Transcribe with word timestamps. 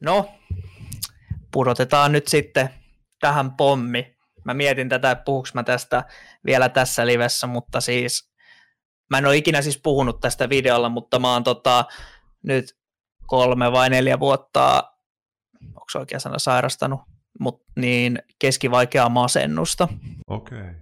No, 0.00 0.34
pudotetaan 1.52 2.12
nyt 2.12 2.28
sitten 2.28 2.70
tähän 3.20 3.50
pommi. 3.52 4.16
Mä 4.44 4.54
mietin 4.54 4.88
tätä, 4.88 5.10
että 5.10 5.24
puhuks 5.24 5.54
mä 5.54 5.62
tästä 5.62 6.04
vielä 6.46 6.68
tässä 6.68 7.06
livessä, 7.06 7.46
mutta 7.46 7.80
siis 7.80 8.32
mä 9.10 9.18
en 9.18 9.26
ole 9.26 9.36
ikinä 9.36 9.62
siis 9.62 9.80
puhunut 9.82 10.20
tästä 10.20 10.48
videolla, 10.48 10.88
mutta 10.88 11.18
mä 11.18 11.32
oon 11.32 11.44
tota, 11.44 11.84
nyt 12.42 12.76
kolme 13.26 13.72
vai 13.72 13.90
neljä 13.90 14.20
vuotta, 14.20 14.92
onko 15.62 15.86
oikea 15.94 16.18
sana, 16.18 16.38
sairastanut, 16.38 17.00
mut, 17.40 17.62
niin 17.76 18.22
keskivaikeaa 18.38 19.08
masennusta. 19.08 19.88
Okei. 20.26 20.58
Okay. 20.58 20.74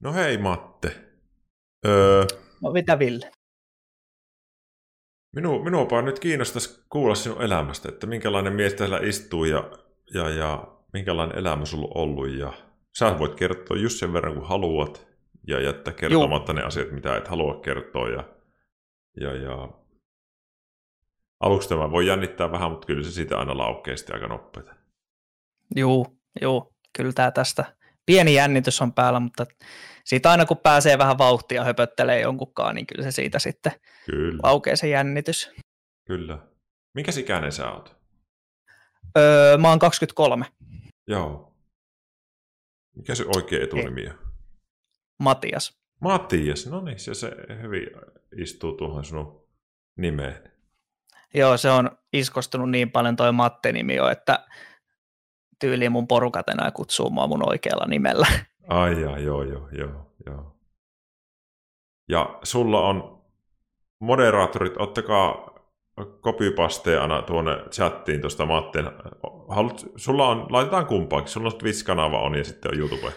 No 0.00 0.12
hei 0.12 0.38
Matte. 0.38 0.96
Öö, 1.86 2.24
no 2.62 2.70
mitä 2.70 2.98
Ville? 2.98 3.30
Minu, 5.36 5.62
minuapa 5.62 6.02
nyt 6.02 6.18
kiinnostaisi 6.18 6.84
kuulla 6.90 7.14
sinun 7.14 7.42
elämästä, 7.42 7.88
että 7.88 8.06
minkälainen 8.06 8.52
mies 8.52 8.74
täällä 8.74 8.98
istuu 9.02 9.44
ja, 9.44 9.70
ja, 10.14 10.28
ja 10.28 10.76
minkälainen 10.92 11.38
elämä 11.38 11.64
sulla 11.64 11.88
on 11.94 12.02
ollut. 12.02 12.30
Ja 12.30 12.52
sä 12.98 13.18
voit 13.18 13.34
kertoa 13.34 13.76
just 13.76 13.98
sen 13.98 14.12
verran, 14.12 14.34
kun 14.34 14.48
haluat 14.48 15.08
ja 15.46 15.60
jättää 15.60 15.94
kertomatta 15.94 16.52
Juh. 16.52 16.60
ne 16.60 16.66
asiat, 16.66 16.90
mitä 16.90 17.16
et 17.16 17.28
halua 17.28 17.60
kertoa. 17.60 18.08
Ja, 18.08 18.24
ja, 19.20 19.34
ja... 19.34 19.68
Aluksi 21.40 21.68
tämä 21.68 21.90
voi 21.90 22.06
jännittää 22.06 22.52
vähän, 22.52 22.70
mutta 22.70 22.86
kyllä 22.86 23.02
se 23.02 23.10
siitä 23.10 23.38
aina 23.38 23.58
laukee 23.58 23.94
aika 24.12 24.26
nopeita. 24.26 24.74
Joo, 25.76 26.06
joo, 26.40 26.72
kyllä 26.96 27.12
tämä 27.12 27.30
tästä 27.30 27.76
pieni 28.06 28.34
jännitys 28.34 28.82
on 28.82 28.92
päällä, 28.92 29.20
mutta 29.20 29.46
siitä 30.08 30.30
aina 30.30 30.46
kun 30.46 30.56
pääsee 30.56 30.98
vähän 30.98 31.18
vauhtia 31.18 31.64
höpöttelee 31.64 32.20
jonkunkaan, 32.20 32.74
niin 32.74 32.86
kyllä 32.86 33.02
se 33.02 33.10
siitä 33.10 33.38
sitten 33.38 33.72
kyllä. 34.06 34.40
laukee 34.42 34.76
se 34.76 34.88
jännitys. 34.88 35.50
Kyllä. 36.06 36.38
Minkä 36.94 37.12
ikäinen 37.18 37.52
sä 37.52 37.70
oot? 37.70 37.96
Öö, 39.18 39.58
mä 39.58 39.68
oon 39.68 39.78
23. 39.78 40.46
Joo. 41.06 41.54
Mikä 42.96 43.14
se 43.14 43.24
oikea 43.36 43.64
etunimi 43.64 44.06
on? 44.06 44.18
Matias. 45.18 45.78
Matias, 46.00 46.66
no 46.66 46.80
niin, 46.80 46.98
se, 46.98 47.14
se 47.14 47.32
hyvin 47.62 47.86
istuu 48.36 48.72
tuohon 48.72 49.04
sinun 49.04 49.48
nimeen. 49.96 50.52
Joo, 51.34 51.56
se 51.56 51.70
on 51.70 51.90
iskostunut 52.12 52.70
niin 52.70 52.90
paljon 52.90 53.16
toi 53.16 53.32
Matte-nimi 53.32 53.94
jo, 53.94 54.08
että 54.08 54.46
tyyliin 55.60 55.92
mun 55.92 56.08
porukat 56.08 56.48
enää 56.48 56.70
kutsuu 56.70 57.10
mua 57.10 57.26
mun 57.26 57.48
oikealla 57.48 57.86
nimellä. 57.86 58.26
Ai 58.68 59.00
ja, 59.02 59.18
joo, 59.18 59.42
joo, 59.42 59.68
joo, 59.72 60.12
joo. 60.26 60.56
Ja 62.08 62.38
sulla 62.42 62.80
on 62.80 63.22
moderaattorit, 64.00 64.72
ottakaa 64.76 65.54
copypasteja 66.22 67.02
aina 67.02 67.22
tuonne 67.22 67.56
chattiin 67.70 68.20
tuosta 68.20 68.46
Matteen. 68.46 68.86
Haluat, 69.48 69.86
sulla 69.96 70.28
on, 70.28 70.46
laitetaan 70.50 70.86
kumpaakin, 70.86 71.28
sulla 71.28 71.48
on 71.48 71.58
Twitch-kanava 71.58 72.20
on 72.20 72.34
ja 72.34 72.44
sitten 72.44 72.70
on 72.70 72.78
YouTube. 72.78 73.12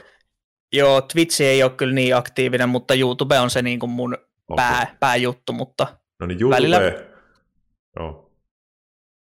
Joo, 0.74 1.02
Twitch 1.02 1.42
ei 1.42 1.64
ole 1.64 1.72
kyllä 1.72 1.94
niin 1.94 2.16
aktiivinen, 2.16 2.70
mutta 2.70 2.94
YouTube 2.94 3.40
on 3.40 3.50
se 3.50 3.62
niin 3.62 3.80
kuin 3.80 3.90
mun 3.90 4.18
pää, 4.56 4.96
pääjuttu, 5.00 5.54
mutta 5.54 5.88
No 6.20 6.28
niin, 6.28 6.42
YouTube, 6.42 6.56
välillä... 6.56 6.78
joo. 8.00 8.32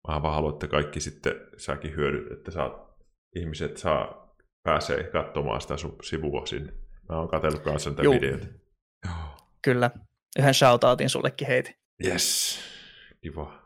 Mä 0.08 0.22
vaan 0.22 0.34
haluan, 0.34 0.52
että 0.52 0.68
kaikki 0.68 1.00
sitten 1.00 1.34
säkin 1.56 1.96
hyödyt, 1.96 2.32
että 2.32 2.50
saat, 2.50 2.72
ihmiset 3.36 3.76
saa, 3.76 4.25
pääsee 4.66 5.04
katsomaan 5.04 5.60
sitä 5.60 5.76
sun 5.76 5.96
sivua 6.02 6.46
sinne. 6.46 6.72
Mä 7.08 7.18
oon 7.18 7.28
katsellut 7.28 7.62
kanssa 7.62 7.90
näitä 7.90 8.02
videoita. 8.10 8.46
Joo. 9.04 9.14
Kyllä. 9.62 9.90
Yhden 10.38 10.54
shoutoutin 10.54 11.10
sullekin 11.10 11.48
heiti. 11.48 11.76
Yes. 12.04 12.58
Kiva. 13.20 13.62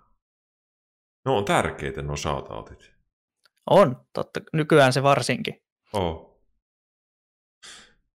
No 1.25 1.37
on 1.37 1.45
tärkeitä 1.45 2.03
nuo 2.03 2.17
shoutoutit. 2.17 2.93
On, 3.71 4.07
totta. 4.13 4.41
Nykyään 4.53 4.93
se 4.93 5.03
varsinkin. 5.03 5.63
Oh. 5.93 6.43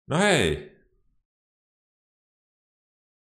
No 0.08 0.18
hei. 0.18 0.76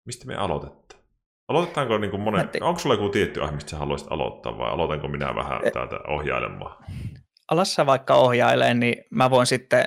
Mistä 0.06 0.26
me 0.26 0.34
aloitetaan? 0.34 1.02
Aloitetaanko 1.48 1.98
niin 1.98 2.10
kuin 2.10 2.22
monen... 2.22 2.50
Onko 2.60 2.80
sulla 2.80 2.94
joku 2.94 3.08
tietty 3.08 3.42
aihe, 3.42 3.54
mistä 3.54 3.70
sä 3.70 3.76
haluaisit 3.76 4.12
aloittaa 4.12 4.58
vai 4.58 4.70
aloitanko 4.70 5.08
minä 5.08 5.34
vähän 5.34 5.66
e- 5.66 5.70
täältä 5.70 5.96
ohjailemaan? 6.08 6.84
Alassa 7.52 7.86
vaikka 7.86 8.14
ohjailee, 8.14 8.74
niin 8.74 9.04
mä 9.10 9.30
voin 9.30 9.46
sitten 9.46 9.84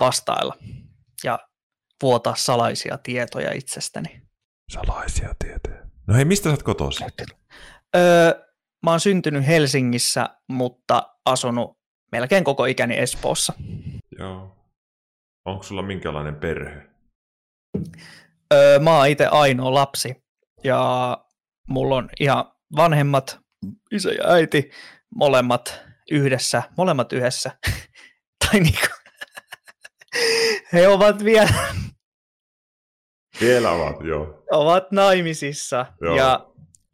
vastailla 0.00 0.56
ja 1.24 1.38
vuotaa 2.02 2.34
salaisia 2.34 2.98
tietoja 2.98 3.52
itsestäni. 3.52 4.22
Salaisia 4.72 5.34
tietoja. 5.38 5.82
No 6.06 6.14
hei, 6.14 6.24
mistä 6.24 6.44
sä 6.44 6.50
oot 6.50 6.62
kotoisin? 6.62 7.06
Öö, 7.96 8.32
mä 8.84 8.90
oon 8.90 9.00
syntynyt 9.00 9.46
Helsingissä, 9.46 10.28
mutta 10.48 11.16
asunut 11.24 11.78
melkein 12.12 12.44
koko 12.44 12.64
ikäni 12.64 12.98
Espoossa. 12.98 13.52
Joo. 14.18 14.56
Onko 15.44 15.62
sulla 15.62 15.82
minkälainen 15.82 16.36
perhe? 16.36 16.82
Öö, 18.54 18.78
mä 18.78 18.96
oon 18.96 19.08
itse 19.08 19.26
ainoa 19.26 19.74
lapsi 19.74 20.24
ja 20.64 21.18
mulla 21.68 21.96
on 21.96 22.08
ihan 22.20 22.52
vanhemmat, 22.76 23.38
isä 23.92 24.10
ja 24.10 24.28
äiti, 24.28 24.70
molemmat 25.14 25.84
yhdessä, 26.10 26.62
molemmat 26.76 27.12
yhdessä. 27.12 27.50
tai 28.46 28.60
niinku, 28.60 28.86
he 30.72 30.88
ovat 30.88 31.24
vielä... 31.24 31.54
Vielä 33.40 33.70
ovat, 33.70 33.96
joo. 34.04 34.44
Ovat 34.50 34.92
naimisissa 34.92 35.86
joo. 36.00 36.16
ja 36.16 36.46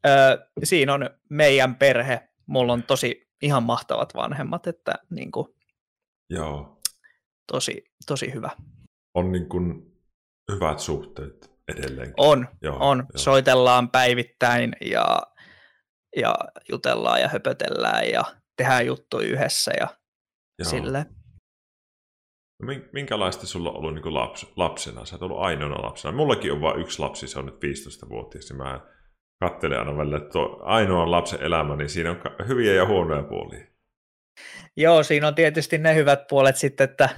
ö, 0.06 0.48
siinä 0.65 0.94
on 0.94 1.10
meidän 1.28 1.76
perhe. 1.76 2.28
Mulla 2.47 2.72
on 2.72 2.82
tosi 2.82 3.28
ihan 3.43 3.62
mahtavat 3.62 4.15
vanhemmat, 4.15 4.66
että 4.66 4.94
niin 5.10 5.32
kuin, 5.32 5.47
Joo. 6.31 6.81
Tosi, 7.53 7.84
tosi 8.06 8.32
hyvä. 8.34 8.50
On 9.15 9.32
niin 9.32 9.48
kuin 9.48 9.97
hyvät 10.53 10.78
suhteet 10.78 11.50
edelleenkin. 11.69 12.15
On, 12.16 12.48
joo, 12.62 12.77
on. 12.81 12.98
Joo. 12.98 13.06
Soitellaan 13.16 13.91
päivittäin 13.91 14.72
ja, 14.81 15.22
ja 16.16 16.34
jutellaan 16.69 17.21
ja 17.21 17.28
höpötellään 17.28 18.09
ja 18.09 18.25
tehdään 18.60 18.87
juttuja 18.87 19.28
yhdessä 19.28 19.72
ja 19.81 19.88
joo. 20.59 20.71
sille. 20.71 21.06
No 22.62 22.75
minkälaista 22.93 23.47
sulla 23.47 23.71
on 23.71 23.76
ollut 23.76 23.94
niin 23.94 24.15
laps, 24.15 24.53
lapsena? 24.56 25.04
Sä 25.04 25.15
oot 25.15 25.22
ollut 25.22 25.41
ainoana 25.41 25.82
lapsena. 25.82 26.16
Mullakin 26.16 26.53
on 26.53 26.60
vain 26.60 26.81
yksi 26.81 26.98
lapsi, 26.98 27.28
se 27.28 27.38
on 27.38 27.47
nyt 27.47 27.54
15-vuotias. 27.54 28.50
Ja 28.50 28.56
mä 28.56 28.81
katselen 29.41 29.78
aina 29.78 29.97
välillä, 29.97 30.16
että 30.16 30.38
ainoa 30.60 31.10
lapsen 31.10 31.43
elämä, 31.43 31.76
niin 31.76 31.88
siinä 31.88 32.10
on 32.10 32.21
hyviä 32.48 32.72
ja 32.72 32.87
huonoja 32.87 33.22
puolia. 33.22 33.66
Joo, 34.77 35.03
siinä 35.03 35.28
on 35.28 35.34
tietysti 35.34 35.78
ne 35.78 35.94
hyvät 35.94 36.27
puolet 36.28 36.56
sitten, 36.56 36.91
että 36.91 37.09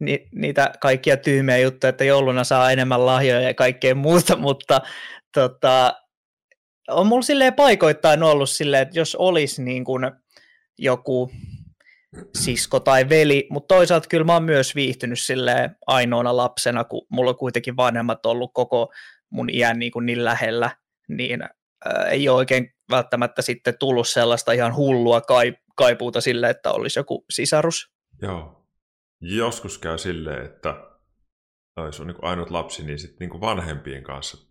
ni, 0.00 0.28
niitä 0.34 0.72
kaikkia 0.80 1.16
tyhmiä 1.16 1.58
juttuja, 1.58 1.88
että 1.88 2.04
jouluna 2.04 2.44
saa 2.44 2.70
enemmän 2.70 3.06
lahjoja 3.06 3.40
ja 3.40 3.54
kaikkea 3.54 3.94
muuta, 3.94 4.36
mutta 4.46 4.80
tota, 5.34 5.94
on 6.88 7.06
mulla 7.06 7.22
silleen 7.22 7.54
paikoittain 7.54 8.22
ollut 8.22 8.50
silleen, 8.50 8.82
että 8.82 8.98
jos 8.98 9.14
olisi 9.14 9.62
niin 9.62 9.84
kuin 9.84 10.10
joku 10.78 11.30
sisko 12.34 12.80
tai 12.80 13.08
veli, 13.08 13.46
mutta 13.50 13.74
toisaalta 13.74 14.08
kyllä 14.08 14.24
mä 14.24 14.32
oon 14.32 14.44
myös 14.44 14.74
viihtynyt 14.74 15.18
silleen 15.18 15.76
ainoana 15.86 16.36
lapsena, 16.36 16.84
kun 16.84 17.06
mulla 17.10 17.30
on 17.30 17.36
kuitenkin 17.36 17.76
vanhemmat 17.76 18.26
ollut 18.26 18.50
koko 18.54 18.92
mun 19.30 19.50
iän 19.50 19.78
niin, 19.78 19.92
kuin 19.92 20.06
niin 20.06 20.24
lähellä, 20.24 20.70
niin 21.08 21.42
ää, 21.42 22.08
ei 22.10 22.28
ole 22.28 22.36
oikein 22.36 22.74
välttämättä 22.90 23.42
sitten 23.42 23.78
tullut 23.78 24.08
sellaista 24.08 24.52
ihan 24.52 24.76
hullua 24.76 25.22
kaipuuta 25.76 26.20
sille, 26.20 26.50
että 26.50 26.72
olisi 26.72 26.98
joku 26.98 27.24
sisarus. 27.30 27.92
Joo. 28.22 28.66
Joskus 29.20 29.78
käy 29.78 29.98
silleen, 29.98 30.44
että 30.44 30.74
jos 31.76 32.00
on 32.00 32.06
niin 32.06 32.16
ainut 32.22 32.50
lapsi, 32.50 32.84
niin 32.84 32.98
sitten 32.98 33.28
niin 33.28 33.40
vanhempien 33.40 34.02
kanssa 34.02 34.48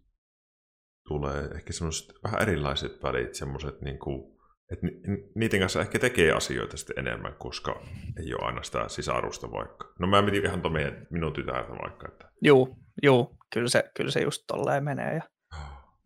tulee 1.08 1.46
ehkä 1.56 1.74
semmoiset 1.74 2.14
vähän 2.24 2.42
erilaiset 2.42 3.04
välit, 3.04 3.36
semmoiset 3.36 3.82
niin 3.82 4.00
kuin, 4.00 4.37
että 4.72 4.88
niiden 5.36 5.60
kanssa 5.60 5.82
ehkä 5.82 6.00
tekee 6.00 6.32
asioita 6.32 6.78
sitten 6.78 7.00
enemmän, 7.00 7.36
koska 7.36 7.82
ei 8.18 8.34
ole 8.34 8.46
aina 8.46 8.64
sitä 8.64 8.90
sisarusta 8.90 9.52
vaikka. 9.52 9.94
No 10.00 10.08
mä 10.08 10.22
mietin 10.22 10.46
ihan 10.46 10.72
meidän, 10.72 11.08
minun 11.10 11.34
tytärtä 11.34 11.72
vaikka. 11.72 12.08
Että... 12.08 12.32
Juu, 12.44 12.78
juu, 13.04 13.38
kyllä 13.54 13.70
se, 13.70 13.92
kyllä 13.98 14.12
se 14.12 14.20
just 14.20 14.44
tolleen 14.48 14.84
menee 14.84 15.16
ja 15.16 15.22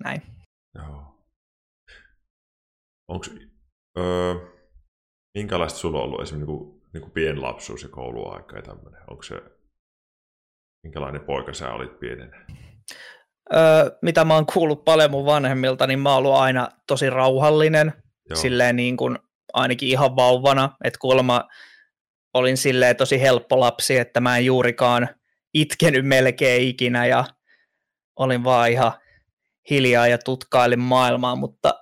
näin. 0.03 0.21
Joo. 0.75 1.25
Onko, 3.07 3.25
öö, 3.97 4.35
minkälaista 5.37 5.79
sulla 5.79 5.97
on 5.97 6.03
ollut 6.03 6.21
esimerkiksi 6.21 6.51
niin 6.51 6.57
kuin, 6.57 6.81
niin 6.93 7.01
kuin 7.01 7.11
pienlapsuus 7.11 7.83
ja 7.83 7.89
kouluaika 7.89 8.55
ja 8.55 8.61
tämmöinen? 8.61 9.01
Onko 9.09 9.23
se, 9.23 9.41
minkälainen 10.83 11.21
poika 11.21 11.53
sä 11.53 11.73
olit 11.73 11.99
pienenä? 11.99 12.45
Öö, 13.53 13.97
mitä 14.01 14.25
mä 14.25 14.33
oon 14.33 14.45
kuullut 14.53 14.85
paljon 14.85 15.11
mun 15.11 15.25
vanhemmilta, 15.25 15.87
niin 15.87 15.99
mä 15.99 16.09
oon 16.09 16.17
ollut 16.17 16.39
aina 16.39 16.69
tosi 16.87 17.09
rauhallinen, 17.09 17.93
Joo. 18.31 18.41
silleen 18.41 18.75
niin 18.75 18.97
kuin 18.97 19.19
ainakin 19.53 19.89
ihan 19.89 20.15
vauvana, 20.15 20.69
että 20.83 20.99
kuulemma 20.99 21.47
olin 22.33 22.57
silleen 22.57 22.95
tosi 22.95 23.21
helppo 23.21 23.59
lapsi, 23.59 23.97
että 23.97 24.21
mä 24.21 24.37
en 24.37 24.45
juurikaan 24.45 25.09
itkenyt 25.53 26.05
melkein 26.05 26.67
ikinä 26.67 27.05
ja 27.05 27.25
olin 28.15 28.43
vaan 28.43 28.71
ihan 28.71 28.91
hiljaa 29.69 30.07
ja 30.07 30.17
tutkailin 30.17 30.79
maailmaa, 30.79 31.35
mutta 31.35 31.73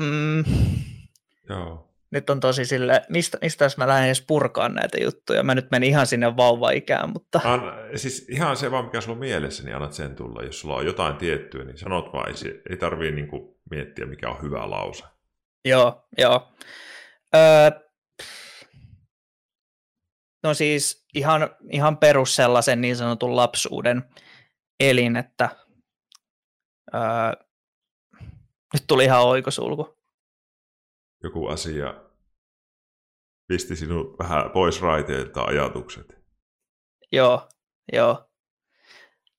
mm, 0.00 0.44
Joo. 1.48 1.94
Nyt 2.10 2.30
on 2.30 2.40
tosi 2.40 2.64
sille, 2.64 3.02
mistä, 3.08 3.38
mistä 3.42 3.68
mä 3.76 3.88
lähden 3.88 4.06
edes 4.06 4.24
purkaan 4.26 4.74
näitä 4.74 4.98
juttuja. 5.02 5.42
Mä 5.42 5.54
nyt 5.54 5.70
menin 5.70 5.88
ihan 5.88 6.06
sinne 6.06 6.36
vauva-ikään, 6.36 7.10
mutta... 7.10 7.40
An, 7.44 7.60
siis 7.96 8.26
ihan 8.28 8.56
se 8.56 8.70
vaan, 8.70 8.84
mikä 8.84 9.00
sulla 9.00 9.14
on 9.14 9.20
mielessä, 9.20 9.64
niin 9.64 9.76
annat 9.76 9.92
sen 9.92 10.16
tulla. 10.16 10.42
Jos 10.42 10.60
sulla 10.60 10.76
on 10.76 10.86
jotain 10.86 11.16
tiettyä, 11.16 11.64
niin 11.64 11.78
sanot 11.78 12.12
vaan. 12.12 12.28
Ei, 12.28 12.62
ei 12.70 12.76
tarvii 12.76 13.12
niinku 13.12 13.60
miettiä, 13.70 14.06
mikä 14.06 14.30
on 14.30 14.42
hyvä 14.42 14.70
lause. 14.70 15.04
Joo, 15.64 16.08
joo. 16.18 16.52
Öö, 17.34 17.70
no 20.42 20.54
siis 20.54 21.06
ihan, 21.14 21.56
ihan 21.70 21.96
perus 21.96 22.36
sellaisen 22.36 22.80
niin 22.80 22.96
sanotun 22.96 23.36
lapsuuden 23.36 24.02
elin, 24.80 25.16
että 25.16 25.56
öö, 26.94 27.00
nyt 28.72 28.84
tuli 28.86 29.04
ihan 29.04 29.22
oikosulku. 29.22 29.98
Joku 31.22 31.46
asia 31.46 32.04
pisti 33.48 33.76
sinut 33.76 34.18
vähän 34.18 34.50
pois 34.50 34.82
raiteilta 34.82 35.42
ajatukset. 35.42 36.14
Joo, 37.12 37.48
joo. 37.92 38.30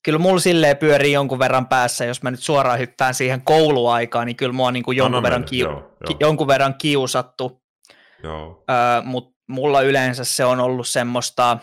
Kyllä 0.06 0.20
mulla 0.20 0.40
silleen 0.40 0.78
pyörii 0.78 1.12
jonkun 1.12 1.40
verran 1.40 1.68
päässä, 1.68 2.06
jos 2.06 2.24
mä 2.24 2.32
nyt 2.32 2.40
suoraan 2.40 2.80
hyppään 2.80 3.14
siihen 3.14 3.42
kouluaikaan, 3.42 4.26
niin 4.26 4.36
kyllä 4.36 4.54
mua 4.54 4.72
niin 4.72 4.84
kuin 4.84 4.98
jonkun, 4.98 5.24
verran, 5.24 5.44
kiu- 5.44 5.68
joo, 5.68 5.98
joo. 6.10 6.18
jonkun 6.20 6.48
verran 6.48 6.76
kiusattu. 6.78 7.64
Joo. 8.24 8.64
Öö, 8.70 9.02
Mutta 9.02 9.36
mulla 9.48 9.82
yleensä 9.82 10.24
se 10.24 10.46
on 10.46 10.60
ollut 10.60 10.88
semmoista, 10.88 11.58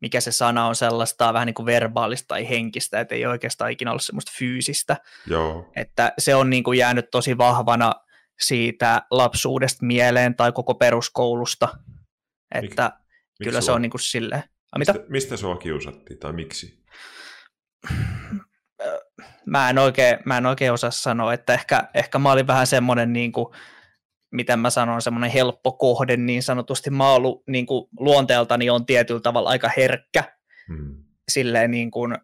mikä 0.00 0.20
se 0.20 0.32
sana 0.32 0.66
on 0.66 0.74
sellaista 0.74 1.32
vähän 1.32 1.46
niin 1.46 1.54
kuin 1.54 1.66
verbaalista 1.66 2.28
tai 2.28 2.48
henkistä, 2.48 3.00
että 3.00 3.14
ei 3.14 3.26
oikeastaan 3.26 3.70
ikinä 3.70 3.90
ollut 3.90 4.04
semmoista 4.04 4.32
fyysistä. 4.38 4.96
Joo. 5.26 5.70
Että 5.76 6.12
se 6.18 6.34
on 6.34 6.50
niin 6.50 6.64
kuin 6.64 6.78
jäänyt 6.78 7.10
tosi 7.10 7.38
vahvana 7.38 7.92
siitä 8.40 9.02
lapsuudesta 9.10 9.86
mieleen 9.86 10.34
tai 10.34 10.52
koko 10.52 10.74
peruskoulusta. 10.74 11.68
Että 12.54 12.92
Mik, 12.94 13.44
kyllä 13.44 13.60
se 13.60 13.72
on 13.72 13.82
niin 13.82 13.90
kuin 13.90 14.00
silleen. 14.00 14.42
Mistä, 14.78 14.92
mitä? 14.92 15.04
mistä 15.08 15.36
sua 15.36 15.56
kiusattiin 15.56 16.18
tai 16.18 16.32
miksi? 16.32 16.81
Mä 19.46 19.70
en 19.70 19.78
oikein, 19.78 20.18
mä 20.24 20.38
en 20.38 20.46
oikein 20.46 20.72
osaa 20.72 20.90
sanoa, 20.90 21.32
että 21.32 21.54
ehkä, 21.54 21.88
ehkä 21.94 22.18
mä 22.18 22.32
olin 22.32 22.46
vähän 22.46 22.66
semmoinen 22.66 23.12
niin 23.12 23.32
kuin, 23.32 23.54
miten 24.32 24.58
mä 24.58 24.70
sanon, 24.70 25.02
semmoinen 25.02 25.30
helppo 25.30 25.72
kohde 25.72 26.16
niin 26.16 26.42
sanotusti. 26.42 26.90
Mä 26.90 27.06
oon 27.08 27.16
ollut 27.16 27.42
niin 27.46 27.66
kuin, 27.66 27.88
luonteeltani 27.98 28.70
on 28.70 28.86
tietyllä 28.86 29.20
tavalla 29.20 29.50
aika 29.50 29.70
herkkä. 29.76 30.24
Hmm. 30.68 31.04
Silleen 31.30 31.70
niin 31.70 31.90
kuin, 31.90 32.16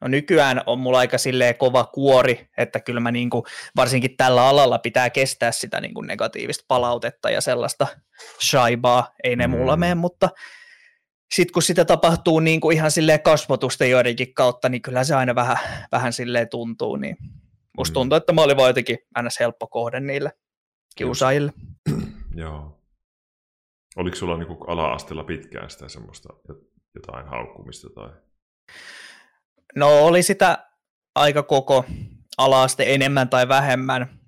no 0.00 0.08
nykyään 0.08 0.62
on 0.66 0.78
mulla 0.78 0.98
aika 0.98 1.18
silleen 1.18 1.56
kova 1.56 1.84
kuori, 1.84 2.48
että 2.58 2.80
kyllä 2.80 3.00
mä 3.00 3.10
niin 3.10 3.30
kuin, 3.30 3.42
varsinkin 3.76 4.16
tällä 4.16 4.48
alalla 4.48 4.78
pitää 4.78 5.10
kestää 5.10 5.52
sitä 5.52 5.80
niin 5.80 5.94
kuin 5.94 6.06
negatiivista 6.06 6.64
palautetta 6.68 7.30
ja 7.30 7.40
sellaista 7.40 7.86
shaibaa, 8.50 9.14
ei 9.24 9.36
ne 9.36 9.44
hmm. 9.44 9.56
mulla 9.56 9.76
mene, 9.76 9.94
mutta 9.94 10.28
sitten 11.34 11.52
kun 11.52 11.62
sitä 11.62 11.84
tapahtuu 11.84 12.40
niin 12.40 12.60
kuin 12.60 12.76
ihan 12.76 12.90
silleen 12.90 13.22
kasvotusten 13.22 13.90
joidenkin 13.90 14.34
kautta, 14.34 14.68
niin 14.68 14.82
kyllä 14.82 15.04
se 15.04 15.14
aina 15.14 15.34
vähän, 15.34 15.58
vähän 15.92 16.12
silleen 16.12 16.48
tuntuu, 16.48 16.96
niin 16.96 17.16
musta 17.76 17.92
hmm. 17.92 17.94
tuntuu, 17.94 18.16
että 18.16 18.32
mä 18.32 18.42
olin 18.42 18.56
vaan 18.56 18.68
jotenkin 18.70 18.98
aina 19.14 19.30
helppo 19.40 19.66
kohde 19.66 20.00
niille 20.00 20.32
kiusaajille. 20.96 21.52
Joo. 22.34 22.80
Oliko 23.96 24.16
sulla 24.16 24.36
niin 24.36 24.58
ala-asteella 24.66 25.24
pitkään 25.24 25.70
sitä 25.70 25.88
semmoista 25.88 26.28
jotain 26.94 27.26
haukkumista? 27.26 27.90
Tai... 27.94 28.10
No 29.76 30.04
oli 30.06 30.22
sitä 30.22 30.68
aika 31.14 31.42
koko 31.42 31.84
ala-aste 32.38 32.94
enemmän 32.94 33.28
tai 33.28 33.48
vähemmän. 33.48 34.20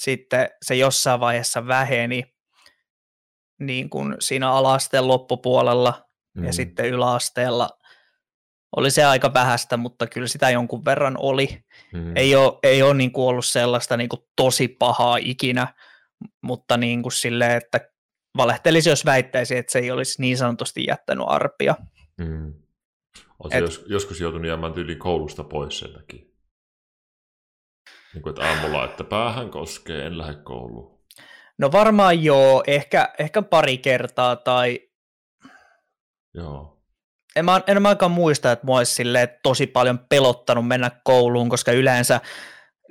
Sitten 0.00 0.48
se 0.62 0.74
jossain 0.74 1.20
vaiheessa 1.20 1.66
väheni 1.66 2.24
niin 3.60 3.90
kuin 3.90 4.16
siinä 4.20 4.52
ala-asteen 4.52 5.08
loppupuolella 5.08 6.09
mm. 6.34 6.44
ja 6.44 6.52
sitten 6.52 6.86
yläasteella 6.86 7.68
oli 8.76 8.90
se 8.90 9.04
aika 9.04 9.34
vähäistä, 9.34 9.76
mutta 9.76 10.06
kyllä 10.06 10.26
sitä 10.26 10.50
jonkun 10.50 10.84
verran 10.84 11.16
oli. 11.18 11.64
Mm. 11.92 12.16
Ei 12.16 12.36
ole, 12.36 12.58
ei 12.62 12.82
ole 12.82 12.94
niin 12.94 13.12
kuin 13.12 13.28
ollut 13.28 13.44
sellaista 13.44 13.96
niin 13.96 14.08
kuin 14.08 14.22
tosi 14.36 14.68
pahaa 14.68 15.16
ikinä, 15.20 15.74
mutta 16.42 16.76
niin 16.76 17.02
kuin 17.02 17.12
silleen, 17.12 17.56
että 17.56 17.80
valehtelisi, 18.36 18.90
jos 18.90 19.04
väittäisi, 19.04 19.56
että 19.56 19.72
se 19.72 19.78
ei 19.78 19.90
olisi 19.90 20.22
niin 20.22 20.36
sanotusti 20.36 20.84
jättänyt 20.88 21.24
arpia. 21.28 21.74
Mm. 22.18 22.54
Oletko 23.38 23.58
Et, 23.58 23.60
jos, 23.60 23.84
joskus 23.88 24.20
joutunut 24.20 24.46
jäämään 24.46 24.72
tyyliin 24.72 24.98
koulusta 24.98 25.44
pois 25.44 25.78
sen 25.78 25.92
takia? 25.92 26.24
Niin 28.14 28.22
kuin, 28.22 28.30
että 28.30 28.48
aamulla, 28.48 28.84
että 28.84 29.04
päähän 29.04 29.50
koskee, 29.50 30.06
en 30.06 30.18
lähde 30.18 30.34
kouluun. 30.42 31.00
No 31.58 31.72
varmaan 31.72 32.22
joo, 32.22 32.62
ehkä, 32.66 33.12
ehkä 33.18 33.42
pari 33.42 33.78
kertaa 33.78 34.36
tai... 34.36 34.89
Joo. 36.34 36.80
En 37.36 37.44
mä, 37.44 37.60
en 37.66 37.82
mä 37.82 37.88
aikaan 37.88 38.10
muista, 38.10 38.52
että 38.52 38.66
mua 38.66 38.76
olisi 38.76 39.02
tosi 39.42 39.66
paljon 39.66 39.98
pelottanut 39.98 40.68
mennä 40.68 40.90
kouluun, 41.04 41.48
koska 41.48 41.72
yleensä 41.72 42.20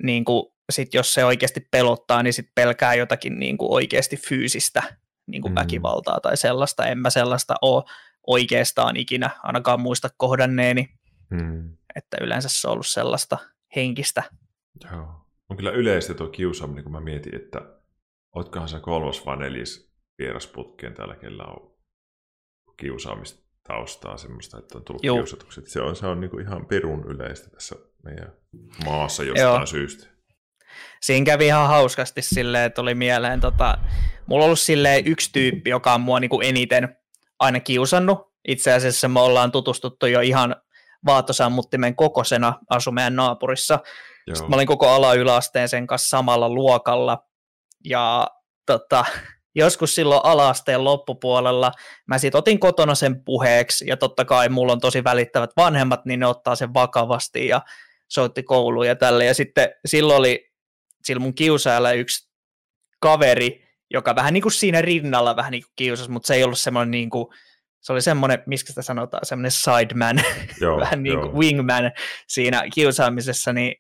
niin 0.03 0.25
kuin, 0.25 0.53
sit 0.71 0.94
jos 0.94 1.13
se 1.13 1.25
oikeasti 1.25 1.68
pelottaa, 1.71 2.24
niin 2.24 2.33
sit 2.33 2.50
pelkää 2.56 2.94
jotakin 2.94 3.39
niin 3.39 3.57
kuin 3.57 3.71
oikeasti 3.71 4.18
fyysistä 4.18 4.83
niin 5.27 5.41
kuin 5.41 5.51
mm. 5.51 5.56
väkivaltaa 5.56 6.19
tai 6.19 6.38
sellaista. 6.38 6.86
En 6.86 6.97
mä 6.97 7.09
sellaista 7.09 7.56
ole 7.62 7.83
oikeastaan 8.27 8.97
ikinä 8.97 9.30
ainakaan 9.44 9.80
muista 9.80 10.09
kohdanneeni, 10.18 10.89
mm. 11.30 11.77
että 11.95 12.18
yleensä 12.21 12.50
se 12.50 12.68
on 12.68 12.74
ollut 12.74 12.88
sellaista 12.88 13.38
henkistä. 13.75 14.24
Joo. 14.92 15.25
On 15.50 15.57
kyllä 15.57 15.71
yleistä 15.71 16.13
tuo 16.13 16.27
kiusaaminen, 16.27 16.83
kun 16.83 16.92
mä 16.92 17.01
mietin, 17.01 17.35
että 17.35 17.62
ootkohan 18.35 18.69
sä 18.69 18.80
kolmas 18.80 19.25
vai 19.25 19.38
neljäs 19.38 19.89
vierasputkeen 20.18 20.94
täällä, 20.94 21.15
kellä 21.15 21.44
on 21.44 21.69
kiusaamista 22.79 23.43
taustaa 23.67 24.17
semmoista, 24.17 24.59
että 24.59 24.77
on 24.77 24.83
tullut 24.83 25.03
Joo. 25.03 25.15
kiusatukset. 25.15 25.67
Se 25.67 25.81
on, 25.81 25.95
se 25.95 26.07
on 26.07 26.19
niin 26.19 26.31
kuin 26.31 26.45
ihan 26.45 26.65
perun 26.65 27.05
yleistä 27.05 27.49
tässä 27.49 27.75
meidän 28.03 28.33
maassa 28.85 29.23
jostain 29.23 29.59
Joo. 29.59 29.65
syystä 29.65 30.19
siinä 31.01 31.25
kävi 31.25 31.45
ihan 31.45 31.67
hauskasti 31.67 32.21
silleen, 32.21 32.65
että 32.65 32.81
oli 32.81 32.95
mieleen, 32.95 33.39
tota, 33.39 33.77
mulla 34.25 34.43
on 34.43 34.45
ollut 34.45 34.59
silleen 34.59 35.07
yksi 35.07 35.29
tyyppi, 35.33 35.69
joka 35.69 35.93
on 35.93 36.01
mua 36.01 36.19
niin 36.19 36.29
kuin 36.29 36.47
eniten 36.47 36.97
aina 37.39 37.59
kiusannut. 37.59 38.29
Itse 38.47 38.73
asiassa 38.73 39.07
me 39.07 39.19
ollaan 39.19 39.51
tutustuttu 39.51 40.05
jo 40.05 40.19
ihan 40.19 40.55
vaatosammuttimen 41.05 41.95
kokosena 41.95 42.59
asu 42.69 42.91
meidän 42.91 43.15
naapurissa. 43.15 43.79
Sitten 44.33 44.49
mä 44.49 44.55
olin 44.55 44.67
koko 44.67 44.87
ala-yläasteen 44.89 45.69
sen 45.69 45.87
kanssa 45.87 46.09
samalla 46.09 46.49
luokalla. 46.49 47.23
Ja 47.85 48.27
tota, 48.65 49.05
joskus 49.55 49.95
silloin 49.95 50.21
alaasteen 50.23 50.83
loppupuolella. 50.83 51.71
Mä 52.07 52.18
sit 52.18 52.35
otin 52.35 52.59
kotona 52.59 52.95
sen 52.95 53.23
puheeksi, 53.23 53.87
ja 53.87 53.97
totta 53.97 54.25
kai 54.25 54.49
mulla 54.49 54.73
on 54.73 54.79
tosi 54.79 55.03
välittävät 55.03 55.49
vanhemmat, 55.57 56.06
niin 56.06 56.19
ne 56.19 56.25
ottaa 56.25 56.56
sen 56.56 56.73
vakavasti, 56.73 57.47
ja 57.47 57.61
soitti 58.07 58.44
kouluun 58.44 58.87
ja 58.87 58.95
tälle. 58.95 59.25
Ja 59.25 59.33
sitten 59.33 59.69
silloin 59.85 60.19
oli 60.19 60.51
sillä 61.03 61.19
mun 61.19 61.33
kiusaajalla 61.33 61.91
yksi 61.91 62.29
kaveri, 62.99 63.68
joka 63.91 64.15
vähän 64.15 64.33
niin 64.33 64.41
kuin 64.41 64.51
siinä 64.51 64.81
rinnalla 64.81 65.35
vähän 65.35 65.51
niin 65.51 65.63
kuin 65.63 65.73
kiusasi, 65.75 66.11
mutta 66.11 66.27
se 66.27 66.33
ei 66.33 66.44
ollut 66.44 66.59
semmoinen 66.59 66.91
niin 66.91 67.09
kuin, 67.09 67.25
se 67.81 67.94
oli 67.94 68.01
semmoinen, 68.01 68.44
miksi 68.45 68.65
sitä 68.65 68.81
sanotaan, 68.81 69.25
semmoinen 69.25 69.51
sideman, 69.51 70.21
joo, 70.61 70.79
vähän 70.79 71.03
niin 71.03 71.19
kuin 71.19 71.33
wingman 71.33 71.91
siinä 72.27 72.63
kiusaamisessa, 72.73 73.53
niin 73.53 73.75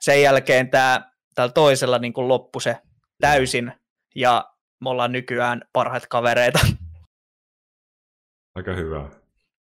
sen 0.00 0.22
jälkeen 0.22 0.70
tämä, 0.70 1.12
tällä 1.34 1.52
toisella 1.52 1.98
niin 1.98 2.12
kuin 2.12 2.28
loppui 2.28 2.62
se 2.62 2.76
täysin, 3.20 3.72
ja 4.14 4.51
me 4.82 4.90
ollaan 4.90 5.12
nykyään 5.12 5.62
parhaat 5.72 6.06
kavereita. 6.06 6.58
Aika 8.54 8.74
hyvä. 8.74 9.10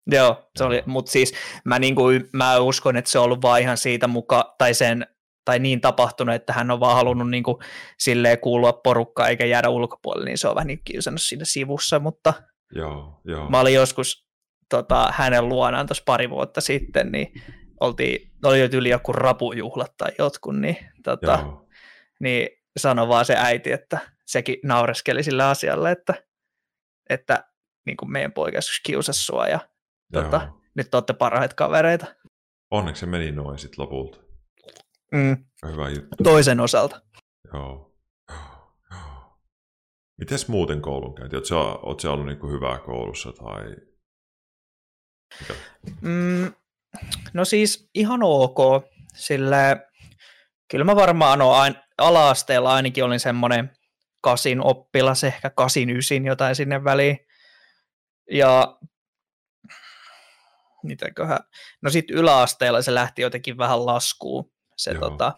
Joo, 0.07 0.51
se 0.57 0.65
oli, 0.65 0.83
mutta 0.87 1.13
siis 1.13 1.35
mä, 1.65 1.79
niin 1.79 1.95
kuin, 1.95 2.29
mä 2.33 2.59
uskon, 2.59 2.97
että 2.97 3.11
se 3.11 3.19
on 3.19 3.25
ollut 3.25 3.43
vaan 3.43 3.61
ihan 3.61 3.77
siitä 3.77 4.09
mukaan, 4.09 4.45
tai 4.59 4.75
sen 4.75 5.07
tai 5.45 5.59
niin 5.59 5.81
tapahtunut, 5.81 6.35
että 6.35 6.53
hän 6.53 6.71
on 6.71 6.81
vaan 6.81 6.97
halunnut 6.97 7.31
niin 7.31 7.43
kuin, 7.43 7.57
silleen 7.99 8.39
kuulua 8.39 8.73
porukkaan 8.73 9.29
eikä 9.29 9.47
jäädä 9.47 9.69
ulkopuolelle, 9.69 10.25
niin 10.25 10.39
se 10.39 10.49
on 10.49 10.55
vähän 10.55 10.67
niin 10.67 10.81
kiusannut 10.85 11.21
siinä 11.23 11.45
sivussa, 11.45 11.99
mutta 11.99 12.35
joo, 12.75 13.21
joo. 13.25 13.51
mä 13.51 13.61
olin 13.61 13.75
joskus 13.75 14.27
tota, 14.69 15.13
hänen 15.17 15.49
luonaan 15.49 15.87
tuossa 15.87 16.03
pari 16.07 16.31
vuotta 16.31 16.61
sitten, 16.61 17.13
niin 17.13 17.33
oltiin, 17.81 18.33
oli 18.45 18.61
jo 18.61 18.69
yli 18.73 18.89
joku 18.89 19.13
rapujuhlat 19.13 19.97
tai 19.97 20.11
jotkut, 20.19 20.57
niin, 20.57 20.77
tota, 21.05 21.47
niin 22.21 22.49
sanoi 22.77 23.09
vaan 23.09 23.25
se 23.25 23.35
äiti, 23.39 23.73
että 23.73 23.99
sekin 24.31 24.57
naureskeli 24.65 25.23
sillä 25.23 25.49
asialle, 25.49 25.91
että, 25.91 26.15
että 27.11 27.45
niin 27.87 27.97
kuin 27.97 28.13
meidän 28.13 28.33
poika 28.33 28.59
kiusasi 28.87 29.25
sua 29.25 29.47
ja 29.47 29.61
tota, 30.13 30.53
nyt 30.77 30.95
olette 30.95 31.13
parhaita 31.13 31.55
kavereita. 31.55 32.07
Onneksi 32.71 33.01
se 33.01 33.07
meni 33.07 33.33
noin 33.33 33.59
sitten 33.59 33.83
lopulta. 33.83 34.19
Mm. 35.13 35.45
Hyvä 35.67 35.89
juttu. 35.89 36.25
Toisen 36.25 36.61
osalta. 36.61 37.01
Joo. 37.55 37.97
Mites 40.19 40.49
muuten 40.49 40.83
koulunkäynti? 40.83 41.37
Oletko, 41.37 41.81
oletko 41.83 42.13
ollut 42.13 42.27
niin 42.27 42.53
hyvää 42.53 42.79
koulussa 42.79 43.33
tai... 43.33 43.77
Mm, 46.01 46.53
no 47.33 47.45
siis 47.45 47.91
ihan 47.95 48.21
ok. 48.23 48.59
Sillä 49.15 49.77
kyllä 50.71 50.85
mä 50.85 50.97
varmaan 50.97 51.39
no, 51.39 51.53
ain, 51.53 51.75
ala-asteella 51.99 52.75
ainakin 52.75 53.05
olin 53.05 53.21
semmoinen 53.21 53.71
kasin 54.21 54.61
oppilas, 54.61 55.25
ehkä 55.25 55.51
kasin 55.51 55.91
ysin 55.91 56.25
jotain 56.27 56.55
sinne 56.55 56.85
väliin. 56.85 57.19
Ja 58.31 58.79
mitäköhän, 60.83 61.39
no 61.83 61.91
sitten 61.91 62.17
yläasteella 62.17 62.83
se 62.83 62.95
lähti 62.95 63.23
jotenkin 63.23 63.59
vähän 63.59 63.87
laskuun, 63.87 64.53
se 64.77 64.95
tota, 64.95 65.33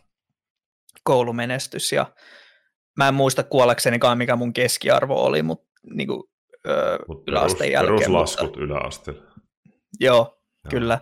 koulumenestys, 1.05 1.93
ja 1.93 2.07
mä 2.97 3.09
en 3.09 3.15
muista 3.15 3.43
kuolleksenikaan, 3.43 4.19
mikä 4.19 4.37
mun 4.37 4.53
keskiarvo 4.53 5.25
oli, 5.25 5.43
mutta 5.43 5.73
niin 5.95 6.09
kuin, 6.09 6.23
öö, 6.67 6.99
Mut 7.09 7.29
yläasteen 7.29 7.59
perus, 7.59 7.73
jälkeen. 7.73 7.99
Peruslaskut 7.99 8.47
mutta, 8.47 8.61
yläasteella. 8.61 9.23
Joo, 10.01 10.17
joo, 10.17 10.41
kyllä. 10.71 11.01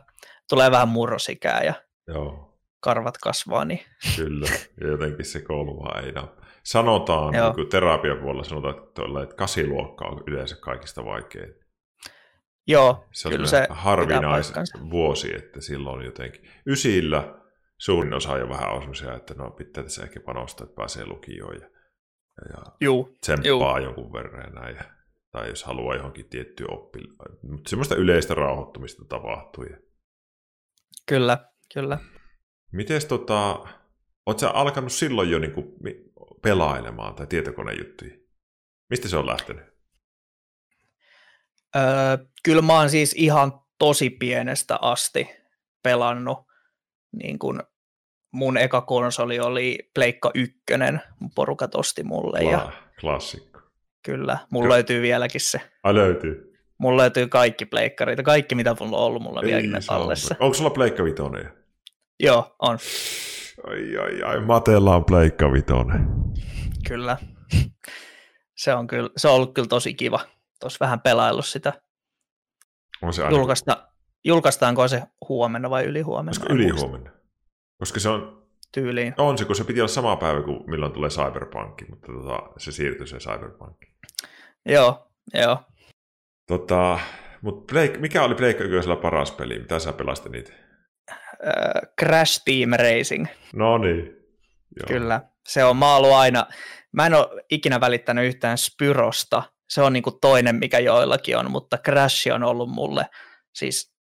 Tulee 0.48 0.70
vähän 0.70 0.88
murrosikää 0.88 1.62
ja 1.64 1.74
joo. 2.08 2.58
karvat 2.80 3.18
kasvaa. 3.18 3.64
Niin. 3.64 3.80
Kyllä, 4.16 4.48
ja 4.80 4.86
jotenkin 4.86 5.24
se 5.24 5.40
koulu 5.40 5.82
vaan 5.82 6.04
ei. 6.04 6.12
Sanotaan, 6.64 7.32
niin 7.32 7.54
kuin 7.54 7.68
terapian 7.68 8.18
puolella 8.18 8.44
sanotaan, 8.44 8.74
että, 8.78 9.02
että 9.22 9.36
kasiluokka 9.36 10.04
on 10.04 10.22
yleensä 10.26 10.56
kaikista 10.56 11.04
vaikein. 11.04 11.54
Joo, 12.66 13.04
se 13.12 13.28
on 13.28 13.32
kyllä 13.32 13.46
se 13.46 13.66
harvinais 13.70 14.52
vuosi, 14.90 15.36
että 15.36 15.60
silloin 15.60 16.04
jotenkin. 16.04 16.50
Ysillä 16.66 17.34
suurin 17.78 18.14
osa 18.14 18.38
jo 18.38 18.48
vähän 18.48 18.70
on 18.70 18.92
että 19.16 19.34
no 19.34 19.50
pitää 19.50 19.82
tässä 19.82 20.02
ehkä 20.02 20.20
panostaa, 20.20 20.64
että 20.64 20.76
pääsee 20.76 21.06
lukioon 21.06 21.54
ja, 21.54 21.68
ja 22.48 22.62
juu, 22.80 23.16
tsemppaa 23.20 23.78
juu. 23.78 23.86
jonkun 23.86 24.12
verran 24.12 24.44
ja 24.44 24.60
näin. 24.60 24.76
Tai 25.30 25.48
jos 25.48 25.64
haluaa 25.64 25.96
johonkin 25.96 26.28
tiettyä 26.28 26.66
oppia. 26.70 27.02
Mutta 27.42 27.70
semmoista 27.70 27.94
yleistä 27.94 28.34
rauhoittumista 28.34 29.04
tapahtuu. 29.08 29.64
Kyllä, 31.08 31.38
kyllä. 31.74 31.98
Miten 32.72 33.00
tota, 33.08 33.50
ootko 34.26 34.38
sä 34.40 34.50
alkanut 34.50 34.92
silloin 34.92 35.30
jo 35.30 35.38
niinku 35.38 35.76
pelailemaan 36.42 37.14
tai 37.14 37.26
tietokonejuttuja? 37.26 38.10
Mistä 38.90 39.08
se 39.08 39.16
on 39.16 39.26
lähtenyt? 39.26 39.64
Öö, 41.76 41.82
kyllä 42.44 42.62
mä 42.62 42.74
oon 42.74 42.90
siis 42.90 43.14
ihan 43.18 43.60
tosi 43.78 44.10
pienestä 44.10 44.78
asti 44.80 45.28
pelannut. 45.82 46.38
Niin 47.12 47.38
kun 47.38 47.62
mun 48.32 48.56
eka 48.56 48.80
konsoli 48.80 49.40
oli 49.40 49.90
Pleikka 49.94 50.30
1, 50.34 50.56
mun 51.20 51.30
porukat 51.34 51.74
osti 51.74 52.02
mulle. 52.02 52.40
Ja 52.40 52.72
klassikko. 53.00 53.60
Kyllä, 54.04 54.38
mulla 54.50 54.66
Ky- 54.66 54.72
löytyy 54.72 55.02
vieläkin 55.02 55.40
se. 55.40 55.60
Ai 55.82 55.94
löytyy? 55.94 56.50
Mulla 56.78 57.02
löytyy 57.02 57.28
kaikki 57.28 57.66
pleikkarit, 57.66 58.18
kaikki 58.24 58.54
mitä 58.54 58.76
mulla 58.80 58.96
on 58.98 59.04
ollut, 59.04 59.22
mulla 59.22 59.40
on 59.40 59.46
vieläkin 59.46 59.72
ne 59.72 59.78
tallessa. 59.86 60.36
Onko 60.38 60.54
sulla 60.54 60.70
Pleikka 60.70 61.04
Vitoinen? 61.04 61.52
Joo, 62.20 62.56
on. 62.58 62.78
Ai 63.66 63.96
ai 63.96 64.22
ai, 64.22 64.40
Matella 64.40 64.96
on 64.96 65.04
Pleikka 65.04 65.52
Vitoinen. 65.52 66.06
Kyllä. 66.88 67.16
Se 68.56 68.74
on, 68.74 68.86
kyllä, 68.86 69.10
se 69.16 69.28
on 69.28 69.34
ollut 69.34 69.54
kyllä 69.54 69.68
tosi 69.68 69.94
kiva. 69.94 70.20
Tuossa 70.60 70.84
vähän 70.84 71.00
pelaillut 71.00 71.46
sitä. 71.46 71.72
On 73.02 73.12
se 73.12 73.22
Julkaista, 73.30 73.88
julkaistaanko 74.24 74.88
se 74.88 75.02
huomenna 75.28 75.70
vai 75.70 75.84
ylihuomenna? 75.84 76.30
Koska 76.30 76.54
ylihuomenna. 76.54 77.10
Koska 77.78 78.00
se 78.00 78.08
on... 78.08 78.46
Tyyliin. 78.72 79.14
On 79.18 79.38
se, 79.38 79.44
kun 79.44 79.56
se 79.56 79.64
piti 79.64 79.80
olla 79.80 79.88
sama 79.88 80.16
päivä 80.16 80.42
kuin 80.42 80.70
milloin 80.70 80.92
tulee 80.92 81.10
Cyberpunk, 81.10 81.88
mutta 81.90 82.12
tota, 82.12 82.42
se 82.58 82.72
siirtyi 82.72 83.06
se 83.06 83.18
Cyberpunk. 83.18 83.76
Joo, 84.66 85.10
joo. 85.34 85.58
Tota, 86.46 86.98
mutta 87.42 87.72
Blake, 87.72 87.98
mikä 87.98 88.22
oli 88.22 88.34
Blake 88.34 88.64
paras 89.02 89.32
peli? 89.32 89.58
Mitä 89.58 89.78
sä 89.78 89.92
pelasit 89.92 90.32
niitä? 90.32 90.52
Äh, 91.46 91.92
Crash 92.00 92.42
Team 92.44 92.70
Racing. 92.70 93.26
No 93.54 93.78
niin. 93.78 94.06
Joo. 94.76 94.86
Kyllä. 94.86 95.20
Se 95.48 95.64
on, 95.64 95.76
mä 95.76 95.96
ollut 95.96 96.12
aina, 96.12 96.46
mä 96.92 97.06
en 97.06 97.14
ole 97.14 97.44
ikinä 97.50 97.80
välittänyt 97.80 98.26
yhtään 98.26 98.58
Spyrosta. 98.58 99.42
Se 99.68 99.82
on 99.82 99.92
niinku 99.92 100.10
toinen, 100.10 100.56
mikä 100.56 100.78
joillakin 100.78 101.36
on, 101.36 101.50
mutta 101.50 101.78
Crash 101.78 102.32
on 102.34 102.42
ollut 102.42 102.70
mulle 102.70 103.06
siis 103.54 103.94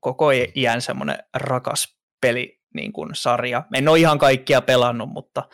koko 0.00 0.26
iän 0.54 0.80
semmoinen 0.80 1.18
rakas 1.34 1.98
peli 2.20 2.60
niin 2.74 2.92
kuin 2.92 3.10
sarja. 3.12 3.62
En 3.74 3.88
ole 3.88 3.98
ihan 3.98 4.18
kaikkia 4.18 4.60
pelannut, 4.60 5.08
mutta 5.08 5.48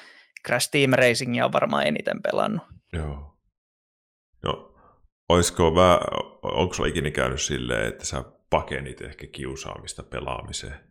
Crash 0.47 0.71
Team 0.71 0.91
Racingia 0.91 1.45
on 1.45 1.53
varmaan 1.53 1.87
eniten 1.87 2.23
pelannut. 2.23 2.63
Joo. 2.93 3.37
No, 4.43 4.75
olisiko 5.29 5.75
vä, 5.75 6.01
onko 6.43 6.75
sulla 6.75 6.89
ikinä 6.89 7.11
käynyt 7.11 7.41
silleen, 7.43 7.89
että 7.89 8.05
sä 8.05 8.25
pakenit 8.51 9.01
ehkä 9.01 9.27
kiusaamista 9.27 10.03
pelaamiseen? 10.03 10.88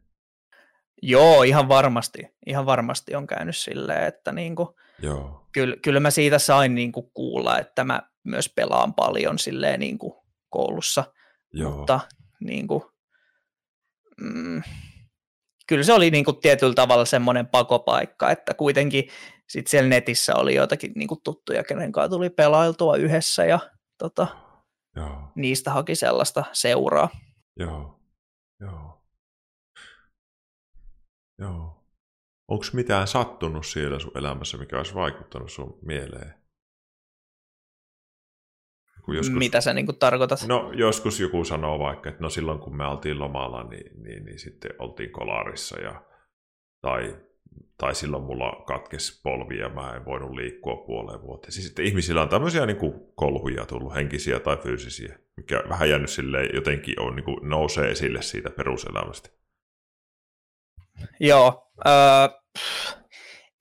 Joo, 1.01 1.43
ihan 1.43 1.69
varmasti. 1.69 2.27
Ihan 2.45 2.65
varmasti 2.65 3.15
on 3.15 3.27
käynyt 3.27 3.57
silleen, 3.57 4.03
että 4.03 4.31
niinku, 4.31 4.75
Joo. 5.01 5.47
Kyllä, 5.51 5.75
kyllä 5.81 5.99
mä 5.99 6.11
siitä 6.11 6.39
sain 6.39 6.75
niinku 6.75 7.11
kuulla, 7.13 7.59
että 7.59 7.83
mä 7.83 8.01
myös 8.23 8.49
pelaan 8.55 8.93
paljon 8.93 9.39
silleen 9.39 9.79
niinku 9.79 10.25
koulussa. 10.49 11.03
Joo. 11.53 11.77
Mutta 11.77 11.99
niinku, 12.39 12.91
mm, 14.21 14.61
kyllä 15.67 15.83
se 15.83 15.93
oli 15.93 16.11
niinku 16.11 16.33
tietyllä 16.33 16.73
tavalla 16.73 17.05
semmoinen 17.05 17.47
pakopaikka, 17.47 18.31
että 18.31 18.53
kuitenkin 18.53 19.09
sit 19.49 19.67
siellä 19.67 19.89
netissä 19.89 20.35
oli 20.35 20.55
joitakin 20.55 20.91
niinku 20.95 21.21
tuttuja, 21.23 21.63
kenen 21.63 21.91
kanssa 21.91 22.09
tuli 22.09 22.29
pelailtua 22.29 22.95
yhdessä 22.95 23.45
ja 23.45 23.59
tota, 23.97 24.27
Joo. 24.95 25.31
niistä 25.35 25.71
haki 25.71 25.95
sellaista 25.95 26.43
seuraa. 26.53 27.09
Joo, 27.59 27.99
joo. 28.59 28.96
Joo. 31.39 31.83
Onko 32.47 32.65
mitään 32.73 33.07
sattunut 33.07 33.65
siellä 33.65 33.99
sun 33.99 34.17
elämässä, 34.17 34.57
mikä 34.57 34.77
olisi 34.77 34.95
vaikuttanut 34.95 35.51
sun 35.51 35.79
mieleen? 35.81 36.33
Joskus, 39.15 39.37
Mitä 39.37 39.61
sä 39.61 39.73
niin 39.73 39.99
tarkoitat? 39.99 40.39
No 40.47 40.71
joskus 40.71 41.19
joku 41.19 41.43
sanoo 41.43 41.79
vaikka, 41.79 42.09
että 42.09 42.21
no 42.21 42.29
silloin 42.29 42.59
kun 42.59 42.77
me 42.77 42.87
oltiin 42.87 43.19
lomalla, 43.19 43.63
niin, 43.63 44.03
niin, 44.03 44.25
niin 44.25 44.39
sitten 44.39 44.71
oltiin 44.79 45.11
kolarissa 45.11 45.79
ja, 45.79 46.01
tai, 46.81 47.15
tai 47.77 47.95
silloin 47.95 48.23
mulla 48.23 48.63
katkesi 48.67 49.21
polvi 49.23 49.57
ja 49.57 49.69
mä 49.69 49.93
en 49.95 50.05
voinut 50.05 50.31
liikkua 50.31 50.75
puoleen 50.75 51.21
vuoteen. 51.21 51.51
Siis 51.51 51.65
sitten 51.65 51.85
ihmisillä 51.85 52.21
on 52.21 52.29
tämmöisiä 52.29 52.65
niin 52.65 52.77
kuin 52.77 52.93
kolhuja 53.15 53.65
tullut, 53.65 53.95
henkisiä 53.95 54.39
tai 54.39 54.57
fyysisiä, 54.57 55.19
mikä 55.37 55.63
vähän 55.69 55.89
jäänyt 55.89 56.09
silleen 56.09 56.49
jotenkin 56.55 56.99
on, 56.99 57.15
niin 57.15 57.25
kuin 57.25 57.49
nousee 57.49 57.91
esille 57.91 58.21
siitä 58.21 58.49
peruselämästä. 58.49 59.29
Joo, 61.19 61.71
äh, 61.87 62.29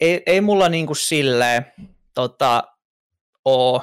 ei, 0.00 0.22
ei 0.26 0.40
mulla 0.40 0.68
niin 0.68 0.86
kuin 0.86 0.96
silleen 0.96 1.72
tota, 2.14 2.62
ole 3.44 3.82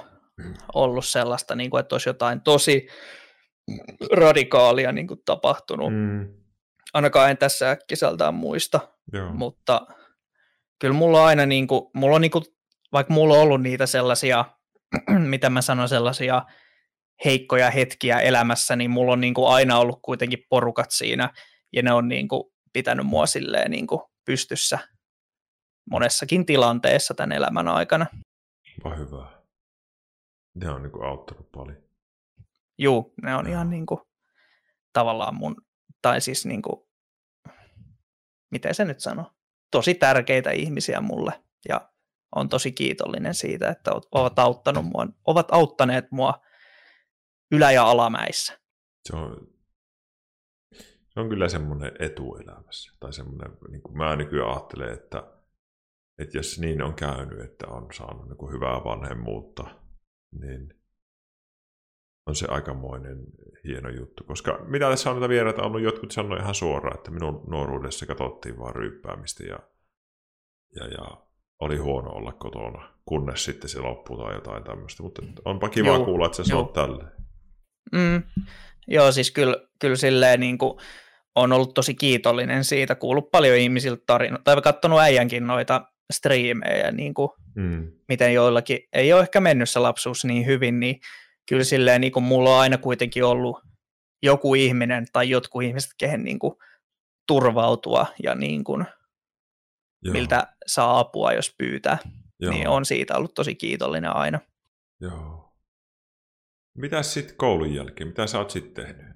ollut 0.74 1.05
sellaista, 1.05 1.55
niin 1.55 1.69
kuin, 1.69 1.79
että 1.79 1.95
olisi 1.95 2.10
jotain 2.10 2.41
tosi 2.41 2.88
radikaalia 4.12 4.91
niin 4.91 5.07
kuin 5.07 5.19
tapahtunut. 5.25 5.93
Mm. 5.93 6.33
Ainakaan 6.93 7.31
en 7.31 7.38
tässä 7.38 7.72
äkkiseltään 7.72 8.33
muista, 8.33 8.79
Joo. 9.13 9.33
mutta 9.33 9.88
kyllä 10.79 10.93
mulla 10.93 11.22
on 11.22 11.27
aina, 11.27 11.45
niin 11.45 11.67
kuin, 11.67 11.81
mulla 11.93 12.15
on 12.15 12.22
niin 12.22 12.31
kuin, 12.31 12.43
vaikka 12.91 13.13
mulla 13.13 13.33
on 13.33 13.41
ollut 13.41 13.62
niitä 13.62 13.86
sellaisia, 13.86 14.45
mitä 15.33 15.50
mä 15.50 15.62
sanon, 15.62 15.89
sellaisia 15.89 16.41
heikkoja 17.25 17.72
hetkiä 17.72 18.19
elämässä, 18.19 18.75
niin 18.75 18.91
mulla 18.91 19.13
on 19.13 19.22
niin 19.22 19.33
kuin 19.33 19.48
aina 19.48 19.77
ollut 19.77 20.00
kuitenkin 20.01 20.45
porukat 20.50 20.91
siinä, 20.91 21.29
ja 21.74 21.83
ne 21.83 21.93
on 21.93 22.07
niin 22.07 22.27
kuin 22.27 22.52
pitänyt 22.73 23.05
mua 23.05 23.25
silleen 23.25 23.71
niin 23.71 23.87
kuin 23.87 24.01
pystyssä 24.25 24.79
monessakin 25.91 26.45
tilanteessa 26.45 27.13
tämän 27.13 27.31
elämän 27.31 27.67
aikana. 27.67 28.05
Va 28.83 28.95
hyvä. 28.95 29.43
Ne 30.53 30.69
on 30.69 30.83
niin 30.83 30.91
kuin 30.91 31.05
auttanut 31.05 31.51
paljon. 31.51 31.77
Juu, 32.77 33.13
ne 33.23 33.35
on 33.35 33.47
ihan 33.47 33.69
niin 33.69 33.85
kuin, 33.85 34.01
tavallaan 34.93 35.35
mun, 35.35 35.55
tai 36.01 36.21
siis 36.21 36.45
niin 36.45 36.61
kuin, 36.61 36.87
miten 38.51 38.75
se 38.75 38.85
nyt 38.85 38.99
sanoo, 38.99 39.31
tosi 39.71 39.93
tärkeitä 39.93 40.51
ihmisiä 40.51 41.01
mulle 41.01 41.43
ja 41.69 41.89
on 42.35 42.49
tosi 42.49 42.71
kiitollinen 42.71 43.33
siitä, 43.33 43.69
että 43.69 43.91
ovat, 44.11 44.39
auttanut 44.39 44.85
mua, 44.85 45.07
ovat 45.25 45.47
auttaneet 45.51 46.11
mua 46.11 46.41
ylä- 47.51 47.71
ja 47.71 47.83
alamäissä. 47.83 48.59
Se 49.09 49.15
on, 49.15 49.52
se 51.13 51.20
on 51.20 51.29
kyllä 51.29 51.50
semmoinen 51.50 51.91
etu 52.00 52.36
elämässä. 52.36 52.91
Tai 53.00 53.13
semmoinen, 53.13 53.58
niin 53.70 53.82
kuin 53.82 53.98
mä 53.98 54.15
nykyään 54.15 54.50
ajattelen, 54.50 54.93
että, 54.93 55.24
että 56.17 56.38
jos 56.38 56.60
niin 56.60 56.82
on 56.82 56.93
käynyt, 56.93 57.39
että 57.39 57.67
on 57.67 57.88
saanut 57.93 58.27
niin 58.27 58.38
kuin 58.38 58.53
hyvää 58.53 58.84
vanhemmuutta, 58.84 59.63
niin 60.39 60.74
on 62.25 62.36
se 62.36 62.48
aikamoinen 62.50 63.17
hieno 63.63 63.89
juttu. 63.89 64.24
Koska 64.24 64.60
mitä 64.67 64.89
tässä 64.89 65.10
on 65.10 65.15
näitä 65.15 65.29
vieraita 65.29 65.63
ollut, 65.63 65.82
jotkut 65.82 66.12
sanoi 66.12 66.39
ihan 66.39 66.55
suoraan, 66.55 66.98
että 66.98 67.12
minun 67.12 67.43
nuoruudessa 67.48 68.05
katsottiin 68.05 68.60
vain 68.60 68.75
ryyppäämistä 68.75 69.43
ja, 69.43 69.60
ja, 70.75 70.88
ja 70.88 71.17
oli 71.60 71.77
huono 71.77 72.10
olla 72.10 72.32
kotona, 72.32 72.93
kunnes 73.05 73.46
sitten 73.46 73.70
se 73.70 73.79
loppuu 73.79 74.17
tai 74.17 74.34
jotain 74.34 74.63
tämmöistä. 74.63 75.03
Mutta 75.03 75.22
onpa 75.46 75.70
kiva 75.70 75.88
Joo, 75.88 76.05
kuulla, 76.05 76.25
että 76.25 76.36
sä 76.36 76.43
sanot 76.43 76.74
tälle. 76.74 77.03
Mm, 77.91 78.24
joo, 78.88 79.12
siis 79.12 79.32
kyllä, 79.32 79.58
kyllä 79.79 79.96
silleen 79.96 80.39
niin 80.39 80.58
kuin 80.58 80.79
on 81.35 81.51
ollut 81.51 81.73
tosi 81.73 81.93
kiitollinen 81.95 82.63
siitä, 82.63 82.95
kuullut 82.95 83.31
paljon 83.31 83.57
ihmisiltä 83.57 84.03
tarinoita, 84.05 84.43
tai 84.43 84.61
katsonut 84.61 84.99
äijänkin 84.99 85.47
noita 85.47 85.87
striimejä, 86.13 86.91
niin 86.91 87.13
kuin, 87.13 87.29
Mm. 87.55 87.91
miten 88.07 88.33
joillakin 88.33 88.79
ei 88.93 89.13
ole 89.13 89.21
ehkä 89.21 89.39
mennyt 89.39 89.69
se 89.69 89.79
lapsuus 89.79 90.25
niin 90.25 90.45
hyvin, 90.45 90.79
niin 90.79 90.99
kyllä 91.49 91.63
silleen 91.63 92.01
niin 92.01 92.13
kuin 92.13 92.23
mulla 92.23 92.55
on 92.55 92.61
aina 92.61 92.77
kuitenkin 92.77 93.23
ollut 93.23 93.59
joku 94.23 94.55
ihminen 94.55 95.05
tai 95.13 95.29
jotkut 95.29 95.63
ihmiset, 95.63 95.91
kehen 95.97 96.23
niin 96.23 96.39
kuin 96.39 96.53
turvautua 97.27 98.05
ja 98.23 98.35
niin 98.35 98.63
kuin, 98.63 98.85
Joo, 100.03 100.13
miltä 100.13 100.53
saa 100.67 100.99
apua, 100.99 101.33
jos 101.33 101.55
pyytää. 101.57 101.97
joo, 102.39 102.53
Niin 102.53 102.67
on 102.67 102.85
siitä 102.85 103.17
ollut 103.17 103.33
tosi 103.33 103.55
kiitollinen 103.55 104.15
aina. 104.15 104.39
Joo. 105.01 105.53
Mitäs 106.77 107.13
sitten 107.13 107.37
koulun 107.37 107.73
jälkeen? 107.73 108.07
Mitä 108.07 108.27
sä 108.27 108.37
oot 108.39 108.49
sitten 108.51 108.85
tehnyt? 108.85 109.15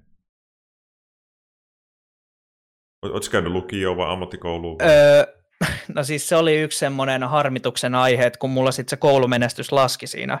Oletko 3.02 3.30
käynyt 3.30 3.52
lukioon 3.52 3.96
vai 3.96 4.12
ammattikouluun? 4.12 4.76
Öö, 4.82 5.24
no 5.94 6.04
siis 6.04 6.28
se 6.28 6.36
oli 6.36 6.60
yksi 6.60 6.78
semmoinen 6.78 7.22
harmituksen 7.22 7.94
aihe, 7.94 8.26
että 8.26 8.38
kun 8.38 8.50
mulla 8.50 8.72
sitten 8.72 8.90
se 8.90 8.96
koulumenestys 8.96 9.72
laski 9.72 10.06
siinä 10.06 10.40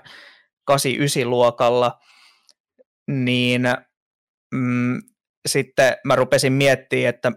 8-9 0.70 0.74
luokalla, 1.24 1.98
niin 3.10 3.62
mm, 4.54 5.02
sitten 5.48 5.96
mä 6.04 6.16
rupesin 6.16 6.52
miettimään, 6.52 7.08
että 7.08 7.32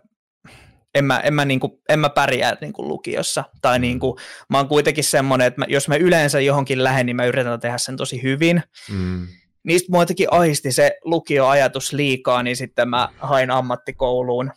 en 0.95 1.05
mä, 1.05 1.19
en 1.19 1.33
mä, 1.33 1.45
niinku, 1.45 1.81
en 1.89 1.99
mä 1.99 2.09
pärjää 2.09 2.57
niinku 2.61 2.87
lukiossa. 2.87 3.43
Tai 3.61 3.79
Mm. 3.79 3.81
niinku, 3.81 4.17
mä 4.49 4.57
oon 4.57 4.67
kuitenkin 4.67 5.03
semmoinen, 5.03 5.47
että 5.47 5.61
mä, 5.61 5.65
jos 5.69 5.87
mä 5.87 5.95
yleensä 5.95 6.39
johonkin 6.39 6.83
lähden, 6.83 7.05
niin 7.05 7.15
mä 7.15 7.25
yritän 7.25 7.59
tehdä 7.59 7.77
sen 7.77 7.97
tosi 7.97 8.23
hyvin. 8.23 8.63
Mm. 8.91 9.27
Niistä 9.63 9.87
mua 9.91 10.01
jotenkin 10.01 10.27
aisti 10.33 10.71
se 10.71 10.97
lukioajatus 11.05 11.93
liikaa, 11.93 12.43
niin 12.43 12.55
sitten 12.55 12.89
mä 12.89 13.09
hain 13.19 13.51
ammattikouluun. 13.51 14.51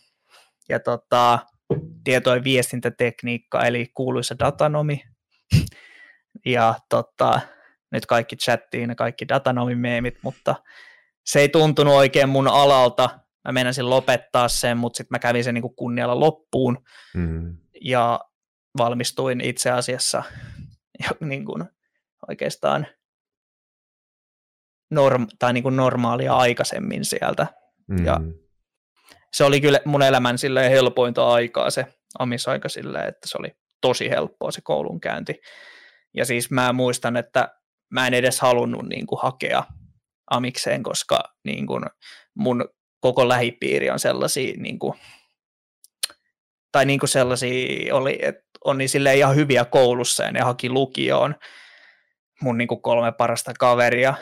Ja 0.69 0.79
tota, 0.79 1.39
tieto- 2.03 2.35
ja 2.35 2.43
viestintätekniikka, 2.43 3.65
eli 3.65 3.87
kuuluisa 3.93 4.35
datanomi. 4.39 5.03
Ja 6.45 6.75
tota, 6.89 7.39
nyt 7.91 8.05
kaikki 8.05 8.35
chattiin 8.35 8.89
ja 8.89 8.95
kaikki 8.95 9.27
datanomi-meemit, 9.27 10.17
mutta 10.21 10.55
se 11.25 11.39
ei 11.39 11.49
tuntunut 11.49 11.93
oikein 11.93 12.29
mun 12.29 12.47
alalta. 12.47 13.19
Mä 13.45 13.51
meinasin 13.51 13.89
lopettaa 13.89 14.47
sen, 14.47 14.77
mutta 14.77 14.97
sitten 14.97 15.15
mä 15.15 15.19
kävin 15.19 15.43
sen 15.43 15.53
niin 15.53 15.75
kunnialla 15.75 16.19
loppuun 16.19 16.83
Mm. 17.15 17.57
ja 17.81 18.19
valmistuin 18.77 19.41
itse 19.41 19.71
asiassa 19.71 20.23
jo 21.03 21.27
niin 21.27 21.45
kuin 21.45 21.63
oikeastaan 22.29 22.87
norm, 24.91 25.27
tai 25.39 25.53
niin 25.53 25.63
kuin 25.63 25.75
normaalia 25.75 26.33
aikaisemmin 26.33 27.05
sieltä. 27.05 27.47
Mm. 27.87 28.05
Ja- 28.05 28.21
Se 29.35 29.43
oli 29.43 29.61
kyllä 29.61 29.79
mun 29.85 30.01
elämän 30.01 30.37
silleen 30.37 30.71
helpointa 30.71 31.27
aikaa 31.27 31.69
se 31.69 31.85
amisaika 32.19 32.69
silleen, 32.69 33.07
että 33.07 33.27
se 33.27 33.37
oli 33.39 33.51
tosi 33.81 34.09
helppoa 34.09 34.51
se 34.51 34.61
koulunkäynti. 34.63 35.41
Ja 36.13 36.25
siis 36.25 36.51
mä 36.51 36.73
muistan, 36.73 37.17
että 37.17 37.49
mä 37.91 38.07
en 38.07 38.13
edes 38.13 38.39
halunnut 38.39 38.89
niin 38.89 39.07
kuin 39.07 39.19
hakea 39.21 39.63
amikseen, 40.31 40.83
koska 40.83 41.19
niin 41.43 41.67
kuin 41.67 41.83
mun 42.35 42.69
koko 42.99 43.27
lähipiiri 43.29 43.89
on 43.89 43.99
sellaisia, 43.99 44.53
niin 44.57 44.79
kuin, 44.79 44.93
tai 46.71 46.85
niin 46.85 46.99
kuin 46.99 47.09
sellaisia 47.09 47.95
oli, 47.95 48.19
että 48.21 48.43
on 48.65 48.77
niin 48.77 48.89
silleen 48.89 49.17
ihan 49.17 49.35
hyviä 49.35 49.65
koulussa 49.65 50.23
ja 50.23 50.31
ne 50.31 50.41
haki 50.41 50.69
lukioon 50.69 51.35
mun 52.41 52.57
niin 52.57 52.67
kuin 52.67 52.81
kolme 52.81 53.11
parasta 53.11 53.53
kaveria, 53.59 54.13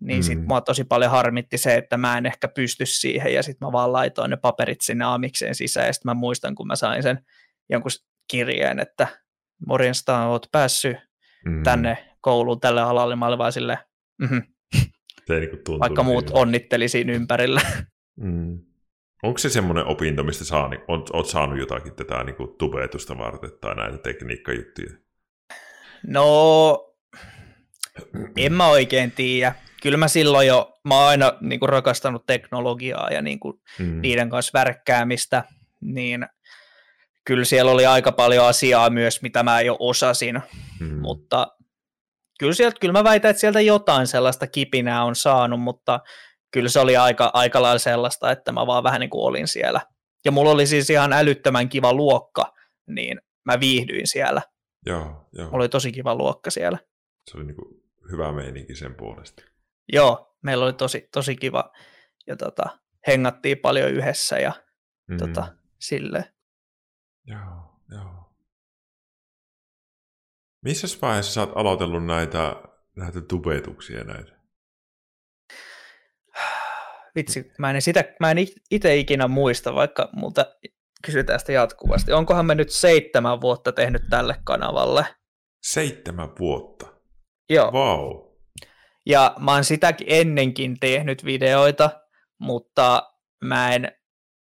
niin 0.00 0.18
mm. 0.18 0.22
sit 0.22 0.38
Mm. 0.38 0.44
mua 0.48 0.60
tosi 0.60 0.84
paljon 0.84 1.10
harmitti 1.10 1.58
se, 1.58 1.74
että 1.74 1.96
mä 1.96 2.18
en 2.18 2.26
ehkä 2.26 2.48
pysty 2.48 2.86
siihen 2.86 3.34
ja 3.34 3.42
sitten 3.42 3.68
mä 3.68 3.72
vaan 3.72 3.92
laitoin 3.92 4.30
ne 4.30 4.36
paperit 4.36 4.80
sinne 4.80 5.04
amikseen 5.04 5.54
sisään 5.54 5.86
ja 5.86 5.92
sitten 5.92 6.10
mä 6.10 6.14
muistan, 6.14 6.54
kun 6.54 6.66
mä 6.66 6.76
sain 6.76 7.02
sen 7.02 7.18
jonkun 7.70 7.90
kirjeen, 8.30 8.78
että 8.80 9.06
morjesta, 9.66 10.26
oot 10.26 10.46
päässyt 10.52 10.96
Mm. 11.46 11.62
tänne 11.62 12.08
kouluun 12.20 12.60
tälle 12.60 12.80
alalle, 12.82 13.16
mä 13.16 13.26
olin 13.26 13.38
vaan 13.38 13.52
silleen, 13.52 13.78
Se 15.26 15.34
ei 15.34 15.40
niinku 15.40 15.56
tuntunut 15.56 15.80
vaikka 15.80 16.02
muut 16.02 16.24
siltä. 16.28 16.40
onnitteli 16.40 16.88
siinä 16.88 17.12
ympärillä. 17.12 17.60
Mm. 18.16 18.58
Onko 19.22 19.38
se 19.38 19.48
semmoinen 19.48 19.86
opinto, 19.86 20.24
mistä 20.24 20.44
saa, 20.44 20.68
niin, 20.68 20.80
oot, 20.88 21.10
oot 21.12 21.26
saanut 21.28 21.58
jotakin 21.58 21.94
tätä 21.94 22.24
niin 22.24 22.36
kuin 22.36 22.50
tubetusta 22.58 23.18
varten 23.18 23.50
tai 23.60 23.74
näitä 23.74 23.98
tekniikkajuttuja? 23.98 24.90
No, 26.06 26.94
en 28.36 28.52
mä 28.52 28.66
oikein 28.68 29.12
tiedä. 29.12 29.54
Kyllä 29.84 29.96
mä 29.98 30.08
silloin 30.08 30.46
jo, 30.46 30.78
mä 30.84 30.94
oon 30.98 31.08
aina 31.08 31.32
niin 31.40 31.60
kuin 31.60 31.68
rakastanut 31.68 32.26
teknologiaa 32.26 33.10
ja 33.10 33.22
niin 33.22 33.40
kuin 33.40 33.60
Mm. 33.78 34.00
niiden 34.00 34.30
kanssa 34.30 34.58
värkkäämistä, 34.58 35.44
niin 35.80 36.26
kyllä 37.24 37.44
siellä 37.44 37.70
oli 37.72 37.86
aika 37.86 38.12
paljon 38.12 38.46
asiaa 38.46 38.90
myös, 38.90 39.22
mitä 39.22 39.42
mä 39.42 39.60
jo 39.60 39.76
osasin, 39.78 40.42
Mm. 40.80 40.94
mutta 41.00 41.46
kyllä, 42.38 42.52
sieltä, 42.54 42.76
kyllä 42.80 42.92
mä 42.92 43.04
väitän, 43.04 43.30
että 43.30 43.40
sieltä 43.40 43.60
jotain 43.60 44.06
sellaista 44.06 44.46
kipinää 44.46 45.04
on 45.04 45.16
saanut, 45.16 45.60
mutta 45.60 46.00
kyllä 46.50 46.68
se 46.68 46.80
oli 46.80 46.96
aika, 46.96 47.30
aika 47.34 47.62
lailla 47.62 47.78
sellaista, 47.78 48.30
että 48.30 48.52
mä 48.52 48.66
vaan 48.66 48.84
vähän 48.84 49.00
niin 49.00 49.10
kuin 49.10 49.24
olin 49.24 49.48
siellä. 49.48 49.80
Ja 50.24 50.32
mulla 50.32 50.50
oli 50.50 50.66
siis 50.66 50.90
ihan 50.90 51.12
älyttömän 51.12 51.68
kiva 51.68 51.92
luokka, 51.92 52.52
niin 52.86 53.20
mä 53.44 53.60
viihdyin 53.60 54.06
siellä. 54.06 54.42
Joo, 54.86 55.28
joo. 55.32 55.44
Mulla 55.50 55.56
oli 55.62 55.68
tosi 55.68 55.92
kiva 55.92 56.14
luokka 56.14 56.50
siellä. 56.50 56.78
Se 57.30 57.36
oli 57.36 57.44
niin 57.46 57.56
kuin 57.56 57.82
hyvä 58.10 58.32
meininki 58.32 58.74
sen 58.74 58.94
puolesta. 58.94 59.42
Joo, 59.92 60.36
meillä 60.42 60.64
oli 60.64 60.72
tosi, 60.72 61.08
tosi 61.12 61.36
kiva 61.36 61.72
ja 62.26 62.36
tota, 62.36 62.78
hengattiin 63.06 63.58
paljon 63.58 63.90
yhdessä 63.90 64.38
ja 64.38 64.52
Mm. 65.10 65.16
tota, 65.16 65.56
silleen. 65.80 66.24
Joo, 67.26 67.80
joo. 67.90 68.34
Missä 70.64 70.98
vaiheessa 71.02 71.32
sä 71.32 71.40
oot 71.40 71.52
aloitellut 71.56 72.06
näitä, 72.06 72.56
näitä 72.96 73.20
tubetuksia 73.20 74.04
näitä? 74.04 74.32
Vitsi, 77.16 77.52
mä 77.58 77.70
en, 77.70 77.82
sitä, 77.82 78.04
mä 78.20 78.30
en 78.30 78.36
itse 78.70 78.96
ikinä 78.96 79.28
muista, 79.28 79.74
vaikka 79.74 80.08
multa 80.12 80.46
kysytään 81.06 81.40
sitä 81.40 81.52
jatkuvasti. 81.52 82.12
Onkohan 82.12 82.46
me 82.46 82.54
nyt 82.54 82.70
seitsemän 82.70 83.40
vuotta 83.40 83.72
tehnyt 83.72 84.02
tälle 84.10 84.36
kanavalle? 84.44 85.06
Seitsemän 85.62 86.28
vuotta. 86.38 86.86
Joo, 87.50 87.72
Vau. 87.72 88.33
Ja 89.06 89.34
mä 89.38 89.52
oon 89.52 89.64
sitäkin 89.64 90.06
ennenkin 90.10 90.76
tehnyt 90.80 91.24
videoita, 91.24 91.90
mutta 92.38 93.12
mä 93.44 93.74
en 93.74 93.92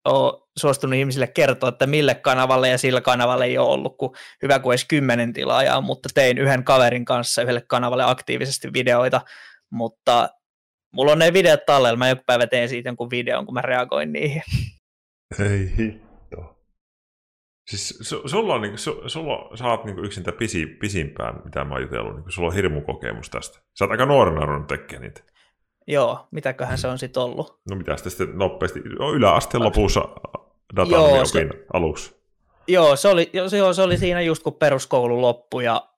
ole 0.06 0.42
suostunut 0.60 0.96
ihmisille 0.96 1.28
kertoa, 1.28 1.70
että 1.70 1.88
mille 1.88 2.16
kanavalle 2.16 2.70
ja 2.70 2.78
sillä 2.78 3.02
kanavalle 3.02 3.46
ei 3.46 3.58
ole 3.58 3.70
ollut 3.70 3.98
kuin 3.98 4.12
hyvä 4.42 4.60
kuin 4.60 4.74
edes 4.74 4.86
kymmenen 4.86 5.34
tilaajaa, 5.34 5.82
mutta 5.82 6.10
tein 6.14 6.38
yhden 6.38 6.64
kaverin 6.64 7.06
kanssa 7.06 7.42
yhdelle 7.42 7.62
kanavalle 7.68 8.04
aktiivisesti 8.04 8.74
videoita, 8.74 9.22
mutta 9.70 10.30
mulla 10.94 11.12
on 11.12 11.20
ne 11.20 11.34
videot 11.34 11.66
tallella, 11.66 11.98
mä 11.98 12.10
joku 12.10 12.24
päivä 12.26 12.48
teen 12.48 12.70
siitä 12.70 12.90
jonkun 12.90 13.10
videon, 13.10 13.46
kun 13.46 13.54
mä 13.54 13.62
reagoin 13.62 14.14
niihin. 14.14 14.42
Ei. 15.40 16.02
Siis 17.68 17.98
su, 18.02 18.28
sulla 18.28 18.54
on, 18.54 18.62
niinku, 18.62 18.78
su, 18.78 19.10
sulla, 19.10 19.58
sä 19.58 19.66
oot 19.66 19.86
niinku 19.86 20.02
yksin 20.02 20.24
pisi, 20.38 20.66
pisimpään, 20.66 21.42
mitä 21.46 21.64
mä 21.64 21.74
oon 21.74 21.82
jutellut. 21.82 22.16
Niinku, 22.16 22.32
sulla 22.32 22.48
on 22.48 22.54
hirmu 22.54 22.82
kokemus 22.82 23.30
tästä. 23.30 23.60
Sä 23.74 23.86
oot 23.86 23.92
aika 23.92 24.06
nuorena 24.06 24.46
ruvennut 24.46 24.68
tekemään 24.68 25.02
niitä. 25.02 25.22
Joo, 25.88 26.28
mitäköhän 26.32 26.78
se 26.78 26.88
on 26.88 27.00
sitten 27.00 27.24
ollut. 27.24 27.60
No 27.70 27.76
mitä 27.76 27.98
sitten 27.98 28.38
nopeasti? 28.38 28.80
No, 29.00 29.14
yläasteen 29.14 29.64
lopussa 29.64 30.00
Joo, 30.00 30.56
datan 30.76 31.28
se- 31.28 31.40
opin 31.40 31.54
aluksi. 31.74 32.16
Joo, 32.68 32.96
se 32.96 33.08
oli, 33.08 33.30
joo, 33.34 33.74
se 33.74 33.82
oli 33.82 33.98
siinä 33.98 34.22
just 34.22 34.44
kun 34.44 34.54
peruskoulu 34.54 35.22
loppui 35.22 35.66
ja 35.66 35.90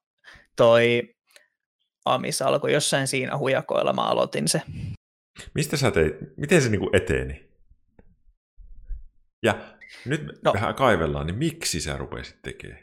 toi 0.56 1.16
Amis 2.06 2.42
alkoi 2.42 2.74
jossain 2.74 3.08
siinä 3.08 3.38
hujakoilla, 3.38 3.94
mä 3.94 4.02
aloitin 4.02 4.48
se. 4.48 4.62
Mistä 5.54 5.78
sä 5.78 5.92
teit, 5.92 6.16
miten 6.38 6.62
se 6.62 6.70
niinku 6.70 6.90
eteni? 6.94 7.50
Ja 9.44 9.56
nyt 10.06 10.22
No. 10.44 10.54
vähän 10.54 10.76
kaivellaan, 10.76 11.28
niin 11.28 11.38
miksi 11.38 11.82
sä 11.82 11.98
rupesit 11.98 12.42
tekemään? 12.42 12.80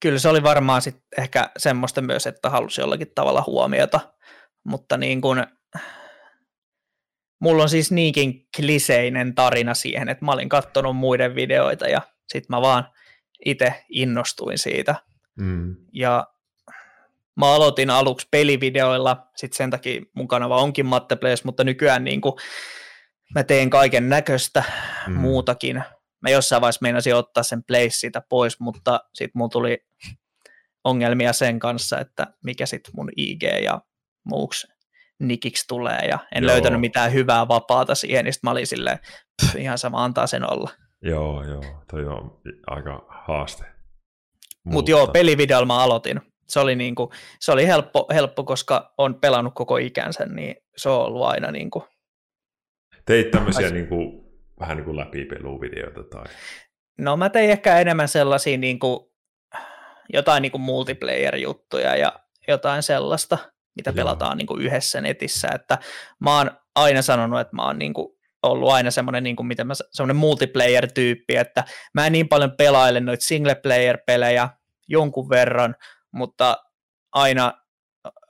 Kyllä 0.00 0.18
se 0.18 0.28
oli 0.28 0.42
varmaan 0.42 0.82
sit 0.82 0.96
ehkä 1.18 1.50
semmoista 1.58 2.02
myös, 2.02 2.26
että 2.26 2.50
halusi 2.50 2.80
jollakin 2.80 3.12
tavalla 3.14 3.44
huomiota, 3.46 4.00
mutta 4.64 4.96
niin 4.96 5.20
kuin, 5.20 5.46
mulla 7.40 7.62
on 7.62 7.68
siis 7.68 7.92
niinkin 7.92 8.46
kliseinen 8.56 9.34
tarina 9.34 9.74
siihen, 9.74 10.08
että 10.08 10.24
mä 10.24 10.32
olin 10.32 10.48
katsonut 10.48 10.96
muiden 10.96 11.34
videoita 11.34 11.88
ja 11.88 12.02
sit 12.28 12.48
mä 12.48 12.60
vaan 12.60 12.88
itse 13.44 13.84
innostuin 13.88 14.58
siitä. 14.58 14.94
Mm. 15.40 15.76
Ja 15.92 16.26
mä 17.36 17.54
aloitin 17.54 17.90
aluksi 17.90 18.28
pelivideoilla, 18.30 19.26
sitten 19.36 19.56
sen 19.56 19.70
takia 19.70 20.00
mun 20.14 20.28
kanava 20.28 20.56
onkin 20.56 20.86
Matte 20.86 21.16
Plays, 21.16 21.44
mutta 21.44 21.64
nykyään 21.64 22.04
niin 22.04 22.20
kuin 22.20 22.34
mä 23.34 23.44
teen 23.44 23.70
kaiken 23.70 24.08
näköistä 24.08 24.64
Mm. 25.06 25.14
muutakin. 25.14 25.84
Mä 26.22 26.30
jossain 26.30 26.60
vaiheessa 26.62 26.82
meinasin 26.82 27.14
ottaa 27.14 27.42
sen 27.42 27.64
Place 27.64 27.90
siitä 27.90 28.22
pois, 28.28 28.60
mutta 28.60 29.00
sitten 29.14 29.32
mulla 29.38 29.48
tuli 29.48 29.78
ongelmia 30.84 31.32
sen 31.32 31.58
kanssa, 31.58 31.98
että 32.00 32.26
mikä 32.44 32.66
sitten 32.66 32.92
mun 32.96 33.10
IG 33.16 33.42
ja 33.64 33.80
muuks 34.24 34.66
nikiksi 35.18 35.64
tulee, 35.68 35.98
ja 35.98 36.18
en 36.34 36.42
Joo. 36.44 36.52
Löytänyt 36.52 36.80
mitään 36.80 37.12
hyvää 37.12 37.48
vapaata 37.48 37.94
siihen, 37.94 38.24
niin 38.24 38.34
mä 38.42 38.50
olin 38.50 38.66
silleen, 38.66 38.98
"Pff, 39.42 39.56
ihan 39.56 39.78
sama, 39.78 40.04
antaa 40.04 40.26
sen 40.26 40.52
olla. 40.52 40.70
Joo, 41.02 41.44
joo, 41.44 41.64
toi 41.90 42.04
on 42.06 42.40
aika 42.66 43.06
haaste. 43.08 43.64
Mutta 44.64 44.90
joo, 44.90 45.06
pelivideolla 45.06 45.66
mä 45.66 45.78
aloitin. 45.82 46.20
Se 46.48 46.60
oli, 46.60 46.76
niinku, 46.76 47.12
se 47.40 47.52
oli 47.52 47.66
helppo, 47.66 48.06
helppo, 48.14 48.44
koska 48.44 48.94
on 48.98 49.14
pelannut 49.20 49.54
koko 49.54 49.76
ikänsä, 49.76 50.26
niin 50.26 50.56
se 50.76 50.88
on 50.88 51.00
ollut 51.06 51.24
aina 51.26 51.50
niinku... 51.50 51.86
Teit 53.04 53.30
tämmöisiä 53.30 53.70
niinku, 53.70 54.24
vähän 54.60 54.76
niin 54.76 54.84
kuin 54.84 54.96
läpipeluvideoita 54.96 56.02
tai... 56.02 56.24
No 56.98 57.16
mä 57.16 57.30
tein 57.30 57.50
ehkä 57.50 57.78
enemmän 57.78 58.08
sellaisia 58.08 58.58
niinku, 58.58 59.12
jotain 60.12 60.42
niinku 60.42 60.58
multiplayer-juttuja 60.58 61.96
ja 61.96 62.12
jotain 62.48 62.82
sellaista, 62.82 63.38
mitä 63.76 63.90
Joo. 63.90 63.94
pelataan 63.94 64.38
niinku 64.38 64.56
yhdessä 64.56 65.00
netissä, 65.00 65.48
että 65.54 65.78
mä 66.20 66.38
oon 66.38 66.50
aina 66.74 67.02
sanonut, 67.02 67.40
että 67.40 67.56
mä 67.56 67.66
oon 67.66 67.78
niinku 67.78 68.18
ollut 68.42 68.70
aina 68.70 68.90
semmoinen, 68.90 69.22
niin 69.22 69.36
kuin 69.36 69.46
miten 69.46 69.66
mä, 69.66 69.74
semmoinen 69.90 70.16
multiplayer-tyyppi, 70.16 71.36
että 71.36 71.64
mä 71.94 72.06
en 72.06 72.12
niin 72.12 72.28
paljon 72.28 72.52
pelaile 72.58 73.00
noita 73.00 73.24
single-player-pelejä 73.24 74.48
jonkun 74.88 75.28
verran, 75.28 75.74
mutta 76.12 76.56
aina 77.12 77.52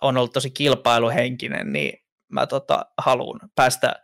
on 0.00 0.16
ollut 0.16 0.32
tosi 0.32 0.50
kilpailuhenkinen, 0.50 1.72
niin 1.72 1.98
mä 2.32 2.46
tota, 2.46 2.86
haluan 2.98 3.40
päästä 3.54 3.94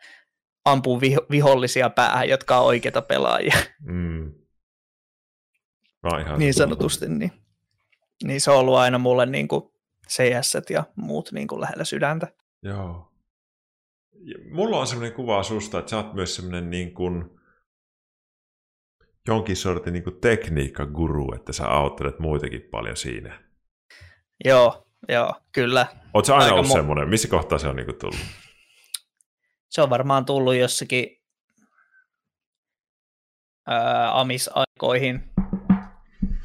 ampuun 0.65 1.01
viho- 1.01 1.27
vihollisia 1.31 1.91
päähän, 1.91 2.29
jotka 2.29 2.59
on 2.59 2.67
oikeita 2.67 3.03
pelaajia. 3.03 3.55
Mm. 3.81 4.35
ihan 6.21 6.39
niin 6.39 6.55
sanotusti. 6.55 7.09
Niin, 7.09 7.33
niin 8.25 8.41
se 8.41 8.51
on 8.51 8.59
ollut 8.59 8.77
aina 8.77 8.99
mulle 8.99 9.27
niin 9.27 9.49
kuin 9.49 9.63
CS 10.09 10.57
ja 10.71 10.85
muut 10.97 11.33
niin 11.33 11.49
kuin 11.49 11.61
lähellä 11.61 11.85
sydäntä. 11.85 12.27
Joo. 12.63 13.13
Mulla 14.51 14.79
on 14.79 14.87
sellainen 14.87 15.17
kuva 15.17 15.43
susta, 15.43 15.79
että 15.79 15.91
sä 15.91 15.97
oot 15.97 16.15
myös 16.15 16.37
sellainen 16.37 16.71
niin 16.71 16.95
kuin 16.95 17.41
jonkin 19.29 19.57
sortin 19.57 19.93
niin 19.93 20.21
tekniikkaguru, 20.21 21.35
että 21.35 21.53
sä 21.53 21.69
auttelet 21.69 22.19
muitakin 22.19 22.63
paljon 22.71 22.97
siinä. 22.97 23.43
Joo, 24.45 24.87
joo, 25.09 25.35
kyllä. 25.53 25.87
Oot 26.15 26.25
sä 26.25 26.35
aina 26.35 26.45
Aika 26.45 26.55
ollut 26.55 26.71
mu- 26.71 26.73
semmoinen? 26.75 27.09
Missä 27.09 27.29
kohtaa 27.29 27.59
se 27.59 27.69
on 27.69 27.77
niin 27.77 27.87
kuin 27.87 27.99
tullut? 27.99 28.21
Se 29.71 29.83
on 29.83 29.91
varmaan 29.91 30.25
tullut 30.25 30.55
jossakin 30.55 31.17
ää, 33.67 34.21
amisaikoihin, 34.21 35.31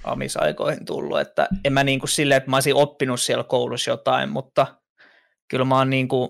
amisaikoihin 0.04 0.86
tullut, 0.86 1.20
että 1.20 1.48
en 1.64 1.74
mä 1.74 1.84
niin 1.84 2.00
kuin 2.00 2.10
silleen, 2.10 2.38
että 2.38 2.50
mä 2.50 2.56
olisin 2.56 2.76
oppinut 2.76 3.22
siellä 3.22 3.44
koulussa 3.44 3.92
jotain, 3.92 4.30
mutta 4.30 4.68
kyllä 5.48 5.66
mä 5.66 5.78
oon 5.78 5.90
niin 5.90 6.08
kuin 6.08 6.30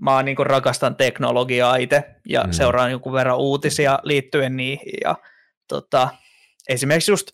mä 0.00 0.14
oon, 0.14 0.24
niin 0.24 0.36
kuin 0.36 0.46
rakastan 0.46 0.96
teknologiaa 0.96 1.76
itse 1.76 2.04
ja 2.28 2.44
mm. 2.44 2.52
seuraan 2.52 2.90
jonkun 2.90 3.12
verran 3.12 3.38
uutisia 3.38 3.98
liittyen 4.02 4.56
niihin. 4.56 4.92
Ja, 5.04 5.16
tota, 5.68 6.08
esimerkiksi 6.68 7.12
just 7.12 7.30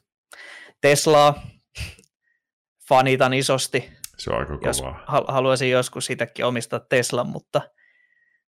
Teslaa 0.80 1.42
fanitan 2.88 3.35
isosti. 3.35 3.92
Se 4.18 4.30
on 4.30 4.38
aika 4.38 4.59
jos 4.64 4.82
haluaisin 5.28 5.70
joskus 5.70 6.06
sitäkin 6.06 6.44
omistaa 6.44 6.80
Teslan, 6.80 7.28
mutta 7.28 7.62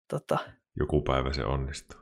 tota, 0.09 0.39
joku 0.79 1.03
päivä 1.03 1.33
se 1.33 1.45
onnistuu. 1.45 2.01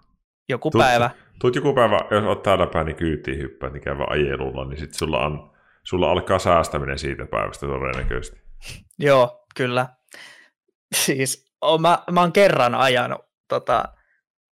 Joku 0.49 0.71
tuut, 0.71 0.85
päivä. 0.85 1.11
Tuut 1.41 1.57
joku 1.57 1.75
päivä, 1.75 2.01
jos 2.11 2.25
oot 2.25 2.43
täällä 2.43 2.67
päin, 2.67 2.87
niin 2.87 2.97
kyytiin 2.97 3.39
hyppää, 3.39 3.71
niin 3.71 3.83
käy 3.83 3.97
ajelulla, 4.09 4.65
niin 4.65 4.79
sitten 4.79 4.99
sulla, 4.99 5.27
on, 5.27 5.51
sulla 5.83 6.11
alkaa 6.11 6.39
säästäminen 6.39 6.99
siitä 6.99 7.27
päivästä 7.27 7.67
todennäköisesti. 7.67 8.41
Joo, 8.99 9.47
kyllä. 9.57 9.87
Siis 10.95 11.53
oon, 11.61 11.83
mä, 11.83 11.99
mä 12.11 12.21
oon 12.21 12.33
kerran 12.33 12.75
ajanut 12.75 13.21
tota, 13.49 13.85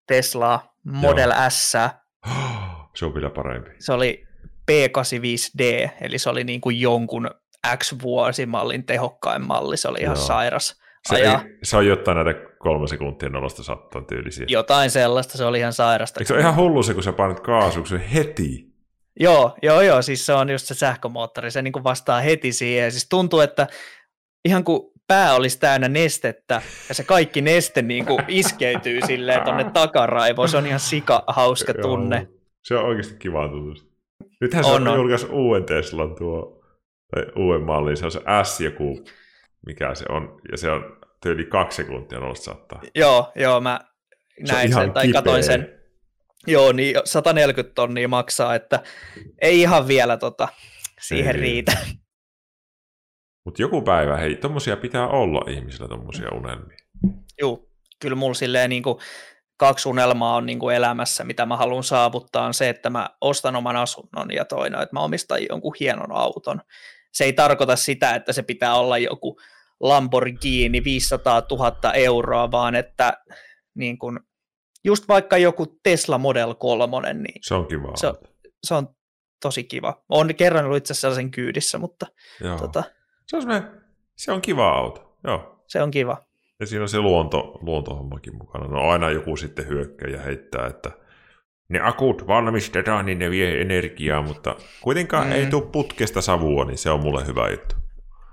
Teslaa 0.07 0.75
Model 0.85 1.31
Joo. 1.31 1.51
S. 1.51 1.73
Se 2.97 3.05
on 3.07 3.15
vielä 3.15 3.31
parempi. 3.31 3.71
Se 3.79 3.93
oli 3.93 4.27
P85D, 4.71 5.91
eli 6.01 6.19
se 6.19 6.31
oli 6.31 6.45
niin 6.45 6.61
kuin 6.61 6.81
jonkun 6.81 7.31
X-vuosimallin 7.77 8.87
tehokkain 8.87 9.47
malli, 9.47 9.77
se 9.77 9.89
oli 9.89 9.99
ihan 10.01 10.17
Joo. 10.17 10.27
sairas. 10.27 10.81
Se, 11.09 11.17
ei, 11.17 11.59
se 11.63 11.77
on 11.77 11.87
jotain 11.87 12.15
näitä 12.15 12.50
kolme 12.61 12.89
sekuntia 12.89 13.29
nollasta 13.29 13.63
sattaan 13.63 14.07
tyylisiä. 14.07 14.47
Jotain 14.49 14.91
sellaista, 14.91 15.39
se 15.39 15.45
oli 15.45 15.59
ihan 15.59 15.73
sairasta. 15.73 16.21
Eikö 16.21 16.29
se 16.29 16.35
ole 16.35 16.41
ihan 16.41 16.57
hullu 16.57 16.83
se, 16.83 16.95
kun 16.95 17.03
sä 17.03 17.13
painat 17.13 17.41
kaasua, 17.41 17.87
se 17.87 18.01
heti? 18.15 18.71
Joo, 19.21 19.57
joo, 19.63 19.81
joo, 19.81 20.03
siis 20.03 20.27
se 20.27 20.33
on 20.33 20.51
just 20.51 20.67
se 20.67 20.75
sähkömoottori, 20.75 21.51
se 21.51 21.63
niin 21.63 21.73
kuin 21.73 21.85
vastaa 21.85 22.21
heti 22.21 22.53
siihen. 22.53 22.93
Siis 22.93 23.09
tuntuu, 23.09 23.41
että 23.41 23.67
ihan 24.45 24.65
kuin 24.65 24.81
pää 25.07 25.35
olisi 25.35 25.61
täynnä 25.61 25.89
nestettä 25.89 26.63
ja 26.89 26.95
se 26.95 27.05
kaikki 27.05 27.41
neste 27.41 27.83
niin 27.83 28.07
kuin 28.07 28.25
iskeytyy 28.29 29.01
silleen 29.07 29.45
tuonne 29.45 29.65
takaraivoon. 29.65 30.49
Se 30.49 30.57
on 30.57 30.67
ihan 30.67 30.81
sika 30.81 31.25
hauska 31.27 31.75
tunne. 31.75 32.29
Se 32.65 32.77
on 32.77 32.85
oikeasti 32.85 33.15
kiva 33.19 33.49
tuntusta. 33.49 33.91
Nythän 34.41 34.65
se 34.65 34.71
on, 34.71 34.89
on. 34.89 34.97
julkaisi 34.97 35.27
uuden 35.27 35.65
Teslan 35.65 36.15
tuo, 36.15 36.63
tai 37.15 37.27
uuden 37.37 37.63
mallin, 37.63 37.97
se 37.97 38.05
on 38.05 38.13
se 38.13 38.21
S 38.43 38.61
joku, 38.61 39.05
mikä 39.67 39.95
se 39.95 40.05
on, 40.09 40.41
ja 40.51 40.59
se 40.59 40.71
on 40.71 41.00
yli 41.29 41.45
kaksi 41.45 41.77
sekuntia 41.77 42.19
saattaa. 42.35 42.83
Joo, 42.95 43.33
joo, 43.35 43.61
mä 43.61 43.81
näin 44.49 44.75
sen, 44.75 44.93
tai 44.93 45.07
kipeä. 45.07 45.23
katoin 45.23 45.45
sen. 45.45 45.81
Joo, 46.47 46.73
niin 46.73 46.97
140 47.05 47.75
tonnia 47.75 48.09
maksaa, 48.09 48.55
että 48.55 48.83
ei 49.43 49.61
ihan 49.61 49.89
vielä 49.89 50.17
tota, 50.17 50.49
siihen 51.01 51.37
ei. 51.37 51.43
riitä. 51.43 51.73
Mutta 53.45 53.63
joku 53.63 53.83
päivä, 53.83 54.17
hei, 54.17 54.37
tommosia 54.37 54.77
pitää 54.77 55.09
olla 55.09 55.51
ihmisillä, 55.51 55.89
tommosia 55.89 56.29
unelmia. 56.33 56.77
Joo, 57.41 57.69
kyllä 58.01 58.17
mulla 58.17 58.35
silleen 58.35 58.71
niin 58.71 58.83
kuin 58.83 58.99
kaksi 59.57 59.89
unelmaa 59.89 60.37
on 60.37 60.47
niin 60.47 60.59
kuin 60.59 60.77
elämässä, 60.77 61.25
mitä 61.25 61.47
mä 61.47 61.57
haluan 61.57 61.85
saavuttaa, 61.85 62.47
on 62.47 62.55
se, 62.55 62.69
että 62.69 62.91
mä 62.91 63.11
ostan 63.21 63.57
oman 63.57 63.77
asunnon 63.77 64.31
ja 64.33 64.45
toinen, 64.45 64.81
että 64.81 64.97
mä 64.97 65.01
omistan 65.01 65.39
jonkun 65.49 65.75
hienon 65.81 66.13
auton. 66.13 66.61
Se 67.13 67.25
ei 67.25 67.33
tarkoita 67.33 67.77
sitä, 67.77 68.15
että 68.15 68.33
se 68.33 68.43
pitää 68.43 68.75
olla 68.75 68.99
joku 68.99 69.41
Lamborghini 69.81 70.85
500 70.85 71.43
000 71.51 71.93
euroa, 71.93 72.51
vaan 72.51 72.75
että 72.75 73.13
niin 73.75 73.99
kuin, 73.99 74.21
just 74.85 75.09
vaikka 75.09 75.37
joku 75.37 75.81
Tesla 75.83 76.19
Model 76.19 76.55
3, 76.55 77.15
niin 77.15 77.41
se 77.43 77.55
on 77.55 77.67
kiva. 77.67 77.97
Se, 77.97 78.13
se 78.65 78.75
on 78.75 78.89
tosi 79.43 79.65
kiva. 79.65 80.05
Olen 80.09 80.35
kerran 80.35 80.65
ollut 80.65 80.77
itse 80.77 80.93
asiassa 80.93 81.15
sen 81.15 81.31
kyydissä, 81.31 81.79
mutta 81.79 82.07
Joo. 82.41 82.59
tota, 82.59 82.85
se 83.27 83.37
on, 83.37 83.43
se 84.17 84.33
on 84.33 84.43
kiva 84.43 84.69
auto, 84.69 85.19
joo. 85.25 85.65
Se 85.67 85.83
on 85.83 85.91
kiva. 85.91 86.17
Ja 86.61 86.67
siinä 86.67 86.83
on 86.83 86.89
se 86.89 86.99
luonto, 86.99 87.59
luontohommakin 87.61 88.37
mukana. 88.37 88.67
No 88.67 88.91
aina 88.91 89.11
joku 89.11 89.37
sitten 89.37 89.69
hyökkää 89.69 90.11
ja 90.11 90.21
heittää, 90.21 90.67
että 90.67 90.91
ne 91.69 91.81
akut 91.81 92.27
valmistetaan, 92.27 93.07
niin 93.07 93.19
ne 93.19 93.31
vie 93.31 93.61
energiaa, 93.61 94.23
mutta 94.23 94.57
kuitenkaan 94.81 95.27
mm. 95.27 95.33
ei 95.33 95.47
tule 95.47 95.71
putkesta 95.73 96.21
savua, 96.21 96.65
niin 96.65 96.79
se 96.79 96.91
on 96.91 97.01
mulle 97.01 97.27
hyvä 97.27 97.51
juttu. 97.51 97.75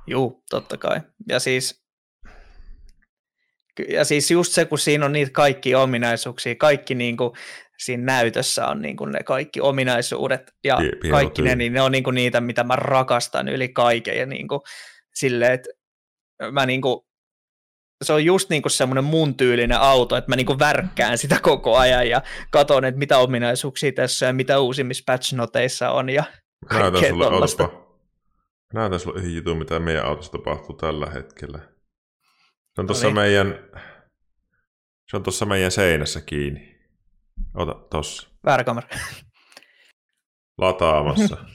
Juu, 0.08 0.44
totta 0.50 0.78
kai. 0.78 1.02
Ja 1.30 1.40
siis, 1.40 1.84
ja 3.90 4.06
siis 4.06 4.32
just 4.32 4.54
se, 4.54 4.66
kun 4.66 4.80
siinä 4.80 5.06
on 5.06 5.12
niitä 5.12 5.32
kaikki 5.32 5.76
ominaisuuksia, 5.76 6.56
kaikki 6.56 6.96
niin 6.96 7.18
kuin 7.18 7.32
siinä 7.78 8.04
näytössä 8.04 8.68
on 8.68 8.82
niin 8.82 8.98
kuin 8.98 9.12
ne 9.12 9.24
kaikki 9.24 9.62
ominaisuudet 9.62 10.52
ja 10.64 10.78
Pie- 10.78 11.12
kaikki 11.12 11.42
ne, 11.42 11.56
niin 11.56 11.74
ne 11.74 11.82
on 11.82 11.92
niin 11.92 12.04
kuin 12.04 12.16
niitä, 12.16 12.42
mitä 12.42 12.64
mä 12.64 12.76
rakastan 12.76 13.48
yli 13.48 13.70
kaiken 13.70 14.18
ja 14.18 14.26
niin 14.26 14.48
kuin 14.48 14.62
silleen, 15.14 15.54
että 15.54 15.70
mä 16.52 16.66
niin 16.66 16.82
kuin, 16.82 17.00
se 18.04 18.14
on 18.14 18.26
just 18.26 18.50
niin 18.50 18.62
kuin 18.62 18.72
semmoinen 18.72 19.04
mun 19.04 19.36
tyylinen 19.36 19.80
auto, 19.80 20.16
että 20.16 20.32
mä 20.32 20.36
niin 20.36 20.46
kuin 20.46 20.60
värkkään 20.60 21.18
sitä 21.18 21.40
koko 21.42 21.78
ajan 21.78 22.10
ja 22.10 22.22
katon, 22.52 22.86
että 22.86 23.00
mitä 23.00 23.18
ominaisuuksia 23.18 23.92
tässä 23.92 24.26
ja 24.26 24.34
mitä 24.34 24.60
uusimmissa 24.60 25.04
patch 25.06 25.34
noteissa 25.34 25.92
on 25.92 26.10
ja 26.10 26.24
kaikkea 26.70 27.10
sulle, 27.10 27.87
Näytän 28.74 29.00
sulle 29.00 29.20
yhden 29.20 29.36
jutun, 29.36 29.58
mitä 29.58 29.80
meidän 29.80 30.06
autossa 30.06 30.32
tapahtuu 30.32 30.76
tällä 30.76 31.06
hetkellä. 31.06 31.60
Se 32.76 32.82
on 32.82 32.88
tuossa 32.88 33.10
meidän, 33.10 33.60
se 35.10 35.18
on 35.18 35.24
tuossa 35.24 35.46
meidän 35.46 35.72
seinässä 35.72 36.22
kiinni. 36.22 36.78
Ota 37.54 37.74
tossa. 37.74 38.30
Väärä 38.46 38.64
kamera. 38.64 38.88
Lataamassa. 40.58 41.38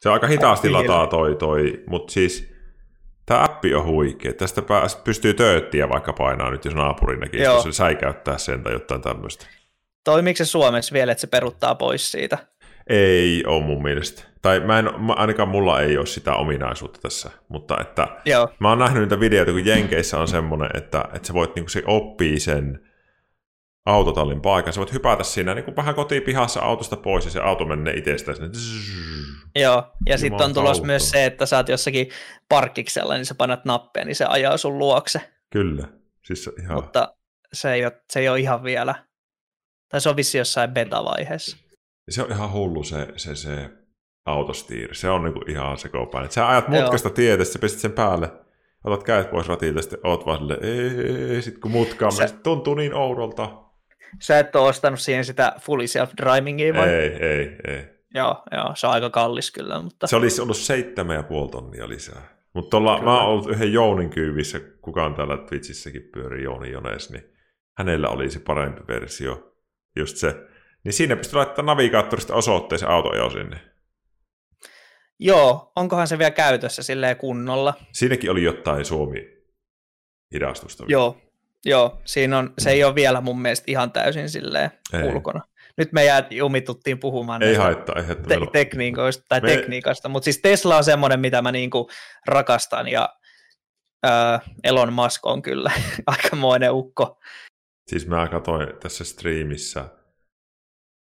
Se 0.00 0.10
aika 0.10 0.26
hitaasti 0.26 0.70
lataa 0.70 1.06
toi, 1.06 1.34
toi 1.34 1.84
mutta 1.86 2.12
siis 2.12 2.52
tämä 3.26 3.44
appi 3.44 3.74
on 3.74 3.84
huikea. 3.84 4.32
Tästä 4.32 4.62
pääs, 4.62 4.96
pystyy 4.96 5.34
tööttiä 5.34 5.88
vaikka 5.88 6.12
painaa 6.12 6.50
nyt, 6.50 6.64
jos 6.64 6.74
naapurin 6.74 7.20
näkee, 7.20 7.42
jos 7.42 7.62
se 7.62 7.72
säikäyttää 7.72 8.38
sen 8.38 8.62
tai 8.62 8.72
jotain 8.72 9.02
tämmöistä. 9.02 9.46
Toimiiko 10.04 10.36
se 10.36 10.44
Suomessa 10.44 10.92
vielä, 10.92 11.12
että 11.12 11.20
se 11.20 11.26
peruttaa 11.26 11.74
pois 11.74 12.12
siitä? 12.12 12.38
Ei 12.90 13.44
ole 13.46 13.64
mun 13.64 13.82
mielestä. 13.82 14.22
Tai 14.42 14.60
mä 14.60 14.78
en, 14.78 14.88
ainakaan 15.08 15.48
mulla 15.48 15.80
ei 15.80 15.98
ole 15.98 16.06
sitä 16.06 16.34
ominaisuutta 16.34 17.00
tässä, 17.00 17.30
mutta 17.48 17.80
että 17.80 18.08
Joo. 18.24 18.48
mä 18.58 18.68
oon 18.68 18.78
nähnyt 18.78 19.02
niitä 19.02 19.20
videoita, 19.20 19.52
kun 19.52 19.66
Jenkeissä 19.66 20.18
on 20.18 20.28
semmoinen, 20.28 20.70
että, 20.74 21.04
että 21.12 21.28
sä 21.28 21.34
voit 21.34 21.54
niinku 21.54 21.68
se 21.68 21.82
oppii 21.86 22.40
sen 22.40 22.80
autotallin 23.86 24.40
paikan. 24.40 24.72
Sä 24.72 24.78
voit 24.78 24.92
hypätä 24.92 25.24
siinä 25.24 25.54
niin 25.54 25.64
kuin 25.64 25.76
vähän 25.76 25.94
kotipihassa 25.94 26.60
autosta 26.60 26.96
pois 26.96 27.24
ja 27.24 27.30
se 27.30 27.40
auto 27.40 27.64
menee 27.64 27.94
itsestään 27.94 28.36
sinne. 28.36 28.50
Joo, 29.56 29.92
ja 30.06 30.18
sitten 30.18 30.44
on 30.46 30.54
tulos 30.54 30.82
myös 30.82 31.10
se, 31.10 31.24
että 31.24 31.46
sä 31.46 31.56
oot 31.56 31.68
jossakin 31.68 32.08
parkkiksella, 32.48 33.14
niin 33.14 33.26
sä 33.26 33.34
painat 33.34 33.64
nappia, 33.64 34.04
niin 34.04 34.16
se 34.16 34.24
ajaa 34.24 34.56
sun 34.56 34.78
luokse. 34.78 35.20
Kyllä. 35.50 35.88
Siis 36.24 36.50
ihan... 36.62 36.74
Mutta 36.74 37.16
se 37.52 37.72
ei, 37.72 37.84
ole, 37.84 38.02
se 38.10 38.20
ei 38.20 38.28
ole 38.28 38.40
ihan 38.40 38.62
vielä, 38.62 38.94
tai 39.88 40.00
se 40.00 40.08
on 40.08 40.16
vissi 40.16 40.38
jossain 40.38 40.70
beta-vaiheessa. 40.70 41.56
Se 42.08 42.22
on 42.22 42.30
ihan 42.32 42.52
hullu 42.52 42.84
se, 42.84 43.08
se, 43.16 43.34
se 43.34 43.70
autostiiri. 44.26 44.94
Se 44.94 45.10
on 45.10 45.24
niinku 45.24 45.40
ihan 45.48 45.78
sekopäin. 45.78 46.30
Sä 46.30 46.48
ajat 46.48 46.68
mutkasta 46.68 47.10
tietä, 47.10 47.44
sä 47.44 47.58
pistit 47.58 47.80
sen 47.80 47.92
päälle, 47.92 48.32
otat 48.84 49.02
kädet 49.02 49.30
pois 49.30 49.48
ratilta, 49.48 49.82
sitten 49.82 49.98
oot 50.02 50.26
vaan 50.26 50.38
silleen, 50.38 50.64
ei, 50.64 51.42
sit 51.42 51.58
kun 51.58 51.70
mutkaa, 51.70 52.10
sä... 52.10 52.28
tuntuu 52.42 52.74
niin 52.74 52.94
oudolta. 52.94 53.52
Sä 54.20 54.38
et 54.38 54.56
ole 54.56 54.68
ostanut 54.68 55.00
siihen 55.00 55.24
sitä 55.24 55.52
fully 55.60 55.84
self-drivingia 55.84 56.74
vai? 56.74 56.88
Ei, 56.88 57.08
ei, 57.08 57.56
ei. 57.66 57.84
Joo, 58.14 58.42
joo, 58.52 58.72
se 58.74 58.86
on 58.86 58.92
aika 58.92 59.10
kallis 59.10 59.50
kyllä. 59.50 59.82
Mutta... 59.82 60.06
Se 60.06 60.16
olisi 60.16 60.42
ollut 60.42 60.56
seitsemän 60.56 61.16
ja 61.16 61.22
puoli 61.22 61.50
tonnia 61.50 61.88
lisää. 61.88 62.36
Mutta 62.54 62.80
mä 62.80 63.20
oon 63.20 63.26
ollut 63.26 63.50
yhden 63.50 63.72
Jounin 63.72 64.10
kyyvissä, 64.10 64.60
kukaan 64.80 65.14
täällä 65.14 65.36
Twitchissäkin 65.36 66.10
pyörii 66.14 66.44
Jouni 66.44 66.70
Jones, 66.70 67.10
niin 67.10 67.24
hänellä 67.78 68.08
oli 68.08 68.30
se 68.30 68.40
parempi 68.40 68.80
versio, 68.88 69.54
just 69.96 70.16
se. 70.16 70.34
Niin 70.86 70.94
siinä 70.94 71.16
pystyy 71.16 71.36
laittamaan 71.36 71.76
navigaattorista 71.76 72.34
osoitteeseen 72.34 72.90
auto 72.90 73.30
sinne. 73.30 73.60
Joo, 75.18 75.72
onkohan 75.76 76.08
se 76.08 76.18
vielä 76.18 76.30
käytössä 76.30 76.82
silleen 76.82 77.16
kunnolla? 77.16 77.74
Siinäkin 77.92 78.30
oli 78.30 78.42
jotain 78.42 78.84
Suomi 78.84 79.28
hidastusta. 80.34 80.84
Joo, 80.88 81.16
joo, 81.64 82.00
siinä 82.04 82.38
on, 82.38 82.54
se 82.58 82.70
ei 82.70 82.84
ole 82.84 82.94
vielä 82.94 83.20
mun 83.20 83.42
mielestä 83.42 83.64
ihan 83.68 83.92
täysin 83.92 84.30
silleen 84.30 84.70
ei. 84.92 85.02
ulkona. 85.02 85.40
Nyt 85.76 85.92
me 85.92 86.04
jää, 86.04 86.26
jumituttiin 86.30 86.98
puhumaan 86.98 87.42
ei 87.42 87.54
haittaa, 87.54 87.96
ei 87.96 88.06
haittaa. 88.06 88.40
Te- 88.40 88.46
tekniikoista, 88.52 89.24
tai 89.28 89.40
me... 89.40 89.48
tekniikasta, 89.48 90.08
mutta 90.08 90.24
siis 90.24 90.38
Tesla 90.42 90.76
on 90.76 90.84
semmoinen, 90.84 91.20
mitä 91.20 91.42
mä 91.42 91.52
niinku 91.52 91.90
rakastan, 92.26 92.88
ja 92.88 93.08
äh, 94.06 94.40
Elon 94.64 94.92
Musk 94.92 95.26
on 95.26 95.42
kyllä 95.42 95.70
aikamoinen 96.06 96.72
ukko. 96.72 97.18
Siis 97.86 98.06
mä 98.06 98.28
katsoin 98.28 98.68
tässä 98.80 99.04
striimissä 99.04 99.95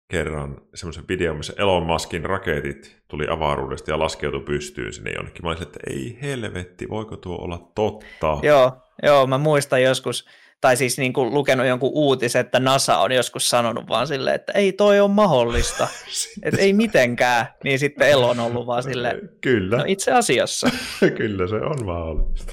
kerran 0.09 0.61
semmoisen 0.75 1.05
videon, 1.09 1.37
missä 1.37 1.53
Elon 1.57 1.87
Muskin 1.87 2.25
raketit 2.25 3.03
tuli 3.09 3.27
avaruudesta 3.31 3.91
ja 3.91 3.99
laskeutui 3.99 4.41
pystyyn 4.41 4.93
sinne 4.93 5.11
jonnekin. 5.11 5.43
Mä 5.43 5.49
olisin, 5.49 5.67
että 5.67 5.81
ei 5.87 6.19
helvetti, 6.23 6.89
voiko 6.89 7.17
tuo 7.17 7.37
olla 7.37 7.71
totta? 7.75 8.39
Joo, 8.43 8.73
joo 9.03 9.27
mä 9.27 9.39
muistan 9.39 9.83
joskus, 9.83 10.29
tai 10.61 10.77
siis 10.77 10.99
niin 10.99 11.13
kuin 11.13 11.35
lukenut 11.35 11.67
jonkun 11.67 11.91
uutisen, 11.95 12.41
että 12.41 12.61
NASA 12.61 12.99
on 12.99 13.13
joskus 13.13 13.51
sanonut 13.51 13.89
vaan 13.89 14.07
silleen, 14.07 14.37
että 14.37 14.53
ei 14.53 14.73
toi 14.73 15.01
ole 15.01 15.11
mahdollista, 15.11 15.89
että 16.43 16.61
ei 16.61 16.73
mitenkään, 16.73 17.47
niin 17.65 17.79
sitten 17.79 18.09
Elon 18.09 18.41
on 18.41 18.47
ollut 18.47 18.67
vaan 18.67 18.83
silleen, 18.83 19.31
Kyllä. 19.41 19.77
No 19.77 19.85
itse 19.87 20.13
asiassa. 20.13 20.71
Kyllä 21.19 21.47
se 21.47 21.55
on 21.55 21.87
mahdollista. 21.87 22.53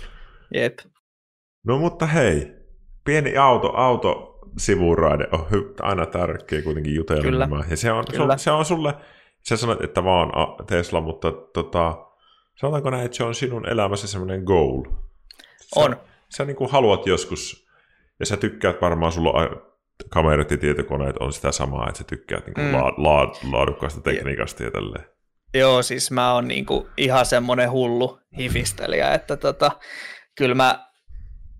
Jep. 0.53 0.79
No 1.67 1.77
mutta 1.77 2.05
hei, 2.05 2.51
pieni 3.05 3.37
auto, 3.37 3.71
auto 3.75 4.34
sivuraide 4.57 5.27
on 5.31 5.47
aina 5.81 6.05
tärkeä 6.05 6.61
kuitenkin 6.61 6.95
jutella. 6.95 7.21
Kyllä. 7.21 7.47
Ja 7.69 7.77
se 7.77 7.91
on, 7.91 8.05
Kyllä. 8.11 8.37
se 8.37 8.51
on 8.51 8.65
sulle, 8.65 8.93
sä 9.41 9.57
sanoit, 9.57 9.83
että 9.83 10.03
vaan 10.03 10.31
Tesla, 10.67 11.01
mutta 11.01 11.31
tota, 11.31 11.97
sanotaanko 12.55 12.89
näin, 12.89 13.05
että 13.05 13.17
se 13.17 13.23
on 13.23 13.35
sinun 13.35 13.69
elämässä 13.69 14.07
semmoinen 14.07 14.43
goal? 14.43 14.83
Sä, 15.61 15.79
on. 15.79 15.95
Sä 16.29 16.45
niin 16.45 16.55
kuin 16.55 16.71
haluat 16.71 17.07
joskus, 17.07 17.67
ja 18.19 18.25
sä 18.25 18.37
tykkäät 18.37 18.81
varmaan, 18.81 19.11
sulla 19.11 19.31
on 19.31 19.61
kamerat 20.09 20.51
ja 20.51 20.57
tietokoneet 20.57 21.17
on 21.17 21.33
sitä 21.33 21.51
samaa, 21.51 21.87
että 21.87 21.97
sä 21.97 22.03
tykkäät 22.03 22.45
niin 22.45 22.53
kuin 22.53 22.67
mm. 22.67 22.73
la, 22.73 22.93
la, 22.97 23.33
laadukkaasta 23.51 24.01
tekniikasta 24.01 24.63
ja 24.63 24.71
tälleen. 24.71 25.05
Joo, 25.53 25.81
siis 25.81 26.11
mä 26.11 26.33
oon 26.33 26.47
niinku 26.47 26.87
ihan 26.97 27.25
semmoinen 27.25 27.71
hullu 27.71 28.19
hifistelijä, 28.37 29.13
että 29.13 29.37
tota, 29.37 29.71
kyllä 30.37 30.55
mä 30.55 30.84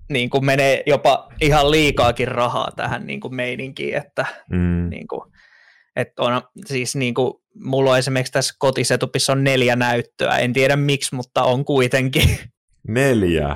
niin 0.10 0.30
kuin 0.30 0.46
menee 0.46 0.84
jopa 0.86 1.28
ihan 1.42 1.72
liikaakin 1.72 2.28
rahaa 2.28 2.72
tähän 2.76 3.08
niin 3.08 3.20
kuin 3.20 3.36
meininkiin, 3.36 3.98
että 3.98 4.26
mm. 4.50 4.90
niin 4.90 5.08
kuin, 5.08 5.32
että 5.96 6.22
on, 6.22 6.42
siis 6.66 6.96
niin 6.96 7.14
kuin, 7.14 7.34
mulla 7.64 7.92
on 7.92 7.98
esimerkiksi 7.98 8.34
tässä 8.34 8.56
kotisetupissa 8.58 9.34
on 9.34 9.44
neljä 9.44 9.76
näyttöä, 9.76 10.38
en 10.38 10.54
tiedä 10.54 10.76
miksi, 10.76 11.16
mutta 11.16 11.44
on 11.44 11.66
kuitenkin. 11.66 12.30
Neljä? 12.88 13.56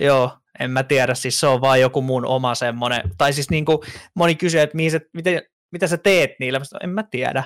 Joo, 0.00 0.38
en 0.60 0.70
mä 0.70 0.82
tiedä, 0.82 1.14
siis 1.14 1.40
se 1.40 1.46
on 1.46 1.60
vaan 1.60 1.80
joku 1.80 2.02
mun 2.02 2.26
oma 2.26 2.54
semmoinen, 2.54 3.02
tai 3.18 3.32
siis 3.32 3.50
niin 3.50 3.64
kuin, 3.64 3.78
moni 4.14 4.34
kysyy, 4.34 4.60
että 4.60 4.76
mihin 4.76 4.90
se, 4.90 5.00
miten, 5.12 5.42
mitä 5.72 5.86
sä 5.86 5.98
teet 5.98 6.30
niillä, 6.40 6.58
mä 6.58 6.64
en 6.82 6.90
mä 6.90 7.02
tiedä. 7.02 7.44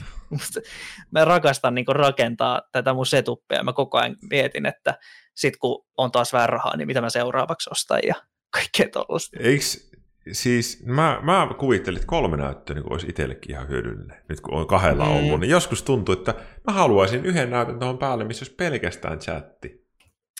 mä 1.14 1.24
rakastan 1.24 1.74
niin 1.74 1.84
kuin, 1.84 1.96
rakentaa 1.96 2.62
tätä 2.72 2.94
mun 2.94 3.06
setuppia, 3.06 3.62
mä 3.62 3.72
koko 3.72 3.98
ajan 3.98 4.16
mietin, 4.30 4.66
että 4.66 4.94
sitten 5.36 5.58
kun 5.60 5.84
on 5.96 6.12
taas 6.12 6.32
vähän 6.32 6.48
rahaa, 6.48 6.76
niin 6.76 6.86
mitä 6.86 7.00
mä 7.00 7.10
seuraavaksi 7.10 7.70
ostan 7.72 8.00
ja 8.06 8.14
kaikkea 8.56 8.88
tuollaista. 8.92 9.36
Eikö 9.40 9.64
siis, 10.32 10.82
mä, 10.86 11.18
mä 11.22 11.48
kuvittelin, 11.58 11.96
että 11.96 12.06
kolme 12.06 12.36
näyttöä 12.36 12.74
niin 12.74 12.92
olisi 12.92 13.06
itsellekin 13.08 13.50
ihan 13.50 13.68
hyödyllinen, 13.68 14.22
nyt 14.28 14.40
kun 14.40 14.54
on 14.54 14.66
kahdella 14.66 15.04
mm. 15.04 15.10
ollut, 15.10 15.40
niin 15.40 15.50
joskus 15.50 15.82
tuntuu, 15.82 16.12
että 16.12 16.34
mä 16.66 16.72
haluaisin 16.72 17.26
yhden 17.26 17.50
näytön 17.50 17.78
tuohon 17.78 17.98
päälle, 17.98 18.24
missä 18.24 18.42
olisi 18.42 18.54
pelkästään 18.54 19.18
chatti. 19.18 19.86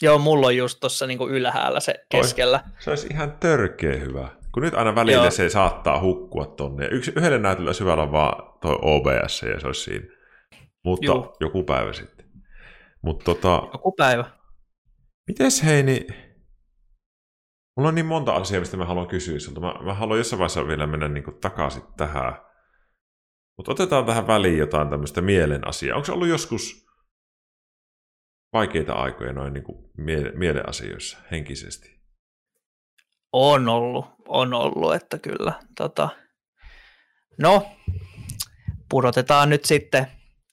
Joo, 0.03 0.19
mulla 0.19 0.47
on 0.47 0.57
just 0.57 0.81
tuossa 0.81 1.07
niin 1.07 1.19
ylhäällä 1.31 1.81
se 1.81 1.95
keskellä. 2.09 2.61
Ois, 2.65 2.85
se 2.85 2.91
olisi 2.91 3.07
ihan 3.11 3.33
törkeä 3.33 3.97
hyvä. 3.97 4.29
Kun 4.53 4.63
nyt 4.63 4.75
aina 4.75 4.95
välillä 4.95 5.23
Joo. 5.23 5.31
se 5.31 5.49
saattaa 5.49 6.01
hukkua 6.01 6.47
tonne. 6.47 6.89
Yksi, 6.91 7.13
yhdelle 7.17 7.39
näytöllä 7.39 7.73
syvällä 7.73 8.13
vaan 8.13 8.59
toi 8.61 8.79
OBS 8.83 9.43
ja 9.43 9.61
se 9.61 9.67
olisi 9.67 9.83
siinä. 9.83 10.07
Mutta 10.85 11.07
Juh. 11.07 11.37
joku 11.41 11.63
päivä 11.63 11.93
sitten. 11.93 12.27
Mut 13.03 13.25
tota, 13.25 13.63
joku 13.73 13.93
päivä. 13.93 14.25
Mites 15.27 15.65
hei, 15.65 15.83
niin... 15.83 16.15
Mulla 17.77 17.89
on 17.89 17.95
niin 17.95 18.07
monta 18.07 18.33
asiaa, 18.33 18.61
mistä 18.61 18.77
mä 18.77 18.85
haluan 18.85 19.09
kysyä 19.09 19.39
sulta. 19.39 19.61
Mä, 19.61 19.75
mä 19.85 19.95
haluan 19.95 20.19
jossain 20.19 20.39
vaiheessa 20.39 20.67
vielä 20.67 20.87
mennä 20.87 21.09
niin 21.09 21.25
kuin 21.25 21.41
takaisin 21.41 21.83
tähän. 21.97 22.35
Mutta 23.57 23.73
otetaan 23.73 24.07
tähän 24.07 24.27
väliin 24.27 24.59
jotain 24.59 24.91
tämmöistä 24.91 25.21
mielen 25.21 25.69
asiaa. 25.69 25.97
Onko 25.97 26.13
ollut 26.13 26.29
joskus 26.29 26.87
vaikeita 28.53 28.93
aikoja 28.93 29.33
noin 29.33 29.53
niin 29.53 29.65
kuin 29.65 29.91
miele- 29.99 30.33
mieleasioissa 30.39 31.19
henkisesti? 31.31 32.01
On 33.33 33.69
ollut, 33.69 34.07
on 34.29 34.55
ollut, 34.55 34.95
että 34.95 35.19
kyllä. 35.19 35.53
Tota, 35.77 36.09
no, 37.39 37.67
pudotetaan 38.91 39.51
nyt 39.51 39.65
sitten 39.65 40.07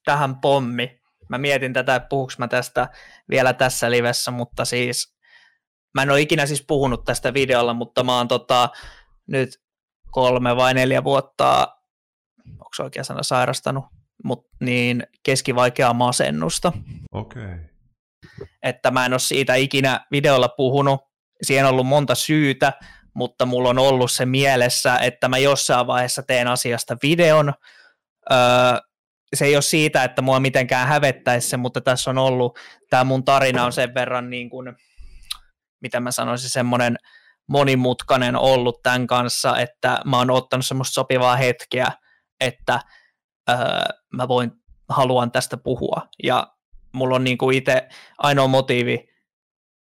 tähän 0.05 0.35
pommi 0.35 1.02
mä 1.33 1.37
mietin 1.37 1.73
tätä, 1.73 1.95
että 1.95 2.09
puhuks 2.09 2.37
mä 2.37 2.47
tästä 2.47 2.89
vielä 3.29 3.53
tässä 3.53 3.91
livessä, 3.91 4.31
mutta 4.31 4.65
siis 4.65 5.15
mä 5.93 6.01
en 6.01 6.11
ole 6.11 6.21
ikinä 6.21 6.45
siis 6.45 6.63
puhunut 6.67 7.05
tästä 7.05 7.33
videolla, 7.33 7.73
mutta 7.73 8.03
mä 8.03 8.17
oon 8.17 8.27
tota, 8.27 8.69
nyt 9.27 9.49
kolme 10.11 10.55
vai 10.55 10.73
neljä 10.73 11.03
vuotta, 11.03 11.77
onko 12.47 12.69
oikea 12.79 13.03
sana, 13.03 13.23
sairastanut, 13.23 13.85
mut, 14.23 14.47
niin 14.59 15.03
keskivaikeaa 15.23 15.93
masennusta. 15.93 16.71
Okei. 17.11 17.43
Okay. 17.43 17.59
Että 18.63 18.91
mä 18.91 19.05
en 19.05 19.13
ole 19.13 19.19
siitä 19.19 19.55
ikinä 19.55 20.05
videolla 20.11 20.47
puhunut, 20.47 21.01
siihen 21.41 21.65
on 21.65 21.71
ollut 21.71 21.87
monta 21.87 22.15
syytä, 22.15 22.73
mutta 23.13 23.45
mulla 23.45 23.69
on 23.69 23.79
ollut 23.79 24.11
se 24.11 24.25
mielessä, 24.25 24.97
että 24.97 25.27
mä 25.27 25.37
jossain 25.37 25.87
vaiheessa 25.87 26.23
teen 26.23 26.47
asiasta 26.47 26.97
videon, 27.03 27.53
öö, 28.31 28.37
se 29.33 29.45
ei 29.45 29.55
ole 29.55 29.61
siitä, 29.61 30.03
että 30.03 30.21
mua 30.21 30.39
mitenkään 30.39 30.87
hävettäisi 30.87 31.49
se, 31.49 31.57
mutta 31.57 31.81
tässä 31.81 32.09
on 32.09 32.17
ollut, 32.17 32.59
tämä 32.89 33.03
mun 33.03 33.25
tarina 33.25 33.65
on 33.65 33.73
sen 33.73 33.93
verran 33.93 34.29
niin 34.29 34.49
kuin, 34.49 34.75
mitä 35.81 35.99
mä 35.99 36.11
sanoisin, 36.11 36.49
semmoinen 36.49 36.97
monimutkainen 37.49 38.35
ollut 38.35 38.83
tämän 38.83 39.07
kanssa, 39.07 39.57
että 39.57 39.99
mä 40.05 40.17
oon 40.17 40.31
ottanut 40.31 40.65
semmoista 40.65 40.93
sopivaa 40.93 41.35
hetkeä, 41.35 41.87
että 42.39 42.79
öö, 43.49 43.57
mä 44.13 44.27
voin, 44.27 44.51
haluan 44.89 45.31
tästä 45.31 45.57
puhua. 45.57 46.07
Ja 46.23 46.47
mulla 46.93 47.15
on 47.15 47.23
niin 47.23 47.37
kuin 47.37 47.57
itse 47.57 47.87
ainoa 48.17 48.47
motiivi 48.47 49.13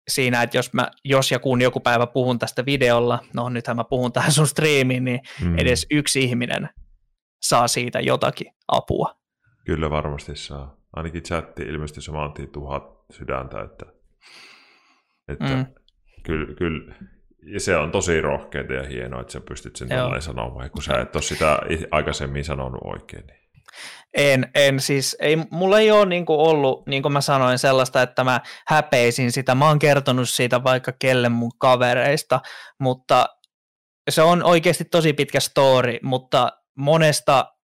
siinä, 0.08 0.44
että 0.44 0.58
jos, 0.58 0.74
mä, 0.74 0.88
jos 1.04 1.32
ja 1.32 1.40
kun 1.40 1.62
joku 1.62 1.80
päivä 1.80 2.08
puhun 2.08 2.40
tästä 2.40 2.66
videolla, 2.66 3.20
no 3.34 3.50
nythän 3.50 3.76
mä 3.76 3.84
puhun 3.84 4.12
tähän 4.12 4.32
sun 4.32 4.48
striimiin, 4.48 5.04
niin 5.04 5.20
mm. 5.42 5.58
edes 5.58 5.86
yksi 5.92 6.24
ihminen 6.24 6.70
saa 7.44 7.68
siitä 7.68 8.00
jotakin 8.00 8.54
apua. 8.68 9.25
Kyllä 9.66 9.90
varmasti 9.90 10.36
saa. 10.36 10.78
Ainakin 10.94 11.24
chatti 11.24 11.64
ilmeisesti 11.64 12.02
saman 12.02 12.34
tien 12.34 12.50
tuhat 12.50 12.84
sydäntä, 13.12 13.62
että, 13.62 13.86
että 15.28 15.56
mm. 15.56 15.66
kyllä, 16.24 16.56
kyllä, 16.56 16.96
ja 17.54 17.60
se 17.60 17.78
on 17.78 17.92
tosi 17.92 18.22
rohkeita 18.22 18.74
ja 18.74 18.84
hienoa, 18.84 19.22
että 19.22 19.34
sä 19.34 19.42
pystyt 19.42 19.76
sen 19.76 19.90
tällainen 19.90 20.22
sanomaan, 20.22 20.70
kun 20.70 20.84
sä 20.84 21.02
et 21.02 21.16
ole 21.16 21.24
sitä 21.24 21.60
aikaisemmin 21.92 22.46
sanonut 22.46 22.82
oikein. 22.84 23.28
Niin. 23.28 23.46
En, 24.14 24.52
en 24.56 24.80
siis, 24.80 25.18
ei, 25.20 25.38
mulla 25.52 25.80
ei 25.80 25.92
ole 25.92 26.06
niin 26.06 26.26
ollut, 26.28 26.88
niin 26.88 27.02
kuin 27.02 27.14
mä 27.14 27.22
sanoin, 27.22 27.60
sellaista, 27.60 28.02
että 28.02 28.24
mä 28.24 28.42
häpeisin 28.68 29.32
sitä. 29.32 29.56
Mä 29.56 29.68
oon 29.68 29.80
kertonut 29.80 30.30
siitä 30.30 30.64
vaikka 30.64 30.92
kelle 31.00 31.30
mun 31.30 31.52
kavereista, 31.58 32.42
mutta 32.80 33.26
se 34.10 34.22
on 34.22 34.44
oikeasti 34.44 34.86
tosi 34.86 35.14
pitkä 35.14 35.40
story, 35.40 35.98
mutta 36.04 36.52
monesta 36.78 37.55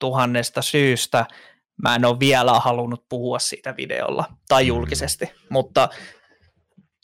tuhannesta 0.00 0.62
syystä 0.62 1.26
mä 1.82 1.94
en 1.94 2.04
ole 2.04 2.20
vielä 2.20 2.52
halunnut 2.52 3.08
puhua 3.08 3.38
siitä 3.38 3.74
videolla 3.76 4.24
tai 4.48 4.62
mm. 4.62 4.68
julkisesti, 4.68 5.24
mm. 5.24 5.32
mutta 5.50 5.88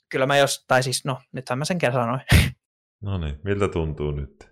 kyllä 0.09 0.27
mä 0.27 0.37
jos, 0.37 0.65
tai 0.69 0.83
siis 0.83 1.05
no, 1.05 1.21
nythän 1.33 1.59
mä 1.59 1.65
sen 1.65 1.79
kerran 1.79 2.05
sanoin. 2.05 2.21
No 3.01 3.19
niin, 3.19 3.41
miltä 3.45 3.69
tuntuu 3.69 4.11
nyt? 4.11 4.51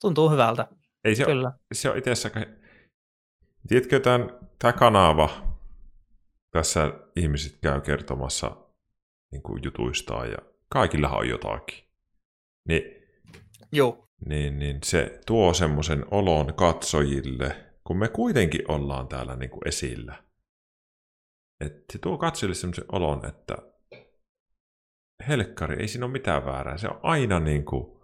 Tuntuu 0.00 0.30
hyvältä, 0.30 0.66
Ei 1.04 1.14
se 1.14 1.24
kyllä. 1.24 1.48
Ole, 1.48 1.54
se 1.72 1.90
on 1.90 1.98
itse 1.98 2.10
asiassa 2.10 2.40
Tiedätkö, 3.68 4.00
tämän, 4.00 4.30
tämä 4.58 4.72
kanava, 4.72 5.56
tässä 6.50 6.92
ihmiset 7.16 7.58
käy 7.62 7.80
kertomassa 7.80 8.56
niin 9.32 9.42
kuin 9.42 9.62
jutuistaan 9.64 10.30
ja 10.30 10.38
kaikilla 10.68 11.08
on 11.08 11.28
jotakin. 11.28 11.84
Niin, 12.68 12.82
Joo. 13.72 14.07
Niin, 14.26 14.58
niin 14.58 14.78
se 14.84 15.20
tuo 15.26 15.54
semmoisen 15.54 16.04
olon 16.10 16.54
katsojille, 16.54 17.56
kun 17.84 17.98
me 17.98 18.08
kuitenkin 18.08 18.70
ollaan 18.70 19.08
täällä 19.08 19.36
niin 19.36 19.50
kuin 19.50 19.68
esillä. 19.68 20.24
Että 21.64 21.84
se 21.92 21.98
tuo 21.98 22.18
katsojille 22.18 22.54
semmoisen 22.54 22.84
olon, 22.92 23.26
että 23.26 23.56
helkkari, 25.28 25.80
ei 25.80 25.88
siinä 25.88 26.06
ole 26.06 26.12
mitään 26.12 26.44
väärää. 26.44 26.78
Se 26.78 26.88
on 26.88 27.00
aina 27.02 27.40
niin 27.40 27.64
kuin, 27.64 27.98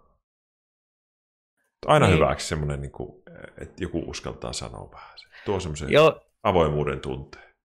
aina 1.85 2.05
niin. 2.07 2.15
hyväksi 2.15 2.47
semmoinen, 2.47 2.81
niin 2.81 2.91
kuin, 2.91 3.23
että 3.61 3.83
joku 3.83 4.03
uskaltaa 4.07 4.53
sanoa 4.53 4.91
vähän. 4.91 5.19
Se 5.19 5.27
tuo 5.45 5.59
semmoisen 5.59 5.91
Joo. 5.91 6.21
avoimuuden 6.43 6.99
tunteen. 6.99 7.55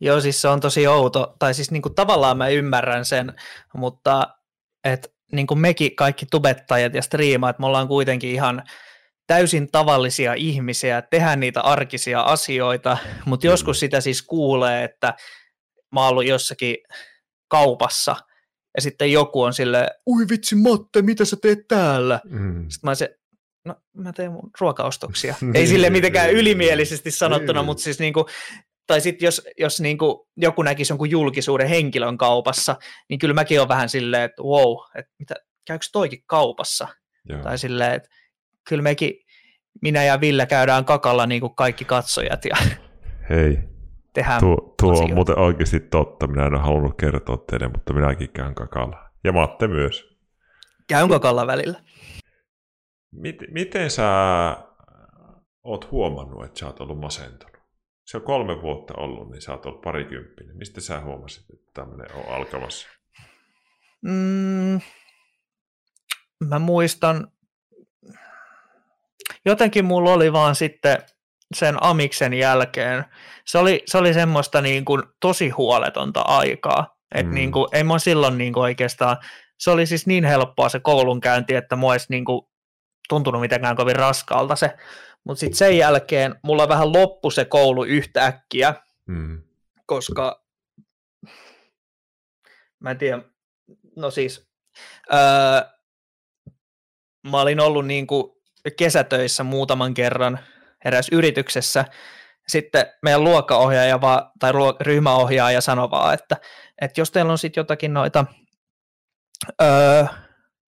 Joo, 0.00 0.20
siis 0.20 0.40
se 0.40 0.48
on 0.48 0.60
tosi 0.60 0.86
outo, 0.86 1.36
tai 1.38 1.54
siis 1.54 1.70
niin 1.70 1.82
kuin 1.82 1.94
tavallaan 1.94 2.38
mä 2.38 2.48
ymmärrän 2.48 3.04
sen, 3.04 3.34
mutta 3.74 4.36
että 4.84 5.08
niin 5.34 5.46
kuin 5.46 5.58
mekin 5.58 5.96
kaikki 5.96 6.26
tubettajat 6.30 6.94
ja 6.94 7.02
striimaat, 7.02 7.58
me 7.58 7.66
ollaan 7.66 7.88
kuitenkin 7.88 8.30
ihan 8.30 8.62
täysin 9.26 9.70
tavallisia 9.72 10.34
ihmisiä, 10.34 11.02
tehdään 11.02 11.40
niitä 11.40 11.60
arkisia 11.60 12.20
asioita, 12.20 12.98
mutta 13.24 13.46
joskus 13.46 13.80
sitä 13.80 14.00
siis 14.00 14.22
kuulee, 14.22 14.84
että 14.84 15.14
mä 15.92 16.00
oon 16.00 16.10
ollut 16.10 16.26
jossakin 16.26 16.76
kaupassa, 17.48 18.16
ja 18.76 18.82
sitten 18.82 19.12
joku 19.12 19.42
on 19.42 19.54
sille, 19.54 19.90
ui 20.06 20.28
vitsi 20.30 20.54
Matte, 20.54 21.02
mitä 21.02 21.24
sä 21.24 21.36
teet 21.42 21.68
täällä? 21.68 22.20
Mm. 22.24 22.66
Sitten 22.68 22.90
mä 22.90 22.94
se, 22.94 23.18
no 23.64 23.74
mä 23.96 24.12
teen 24.12 24.32
mun 24.32 24.50
ruokaostoksia. 24.60 25.34
Ei 25.54 25.66
sille 25.66 25.90
mitenkään 25.90 26.30
ylimielisesti 26.30 27.10
sanottuna, 27.10 27.62
mutta 27.62 27.82
siis 27.82 27.98
niinku, 27.98 28.26
tai 28.86 29.00
sitten 29.00 29.26
jos, 29.26 29.42
jos 29.58 29.80
niin 29.80 29.98
kuin 29.98 30.18
joku 30.36 30.62
näkisi 30.62 30.92
jonkun 30.92 31.10
julkisuuden 31.10 31.68
henkilön 31.68 32.18
kaupassa, 32.18 32.76
niin 33.08 33.18
kyllä 33.18 33.34
mäkin 33.34 33.60
olen 33.60 33.68
vähän 33.68 33.88
silleen, 33.88 34.22
että 34.22 34.42
wow, 34.42 34.76
että 34.94 35.12
mitä, 35.18 35.34
käykö 35.66 35.86
toikin 35.92 36.22
kaupassa? 36.26 36.88
Joo. 37.28 37.42
Tai 37.42 37.58
silleen, 37.58 37.92
että 37.92 38.08
kyllä 38.68 38.82
mekin, 38.82 39.12
minä 39.82 40.04
ja 40.04 40.20
Ville 40.20 40.46
käydään 40.46 40.84
kakalla 40.84 41.26
niin 41.26 41.40
kuin 41.40 41.54
kaikki 41.54 41.84
katsojat 41.84 42.44
ja 42.44 42.56
Hei, 43.30 43.58
tehdään 44.12 44.40
tuo, 44.40 44.74
tuo 44.80 45.02
on 45.02 45.14
muuten 45.14 45.38
oikeasti 45.38 45.80
totta. 45.80 46.26
Minä 46.26 46.46
en 46.46 46.54
ole 46.54 46.62
halunnut 46.62 46.96
kertoa 46.96 47.36
teille, 47.36 47.68
mutta 47.68 47.92
minäkin 47.92 48.30
käyn 48.30 48.54
kakalla. 48.54 49.10
Ja 49.24 49.32
Matte 49.32 49.68
myös. 49.68 50.16
Käyn 50.88 51.08
kakalla 51.08 51.46
välillä. 51.46 51.80
Miten, 53.12 53.48
miten 53.52 53.90
sä 53.90 54.06
oot 55.64 55.90
huomannut, 55.90 56.44
että 56.44 56.60
sä 56.60 56.66
oot 56.66 56.80
ollut 56.80 57.00
masentunut? 57.00 57.53
Se 58.04 58.16
on 58.16 58.22
kolme 58.22 58.62
vuotta 58.62 58.94
ollut, 58.96 59.30
niin 59.30 59.42
sä 59.42 59.52
oot 59.52 59.66
ollut 59.66 59.80
parikymppinen. 59.80 60.56
Mistä 60.56 60.80
sä 60.80 61.00
huomasit, 61.00 61.44
että 61.50 61.70
tämmöinen 61.74 62.16
on 62.16 62.34
alkamassa? 62.34 62.88
Mm, 64.02 64.80
mä 66.48 66.58
muistan, 66.58 67.28
jotenkin 69.44 69.84
mulla 69.84 70.12
oli 70.12 70.32
vaan 70.32 70.54
sitten 70.54 70.98
sen 71.54 71.82
amiksen 71.82 72.34
jälkeen, 72.34 73.04
se 73.44 73.58
oli, 73.58 73.82
se 73.86 73.98
oli 73.98 74.14
semmoista 74.14 74.60
niin 74.60 74.84
kuin 74.84 75.02
tosi 75.20 75.48
huoletonta 75.48 76.20
aikaa. 76.20 76.96
Et 77.14 77.26
mm. 77.26 77.34
niin 77.34 77.52
kuin, 77.52 77.68
ei 77.72 77.84
mä 77.84 77.98
silloin 77.98 78.38
niin 78.38 78.52
kuin 78.52 78.62
oikeastaan, 78.62 79.16
se 79.58 79.70
oli 79.70 79.86
siis 79.86 80.06
niin 80.06 80.24
helppoa 80.24 80.68
se 80.68 80.80
koulunkäynti, 80.80 81.54
että 81.54 81.76
mua 81.76 81.92
olisi 81.92 82.06
niin 82.10 82.24
kuin 82.24 82.42
tuntunut 83.08 83.40
mitenkään 83.40 83.76
kovin 83.76 83.96
raskaalta 83.96 84.56
se 84.56 84.76
mutta 85.24 85.40
sitten 85.40 85.56
sen 85.56 85.78
jälkeen 85.78 86.34
mulla 86.42 86.68
vähän 86.68 86.92
loppu 86.92 87.30
se 87.30 87.44
koulu 87.44 87.84
yhtäkkiä, 87.84 88.74
mm. 89.06 89.42
koska 89.86 90.44
mä 92.80 92.90
en 92.90 92.98
tiedä, 92.98 93.22
no 93.96 94.10
siis 94.10 94.48
öö, 95.12 95.20
mä 97.30 97.40
olin 97.40 97.60
ollut 97.60 97.86
niin 97.86 98.06
kuin 98.06 98.32
kesätöissä 98.78 99.44
muutaman 99.44 99.94
kerran 99.94 100.38
eräs 100.84 101.08
yrityksessä, 101.12 101.84
sitten 102.48 102.86
meidän 103.02 103.24
luokkaohjaaja 103.24 104.00
va, 104.00 104.32
tai 104.38 104.52
ryhmäohjaaja 104.80 105.60
sanoi 105.60 105.90
vaan, 105.90 106.14
että, 106.14 106.36
että 106.80 107.00
jos 107.00 107.10
teillä 107.10 107.32
on 107.32 107.38
sitten 107.38 107.60
jotakin 107.60 107.94
noita 107.94 108.24
öö, 109.62 110.04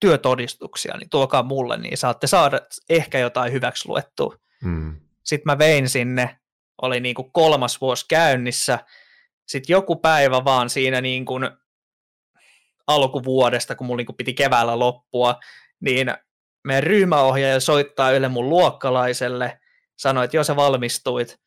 työtodistuksia, 0.01 0.97
niin 0.97 1.11
tuokaa 1.11 1.43
mulle, 1.43 1.77
niin 1.77 1.99
saatte 1.99 2.27
saada 2.27 2.61
ehkä 2.89 3.19
jotain 3.19 3.53
hyväksi 3.53 3.89
luettua. 3.89 4.37
Hmm. 4.67 4.97
Sitten 5.25 5.53
mä 5.53 5.59
vein 5.59 5.89
sinne, 5.89 6.39
oli 6.83 7.01
niin 7.01 7.15
kuin 7.15 7.33
kolmas 7.33 7.81
vuosi 7.81 8.05
käynnissä, 8.09 8.79
sitten 9.47 9.75
joku 9.75 9.97
päivä 9.97 10.45
vaan 10.45 10.71
siinä 10.71 11.01
niin 11.01 11.25
kuin 11.25 11.51
alkuvuodesta, 12.87 13.75
kun 13.75 13.87
mulla 13.87 13.97
niin 13.97 14.07
kuin 14.07 14.17
piti 14.17 14.35
keväällä 14.35 14.79
loppua, 14.79 15.41
niin 15.81 16.15
meidän 16.65 16.83
ryhmäohjaaja 16.83 17.61
soittaa 17.61 18.11
ylle 18.11 18.29
mun 18.29 18.49
luokkalaiselle, 18.49 19.61
sanoi, 19.97 20.25
että 20.25 20.37
joo 20.37 20.45
sä 20.45 20.57
valmistuit. 20.57 21.41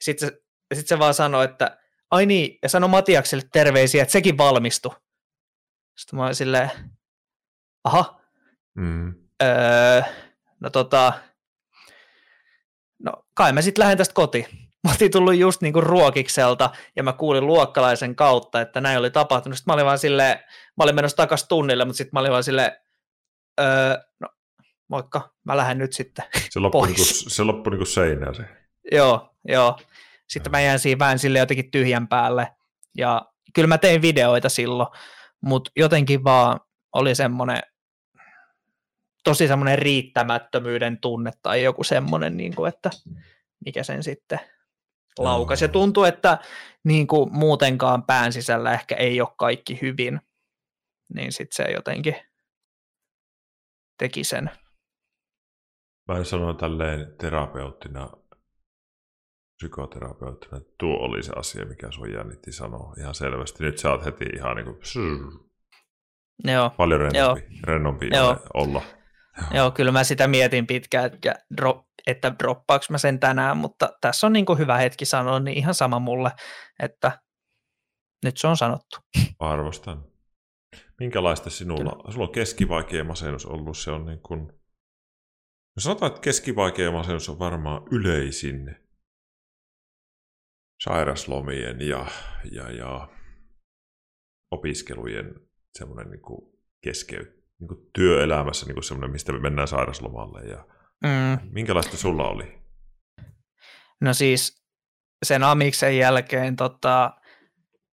Sitten 0.00 0.28
se, 0.28 0.42
sit 0.74 0.86
se 0.86 0.98
vaan 0.98 1.14
sanoi, 1.14 1.44
että 1.44 1.78
ai 2.10 2.26
niin, 2.26 2.58
ja 2.62 2.68
sano 2.68 2.88
Matiakselle 2.88 3.48
terveisiä, 3.52 4.02
että 4.02 4.12
sekin 4.12 4.38
valmistui. 4.38 4.94
Sitten 5.98 6.16
mä 6.16 6.24
olin 6.24 6.34
silleen, 6.34 6.70
aha, 7.84 8.20
mm. 8.74 9.14
öö, 9.42 10.02
no 10.60 10.70
tota, 10.70 11.12
no 13.04 13.12
kai 13.34 13.52
mä 13.52 13.62
sitten 13.62 13.82
lähden 13.82 13.98
tästä 13.98 14.14
kotiin. 14.14 14.46
Mä 14.84 14.90
oltiin 14.90 15.10
tullut 15.10 15.36
just 15.36 15.60
niinku 15.60 15.80
ruokikselta 15.80 16.70
ja 16.96 17.02
mä 17.02 17.12
kuulin 17.12 17.46
luokkalaisen 17.46 18.16
kautta, 18.16 18.60
että 18.60 18.80
näin 18.80 18.98
oli 18.98 19.10
tapahtunut. 19.10 19.58
Sitten 19.58 19.72
mä 19.72 19.74
olin 19.74 19.86
vaan 19.86 19.98
silleen, 19.98 20.38
mä 20.76 20.84
olin 20.84 20.94
menossa 20.94 21.16
takaisin 21.16 21.48
tunnille, 21.48 21.84
mutta 21.84 21.96
sitten 21.96 22.10
mä 22.12 22.20
olin 22.20 22.32
vaan 22.32 22.44
silleen, 22.44 22.72
öö, 23.60 23.98
no 24.20 24.28
moikka, 24.88 25.30
mä 25.44 25.56
lähden 25.56 25.78
nyt 25.78 25.92
sitten 25.92 26.24
Se 26.50 26.60
loppui, 26.60 26.86
niinku, 26.86 27.04
se 27.04 27.42
loppui 27.42 27.70
niinku 27.70 27.84
seinään 27.84 28.34
se. 28.34 28.42
Joo, 28.92 29.34
joo. 29.48 29.78
Sitten 30.28 30.50
mä 30.50 30.60
jäin 30.60 30.78
siinä 30.78 30.98
vähän 30.98 31.18
sille 31.18 31.38
jotenkin 31.38 31.70
tyhjän 31.70 32.08
päälle. 32.08 32.48
Ja 32.98 33.22
kyllä 33.54 33.66
mä 33.66 33.78
tein 33.78 34.02
videoita 34.02 34.48
silloin, 34.48 34.88
mutta 35.40 35.70
jotenkin 35.76 36.24
vaan 36.24 36.60
oli 36.92 37.14
semmoinen 37.14 37.60
tosi 39.24 39.48
semmoinen 39.48 39.78
riittämättömyyden 39.78 41.00
tunne 41.00 41.30
tai 41.42 41.62
joku 41.62 41.84
semmoinen, 41.84 42.36
niin 42.36 42.54
kuin, 42.54 42.68
että 42.68 42.90
mikä 43.64 43.82
sen 43.82 44.02
sitten 44.02 44.40
laukas. 45.18 45.62
Ja 45.62 45.68
tuntuu, 45.68 46.04
että 46.04 46.38
niin 46.84 47.06
kuin 47.06 47.32
muutenkaan 47.32 48.02
pään 48.02 48.32
sisällä 48.32 48.72
ehkä 48.72 48.94
ei 48.94 49.20
ole 49.20 49.28
kaikki 49.38 49.78
hyvin, 49.82 50.20
niin 51.14 51.32
sitten 51.32 51.56
se 51.66 51.72
jotenkin 51.72 52.16
teki 53.98 54.24
sen. 54.24 54.50
Mä 56.08 56.24
sanoin 56.24 56.56
tälleen 56.56 57.14
terapeuttina, 57.20 58.10
psykoterapeuttina, 59.56 60.56
että 60.56 60.72
tuo 60.78 60.96
oli 60.96 61.22
se 61.22 61.32
asia, 61.36 61.64
mikä 61.64 61.90
sun 61.90 62.12
jännitti 62.12 62.52
sanoa 62.52 62.94
ihan 62.98 63.14
selvästi. 63.14 63.64
Nyt 63.64 63.78
sä 63.78 63.90
oot 63.90 64.04
heti 64.04 64.24
ihan 64.34 64.56
niin 64.56 64.66
kuin, 64.66 64.78
Joo. 66.44 66.70
paljon 66.70 67.00
rennompi, 67.00 67.40
Joo. 67.40 67.64
rennompi 67.64 68.08
Joo. 68.12 68.36
olla. 68.54 68.82
Joo. 69.54 69.70
Kyllä 69.70 69.92
mä 69.92 70.04
sitä 70.04 70.28
mietin 70.28 70.66
pitkään, 70.66 71.04
että, 71.04 71.34
drop, 71.56 71.86
että 72.06 72.34
droppaaks 72.38 72.90
mä 72.90 72.98
sen 72.98 73.20
tänään, 73.20 73.56
mutta 73.56 73.88
tässä 74.00 74.26
on 74.26 74.32
niin 74.32 74.46
kuin 74.46 74.58
hyvä 74.58 74.76
hetki 74.76 75.04
sanoa, 75.04 75.40
niin 75.40 75.58
ihan 75.58 75.74
sama 75.74 75.98
mulle, 75.98 76.30
että 76.82 77.18
nyt 78.24 78.36
se 78.36 78.46
on 78.46 78.56
sanottu. 78.56 78.96
Arvostan. 79.38 80.04
Minkälaista 81.00 81.50
sinulla, 81.50 81.90
kyllä. 81.90 82.12
sulla 82.12 82.26
on 82.26 82.32
keskivaikea 82.32 83.04
masennus 83.04 83.46
ollut, 83.46 83.78
se 83.78 83.90
on 83.90 84.06
niin 84.06 84.20
kuin, 84.20 84.40
no 85.76 85.80
sanotaan, 85.80 86.10
että 86.12 86.20
keskivaikea 86.20 86.92
masennus 86.92 87.28
on 87.28 87.38
varmaan 87.38 87.82
yleisin 87.90 88.76
sairaslomien 90.84 91.80
ja, 91.80 92.06
ja, 92.52 92.70
ja 92.70 93.08
opiskelujen 94.50 95.34
semmoinen 95.78 96.10
niin 96.10 96.54
keskeyt, 96.84 97.43
niin 97.60 97.68
kuin 97.68 97.80
työelämässä 97.92 98.66
niin 98.66 98.74
kuin 98.74 98.84
semmoinen, 98.84 99.10
mistä 99.10 99.32
me 99.32 99.38
mennään 99.38 99.68
sairaslomalle. 99.68 100.40
Ja 100.40 100.66
mm. 101.04 101.50
Minkälaista 101.50 101.96
sulla 101.96 102.28
oli? 102.28 102.58
No 104.00 104.14
siis 104.14 104.64
sen 105.24 105.42
amiksen 105.42 105.98
jälkeen 105.98 106.56
tota, 106.56 107.12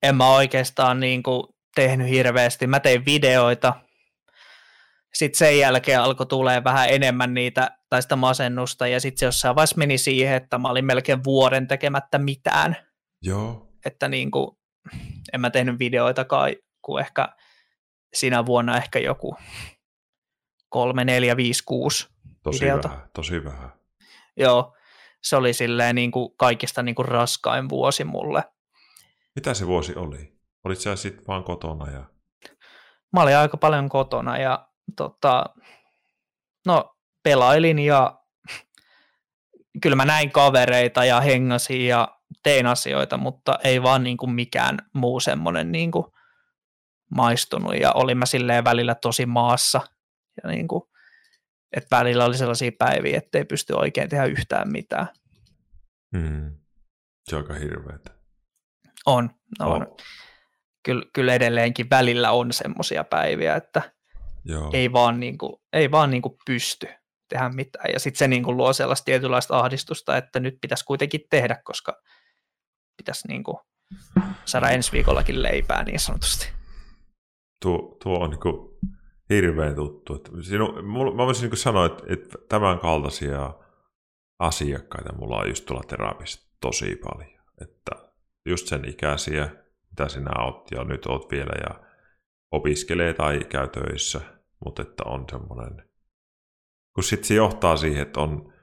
en 0.04 0.16
mä 0.16 0.36
oikeastaan 0.36 1.00
niin 1.00 1.24
kuin 1.24 1.44
tehnyt 1.76 2.10
hirveästi. 2.10 2.68
Mä 2.68 2.80
tein 2.80 3.06
videoita, 3.06 3.74
sitten 5.14 5.38
sen 5.38 5.60
jälkeen 5.60 6.02
alkoi 6.02 6.26
tulee 6.26 6.64
vähän 6.64 6.90
enemmän 6.90 7.34
niitä, 7.34 7.78
tai 7.90 8.02
sitä 8.02 8.16
masennusta, 8.16 8.88
ja 8.88 9.00
sitten 9.00 9.20
se 9.20 9.26
jossain 9.26 9.56
vaiheessa 9.56 9.78
meni 9.78 9.98
siihen, 9.98 10.36
että 10.36 10.58
mä 10.58 10.70
olin 10.70 10.86
melkein 10.86 11.24
vuoden 11.24 11.68
tekemättä 11.68 12.18
mitään. 12.18 12.76
Joo. 13.22 13.68
Että 13.86 14.10
niin 14.10 14.32
kuin, 14.32 14.58
en 15.34 15.42
mä 15.42 15.50
tehnyt 15.50 15.80
videoita 15.80 16.26
kai, 16.26 16.58
kuin 16.82 17.02
ehkä 17.02 17.30
sinä 18.14 18.46
vuonna 18.46 18.78
ehkä 18.78 19.00
joku 19.00 19.36
kolme, 20.70 21.06
neljä, 21.06 21.38
viisi, 21.38 21.64
kuusi 21.66 22.08
tosi 22.44 22.60
videota. 22.60 22.90
Vähän, 22.90 23.10
tosi 23.14 23.44
vähän. 23.44 23.72
Joo, 24.38 24.76
se 25.24 25.36
oli 25.36 25.54
silleen 25.54 25.96
niin 25.96 26.12
kuin 26.12 26.38
kaikista 26.38 26.84
niin 26.84 26.96
kuin 26.96 27.08
raskain 27.08 27.70
vuosi 27.70 28.04
mulle. 28.04 28.44
Mitä 29.36 29.54
se 29.54 29.68
vuosi 29.68 29.96
oli? 29.96 30.38
Olit 30.64 30.80
sä 30.80 30.96
sitten 30.96 31.28
vaan 31.28 31.44
kotona? 31.44 31.92
Ja... 31.92 32.06
Mä 33.14 33.22
olin 33.22 33.38
aika 33.38 33.58
paljon 33.58 33.90
kotona 33.90 34.38
ja 34.38 34.68
tota, 34.98 35.46
no, 36.66 36.96
pelailin 37.24 37.80
ja 37.80 38.20
kyllä 39.82 39.96
mä 39.96 40.06
näin 40.06 40.32
kavereita 40.32 41.06
ja 41.06 41.22
hengasin 41.22 41.88
ja 41.88 42.18
tein 42.44 42.68
asioita, 42.68 43.18
mutta 43.18 43.60
ei 43.64 43.84
vaan 43.84 44.04
niin 44.04 44.18
kuin 44.18 44.32
mikään 44.32 44.78
muu 44.94 45.20
semmoinen 45.20 45.72
niin 45.72 45.92
kuin 45.92 46.06
maistunut 47.12 47.76
ja 47.80 47.92
olin 47.92 48.18
mä 48.18 48.26
silleen 48.26 48.64
välillä 48.64 48.96
tosi 48.96 49.26
maassa 49.26 49.82
ja 50.44 50.50
niin 50.50 50.68
kuin, 50.68 50.84
että 51.78 51.98
välillä 51.98 52.26
oli 52.26 52.38
sellaisia 52.38 52.72
päiviä, 52.80 53.18
että 53.18 53.38
ei 53.38 53.46
pysty 53.46 53.74
oikein 53.74 54.10
tehdä 54.10 54.26
yhtään 54.26 54.72
mitään. 54.72 55.08
Hmm. 56.18 56.58
Se 57.30 57.36
on 57.36 57.42
aika 57.42 57.54
hirveetä. 57.54 58.12
On, 59.06 59.30
no 59.60 59.72
on. 59.72 59.88
Oh. 59.88 59.98
Kyllä, 60.84 61.06
kyllä 61.14 61.34
edelleenkin 61.34 61.90
välillä 61.90 62.32
on 62.32 62.54
semmoisia 62.54 63.04
päiviä, 63.04 63.56
että 63.56 63.82
Joo. 64.46 64.70
ei 64.74 64.94
vaan, 64.94 65.20
niin 65.20 65.38
kuin, 65.38 65.54
ei 65.74 65.92
vaan 65.92 66.12
niin 66.12 66.22
kuin 66.22 66.38
pysty 66.46 66.88
tehdä 67.30 67.50
mitään. 67.50 67.86
Ja 67.94 68.00
sitten 68.00 68.20
se 68.20 68.28
niin 68.28 68.44
kuin 68.44 68.58
luo 68.58 68.74
sellaista 68.74 69.06
tietynlaista 69.06 69.60
ahdistusta, 69.60 70.18
että 70.18 70.40
nyt 70.40 70.58
pitäisi 70.62 70.86
kuitenkin 70.86 71.22
tehdä, 71.30 71.62
koska 71.64 72.02
pitäisi 72.98 73.28
niin 73.28 73.44
kuin 73.44 73.58
saada 74.46 74.70
ensi 74.70 74.92
viikollakin 74.92 75.44
leipää 75.44 75.84
niin 75.84 76.00
sanotusti. 76.00 76.61
Tuo, 77.62 77.98
tuo 78.04 78.24
on 78.24 78.30
niin 78.30 78.40
kuin 78.40 78.80
hirveän 79.30 79.76
tuttu. 79.76 80.16
Että 80.16 80.32
sinu, 80.42 80.82
mulla, 80.84 81.16
mä 81.16 81.26
voisin 81.26 81.50
niin 81.50 81.58
sanoa, 81.58 81.86
että, 81.86 82.04
että 82.08 82.38
tämän 82.50 82.80
kaltaisia 82.80 83.54
asiakkaita 84.40 85.16
mulla 85.16 85.38
on 85.38 85.50
just 85.50 85.66
tuolla 85.66 85.84
terapiassa 85.88 86.52
tosi 86.62 86.96
paljon. 86.96 87.42
Että 87.62 87.92
just 88.46 88.68
sen 88.68 88.90
ikäisiä, 88.90 89.50
mitä 89.90 90.10
sinä 90.10 90.44
oot 90.44 90.72
ja 90.72 90.84
nyt 90.84 91.06
oot 91.06 91.32
vielä 91.32 91.54
ja 91.68 91.92
opiskelee 92.52 93.14
tai 93.14 93.40
käy 93.50 93.68
töissä, 93.68 94.22
mutta 94.66 94.82
että 94.82 95.04
on 95.06 95.26
semmoinen, 95.32 95.90
kun 96.96 97.04
sitten 97.04 97.28
se 97.28 97.34
johtaa 97.34 97.78
siihen, 97.78 98.02
että 98.02 98.20
on, 98.20 98.54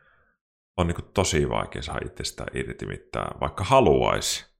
on 0.77 0.87
niin 0.87 1.13
tosi 1.15 1.49
vaikea 1.49 1.83
saada 1.83 2.07
itsestään 2.07 2.57
irti 2.57 2.87
mitään, 2.87 3.41
vaikka 3.41 3.65
haluaisi. 3.65 4.58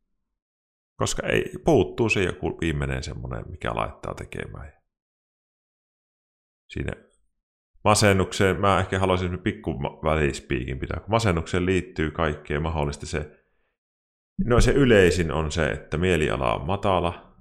Koska 0.99 1.27
ei, 1.27 1.53
puuttuu 1.65 2.09
se 2.09 2.23
joku 2.23 2.59
viimeinen 2.61 3.03
semmoinen, 3.03 3.51
mikä 3.51 3.75
laittaa 3.75 4.15
tekemään. 4.15 4.73
Siinä 6.69 6.93
masennukseen, 7.85 8.61
mä 8.61 8.81
ehkä 8.81 8.99
haluaisin 8.99 9.39
pikku 9.39 9.83
välispiikin 9.83 10.79
pitää, 10.79 11.01
kun 11.01 11.11
masennukseen 11.11 11.67
liittyy 11.67 12.11
kaikkea 12.11 12.61
mahdollista 12.61 13.07
se, 13.07 13.45
no 14.45 14.61
se 14.61 14.73
yleisin 14.73 15.33
on 15.33 15.53
se, 15.53 15.67
että 15.67 15.99
mieliala 15.99 16.55
on 16.55 16.67
matala 16.67 17.37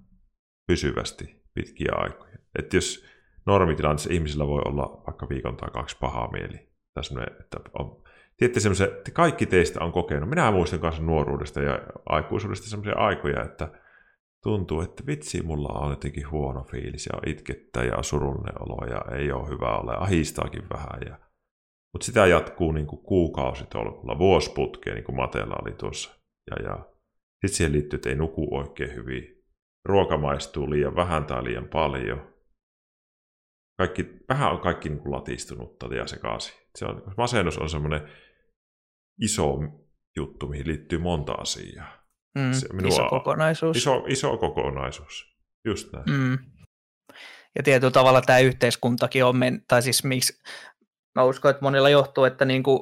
pysyvästi 0.67 1.43
pitkiä 1.53 1.91
aikoja. 1.95 2.37
Että 2.59 2.77
jos 2.77 3.05
normitilanteessa 3.45 4.13
ihmisillä 4.13 4.47
voi 4.47 4.61
olla 4.65 5.03
vaikka 5.07 5.29
viikon 5.29 5.57
tai 5.57 5.69
kaksi 5.69 5.97
pahaa 5.99 6.31
mieli, 6.31 6.69
tässä 6.93 7.15
että 7.39 7.59
on, 7.79 8.03
tiedätte 8.38 8.59
semmoisen, 8.59 8.88
että 8.88 9.11
kaikki 9.11 9.45
teistä 9.45 9.83
on 9.83 9.91
kokenut, 9.91 10.29
minä 10.29 10.51
muistan 10.51 10.79
kanssa 10.79 11.03
nuoruudesta 11.03 11.61
ja 11.61 11.79
aikuisuudesta 12.05 12.69
semmoisia 12.69 12.95
aikoja, 12.95 13.43
että 13.43 13.71
tuntuu, 14.43 14.81
että 14.81 15.05
vitsi, 15.05 15.43
mulla 15.43 15.79
on 15.79 15.89
jotenkin 15.89 16.31
huono 16.31 16.63
fiilis 16.63 17.05
ja 17.05 17.31
itkettää 17.31 17.83
ja 17.83 18.03
surullinen 18.03 18.61
olo 18.61 18.88
ja 18.88 19.17
ei 19.17 19.31
ole 19.31 19.49
hyvä 19.49 19.77
ole, 19.77 19.95
ahistaakin 19.97 20.69
vähän. 20.69 21.01
Ja... 21.05 21.19
Mutta 21.93 22.05
sitä 22.05 22.25
jatkuu 22.25 22.71
niin 22.71 22.88
kuin 22.88 23.01
kuukausitolkulla, 23.01 24.19
vuosiputkeen, 24.19 24.95
niin 24.95 25.05
kuin 25.05 25.15
Mateella 25.15 25.55
oli 25.65 25.73
tuossa. 25.73 26.19
Ja, 26.51 26.69
ja... 26.69 26.85
Sitten 27.31 27.57
siihen 27.57 27.73
liittyy, 27.73 27.97
että 27.97 28.09
ei 28.09 28.15
nuku 28.15 28.57
oikein 28.57 28.95
hyvin. 28.95 29.43
Ruoka 29.85 30.17
maistuu 30.17 30.69
liian 30.69 30.95
vähän 30.95 31.25
tai 31.25 31.43
liian 31.43 31.67
paljon. 31.67 32.33
Kaikki, 33.77 34.09
vähän 34.29 34.51
on 34.51 34.59
kaikki 34.59 34.89
niin 34.89 34.99
kuin 34.99 35.11
latistunutta 35.11 35.95
ja 35.95 36.07
sekaisin. 36.07 36.57
Se 36.75 36.85
on, 36.85 37.03
masennus 37.17 37.57
on 37.57 37.69
semmoinen 37.69 38.01
iso 39.22 39.57
juttu, 40.15 40.47
mihin 40.47 40.68
liittyy 40.68 40.99
monta 40.99 41.34
asiaa. 41.34 42.03
Mm, 42.38 42.53
se 42.53 42.74
minua, 42.74 42.89
iso 42.89 43.09
kokonaisuus. 43.09 43.78
Iso, 43.78 44.03
iso 44.07 44.38
kokonaisuus, 44.38 45.26
just 45.65 45.93
näin. 45.93 46.05
Mm. 46.09 46.38
Ja 47.55 47.63
tietyllä 47.63 47.91
tavalla 47.91 48.22
tämä 48.22 48.39
yhteiskuntakin 48.39 49.26
on, 49.26 49.38
men- 49.38 49.61
tai 49.68 49.82
siis 49.82 50.03
miksi, 50.03 50.34
mä 51.15 51.24
uskon, 51.24 51.51
että 51.51 51.63
monilla 51.63 51.89
johtuu, 51.89 52.24
että 52.24 52.45
niin 52.45 52.63
kuin 52.63 52.80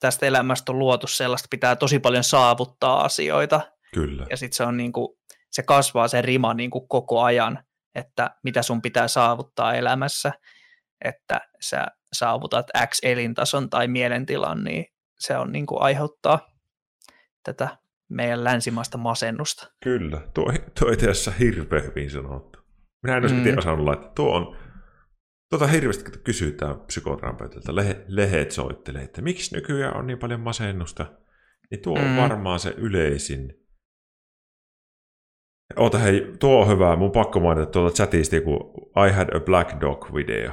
tästä 0.00 0.26
elämästä 0.26 0.72
on 0.72 0.78
luotu 0.78 1.06
sellaista, 1.06 1.48
pitää 1.50 1.76
tosi 1.76 1.98
paljon 1.98 2.24
saavuttaa 2.24 3.04
asioita. 3.04 3.60
Kyllä. 3.94 4.26
Ja 4.30 4.36
sitten 4.36 4.56
se 4.56 4.64
on 4.64 4.76
niin 4.76 4.92
kuin, 4.92 5.18
se 5.50 5.62
kasvaa 5.62 6.08
se 6.08 6.22
rima 6.22 6.54
niin 6.54 6.70
kuin 6.70 6.88
koko 6.88 7.22
ajan, 7.22 7.64
että 7.94 8.30
mitä 8.44 8.62
sun 8.62 8.82
pitää 8.82 9.08
saavuttaa 9.08 9.74
elämässä, 9.74 10.32
että 11.04 11.40
sä 11.60 11.86
saavutat 12.12 12.66
X 12.86 12.98
elintason 13.02 13.70
tai 13.70 13.88
mielentilan, 13.88 14.64
niin 14.64 14.86
se 15.18 15.36
on 15.36 15.52
niin 15.52 15.66
kuin 15.66 15.82
aiheuttaa 15.82 16.48
tätä 17.44 17.76
meidän 18.08 18.44
länsimaista 18.44 18.98
masennusta. 18.98 19.72
Kyllä, 19.84 20.20
tuo, 20.34 20.52
tuo 20.80 20.90
itse 20.90 21.10
asiassa 21.10 21.30
hirveän 21.30 21.84
hyvin 21.84 22.10
sanottu. 22.10 22.58
Minä 23.02 23.16
en 23.16 23.22
olisi 23.22 23.34
mm. 23.34 23.58
osannut 23.58 23.86
laittaa. 23.86 24.12
Tuo 24.14 24.36
on, 24.36 24.56
tuota 25.50 25.66
hirveästi 25.66 26.10
kysytään 26.24 26.80
psykoterapeutilta, 26.80 27.76
lehe, 27.76 28.04
lehet 28.08 28.50
soittelee, 28.50 29.02
että 29.02 29.22
miksi 29.22 29.54
nykyään 29.54 29.96
on 29.96 30.06
niin 30.06 30.18
paljon 30.18 30.40
masennusta, 30.40 31.06
niin 31.70 31.82
tuo 31.82 31.98
mm. 31.98 32.04
on 32.04 32.16
varmaan 32.16 32.60
se 32.60 32.74
yleisin. 32.76 33.54
Oota 35.76 35.98
hei, 35.98 36.32
tuo 36.40 36.60
on 36.60 36.68
hyvä. 36.68 36.96
Mun 36.96 37.12
pakko 37.12 37.40
mainita 37.40 37.66
tuolta 37.66 37.94
chatista, 37.94 38.40
kun 38.40 38.72
I 39.08 39.12
had 39.12 39.36
a 39.36 39.40
black 39.40 39.80
dog 39.80 40.14
video. 40.14 40.52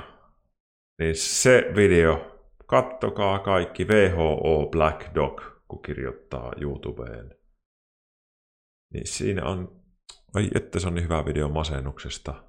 Niin 1.00 1.16
se 1.16 1.72
video, 1.76 2.35
kattokaa 2.68 3.40
kaikki 3.40 3.86
WHO 3.86 4.68
Black 4.72 5.16
Dog, 5.16 5.42
kun 5.68 5.82
kirjoittaa 5.82 6.54
YouTubeen. 6.62 7.36
Niin 8.94 9.08
siinä 9.08 9.46
on, 9.46 9.82
ai 10.34 10.50
että 10.56 10.80
se 10.80 10.88
on 10.88 10.94
niin 10.94 11.04
hyvä 11.04 11.26
video 11.26 11.50
masennuksesta. 11.50 12.44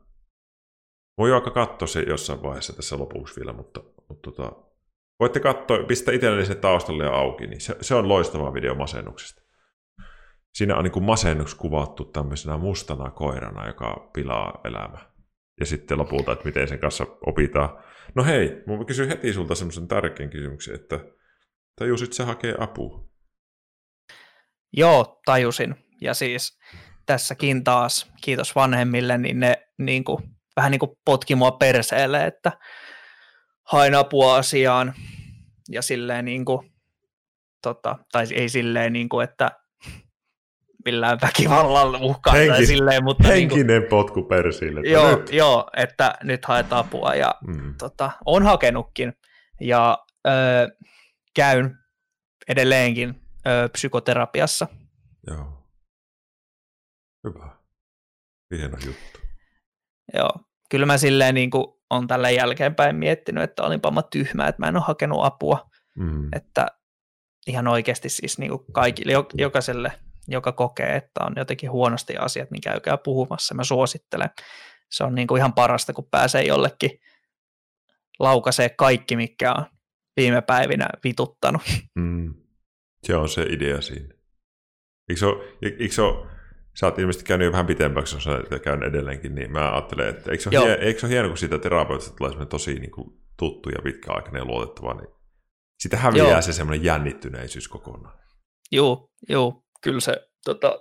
Voi 1.19 1.33
aika 1.33 1.51
katsoa 1.51 1.89
se 1.89 2.01
jossain 2.01 2.43
vaiheessa 2.43 2.73
tässä 2.73 2.99
lopuksi 2.99 3.37
vielä, 3.37 3.53
mutta, 3.53 3.81
mutta 4.09 4.31
tota, 4.31 4.53
voitte 5.21 5.41
katsoa, 5.41 5.79
pistä 5.89 6.13
itselleni 6.13 6.47
se 6.47 6.55
taustalle 6.55 7.05
ja 7.05 7.15
auki, 7.15 7.47
niin 7.47 7.61
se, 7.61 7.77
se 7.81 7.95
on 7.95 8.09
loistava 8.09 8.55
video 8.55 8.75
masennuksesta. 8.75 9.43
Siinä 10.55 10.77
on 10.77 10.85
niin 10.85 11.05
masennus 11.05 11.55
kuvattu 11.55 12.05
tämmöisenä 12.05 12.57
mustana 12.57 13.11
koirana, 13.11 13.67
joka 13.67 14.11
pilaa 14.13 14.61
elämää. 14.65 15.13
Ja 15.61 15.67
sitten 15.67 15.99
lopulta, 15.99 16.33
että 16.33 16.45
miten 16.45 16.69
sen 16.69 16.79
kanssa 16.79 17.07
opitaan. 17.27 17.79
No 18.15 18.25
hei, 18.25 18.63
mä 18.67 18.85
kysyn 18.87 19.09
heti 19.09 19.33
sulta 19.33 19.55
semmoisen 19.55 19.89
tärkeän 19.89 20.31
kysymyksen, 20.31 20.75
että 20.75 21.01
tajusit 21.79 22.13
se 22.13 22.23
hakee 22.23 22.55
apua? 22.59 23.09
Joo, 24.73 25.21
tajusin. 25.25 25.75
Ja 26.01 26.15
siis 26.15 26.59
tässäkin 27.07 27.65
taas, 27.65 28.13
kiitos 28.23 28.55
vanhemmille, 28.55 29.19
niin 29.19 29.41
ne 29.41 29.69
niin 29.79 30.05
kuin, 30.05 30.23
vähän 30.57 30.71
niin 30.71 30.79
kuin 30.79 30.91
potki 31.05 31.35
mua 31.35 31.51
perseelle, 31.51 32.25
että 32.25 32.53
hain 33.63 33.95
apua 33.95 34.37
asiaan. 34.37 34.95
Ja 35.71 35.83
silleen 35.83 36.25
niin 36.25 36.45
kuin, 36.45 36.73
tota, 37.63 37.99
tai 38.13 38.27
ei 38.35 38.49
silleen 38.49 38.93
niin 38.93 39.09
kuin, 39.09 39.25
että 39.25 39.51
millään 40.87 41.19
väkivallalla 41.23 41.99
uhkaan 41.99 42.37
Henki, 42.37 42.53
tai 42.53 42.67
silleen, 42.67 43.05
mutta... 43.05 43.29
Henkinen 43.29 43.67
niin 43.67 43.81
kuin, 43.81 43.91
potku 43.91 44.23
persille. 44.23 44.81
Joo, 44.81 45.17
nyt. 45.17 45.33
joo, 45.33 45.71
että 45.77 46.15
nyt 46.23 46.45
haet 46.45 46.73
apua 46.73 47.15
ja 47.15 47.35
mm. 47.47 47.75
tota, 47.79 48.11
on 48.27 48.43
hakenutkin 48.43 49.13
ja 49.61 49.99
ö, 50.27 50.31
käyn 51.35 51.79
edelleenkin 52.49 53.21
ö, 53.47 53.69
psykoterapiassa. 53.69 54.67
Joo. 55.27 55.69
Hyvä. 57.25 57.51
Hieno 58.57 58.79
juttu. 58.87 59.21
Joo. 60.15 60.31
Kyllä 60.71 60.87
mä 60.87 60.99
silleen 60.99 61.35
niin 61.35 61.51
kuin 61.51 61.65
on 61.91 62.07
tällä 62.07 62.31
jälkeenpäin 62.31 62.97
miettinyt, 62.97 63.45
että 63.45 63.63
olinpa 63.63 63.91
mä 63.91 64.03
tyhmä, 64.11 64.49
että 64.49 64.63
mä 64.63 64.69
en 64.69 64.77
ole 64.77 64.85
hakenut 64.87 65.25
apua. 65.25 65.71
Mm. 65.99 66.29
Että 66.33 66.67
ihan 67.47 67.69
oikeasti 67.69 68.09
siis 68.09 68.39
niin 68.39 68.51
kuin 68.51 68.65
kaikille, 68.73 69.13
jokaiselle, 69.35 69.93
joka 70.29 70.53
kokee, 70.53 70.97
että 70.97 71.25
on 71.25 71.33
jotenkin 71.37 71.71
huonosti 71.71 72.17
asiat, 72.17 72.51
niin 72.51 72.61
käykää 72.61 72.97
puhumassa. 72.97 73.55
Mä 73.55 73.65
suosittelen. 73.65 74.31
Se 74.91 75.05
on 75.05 75.15
niin 75.15 75.27
kuin 75.27 75.39
ihan 75.39 75.53
parasta, 75.53 75.93
kun 75.93 76.09
pääsee 76.11 76.43
jollekin 76.43 76.91
laukasee 78.19 78.69
kaikki, 78.69 79.17
mikä 79.17 79.53
on 79.53 79.65
viime 80.17 80.43
päivinä 80.43 80.89
vituttanut. 81.05 81.63
Mm. 81.95 82.35
Se 83.03 83.17
on 83.17 83.29
se 83.29 83.43
idea 83.43 83.81
siinä. 83.81 84.15
Eikö 85.09 85.19
se 85.19 85.27
ole, 85.27 85.45
eikö 85.63 85.95
se 85.95 86.03
ole 86.03 86.27
sä 86.81 86.87
oot 86.87 86.99
ilmeisesti 86.99 87.25
käynyt 87.25 87.47
jo 87.47 87.53
vähän 87.53 87.67
pitempäksi, 87.67 88.17
jos 88.17 88.29
käyn 88.63 88.83
edelleenkin, 88.83 89.35
niin 89.35 89.53
mä 89.53 89.73
ajattelen, 89.73 90.09
että 90.09 90.31
eikö 90.31 90.43
se 90.43 90.59
ole, 90.59 90.77
hie- 90.77 90.81
eikö 90.81 91.01
se 91.01 91.07
ole 91.07 91.13
hieno, 91.13 91.29
kun 91.29 91.39
siitä 91.39 91.59
terapeutista 91.59 92.17
tulee 92.17 92.47
tosi 92.47 92.75
niin 92.75 92.91
kuin, 92.91 93.11
tuttu 93.39 93.69
ja 93.71 93.83
pitkäaikainen 93.83 94.41
ja 94.41 94.45
luotettava, 94.45 94.95
niin 94.95 95.09
Sitä 95.79 95.97
häviää 95.97 96.31
joo. 96.31 96.43
se 96.43 96.53
semmoinen 96.53 96.85
jännittyneisyys 96.85 97.69
kokonaan. 97.69 98.19
Joo, 98.73 99.11
joo, 99.29 99.63
kyllä 99.83 100.01
se 100.01 100.29
tota, 100.45 100.79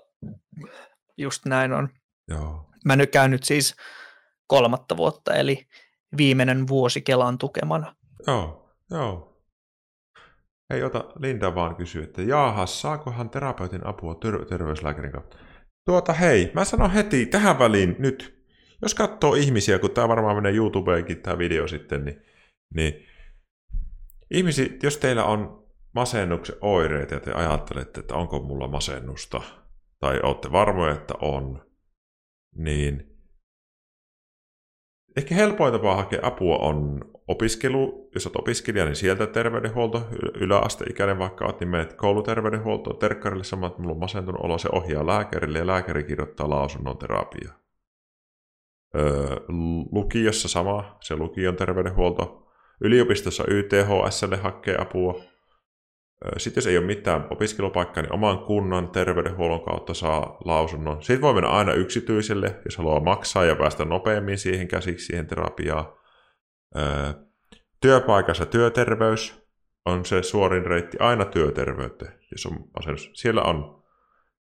just 1.18 1.46
näin 1.46 1.74
on. 1.74 1.90
Joo. 2.28 2.70
Mä 2.86 2.96
nyt 2.96 3.12
käyn 3.12 3.32
nyt 3.32 3.44
siis 3.44 3.76
kolmatta 4.48 4.98
vuotta, 4.98 5.34
eli 5.34 5.68
viimeinen 6.18 6.68
vuosi 6.68 7.02
Kelan 7.02 7.38
tukemana. 7.38 7.96
Joo, 8.28 8.76
joo. 8.92 9.42
Ei 10.70 10.84
ota, 10.84 11.06
Linda 11.20 11.56
vaan 11.56 11.76
kysyy, 11.76 12.04
että 12.04 12.22
jaahas, 12.22 12.82
saakohan 12.82 13.30
terapeutin 13.30 13.88
apua 13.88 14.16
ter- 14.16 14.46
terveyslääkärin 14.46 15.12
kautta? 15.12 15.38
Tuota 15.86 16.14
hei, 16.14 16.52
mä 16.54 16.66
sanon 16.66 16.92
heti 16.92 17.26
tähän 17.26 17.60
väliin 17.60 17.96
nyt, 18.00 18.46
jos 18.82 18.96
katsoo 18.96 19.34
ihmisiä, 19.34 19.80
kun 19.80 19.92
tämä 19.92 20.08
varmaan 20.08 20.36
menee 20.36 20.52
YouTubeenkin 20.52 21.22
tämä 21.22 21.38
video 21.38 21.68
sitten, 21.68 22.06
niin, 22.06 22.22
niin 22.76 23.06
ihmisi, 24.32 24.80
jos 24.84 24.98
teillä 24.98 25.24
on 25.24 25.65
masennuksen 25.96 26.56
oireita 26.62 27.14
ja 27.14 27.20
te 27.20 27.32
ajattelette, 27.32 28.00
että 28.00 28.16
onko 28.16 28.40
mulla 28.40 28.68
masennusta, 28.68 29.42
tai 30.00 30.20
olette 30.24 30.52
varmoja, 30.52 30.94
että 30.94 31.14
on, 31.22 31.66
niin 32.56 33.16
ehkä 35.18 35.36
helpoin 35.36 35.74
tapa 35.74 35.96
hakea 35.96 36.20
apua 36.24 36.58
on 36.58 37.02
opiskelu. 37.28 38.10
Jos 38.14 38.28
olet 38.28 38.36
opiskelija, 38.36 38.86
niin 38.86 38.96
sieltä 38.96 39.28
terveydenhuolto, 39.28 40.08
yläasteikäinen 40.36 41.20
vaikka 41.20 41.46
olet, 41.46 41.60
niin 41.60 41.70
menet 41.70 41.94
kouluterveydenhuoltoon 41.94 42.98
terkkarille 42.98 43.44
samaan, 43.44 43.70
että 43.70 43.82
mulla 43.82 43.94
on 43.94 44.00
masentunut 44.00 44.42
olo, 44.42 44.58
se 44.58 44.70
ohjaa 44.72 45.08
lääkärille 45.08 45.60
ja 45.60 45.68
lääkäri 45.68 46.04
kirjoittaa 46.04 46.50
lausunnon 46.50 46.98
terapiaa. 46.98 47.60
Öö, 48.96 49.36
lukiossa 49.92 50.48
sama, 50.48 50.98
se 51.02 51.16
lukion 51.16 51.56
terveydenhuolto. 51.56 52.48
Yliopistossa 52.82 53.44
YTHSlle 53.48 54.38
hakee 54.38 54.78
apua. 54.80 55.35
Sitten 56.38 56.62
jos 56.62 56.68
ei 56.68 56.78
ole 56.78 56.86
mitään 56.86 57.28
opiskelupaikkaa, 57.30 58.04
niin 58.04 58.14
oman 58.14 58.40
kunnan 58.40 58.90
terveydenhuollon 58.90 59.66
kautta 59.66 59.94
saa 59.94 60.38
lausunnon. 60.46 61.02
Sitten 61.02 61.22
voi 61.22 61.34
mennä 61.34 61.50
aina 61.50 61.74
yksityiselle, 61.74 62.60
jos 62.66 62.78
haluaa 62.78 63.00
maksaa 63.00 63.46
ja 63.46 63.56
päästä 63.56 63.86
nopeammin 63.86 64.38
siihen 64.38 64.68
käsiksi 64.68 65.06
siihen 65.06 65.28
terapiaan. 65.28 65.86
Työpaikassa 67.82 68.46
työterveys 68.46 69.46
on 69.86 70.06
se 70.06 70.24
suorin 70.24 70.66
reitti 70.66 70.98
aina 71.00 71.26
työterveyteen, 71.26 72.20
jos 72.32 72.46
on 72.46 72.70
asennus. 72.80 73.12
Siellä 73.14 73.42
on 73.42 73.84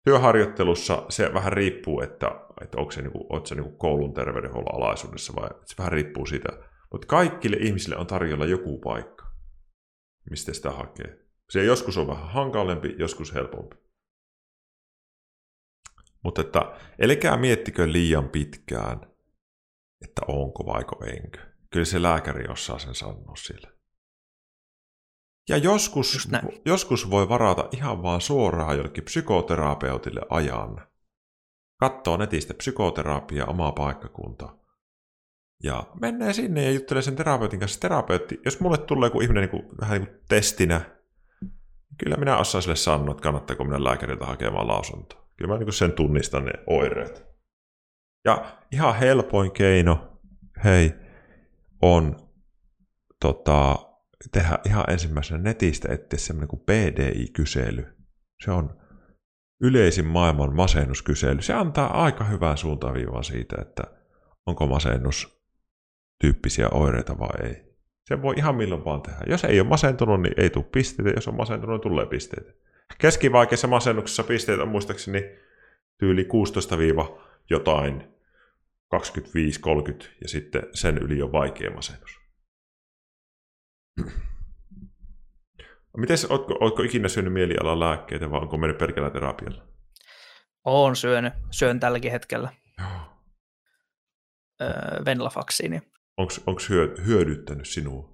työharjoittelussa, 0.03 1.05
se 1.09 1.33
vähän 1.33 1.53
riippuu, 1.53 2.01
että, 2.01 2.31
että 2.61 2.77
onko 2.77 2.91
se, 2.91 3.01
niin 3.01 3.11
kuin, 3.11 3.25
onko 3.29 3.45
se 3.45 3.55
niin 3.55 3.63
kuin 3.63 3.77
koulun 3.77 4.13
terveydenhuollon 4.13 4.75
alaisuudessa 4.75 5.33
vai 5.35 5.49
se 5.65 5.75
vähän 5.77 5.91
riippuu 5.91 6.25
siitä. 6.25 6.49
Mutta 6.91 7.07
kaikille 7.07 7.57
ihmisille 7.59 7.97
on 7.97 8.07
tarjolla 8.07 8.45
joku 8.45 8.79
paikka, 8.79 9.25
mistä 10.29 10.53
sitä 10.53 10.71
hakee. 10.71 11.26
Se 11.49 11.63
joskus 11.63 11.97
on 11.97 12.07
vähän 12.07 12.29
hankalempi, 12.29 12.95
joskus 12.99 13.33
helpompi. 13.33 13.75
Mutta 16.23 16.41
että 16.41 16.59
älkää 17.03 17.37
miettikö 17.37 17.91
liian 17.91 18.29
pitkään, 18.29 19.01
että 20.01 20.21
onko 20.27 20.65
vaiko 20.65 21.05
enkö. 21.05 21.39
Kyllä 21.71 21.85
se 21.85 22.01
lääkäri 22.01 22.47
osaa 22.47 22.79
sen 22.79 22.95
sanoa 22.95 23.35
sille. 23.35 23.77
Ja 25.49 25.57
joskus, 25.57 26.29
joskus 26.65 27.09
voi 27.09 27.29
varata 27.29 27.69
ihan 27.71 28.03
vaan 28.03 28.21
suoraan 28.21 28.77
jollekin 28.77 29.03
psykoterapeutille 29.03 30.21
ajan. 30.29 30.87
Katsoo 31.79 32.17
netistä 32.17 32.53
psykoterapia 32.53 33.45
omaa 33.45 33.71
paikkakuntaa. 33.71 34.59
Ja 35.63 35.83
menee 36.01 36.33
sinne 36.33 36.63
ja 36.63 36.71
juttelee 36.71 37.01
sen 37.01 37.15
terapeutin 37.15 37.59
kanssa. 37.59 37.79
Terapeutti, 37.79 38.39
jos 38.45 38.59
mulle 38.59 38.77
tulee 38.77 39.07
joku 39.07 39.21
ihminen 39.21 39.41
niin 39.41 39.49
kuin, 39.49 39.77
vähän 39.81 40.01
niin 40.01 40.09
kuin 40.09 40.21
testinä, 40.29 40.96
kyllä 41.97 42.17
minä 42.17 42.37
osaan 42.37 42.61
sille 42.61 42.75
sanoa, 42.75 43.11
että 43.11 43.23
kannattaako 43.23 43.63
minä 43.63 43.83
lääkäriltä 43.83 44.25
hakemaan 44.25 44.67
lausuntoa. 44.67 45.27
Kyllä 45.37 45.53
mä 45.53 45.59
niin 45.59 45.73
sen 45.73 45.91
tunnistan 45.91 46.45
ne 46.45 46.51
oireet. 46.67 47.25
Ja 48.25 48.57
ihan 48.71 48.95
helpoin 48.95 49.51
keino, 49.51 50.19
hei, 50.63 50.93
on 51.81 52.15
tota, 53.21 53.75
tehdä 54.31 54.59
ihan 54.65 54.89
ensimmäisenä 54.89 55.43
netistä 55.43 55.93
etsiä 55.93 56.19
semmoinen 56.19 56.47
kuin 56.47 56.63
PDI-kysely. 56.65 57.97
Se 58.45 58.51
on 58.51 58.81
yleisin 59.61 60.05
maailman 60.05 60.55
masennuskysely. 60.55 61.41
Se 61.41 61.53
antaa 61.53 62.03
aika 62.03 62.23
hyvän 62.23 62.57
suuntaviivan 62.57 63.23
siitä, 63.23 63.55
että 63.61 63.83
onko 64.45 64.67
masennus 64.67 65.43
tyyppisiä 66.21 66.69
oireita 66.69 67.19
vai 67.19 67.47
ei. 67.47 67.66
Se 68.07 68.21
voi 68.21 68.33
ihan 68.37 68.55
milloin 68.55 68.85
vaan 68.85 69.01
tehdä. 69.01 69.19
Jos 69.27 69.43
ei 69.43 69.59
ole 69.59 69.67
masentunut, 69.69 70.21
niin 70.21 70.33
ei 70.37 70.49
tule 70.49 70.65
pisteitä. 70.71 71.11
Jos 71.11 71.27
on 71.27 71.35
masentunut, 71.35 71.73
niin 71.73 71.81
tulee 71.81 72.05
pisteitä. 72.05 72.51
Keskivaikeassa 72.97 73.67
masennuksessa 73.67 74.23
pisteitä 74.23 74.63
on 74.63 74.69
muistaakseni 74.69 75.23
tyyli 75.97 76.25
16 76.25 76.75
jotain 77.49 78.03
25-30 78.95 80.07
ja 80.21 80.27
sitten 80.27 80.63
sen 80.73 80.97
yli 80.97 81.21
on 81.21 81.31
vaikea 81.31 81.71
masennus. 81.71 82.19
Miten 85.97 86.17
ootko, 86.29 86.57
ootko 86.59 86.83
ikinä 86.83 87.07
syönyt 87.07 87.33
mielialan 87.33 87.79
lääkkeitä 87.79 88.31
vai 88.31 88.41
onko 88.41 88.57
mennyt 88.57 88.77
perkele 88.77 89.09
terapialla? 89.09 89.67
Olen 90.63 90.95
syönyt. 90.95 91.33
Syön 91.51 91.79
tälläkin 91.79 92.11
hetkellä. 92.11 92.49
Öö, 94.61 95.05
Venlafaksiini. 95.05 95.81
Onko 96.17 96.61
hyö, 96.69 96.95
hyödyttänyt 97.05 97.67
sinua? 97.67 98.13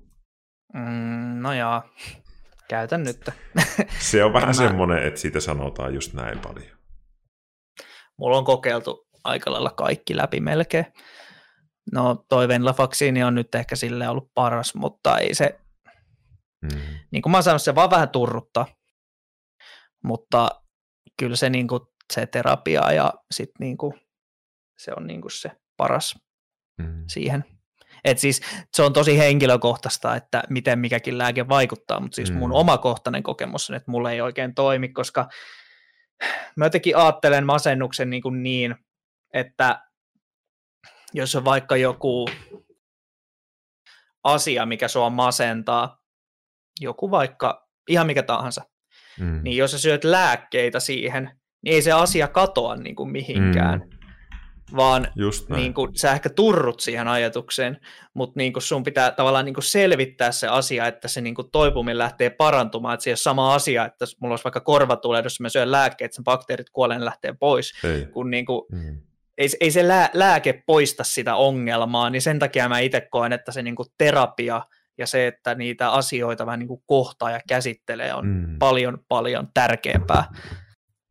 Mm, 0.73 1.41
no 1.41 1.53
jaa, 1.53 1.89
käytän 2.69 3.03
nyt. 3.03 3.29
Se 3.99 4.23
on 4.23 4.33
vähän 4.33 4.49
mä... 4.49 4.53
semmoinen, 4.53 5.03
että 5.03 5.19
siitä 5.19 5.39
sanotaan 5.39 5.93
just 5.93 6.13
näin 6.13 6.39
paljon. 6.39 6.77
Mulla 8.17 8.37
on 8.37 8.45
kokeiltu 8.45 9.07
aika 9.23 9.51
lailla 9.51 9.69
kaikki 9.69 10.17
läpi 10.17 10.39
melkein. 10.39 10.85
No 11.91 12.25
toi 12.29 12.47
Venlafaksiini 12.47 13.23
on 13.23 13.35
nyt 13.35 13.55
ehkä 13.55 13.75
sille 13.75 14.09
ollut 14.09 14.31
paras, 14.33 14.75
mutta 14.75 15.17
ei 15.17 15.35
se, 15.35 15.59
mm. 16.61 16.81
niin 17.11 17.21
kuin 17.21 17.31
mä 17.31 17.37
oon 17.37 17.43
sanonut, 17.43 17.61
se 17.61 17.75
vaan 17.75 17.89
vähän 17.89 18.09
turruttaa. 18.09 18.67
Mutta 20.03 20.61
kyllä 21.19 21.35
se, 21.35 21.49
niin 21.49 21.67
kuin, 21.67 21.81
se 22.13 22.25
terapia 22.25 22.91
ja 22.91 23.13
sit 23.31 23.49
niin 23.59 23.77
kuin, 23.77 23.93
se 24.77 24.91
on 24.97 25.07
niin 25.07 25.21
kuin 25.21 25.31
se 25.31 25.51
paras 25.77 26.19
mm. 26.77 27.03
siihen. 27.07 27.52
Et 28.03 28.17
siis 28.17 28.41
se 28.73 28.83
on 28.83 28.93
tosi 28.93 29.17
henkilökohtaista, 29.17 30.15
että 30.15 30.43
miten 30.49 30.79
mikäkin 30.79 31.17
lääke 31.17 31.49
vaikuttaa, 31.49 31.99
mutta 31.99 32.15
siis 32.15 32.31
mm. 32.31 32.37
mun 32.37 32.51
omakohtainen 32.51 33.23
kokemus 33.23 33.69
on, 33.69 33.75
että 33.75 33.91
mulle 33.91 34.11
ei 34.11 34.21
oikein 34.21 34.55
toimi, 34.55 34.89
koska 34.89 35.27
mä 36.57 36.65
jotenkin 36.65 36.97
ajattelen 36.97 37.45
masennuksen 37.45 38.09
niin, 38.09 38.21
kuin 38.21 38.43
niin 38.43 38.75
että 39.33 39.81
jos 41.13 41.35
on 41.35 41.45
vaikka 41.45 41.77
joku 41.77 42.27
asia, 44.23 44.65
mikä 44.65 44.87
sua 44.87 45.09
masentaa, 45.09 45.97
joku 46.79 47.11
vaikka 47.11 47.67
ihan 47.89 48.07
mikä 48.07 48.23
tahansa, 48.23 48.61
mm. 49.19 49.39
niin 49.43 49.57
jos 49.57 49.71
sä 49.71 49.79
syöt 49.79 50.03
lääkkeitä 50.03 50.79
siihen, 50.79 51.39
niin 51.63 51.75
ei 51.75 51.81
se 51.81 51.91
asia 51.91 52.27
katoa 52.27 52.75
niin 52.75 52.95
kuin 52.95 53.11
mihinkään. 53.11 53.79
Mm 53.79 54.02
vaan 54.75 55.07
niin 55.49 55.73
kuin, 55.73 55.95
sä 55.95 56.11
ehkä 56.11 56.29
turrut 56.29 56.79
siihen 56.79 57.07
ajatukseen, 57.07 57.77
mutta 58.13 58.33
niin 58.37 58.53
kuin 58.53 58.63
sun 58.63 58.83
pitää 58.83 59.11
tavallaan 59.11 59.45
niin 59.45 59.53
kuin 59.53 59.63
selvittää 59.63 60.31
se 60.31 60.47
asia, 60.47 60.87
että 60.87 61.07
se 61.07 61.21
niin 61.21 61.35
kuin 61.35 61.51
toipuminen 61.51 61.97
lähtee 61.97 62.29
parantumaan, 62.29 62.93
että 62.93 63.03
se 63.03 63.09
ei 63.09 63.11
ole 63.11 63.17
sama 63.17 63.53
asia, 63.53 63.85
että 63.85 64.05
mulla 64.19 64.33
olisi 64.33 64.43
vaikka 64.43 64.59
korvatulehdus, 64.59 65.39
mä 65.39 65.49
syön 65.49 65.71
lääkkeet, 65.71 66.13
sen 66.13 66.23
bakteerit 66.23 66.69
kuolee, 66.69 66.99
ne 66.99 67.05
lähtee 67.05 67.33
pois, 67.39 67.73
ei. 67.83 68.05
kun 68.05 68.31
niin 68.31 68.45
kuin, 68.45 68.65
mm. 68.71 69.01
ei, 69.37 69.49
ei 69.59 69.71
se 69.71 69.87
lää, 69.87 70.09
lääke 70.13 70.63
poista 70.65 71.03
sitä 71.03 71.35
ongelmaa, 71.35 72.09
niin 72.09 72.21
sen 72.21 72.39
takia 72.39 72.69
mä 72.69 72.79
itse 72.79 73.07
koen, 73.11 73.33
että 73.33 73.51
se 73.51 73.61
niin 73.61 73.75
kuin 73.75 73.89
terapia 73.97 74.61
ja 74.97 75.07
se, 75.07 75.27
että 75.27 75.55
niitä 75.55 75.91
asioita 75.91 76.45
vähän 76.45 76.59
niin 76.59 76.67
kuin 76.67 76.83
kohtaa 76.85 77.31
ja 77.31 77.39
käsittelee 77.47 78.13
on 78.13 78.27
mm. 78.27 78.59
paljon, 78.59 78.97
paljon 79.07 79.47
tärkeämpää. 79.53 80.25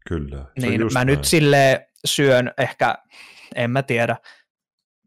Kyllä. 0.08 0.44
Niin 0.60 0.80
mä 0.80 0.88
näin. 0.94 1.06
nyt 1.06 1.24
sille 1.24 1.88
syön 2.04 2.50
ehkä 2.58 2.94
en 3.54 3.70
mä 3.70 3.82
tiedä. 3.82 4.16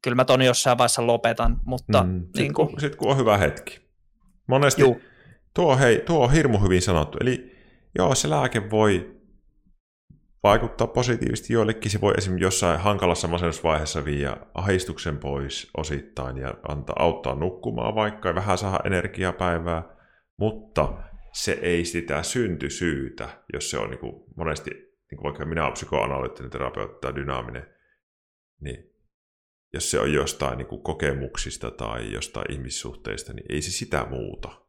Kyllä 0.04 0.16
mä 0.16 0.26
ton 0.26 0.42
jossain 0.42 0.78
vaiheessa 0.78 1.08
lopetan, 1.08 1.60
mutta... 1.66 2.04
Mm, 2.04 2.20
Sitten 2.20 2.42
niin 2.42 2.54
kun, 2.54 2.80
sit, 2.80 2.96
kun 2.96 3.12
on 3.12 3.18
hyvä 3.18 3.38
hetki. 3.38 3.80
Monesti 4.48 4.82
tuo, 5.54 5.78
hei, 5.78 6.04
tuo 6.06 6.24
on 6.24 6.32
hirmu 6.32 6.58
hyvin 6.58 6.82
sanottu. 6.82 7.18
Eli 7.22 7.56
joo, 7.98 8.16
se 8.16 8.30
lääke 8.30 8.70
voi 8.70 9.16
vaikuttaa 10.44 10.88
positiivisesti 10.88 11.54
joillekin. 11.54 11.92
Se 11.92 12.02
voi 12.02 12.14
esimerkiksi 12.18 12.46
jossain 12.46 12.80
hankalassa 12.80 13.28
masennusvaiheessa 13.28 14.06
viiä 14.06 14.38
ahistuksen 14.54 15.18
pois 15.18 15.70
osittain 15.78 16.38
ja 16.38 16.54
antaa, 16.68 16.96
auttaa 17.00 17.36
nukkumaan 17.36 17.96
vaikka 17.96 18.30
ja 18.30 18.36
vähän 18.36 18.58
saada 18.58 18.80
energiaa 18.86 19.34
päivää, 19.34 19.84
mutta 20.38 20.94
se 21.34 21.52
ei 21.62 21.86
sitä 21.86 22.24
synty 22.24 22.70
syytä, 22.70 23.30
jos 23.54 23.72
se 23.72 23.78
on 23.78 23.90
niin 23.90 24.00
kuin 24.00 24.24
monesti, 24.38 24.70
niin 24.72 25.18
kuin 25.18 25.24
vaikka 25.24 25.46
minä 25.46 25.62
olen 25.62 25.74
psykoanalyyttinen 25.74 26.52
terapeutti 26.52 26.98
tai 27.02 27.16
dynaaminen, 27.16 27.68
niin 28.62 28.96
jos 29.74 29.92
se 29.92 30.00
on 30.00 30.14
jostain 30.14 30.58
niin 30.58 30.68
kuin 30.68 30.82
kokemuksista 30.82 31.72
tai 31.72 32.14
jostain 32.14 32.52
ihmissuhteista, 32.52 33.34
niin 33.34 33.46
ei 33.50 33.62
se 33.62 33.72
sitä 33.72 34.06
muuta. 34.10 34.66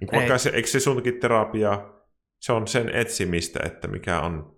Niin 0.00 0.08
vaikka 0.12 0.38
se, 0.38 0.50
eikö 0.50 0.68
se 0.68 0.80
sunkin 0.80 1.20
terapia, 1.20 1.92
se 2.40 2.52
on 2.52 2.68
sen 2.68 2.88
etsimistä, 2.88 3.60
että 3.64 3.88
mikä 3.88 4.20
on, 4.20 4.56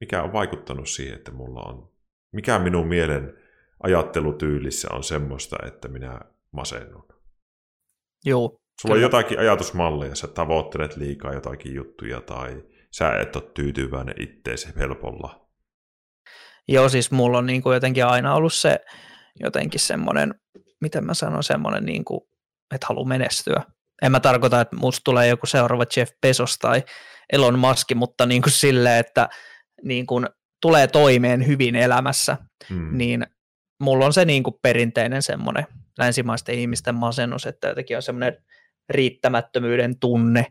mikä 0.00 0.22
on 0.22 0.32
vaikuttanut 0.32 0.88
siihen, 0.88 1.14
että 1.14 1.32
mulla 1.32 1.62
on, 1.62 1.92
mikä 2.32 2.58
minun 2.58 2.86
mielen 2.88 3.38
ajattelutyylissä 3.82 4.88
on 4.92 5.04
semmoista, 5.04 5.56
että 5.66 5.88
minä 5.88 6.20
masennun. 6.52 7.08
Joo. 8.24 8.60
Sulla 8.80 8.94
kyllä. 8.94 9.06
on 9.06 9.12
jotakin 9.12 9.38
ajatusmalleja, 9.38 10.14
sä 10.14 10.28
tavoittelet 10.28 10.96
liikaa 10.96 11.34
jotakin 11.34 11.74
juttuja 11.74 12.20
tai 12.20 12.64
sä 12.90 13.20
et 13.20 13.36
ole 13.36 13.50
tyytyväinen 13.54 14.14
itteesi 14.22 14.68
helpolla. 14.76 15.47
Joo, 16.68 16.88
siis 16.88 17.10
mulla 17.10 17.38
on 17.38 17.46
niin 17.46 17.62
kuin 17.62 17.74
jotenkin 17.74 18.06
aina 18.06 18.34
ollut 18.34 18.54
se 18.54 18.80
jotenkin 19.40 19.80
semmoinen, 19.80 20.34
miten 20.80 21.04
mä 21.04 21.14
sanon, 21.14 21.44
semmoinen, 21.44 21.84
niin 21.84 22.04
kuin, 22.04 22.20
että 22.74 22.86
haluaa 22.88 23.08
menestyä. 23.08 23.62
En 24.02 24.12
mä 24.12 24.20
tarkoita, 24.20 24.60
että 24.60 24.76
musta 24.76 25.00
tulee 25.04 25.28
joku 25.28 25.46
seuraava 25.46 25.84
Jeff 25.96 26.12
Bezos 26.22 26.58
tai 26.58 26.82
Elon 27.32 27.58
Musk, 27.58 27.94
mutta 27.94 28.26
niin 28.26 28.42
kuin 28.42 28.52
silleen, 28.52 29.00
että 29.00 29.28
niin 29.82 30.06
kuin 30.06 30.26
tulee 30.62 30.86
toimeen 30.86 31.46
hyvin 31.46 31.76
elämässä, 31.76 32.36
hmm. 32.68 32.98
niin 32.98 33.26
mulla 33.80 34.06
on 34.06 34.12
se 34.12 34.24
niin 34.24 34.42
kuin 34.42 34.54
perinteinen 34.62 35.22
semmoinen 35.22 35.66
länsimaisten 35.98 36.54
ihmisten 36.54 36.94
masennus, 36.94 37.46
että 37.46 37.68
jotenkin 37.68 37.96
on 37.96 38.02
semmoinen 38.02 38.36
riittämättömyyden 38.88 39.98
tunne, 39.98 40.46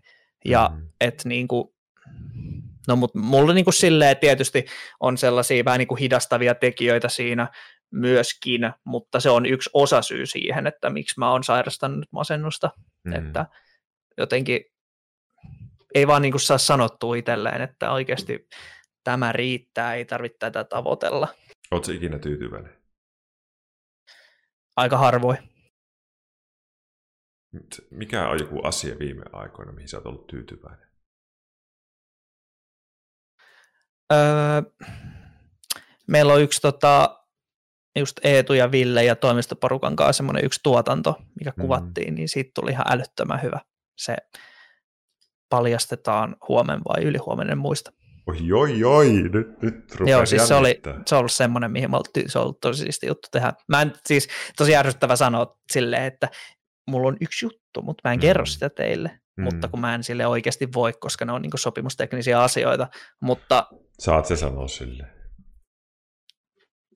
ja 0.45 0.69
hmm. 0.73 0.89
että 1.01 1.29
niin 1.29 1.47
kuin, 1.47 1.67
no 2.87 2.95
mutta 2.95 3.19
mulla 3.19 3.53
niin 3.53 3.65
kuin 3.65 3.73
silleen 3.73 4.17
tietysti 4.17 4.65
on 4.99 5.17
sellaisia 5.17 5.65
vähän 5.65 5.77
niin 5.77 5.87
kuin 5.87 5.99
hidastavia 5.99 6.55
tekijöitä 6.55 7.09
siinä 7.09 7.47
myöskin, 7.91 8.61
mutta 8.83 9.19
se 9.19 9.29
on 9.29 9.45
yksi 9.45 9.69
osa 9.73 10.01
syy 10.01 10.25
siihen, 10.25 10.67
että 10.67 10.89
miksi 10.89 11.19
mä 11.19 11.31
oon 11.31 11.43
sairastanut 11.43 12.05
masennusta, 12.11 12.71
hmm. 13.03 13.15
että 13.15 13.45
jotenkin 14.17 14.61
ei 15.95 16.07
vaan 16.07 16.21
niin 16.21 16.31
kuin 16.31 16.41
saa 16.41 16.57
sanottua 16.57 17.15
itselleen, 17.15 17.61
että 17.61 17.91
oikeasti 17.91 18.47
tämä 19.03 19.31
riittää, 19.31 19.95
ei 19.95 20.05
tarvitse 20.05 20.37
tätä 20.39 20.63
tavoitella. 20.63 21.27
Oletko 21.71 21.91
ikinä 21.91 22.19
tyytyväinen? 22.19 22.77
aika 24.77 24.97
harvoin. 24.97 25.37
Mikä 27.91 28.29
on 28.29 28.39
joku 28.39 28.61
asia 28.63 28.99
viime 28.99 29.23
aikoina, 29.33 29.71
mihin 29.71 29.89
sä 29.89 29.97
oot 29.97 30.05
ollut 30.05 30.27
tyytyväinen? 30.27 30.86
Öö, 34.13 34.61
meillä 36.07 36.33
on 36.33 36.41
yksi 36.41 36.61
tota, 36.61 37.19
just 37.99 38.25
Eetu 38.25 38.53
ja 38.53 38.71
Ville 38.71 39.03
ja 39.03 39.15
toimistoporukan 39.15 39.95
kanssa 39.95 40.17
semmoinen 40.17 40.45
yksi 40.45 40.59
tuotanto, 40.63 41.15
mikä 41.39 41.53
mm. 41.55 41.61
kuvattiin, 41.61 42.15
niin 42.15 42.29
siitä 42.29 42.51
tuli 42.55 42.71
ihan 42.71 42.85
älyttömän 42.89 43.41
hyvä. 43.43 43.59
Se 43.97 44.15
paljastetaan 45.49 46.35
huomen 46.47 46.79
vai 46.87 47.03
ylihuomenna 47.03 47.55
muista. 47.55 47.91
Oi, 48.27 48.51
oi, 48.51 48.83
oi, 48.83 49.11
nyt, 49.13 49.61
nyt 49.61 49.75
Joo, 50.05 50.25
siis 50.25 50.47
se, 50.47 50.55
oli, 50.55 50.81
se 51.05 51.15
on 51.15 51.19
ollut 51.19 51.31
semmoinen, 51.31 51.71
mihin 51.71 51.91
mä 51.91 51.97
oltiin, 51.97 52.29
se 52.29 52.39
on 52.39 52.43
ollut 52.43 52.59
tosi 52.59 52.83
siisti 52.83 53.07
juttu 53.07 53.27
tehdä. 53.31 53.53
Mä 53.67 53.81
en, 53.81 53.93
siis 54.05 54.27
tosi 54.57 54.75
ärsyttävä 54.75 55.15
sanoa 55.15 55.57
silleen, 55.71 56.03
että 56.03 56.29
mulla 56.87 57.07
on 57.07 57.17
yksi 57.21 57.45
juttu, 57.45 57.81
mutta 57.81 58.01
mä 58.03 58.13
en 58.13 58.19
mm. 58.19 58.21
kerro 58.21 58.45
sitä 58.45 58.69
teille, 58.69 59.19
mm. 59.37 59.43
mutta 59.43 59.67
kun 59.67 59.79
mä 59.79 59.95
en 59.95 60.03
sille 60.03 60.27
oikeasti 60.27 60.73
voi, 60.73 60.93
koska 60.93 61.25
ne 61.25 61.31
on 61.31 61.41
niin 61.41 61.51
sopimusteknisiä 61.55 62.41
asioita, 62.41 62.87
mutta... 63.21 63.67
Saat 63.99 64.25
se 64.25 64.35
sanoa 64.35 64.67
sille. 64.67 65.07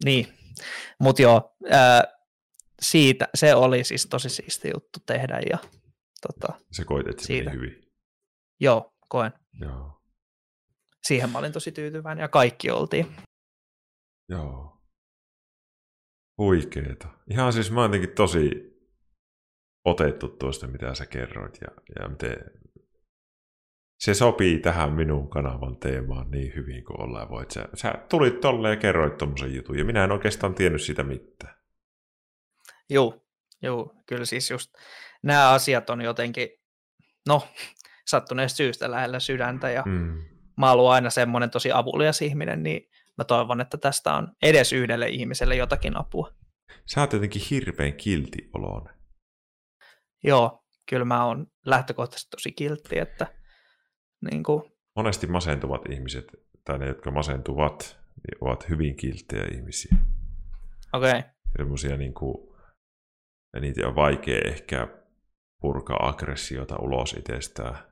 Niin, 0.05 0.27
mutta 0.99 1.21
joo, 1.21 1.55
ää, 1.69 2.03
siitä, 2.81 3.27
se 3.35 3.55
oli 3.55 3.83
siis 3.83 4.07
tosi 4.07 4.29
siisti 4.29 4.69
juttu 4.73 4.99
tehdä 5.05 5.39
ja 5.49 5.57
tota, 6.21 6.53
Se 6.71 6.83
koit, 6.83 7.07
että 7.07 7.23
se 7.23 7.33
hyvin. 7.33 7.91
Joo, 8.59 8.93
koen. 9.09 9.31
Joo 9.61 10.01
siihen 11.07 11.29
mä 11.29 11.37
olin 11.37 11.51
tosi 11.51 11.71
tyytyväinen 11.71 12.21
ja 12.21 12.27
kaikki 12.27 12.71
oltiin. 12.71 13.15
Joo. 14.29 14.81
Huikeeta. 16.37 17.07
Ihan 17.29 17.53
siis 17.53 17.71
mä 17.71 17.81
oon 17.81 17.89
jotenkin 17.89 18.15
tosi 18.15 18.70
otettu 19.85 20.27
tuosta, 20.29 20.67
mitä 20.67 20.95
sä 20.95 21.05
kerroit 21.05 21.57
ja, 21.61 21.67
ja 21.99 22.09
miten 22.09 22.37
se 23.99 24.13
sopii 24.13 24.59
tähän 24.59 24.93
minun 24.93 25.29
kanavan 25.29 25.77
teemaan 25.77 26.31
niin 26.31 26.55
hyvin 26.55 26.83
kuin 26.83 27.01
ollaan 27.01 27.29
voit. 27.29 27.51
Sä, 27.51 27.69
sä 27.73 27.93
tulit 28.09 28.39
tolle 28.39 28.69
ja 28.69 28.75
kerroit 28.75 29.17
tommosen 29.17 29.55
jutun 29.55 29.77
ja 29.77 29.85
minä 29.85 30.03
en 30.03 30.11
oikeastaan 30.11 30.55
tiennyt 30.55 30.81
sitä 30.81 31.03
mitään. 31.03 31.55
Joo, 32.89 33.25
joo, 33.61 33.95
kyllä 34.05 34.25
siis 34.25 34.51
just 34.51 34.73
nämä 35.23 35.49
asiat 35.49 35.89
on 35.89 36.01
jotenkin, 36.01 36.49
no, 37.27 37.47
sattuneesta 38.07 38.57
syystä 38.57 38.91
lähellä 38.91 39.19
sydäntä 39.19 39.69
ja 39.69 39.83
mm 39.85 40.31
mä 40.61 40.71
oon 40.71 40.93
aina 40.93 41.09
semmoinen 41.09 41.49
tosi 41.49 41.71
avulias 41.71 42.21
ihminen, 42.21 42.63
niin 42.63 42.89
mä 43.17 43.23
toivon, 43.23 43.61
että 43.61 43.77
tästä 43.77 44.13
on 44.13 44.27
edes 44.41 44.73
yhdelle 44.73 45.07
ihmiselle 45.07 45.55
jotakin 45.55 45.97
apua. 45.97 46.33
Sä 46.85 47.01
oot 47.01 47.13
jotenkin 47.13 47.41
hirveän 47.49 47.93
kilti 47.93 48.49
oloon. 48.53 48.89
Joo, 50.23 50.63
kyllä 50.89 51.05
mä 51.05 51.25
oon 51.25 51.47
lähtökohtaisesti 51.65 52.29
tosi 52.29 52.51
kiltti, 52.51 52.99
että 52.99 53.27
niin 54.31 54.43
kuin... 54.43 54.71
Monesti 54.95 55.27
masentuvat 55.27 55.81
ihmiset, 55.89 56.25
tai 56.65 56.79
ne, 56.79 56.87
jotka 56.87 57.11
masentuvat, 57.11 57.99
niin 58.15 58.37
ovat 58.41 58.69
hyvin 58.69 58.95
kilttejä 58.95 59.47
ihmisiä. 59.53 59.97
Okei. 60.93 61.19
Okay. 61.19 61.31
Semmoisia 61.57 61.97
niin 61.97 62.13
kuin, 62.13 62.37
niitä 63.61 63.87
on 63.87 63.95
vaikea 63.95 64.41
ehkä 64.45 64.87
purkaa 65.61 66.07
aggressiota 66.07 66.77
ulos 66.79 67.13
itsestään 67.13 67.91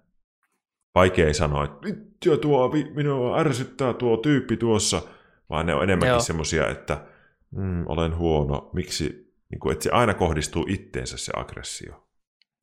vaikea 0.96 1.34
sanoa, 1.34 1.64
että 1.64 1.88
vittu 1.88 2.38
tuo, 2.38 2.72
minua 2.96 3.40
ärsyttää 3.40 3.94
tuo 3.94 4.18
tyyppi 4.18 4.58
tuossa, 4.58 5.02
vaan 5.50 5.66
ne 5.66 5.76
on 5.76 5.84
enemmänkin 5.84 6.22
semmoisia, 6.22 6.68
että 6.70 7.06
mm, 7.52 7.84
olen 7.88 8.18
huono, 8.18 8.70
miksi, 8.74 9.34
niin 9.52 9.60
kuin, 9.60 9.74
että 9.74 9.84
se 9.84 9.90
aina 9.90 10.14
kohdistuu 10.14 10.66
itteensä 10.70 11.18
se 11.18 11.32
aggressio. 11.36 12.09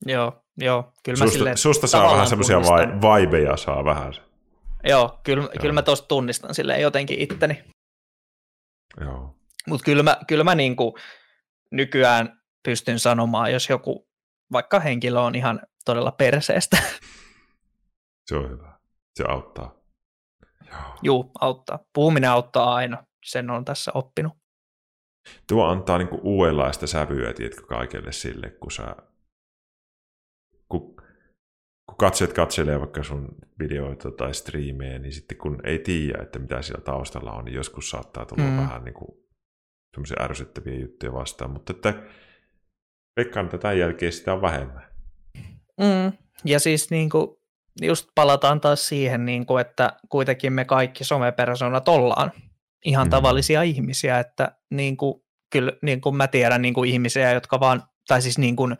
Joo, 0.06 0.44
joo. 0.58 0.92
Kyllä 1.04 1.18
susta, 1.18 1.32
silleen, 1.32 1.56
susta 1.56 1.86
saa 1.86 2.12
vähän 2.12 2.26
semmoisia 2.26 2.60
vai, 3.02 3.22
vibeja, 3.22 3.56
saa 3.56 3.84
vähän. 3.84 4.12
Joo, 4.84 5.20
kyllä, 5.24 5.42
joo. 5.42 5.52
kyllä 5.60 5.72
mä 5.72 5.82
tuosta 5.82 6.08
tunnistan 6.08 6.54
silleen 6.54 6.80
jotenkin 6.80 7.20
itteni. 7.20 7.64
Joo. 9.00 9.36
Mutta 9.66 9.84
kyllä 9.84 10.02
mä, 10.02 10.16
kyllä 10.26 10.44
mä 10.44 10.54
niinku 10.54 10.98
nykyään 11.70 12.40
pystyn 12.62 12.98
sanomaan, 12.98 13.52
jos 13.52 13.68
joku 13.68 14.08
vaikka 14.52 14.80
henkilö 14.80 15.20
on 15.20 15.34
ihan 15.34 15.60
todella 15.84 16.12
perseestä, 16.12 16.76
Se 18.26 18.36
on 18.36 18.50
hyvä. 18.50 18.78
Se 19.14 19.24
auttaa. 19.28 19.74
Joo. 20.70 20.80
Juu, 21.02 21.30
auttaa. 21.40 21.78
Puhuminen 21.92 22.30
auttaa 22.30 22.74
aina. 22.74 23.04
Sen 23.24 23.50
on 23.50 23.64
tässä 23.64 23.92
oppinut. 23.94 24.32
Tuo 25.48 25.66
antaa 25.66 25.98
niinku 25.98 26.20
uudenlaista 26.22 26.86
sävyä, 26.86 27.32
tiedätkö, 27.32 27.66
kaikelle 27.66 28.12
sille, 28.12 28.50
kun 28.50 28.70
sä 28.70 28.96
kun 31.96 32.06
katset 32.06 32.32
katselee 32.32 32.80
vaikka 32.80 33.02
sun 33.02 33.28
videoita 33.58 34.10
tai 34.10 34.34
striimejä, 34.34 34.98
niin 34.98 35.12
sitten 35.12 35.38
kun 35.38 35.60
ei 35.64 35.78
tiedä, 35.78 36.22
että 36.22 36.38
mitä 36.38 36.62
siellä 36.62 36.84
taustalla 36.84 37.32
on, 37.32 37.44
niin 37.44 37.54
joskus 37.54 37.90
saattaa 37.90 38.24
tulla 38.24 38.42
mm. 38.42 38.56
vähän 38.56 38.84
niin 38.84 38.94
kuin 38.94 39.18
semmoisia 39.94 40.24
ärsyttäviä 40.24 40.78
juttuja 40.78 41.12
vastaan, 41.12 41.50
mutta 41.50 41.72
että 41.72 41.94
veikkaan, 43.16 43.46
että 43.46 43.58
tämän 43.58 43.78
jälkeen 43.78 44.12
sitä 44.12 44.32
on 44.32 44.42
vähemmän. 44.42 44.86
Mm. 45.80 46.12
Ja 46.44 46.60
siis 46.60 46.90
niin 46.90 47.10
kuin, 47.10 47.28
just 47.82 48.08
palataan 48.14 48.60
taas 48.60 48.88
siihen, 48.88 49.24
niin 49.26 49.46
kuin, 49.46 49.60
että 49.60 49.92
kuitenkin 50.08 50.52
me 50.52 50.64
kaikki 50.64 51.04
somepersonat 51.04 51.88
ollaan 51.88 52.32
ihan 52.84 53.06
mm. 53.06 53.10
tavallisia 53.10 53.62
ihmisiä, 53.62 54.18
että 54.18 54.56
niin 54.70 54.96
kuin, 54.96 55.22
kyllä 55.52 55.72
niin 55.82 56.00
kuin 56.00 56.16
mä 56.16 56.28
tiedän 56.28 56.62
niin 56.62 56.74
kuin 56.74 56.90
ihmisiä, 56.90 57.32
jotka 57.32 57.60
vaan, 57.60 57.82
tai 58.08 58.22
siis 58.22 58.38
niin 58.38 58.56
kuin, 58.56 58.76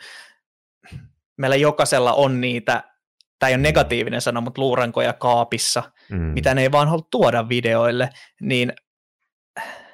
meillä 1.39 1.57
jokaisella 1.57 2.13
on 2.13 2.41
niitä, 2.41 2.96
tämä 3.39 3.49
ei 3.49 3.55
ole 3.55 3.63
negatiivinen 3.63 4.21
sana, 4.21 4.41
mutta 4.41 4.61
luurankoja 4.61 5.13
kaapissa, 5.13 5.83
mm. 6.11 6.19
mitä 6.19 6.55
ne 6.55 6.63
ei 6.63 6.73
vaan 6.73 6.89
halua 6.89 7.07
tuoda 7.11 7.49
videoille, 7.49 8.11
niin 8.41 8.73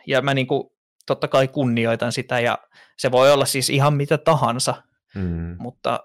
ja 0.06 0.22
mä 0.22 0.34
niin 0.34 0.46
kuin, 0.46 0.70
totta 1.06 1.28
kai 1.28 1.48
kunnioitan 1.48 2.12
sitä 2.12 2.40
ja 2.40 2.58
se 2.98 3.10
voi 3.10 3.32
olla 3.32 3.44
siis 3.44 3.70
ihan 3.70 3.94
mitä 3.94 4.18
tahansa, 4.18 4.82
mm. 5.14 5.56
mutta 5.58 6.00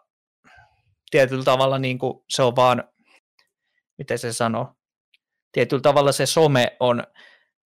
tietyllä 1.11 1.43
tavalla 1.43 1.79
niin 1.79 1.99
kuin 1.99 2.23
se 2.29 2.43
on 2.43 2.55
vaan, 2.55 2.83
miten 3.97 4.19
se 4.19 4.33
sanoo, 4.33 4.73
tietyllä 5.51 5.81
tavalla 5.81 6.11
se 6.11 6.25
some 6.25 6.77
on 6.79 7.03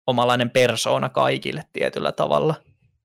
omalainen 0.07 0.49
persoona 0.49 1.09
kaikille 1.09 1.63
tietyllä 1.73 2.11
tavalla. 2.11 2.55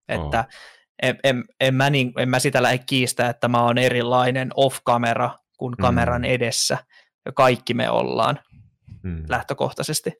Että 0.09 0.39
oh. 0.49 0.55
en, 1.03 1.19
en, 1.25 1.45
en, 1.61 1.75
mä 1.75 1.91
niin, 1.91 2.13
en 2.19 2.29
mä 2.29 2.39
sitä 2.39 2.63
lähde 2.63 2.79
kiistää, 2.79 3.31
että 3.31 3.49
mä 3.49 3.65
oon 3.65 3.79
erilainen 3.79 4.51
kuin 5.57 5.75
mm. 5.79 5.83
kameran 5.83 6.25
edessä. 6.25 6.79
Ja 7.25 7.33
kaikki 7.33 7.75
me 7.75 7.91
ollaan 7.91 8.39
mm. 9.03 9.25
lähtökohtaisesti. 9.29 10.13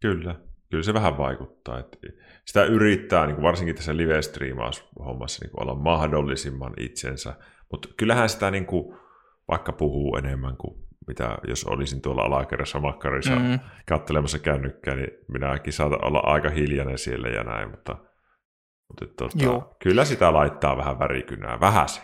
Kyllä, 0.00 0.34
kyllä 0.70 0.82
se 0.82 0.94
vähän 0.94 1.18
vaikuttaa. 1.18 1.78
Että 1.78 1.98
sitä 2.44 2.64
yrittää, 2.64 3.26
niin 3.26 3.34
kuin 3.34 3.44
varsinkin 3.44 3.74
tässä 3.74 3.96
live-striimaushommassa, 3.96 5.44
niin 5.44 5.62
olla 5.62 5.74
mahdollisimman 5.74 6.72
itsensä, 6.80 7.34
Mutta 7.70 7.88
kyllähän 7.96 8.28
sitä 8.28 8.50
niin 8.50 8.66
kuin, 8.66 8.98
vaikka 9.48 9.72
puhuu 9.72 10.16
enemmän 10.16 10.56
kuin 10.56 10.86
mitä 11.06 11.38
jos 11.48 11.64
olisin 11.64 12.02
tuolla 12.02 12.22
alakerrassa 12.22 12.80
makkarissa 12.80 13.36
mm. 13.36 13.58
kattelemassa 13.88 14.38
kännykkää, 14.38 14.94
niin 14.94 15.10
minäkin 15.28 15.72
saatan 15.72 16.04
olla 16.04 16.18
aika 16.18 16.50
hiljainen 16.50 16.98
siellä 16.98 17.28
ja 17.28 17.44
näin, 17.44 17.70
mutta, 17.70 17.96
mutta 18.88 19.06
tuota, 19.18 19.66
kyllä 19.82 20.04
sitä 20.04 20.32
laittaa 20.32 20.76
vähän 20.76 20.98
värikynää, 20.98 21.60
vähän 21.60 21.88
se. 21.88 22.00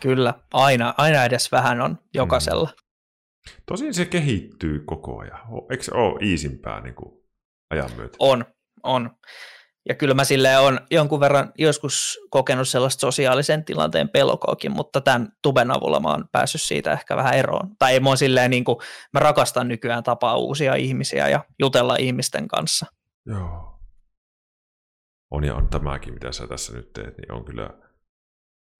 Kyllä, 0.00 0.34
aina, 0.52 0.94
aina 0.96 1.24
edes 1.24 1.52
vähän 1.52 1.80
on 1.80 1.98
jokaisella. 2.14 2.68
Mm. 2.68 2.90
Tosin 3.66 3.94
se 3.94 4.04
kehittyy 4.04 4.82
koko 4.86 5.18
ajan. 5.18 5.40
Eikö 5.70 5.84
se 5.84 5.94
ole 5.94 6.18
iisimpää 6.22 6.80
niin 6.80 6.94
kuin 6.94 7.22
ajan 7.70 7.90
myötä? 7.96 8.16
On, 8.18 8.44
on. 8.82 9.10
Ja 9.88 9.94
kyllä 9.94 10.14
mä 10.14 10.24
sille 10.24 10.58
on 10.58 10.80
jonkun 10.90 11.20
verran 11.20 11.52
joskus 11.58 12.18
kokenut 12.30 12.68
sellaista 12.68 13.00
sosiaalisen 13.00 13.64
tilanteen 13.64 14.08
pelokoakin, 14.08 14.72
mutta 14.72 15.00
tämän 15.00 15.28
tuben 15.42 15.70
avulla 15.70 16.00
mä 16.00 16.08
oon 16.08 16.28
päässyt 16.32 16.62
siitä 16.62 16.92
ehkä 16.92 17.16
vähän 17.16 17.34
eroon. 17.34 17.76
Tai 17.78 17.92
ei 17.92 18.00
mä 18.00 18.16
silleen 18.16 18.50
niin 18.50 18.64
kuin, 18.64 18.76
mä 19.12 19.20
rakastan 19.20 19.68
nykyään 19.68 20.02
tapaa 20.02 20.36
uusia 20.36 20.74
ihmisiä 20.74 21.28
ja 21.28 21.44
jutella 21.58 21.96
ihmisten 21.96 22.48
kanssa. 22.48 22.86
Joo. 23.26 23.80
On 25.30 25.44
ja 25.44 25.54
on 25.54 25.68
tämäkin, 25.68 26.14
mitä 26.14 26.32
sä 26.32 26.46
tässä 26.46 26.72
nyt 26.72 26.92
teet, 26.92 27.18
niin 27.18 27.32
on 27.32 27.44
kyllä 27.44 27.70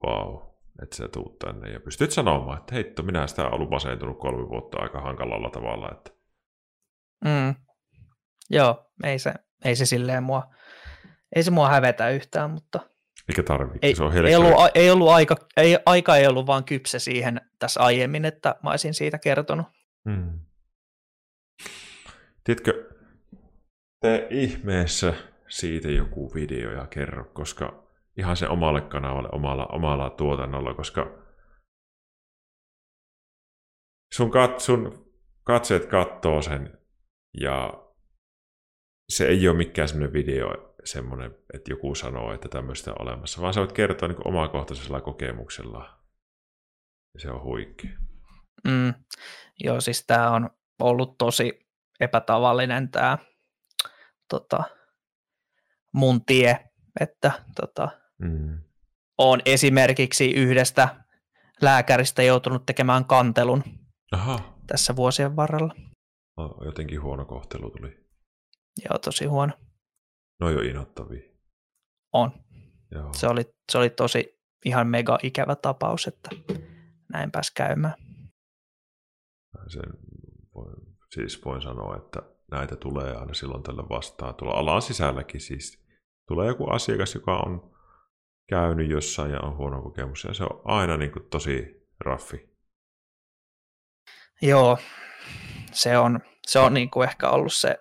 wow, 0.07 0.50
että 0.83 0.97
sä 0.97 1.09
tuut 1.09 1.39
tänne 1.39 1.71
ja 1.71 1.81
pystyt 1.81 2.11
sanomaan, 2.11 2.59
että 2.59 2.75
heitto, 2.75 3.03
minä 3.03 3.27
sitä 3.27 3.49
ollut 3.49 3.71
masentunut 3.71 4.19
kolme 4.19 4.49
vuotta 4.49 4.79
aika 4.79 5.01
hankalalla 5.01 5.51
tavalla. 5.51 5.91
Että... 5.93 6.11
Mm. 7.25 7.55
Joo, 8.51 8.91
ei 9.05 9.19
se, 9.19 9.35
ei 9.65 9.77
se 9.77 9.87
silleen 9.87 10.23
mua 10.23 10.51
ei 11.37 11.43
se 11.43 11.51
mua 11.51 11.69
hävetä 11.69 12.11
yhtään, 12.11 12.51
mutta... 12.51 12.81
Eikä 13.29 13.43
tarvitse, 13.43 13.79
ei, 13.87 13.95
se 13.95 14.03
on 14.03 14.27
ei 14.27 14.37
ollut, 14.37 14.53
ei 14.75 14.91
ollut 14.91 15.09
aika, 15.09 15.37
ei, 15.57 15.79
aika 15.87 16.17
ei 16.17 16.27
ollut 16.27 16.47
vaan 16.47 16.65
kypsä 16.65 16.99
siihen 16.99 17.41
tässä 17.59 17.81
aiemmin, 17.81 18.25
että 18.25 18.55
mä 18.63 18.71
olisin 18.71 18.95
siitä 18.95 19.19
kertonut. 19.19 19.67
Hmm. 20.11 20.41
Tiedätkö, 22.45 22.91
tee 24.01 24.27
ihmeessä 24.31 25.15
siitä 25.49 25.91
joku 25.91 26.35
video 26.35 26.71
ja 26.71 26.87
kerro, 26.87 27.25
koska 27.25 27.90
ihan 28.17 28.37
se 28.37 28.49
omalle 28.49 28.81
kanavalle, 28.81 29.29
omalla, 29.33 29.67
omalla 29.67 30.11
tuotannolla, 30.11 30.75
koska 30.75 31.07
sun, 34.13 34.31
kat, 34.31 34.61
sun 34.61 35.13
katseet 35.45 35.87
katsoo 35.87 36.43
sen 36.43 36.79
ja 37.41 37.87
se 39.09 39.27
ei 39.27 39.49
ole 39.49 39.57
mikään 39.57 39.89
semmoinen 39.89 40.13
video, 40.13 40.75
semmoinen, 40.85 41.35
että 41.55 41.73
joku 41.73 41.95
sanoo, 41.95 42.33
että 42.35 42.49
tämmöistä 42.49 42.91
on 42.91 43.03
olemassa, 43.03 43.43
vaan 43.43 43.55
sä 43.55 43.61
voit 43.61 43.73
kertoa 43.73 44.09
niin 44.09 44.29
omakohtaisella 44.29 45.01
kokemuksella. 45.01 46.01
Se 47.19 47.31
on 47.31 47.43
huikea. 47.43 47.91
Mm, 48.69 48.95
joo, 49.65 49.81
siis 49.81 50.07
tämä 50.07 50.31
on 50.31 50.51
ollut 50.81 51.19
tosi 51.19 51.69
epätavallinen 52.01 52.91
tämä 52.91 53.19
tota, 54.29 54.65
mun 55.93 56.25
tie, 56.25 56.70
että 57.01 57.33
tota, 57.57 57.89
mm. 58.19 58.59
on 59.19 59.41
esimerkiksi 59.45 60.31
yhdestä 60.31 61.05
lääkäristä 61.63 62.23
joutunut 62.23 62.67
tekemään 62.67 63.05
kantelun 63.05 63.63
Aha. 64.13 64.57
tässä 64.67 64.97
vuosien 64.97 65.37
varrella. 65.37 65.75
No, 66.37 66.57
jotenkin 66.65 67.03
huono 67.03 67.25
kohtelu 67.25 67.71
tuli. 67.71 68.07
Joo, 68.85 68.99
tosi 68.99 69.25
huono. 69.25 69.53
No 70.41 70.51
jo 70.51 70.61
inhottavia. 70.61 71.31
On. 72.13 72.31
Joo. 72.91 73.13
Se, 73.13 73.27
oli, 73.27 73.43
se 73.73 73.79
oli 73.79 73.91
tosi 73.91 74.41
ihan 74.65 74.87
mega 74.87 75.19
ikävä 75.23 75.57
tapaus, 75.57 76.07
että 76.07 76.31
näin 77.13 77.31
pääsi 77.31 77.53
käymään. 77.55 77.95
Sen 79.69 79.83
voin, 80.55 80.77
siis 81.15 81.45
voin 81.45 81.63
sanoa, 81.63 81.97
että 81.97 82.23
näitä 82.51 82.77
tulee 82.77 83.17
aina 83.17 83.35
silloin 83.35 83.63
tällä 83.63 83.83
vastaan. 83.89 84.35
Tuolla 84.35 84.55
alan 84.55 84.83
sisälläkin 84.83 85.41
siis 85.41 85.80
tulee 86.31 86.47
joku 86.47 86.71
asiakas, 86.71 87.15
joka 87.15 87.37
on 87.37 87.71
käynyt 88.49 88.91
jossain 88.91 89.31
ja 89.31 89.41
on 89.41 89.57
huono 89.57 89.83
kokemus, 89.83 90.25
ja 90.25 90.35
se 90.35 90.45
on 90.45 90.61
aina 90.65 90.97
niin 90.97 91.13
kuin 91.13 91.29
tosi 91.31 91.87
raffi. 92.01 92.51
Joo, 94.43 94.79
se 95.73 95.99
on, 95.99 96.21
se 96.47 96.59
on 96.59 96.75
niin 96.75 96.91
kuin 96.91 97.09
ehkä 97.09 97.31
ollut 97.31 97.53
se 97.53 97.79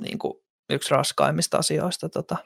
niin 0.00 0.18
kuin 0.18 0.34
yksi 0.70 0.94
raskaimmista 0.94 1.58
asioista. 1.58 2.08
Tota. 2.08 2.36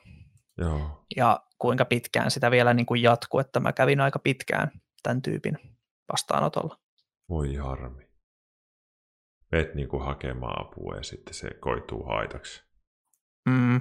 Joo. 0.59 1.05
Ja 1.17 1.41
kuinka 1.59 1.85
pitkään 1.85 2.31
sitä 2.31 2.51
vielä 2.51 2.75
niin 2.75 2.87
kuin 2.87 3.03
jatkuu, 3.03 3.41
että 3.41 3.61
mä 3.61 3.73
kävin 3.73 4.01
aika 4.01 4.19
pitkään 4.19 4.71
tämän 5.03 5.23
tyypin 5.23 5.59
vastaanotolla. 6.13 6.79
Voi 7.29 7.55
harmi. 7.55 8.07
Meet 9.53 9.75
niin 9.75 9.89
kuin 9.89 10.05
hakemaan 10.05 10.67
apua 10.67 10.97
ja 10.97 11.03
sitten 11.03 11.35
se 11.35 11.51
koituu 11.61 12.05
haitaksi. 12.05 12.65
Mm. 13.49 13.81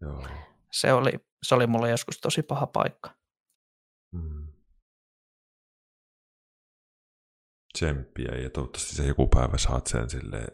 Joo. 0.00 0.49
Se 0.72 0.92
oli, 0.92 1.12
se 1.42 1.54
oli 1.54 1.66
mulle 1.66 1.90
joskus 1.90 2.20
tosi 2.20 2.42
paha 2.42 2.66
paikka. 2.66 3.14
Mm. 4.12 4.52
Tsemppiä 7.72 8.34
ja 8.34 8.50
toivottavasti 8.50 8.94
se 8.94 9.06
joku 9.06 9.26
päivä 9.26 9.58
saat 9.58 9.86
sen 9.86 10.10
silleen 10.10 10.48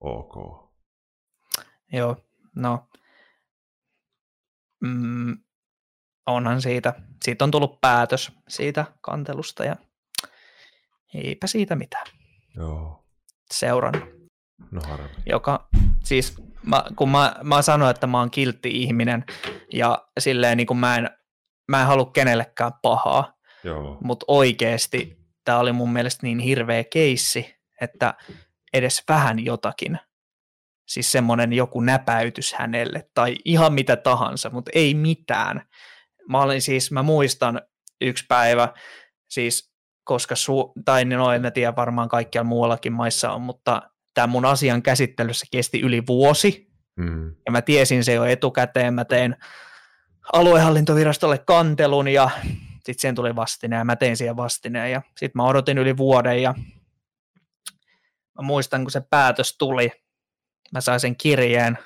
ok. 0.00 0.68
Joo, 1.92 2.16
no 2.56 2.88
mm, 4.80 5.38
onhan 6.26 6.62
siitä, 6.62 6.94
siitä 7.24 7.44
on 7.44 7.50
tullut 7.50 7.80
päätös 7.80 8.32
siitä 8.48 8.84
kantelusta 9.00 9.64
ja 9.64 9.76
eipä 11.14 11.46
siitä 11.46 11.76
mitään. 11.76 12.06
Joo. 12.56 13.04
Seuran. 13.50 13.94
No 14.70 14.80
harmi. 14.88 15.08
Joka, 15.26 15.68
siis 16.08 16.34
mä, 16.66 16.84
kun 16.96 17.08
mä, 17.08 17.34
mä 17.42 17.62
sanoin, 17.62 17.90
että 17.90 18.06
mä 18.06 18.18
oon 18.18 18.30
kiltti 18.30 18.68
ihminen 18.70 19.24
ja 19.72 20.08
silleen 20.20 20.56
niin 20.56 20.66
kuin 20.66 20.78
mä 20.78 20.96
en, 20.96 21.10
mä 21.68 21.80
en 21.80 21.86
halua 21.86 22.10
kenellekään 22.10 22.72
pahaa, 22.82 23.32
mutta 24.04 24.24
oikeasti 24.28 25.18
tämä 25.44 25.58
oli 25.58 25.72
mun 25.72 25.92
mielestä 25.92 26.26
niin 26.26 26.38
hirveä 26.38 26.84
keissi, 26.84 27.56
että 27.80 28.14
edes 28.72 29.02
vähän 29.08 29.44
jotakin 29.44 29.98
siis 30.88 31.12
semmoinen 31.12 31.52
joku 31.52 31.80
näpäytys 31.80 32.52
hänelle 32.52 33.10
tai 33.14 33.36
ihan 33.44 33.72
mitä 33.72 33.96
tahansa, 33.96 34.50
mutta 34.50 34.70
ei 34.74 34.94
mitään. 34.94 35.68
Mä 36.28 36.42
olin 36.42 36.62
siis, 36.62 36.92
mä 36.92 37.02
muistan 37.02 37.62
yksi 38.00 38.24
päivä, 38.28 38.68
siis 39.28 39.72
koska, 40.04 40.34
su- 40.34 40.72
tai 40.84 41.04
no 41.04 41.32
en 41.32 41.52
tiedä, 41.54 41.76
varmaan 41.76 42.08
kaikkialla 42.08 42.48
muuallakin 42.48 42.92
maissa 42.92 43.32
on, 43.32 43.42
mutta 43.42 43.82
tämä 44.18 44.26
mun 44.26 44.44
asian 44.44 44.82
käsittelyssä 44.82 45.46
kesti 45.50 45.80
yli 45.80 46.02
vuosi, 46.06 46.70
mm. 46.96 47.34
ja 47.46 47.52
mä 47.52 47.62
tiesin 47.62 48.04
se 48.04 48.14
jo 48.14 48.24
etukäteen, 48.24 48.94
mä 48.94 49.04
tein 49.04 49.36
aluehallintovirastolle 50.32 51.38
kantelun, 51.38 52.08
ja 52.08 52.30
sitten 52.74 52.98
siihen 52.98 53.14
tuli 53.14 53.36
vastine, 53.36 53.76
ja 53.76 53.84
mä 53.84 53.96
tein 53.96 54.16
siihen 54.16 54.36
vastineen, 54.36 54.92
ja 54.92 55.02
sitten 55.08 55.32
mä 55.34 55.44
odotin 55.44 55.78
yli 55.78 55.96
vuoden, 55.96 56.42
ja 56.42 56.54
mä 58.38 58.42
muistan, 58.42 58.84
kun 58.84 58.90
se 58.90 59.00
päätös 59.00 59.56
tuli, 59.58 59.90
mä 60.72 60.80
sain 60.80 61.00
sen 61.00 61.16
kirjeen, 61.16 61.78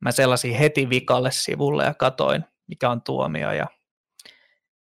mä 0.00 0.12
selasin 0.12 0.54
heti 0.54 0.90
vikalle 0.90 1.30
sivulle 1.30 1.84
ja 1.84 1.94
katoin, 1.94 2.44
mikä 2.66 2.90
on 2.90 3.02
tuomio 3.02 3.52
ja 3.52 3.66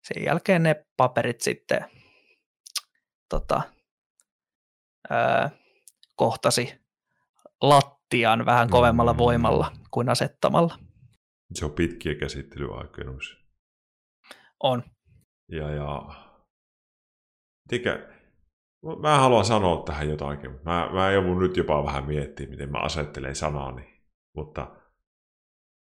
sen 0.02 0.24
jälkeen 0.24 0.62
ne 0.62 0.84
paperit 0.96 1.40
sitten 1.40 1.84
tota, 3.28 3.62
ää, 5.10 5.50
kohtasi 6.18 6.74
lattian 7.62 8.46
vähän 8.46 8.70
kovemmalla 8.70 9.12
mm. 9.12 9.18
voimalla 9.18 9.72
kuin 9.90 10.08
asettamalla. 10.08 10.78
Se 11.54 11.64
on 11.64 11.72
pitkiä 11.72 12.14
käsittelyaikoja 12.14 13.10
On. 14.62 14.82
Ja, 15.48 15.70
ja... 15.70 16.02
Tikä, 17.68 18.08
Mä 19.00 19.18
haluan 19.18 19.44
sanoa 19.44 19.82
tähän 19.84 20.08
jotakin. 20.08 20.50
Mä, 20.50 20.90
mä 20.92 21.10
joudun 21.10 21.38
nyt 21.38 21.56
jopa 21.56 21.84
vähän 21.84 22.06
miettimään, 22.06 22.50
miten 22.50 22.70
mä 22.70 22.78
asettelen 22.78 23.36
sanani. 23.36 24.02
Mutta, 24.34 24.76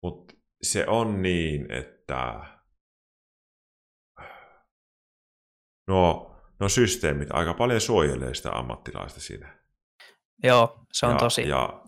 mutta 0.03 0.35
se 0.63 0.87
on 0.87 1.23
niin, 1.23 1.73
että 1.73 2.45
no, 5.89 6.31
no 6.61 6.69
systeemit 6.69 7.29
aika 7.33 7.55
paljon 7.55 7.81
suojelee 7.81 8.35
sitä 8.35 8.51
ammattilaista 8.53 9.21
siinä. 9.21 9.64
Joo, 10.45 10.87
se 10.93 11.07
on 11.07 11.13
ja, 11.13 11.19
tosi 11.19 11.49
ja 11.49 11.83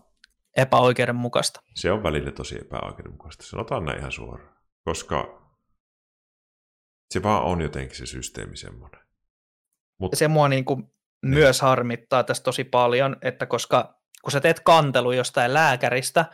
epäoikeudenmukaista. 0.57 1.61
Se 1.75 1.91
on 1.91 2.03
välillä 2.03 2.31
tosi 2.31 2.55
epäoikeudenmukaista. 2.61 3.43
Sanotaan 3.45 3.85
näin 3.85 3.99
ihan 3.99 4.11
suoraan. 4.11 4.55
Koska 4.85 5.41
se 7.13 7.23
vaan 7.23 7.43
on 7.43 7.61
jotenkin 7.61 7.97
se 7.97 8.05
systeemi 8.05 8.57
semmoinen. 8.57 9.01
Mut... 9.99 10.11
Se 10.15 10.27
mua 10.27 10.47
niin 10.47 10.65
kuin 10.65 10.79
niin. 10.79 10.89
myös 11.21 11.61
harmittaa 11.61 12.23
tässä 12.23 12.43
tosi 12.43 12.63
paljon, 12.63 13.15
että 13.21 13.45
koska 13.45 14.01
kun 14.21 14.31
sä 14.31 14.41
teet 14.41 14.59
kantelu 14.59 15.11
jostain 15.11 15.53
lääkäristä, 15.53 16.25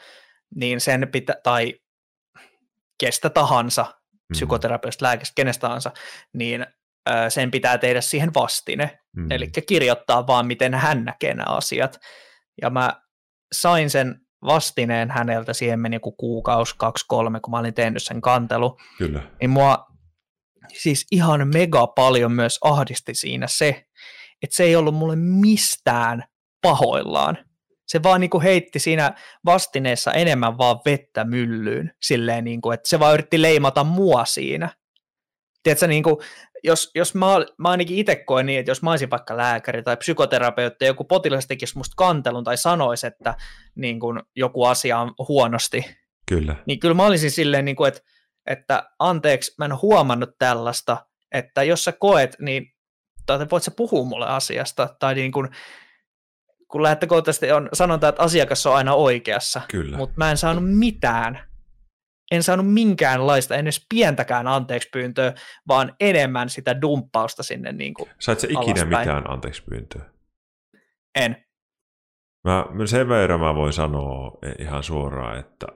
niin 0.56 0.82
sen 0.82 1.08
pitää, 1.12 1.36
tai 1.44 1.80
kestä 3.00 3.30
tahansa, 3.30 3.84
mm-hmm. 3.84 4.18
psykoterapeutista, 4.32 5.06
lääkäristä, 5.06 5.36
kenestä 5.36 5.62
tahansa, 5.62 5.92
niin 6.34 6.66
sen 7.30 7.52
pitää 7.52 7.78
tehdä 7.78 8.02
siihen 8.02 8.34
vastine. 8.34 9.00
Mm. 9.16 9.32
Eli 9.32 9.48
kirjoittaa 9.68 10.28
vaan, 10.28 10.48
miten 10.48 10.74
hän 10.74 11.06
näkee 11.06 11.34
nämä 11.34 11.56
asiat. 11.56 12.00
Ja 12.62 12.70
mä 12.70 13.02
sain 13.54 13.90
sen 13.90 14.20
vastineen 14.46 15.12
häneltä, 15.12 15.54
siihen 15.54 15.80
meni 15.80 15.96
joku 15.96 16.12
kuukausi, 16.12 16.76
kaksi, 16.78 17.06
kolme, 17.08 17.40
kun 17.40 17.52
mä 17.52 17.58
olin 17.60 17.74
tehnyt 17.74 18.04
sen 18.04 18.22
kantelu. 18.22 18.78
Kyllä. 18.98 19.24
Niin 19.42 19.50
mua 19.50 19.86
siis 20.74 21.08
ihan 21.12 21.48
mega 21.48 21.88
paljon 21.88 22.32
myös 22.32 22.60
ahdisti 22.62 23.14
siinä 23.14 23.48
se, 23.48 23.86
että 24.42 24.56
se 24.56 24.64
ei 24.64 24.76
ollut 24.76 24.96
mulle 24.96 25.16
mistään 25.16 26.24
pahoillaan. 26.62 27.38
Se 27.88 28.04
vaan 28.04 28.22
niin 28.22 28.30
kuin 28.30 28.44
heitti 28.44 28.80
siinä 28.80 29.14
vastineessa 29.46 30.12
enemmän 30.12 30.58
vaan 30.58 30.80
vettä 30.86 31.24
myllyyn, 31.24 31.94
silleen 32.02 32.44
niin 32.44 32.62
kuin, 32.62 32.74
että 32.74 32.90
se 32.90 33.00
vaan 33.00 33.14
yritti 33.14 33.42
leimata 33.42 33.84
mua 33.84 34.26
siinä. 34.26 34.70
Tiedätkö, 35.64 35.88
niin 35.88 36.04
kuin, 36.04 36.16
jos, 36.64 36.92
jos 36.96 37.16
mä, 37.16 37.26
mä 37.58 37.70
ainakin 37.70 37.98
itse 37.98 38.16
koen 38.16 38.46
niin, 38.46 38.60
että 38.60 38.72
jos 38.72 38.82
mä 38.82 38.90
olisin 38.90 39.10
vaikka 39.10 39.38
lääkäri 39.38 39.84
tai 39.84 39.98
psykoterapeutti 39.98 40.86
joku 40.86 41.04
potilas 41.04 41.48
tekisi 41.48 41.78
musta 41.78 41.94
kantelun 41.98 42.44
tai 42.44 42.58
sanoisi, 42.58 43.08
että 43.08 43.36
niin 43.76 44.00
kuin, 44.00 44.20
joku 44.36 44.66
asia 44.66 45.00
on 45.00 45.14
huonosti, 45.28 45.86
kyllä. 46.26 46.56
niin 46.66 46.80
kyllä 46.80 46.94
mä 46.94 47.06
olisin 47.06 47.32
silleen, 47.32 47.66
niin 47.66 47.76
kuin, 47.76 47.88
että, 47.88 48.02
että 48.48 48.90
anteeksi, 49.00 49.56
mä 49.58 49.66
en 49.66 49.82
huomannut 49.82 50.30
tällaista, 50.40 51.06
että 51.32 51.64
jos 51.64 51.84
sä 51.84 51.92
koet, 51.92 52.36
niin 52.40 52.74
tai 53.26 53.48
voit 53.52 53.64
sä 53.64 53.72
puhua 53.78 54.06
mulle 54.06 54.26
asiasta, 54.26 54.96
tai 55.00 55.16
niin 55.16 55.32
kuin, 55.32 55.50
kun 56.68 56.84
lähtökohtaisesti 56.84 57.52
on 57.52 57.70
sanonta, 57.74 58.08
että 58.08 58.22
asiakas 58.22 58.66
on 58.66 58.76
aina 58.76 58.94
oikeassa, 58.94 59.62
mutta 59.98 60.14
mä 60.18 60.32
en 60.32 60.38
saanut 60.38 60.78
mitään 60.78 61.53
en 62.34 62.44
saanut 62.44 62.74
minkäänlaista, 62.74 63.56
en 63.56 63.66
edes 63.66 63.86
pientäkään 63.90 64.48
anteeksi 64.48 64.90
pyyntöä, 64.94 65.34
vaan 65.68 65.96
enemmän 66.00 66.50
sitä 66.50 66.82
dumppausta 66.82 67.44
sinne 67.44 67.72
niin 67.72 67.94
kuin 67.94 68.10
Sait 68.20 68.40
sä 68.40 68.48
ikinä 68.48 68.62
alaspäin. 68.62 68.88
mitään 68.88 69.32
anteeksi 69.32 69.64
pyyntöä? 69.70 70.06
En. 71.16 71.46
Mä, 72.44 72.66
sen 72.86 73.10
verran 73.10 73.40
mä 73.40 73.56
voin 73.56 73.74
sanoa 73.74 74.38
ihan 74.60 74.84
suoraan, 74.84 75.40
että, 75.40 75.68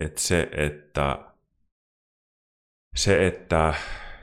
että 0.00 0.20
se, 0.20 0.48
että 0.52 1.18
se, 2.96 3.26
että 3.26 3.74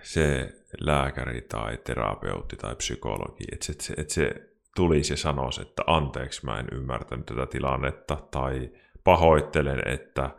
se 0.01 0.53
lääkäri 0.79 1.41
tai 1.41 1.77
terapeutti 1.77 2.55
tai 2.55 2.75
psykologi, 2.75 3.43
että 3.51 3.65
se, 3.65 3.71
että 3.71 3.83
se, 3.83 3.93
että 3.97 4.13
se 4.13 4.31
tulisi 4.75 5.13
ja 5.13 5.17
sanoisi, 5.17 5.61
että 5.61 5.83
anteeksi 5.87 6.45
mä 6.45 6.59
en 6.59 6.67
ymmärtänyt 6.71 7.25
tätä 7.25 7.45
tilannetta 7.45 8.17
tai 8.31 8.69
pahoittelen, 9.03 9.87
että 9.87 10.29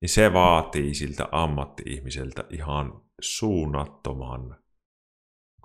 niin 0.00 0.08
se 0.08 0.32
vaatii 0.32 0.94
siltä 0.94 1.28
ammatti-ihmiseltä 1.32 2.44
ihan 2.50 3.02
suunnattoman 3.20 4.56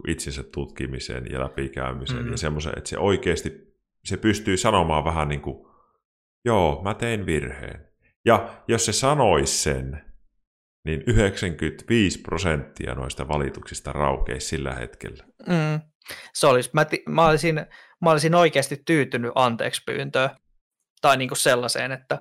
itsensä 0.08 0.44
tutkimisen 0.44 1.26
ja 1.32 1.40
läpikäymisen 1.40 2.18
mm-hmm. 2.18 2.32
ja 2.32 2.38
semmoisen, 2.38 2.74
että 2.78 2.90
se 2.90 2.98
oikeasti 2.98 3.74
se 4.06 4.18
pystyy 4.18 4.58
sanomaan 4.58 5.04
vähän 5.04 5.28
niin 5.28 5.42
kuin, 5.42 5.66
joo, 6.46 6.82
mä 6.84 6.94
tein 6.94 7.26
virheen. 7.26 7.88
Ja 8.26 8.64
jos 8.68 8.86
se 8.86 8.94
sanoisi 8.94 9.64
sen, 9.64 10.14
niin 10.86 11.04
95 11.08 12.22
prosenttia 12.22 12.96
noista 12.96 13.28
valituksista 13.28 13.92
raukeisi 13.92 14.48
sillä 14.48 14.74
hetkellä. 14.74 15.24
Mm. 15.48 15.82
Se 16.34 16.48
olisi, 16.48 16.70
mä, 16.74 16.86
mä, 17.10 17.28
olisin, 17.28 17.56
mä 18.02 18.12
olisin 18.12 18.36
oikeasti 18.36 18.82
tyytynyt 18.86 19.32
anteeksi 19.36 19.82
pyyntöön 19.86 20.30
tai 21.02 21.18
niin 21.18 21.30
kuin 21.30 21.38
sellaiseen, 21.38 21.92
että 21.92 22.20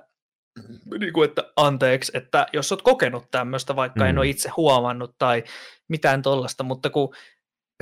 niin 0.99 1.13
kuin, 1.13 1.29
että 1.29 1.51
anteeksi, 1.55 2.11
että 2.15 2.47
jos 2.53 2.71
olet 2.71 2.81
kokenut 2.81 3.31
tämmöistä, 3.31 3.75
vaikka 3.75 3.99
mm. 3.99 4.09
en 4.09 4.17
ole 4.17 4.27
itse 4.27 4.49
huomannut 4.49 5.15
tai 5.17 5.43
mitään 5.87 6.21
tollasta, 6.21 6.63
mutta 6.63 6.89
kun 6.89 7.15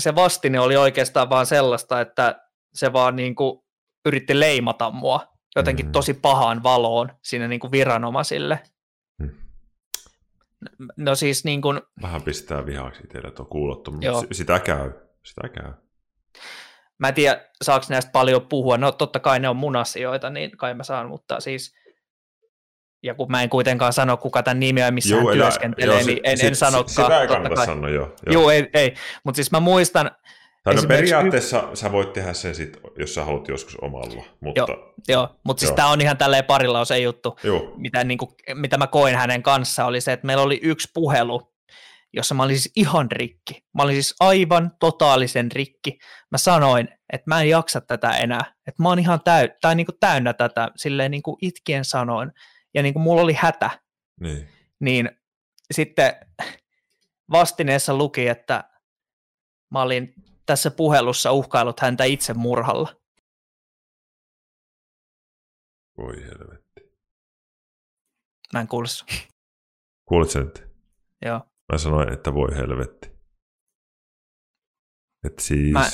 se 0.02 0.16
vastine 0.16 0.60
oli 0.60 0.78
oikeastaan 0.78 1.30
vaan 1.30 1.46
sellaista, 1.46 2.02
että 2.02 2.42
se 2.74 2.94
vaan 2.94 3.16
niin 3.16 3.36
kuin 3.36 3.64
yritti 4.06 4.40
leimata 4.40 4.92
mua 4.92 5.32
jotenkin 5.56 5.86
mm. 5.86 5.92
tosi 5.92 6.14
pahaan 6.14 6.64
valoon 6.64 7.10
sinne 7.24 7.48
niin 7.48 7.60
kuin 7.60 7.72
viranomaisille. 7.72 8.60
Mm. 9.18 9.32
No 10.98 11.16
siis 11.16 11.46
niin 11.46 11.62
kuin... 11.62 11.82
Vähän 12.02 12.22
pistää 12.22 12.66
vihaksi 12.66 13.08
teille 13.08 13.32
tuo 13.32 13.46
kuulottu, 13.46 13.92
mutta 13.92 14.06
Joo. 14.06 14.26
sitä 14.32 14.60
käy. 14.60 14.92
Sitä 15.26 15.50
käy. 15.50 15.74
Mä 16.98 17.08
en 17.08 17.14
tiedä, 17.14 17.46
saako 17.62 17.86
näistä 17.90 18.12
paljon 18.12 18.48
puhua. 18.48 18.78
No 18.78 18.92
totta 18.92 19.20
kai 19.20 19.40
ne 19.40 19.50
on 19.50 19.56
mun 19.56 19.76
asioita, 19.76 20.30
niin 20.30 20.58
kai 20.58 20.74
mä 20.74 20.84
saan, 20.84 21.10
mutta 21.10 21.40
siis 21.40 21.76
ja 23.04 23.16
kun 23.16 23.32
mä 23.32 23.44
en 23.44 23.50
kuitenkaan 23.50 23.94
sano, 23.94 24.18
kuka 24.18 24.44
tämän 24.44 24.60
nimi 24.60 24.84
on, 24.84 24.94
missä 24.94 25.16
Juu, 25.16 25.28
hän 25.28 25.38
työskentelee, 25.38 25.98
joo, 25.98 26.06
niin 26.06 26.20
en, 26.24 26.38
sit, 26.38 26.48
en 26.48 26.56
sanokaan. 26.56 26.90
Sitä 26.90 27.22
ei 27.22 27.28
kannata 27.28 27.66
sanoa, 27.66 27.90
joo. 27.90 28.16
Joo, 28.26 28.50
ei, 28.52 28.70
ei. 28.74 28.94
mutta 29.24 29.36
siis 29.36 29.52
mä 29.52 29.60
muistan... 29.60 30.12
Tai 30.64 30.76
no 30.76 30.82
periaatteessa 30.88 31.64
y- 31.72 31.76
sä 31.76 31.92
voit 31.92 32.14
tehdä 32.14 32.34
sen 32.34 32.56
sit, 32.56 32.78
jos 32.98 33.16
sä 33.16 33.26
haluat 33.26 33.48
joskus 33.48 33.78
omalla, 33.82 34.24
mutta... 34.40 34.60
Joo, 34.60 34.94
joo 35.08 35.36
mutta 35.44 35.62
siis 35.62 35.72
tämä 35.72 35.88
on 35.88 36.02
ihan 36.02 36.18
tälleen 36.18 36.46
parilla 36.46 36.80
on 36.80 36.86
se 36.86 37.00
juttu, 37.00 37.38
mitä, 37.78 38.04
niin 38.04 38.18
kuin, 38.18 38.32
mitä 38.54 38.78
mä 38.78 38.88
koin 38.88 39.16
hänen 39.16 39.44
kanssa, 39.44 39.86
oli 39.86 40.02
se, 40.02 40.14
että 40.14 40.28
meillä 40.28 40.44
oli 40.44 40.60
yksi 40.64 40.90
puhelu, 40.94 41.52
jossa 42.14 42.36
mä 42.36 42.44
olin 42.44 42.60
siis 42.60 42.72
ihan 42.76 43.12
rikki. 43.12 43.64
Mä 43.74 43.84
olin 43.84 43.96
siis 43.96 44.16
aivan 44.20 44.72
totaalisen 44.80 45.52
rikki. 45.52 46.00
Mä 46.32 46.38
sanoin, 46.38 46.88
että 47.14 47.24
mä 47.26 47.42
en 47.42 47.50
jaksa 47.50 47.82
tätä 47.82 48.10
enää, 48.10 48.54
että 48.68 48.84
mä 48.84 48.90
oon 48.90 49.00
ihan 49.00 49.20
täy- 49.20 49.58
tai 49.62 49.76
niin 49.76 49.86
kuin 49.86 49.98
täynnä 50.00 50.34
tätä, 50.34 50.70
silleen 50.76 51.12
niin 51.12 51.24
kuin 51.24 51.38
itkien 51.42 51.86
sanoin, 51.86 52.32
ja 52.74 52.84
niin 52.84 52.94
kuin 52.94 53.04
mulla 53.04 53.22
oli 53.22 53.34
hätä, 53.34 53.80
niin, 54.20 54.48
niin 54.80 55.10
sitten 55.72 56.16
vastineessa 57.32 57.94
luki, 57.98 58.28
että 58.28 58.64
mä 59.72 59.82
olin 59.82 60.14
tässä 60.46 60.72
puhelussa 60.72 61.32
uhkailut 61.32 61.80
häntä 61.80 62.04
itse 62.04 62.34
murhalla. 62.34 62.96
Voi 65.98 66.24
helvetti. 66.24 66.82
Mä 68.54 68.62
en 68.62 68.68
kuule 68.68 68.88
Kuulit 70.06 70.30
sen 70.30 70.44
nyt? 70.44 70.68
Joo. 71.26 71.42
Mä 71.72 71.78
sanoin, 71.78 72.14
että 72.14 72.34
voi 72.34 72.56
helvetti. 72.56 73.12
että 75.24 75.44
siis... 75.44 75.74
Mä, 75.74 75.90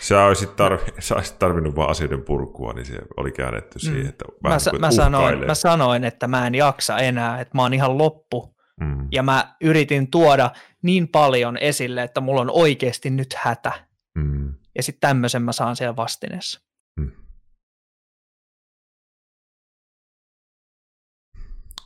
Sä 0.00 0.24
olisit, 0.24 0.56
tarvi, 0.56 0.84
sä 0.98 1.14
olisit 1.14 1.38
tarvinnut 1.38 1.76
vaan 1.76 1.90
asioiden 1.90 2.22
purkua, 2.22 2.72
niin 2.72 2.86
se 2.86 2.98
oli 3.16 3.32
käännetty 3.32 3.78
mm. 3.78 3.80
siihen, 3.80 4.06
että 4.06 4.24
mä, 4.42 4.56
niin 4.72 4.80
mä, 4.80 4.90
sanoin, 4.90 5.46
mä 5.46 5.54
sanoin, 5.54 6.04
että 6.04 6.28
mä 6.28 6.46
en 6.46 6.54
jaksa 6.54 6.98
enää, 6.98 7.40
että 7.40 7.56
mä 7.58 7.62
oon 7.62 7.74
ihan 7.74 7.98
loppu. 7.98 8.56
Mm. 8.80 9.08
Ja 9.12 9.22
mä 9.22 9.56
yritin 9.60 10.10
tuoda 10.10 10.50
niin 10.82 11.08
paljon 11.08 11.56
esille, 11.56 12.02
että 12.02 12.20
mulla 12.20 12.40
on 12.40 12.50
oikeasti 12.50 13.10
nyt 13.10 13.34
hätä. 13.34 13.72
Mm. 14.14 14.54
Ja 14.76 14.82
sitten 14.82 15.08
tämmöisen 15.08 15.42
mä 15.42 15.52
saan 15.52 15.76
siellä 15.76 15.96
vastineessa. 15.96 16.60
Mm. 16.96 17.12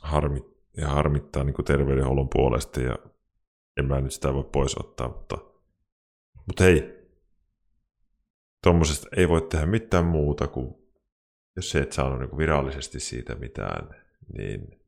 Harmi, 0.01 0.41
ja 0.77 0.87
harmittaa 0.87 1.43
niin 1.43 1.53
kuin 1.53 1.65
terveydenhuollon 1.65 2.29
puolesta 2.29 2.81
ja 2.81 2.95
en 3.77 3.85
mä 3.85 4.01
nyt 4.01 4.13
sitä 4.13 4.33
voi 4.33 4.43
pois 4.43 4.77
ottaa, 4.77 5.07
mutta, 5.07 5.37
mutta 6.47 6.63
hei, 6.63 7.04
tuommoisesta 8.65 9.07
ei 9.17 9.29
voi 9.29 9.41
tehdä 9.41 9.65
mitään 9.65 10.05
muuta 10.05 10.47
kuin, 10.47 10.75
jos 11.55 11.71
se 11.71 11.79
et 11.79 11.91
saanut 11.91 12.19
niin 12.19 12.37
virallisesti 12.37 12.99
siitä 12.99 13.35
mitään, 13.35 13.89
niin 14.37 14.81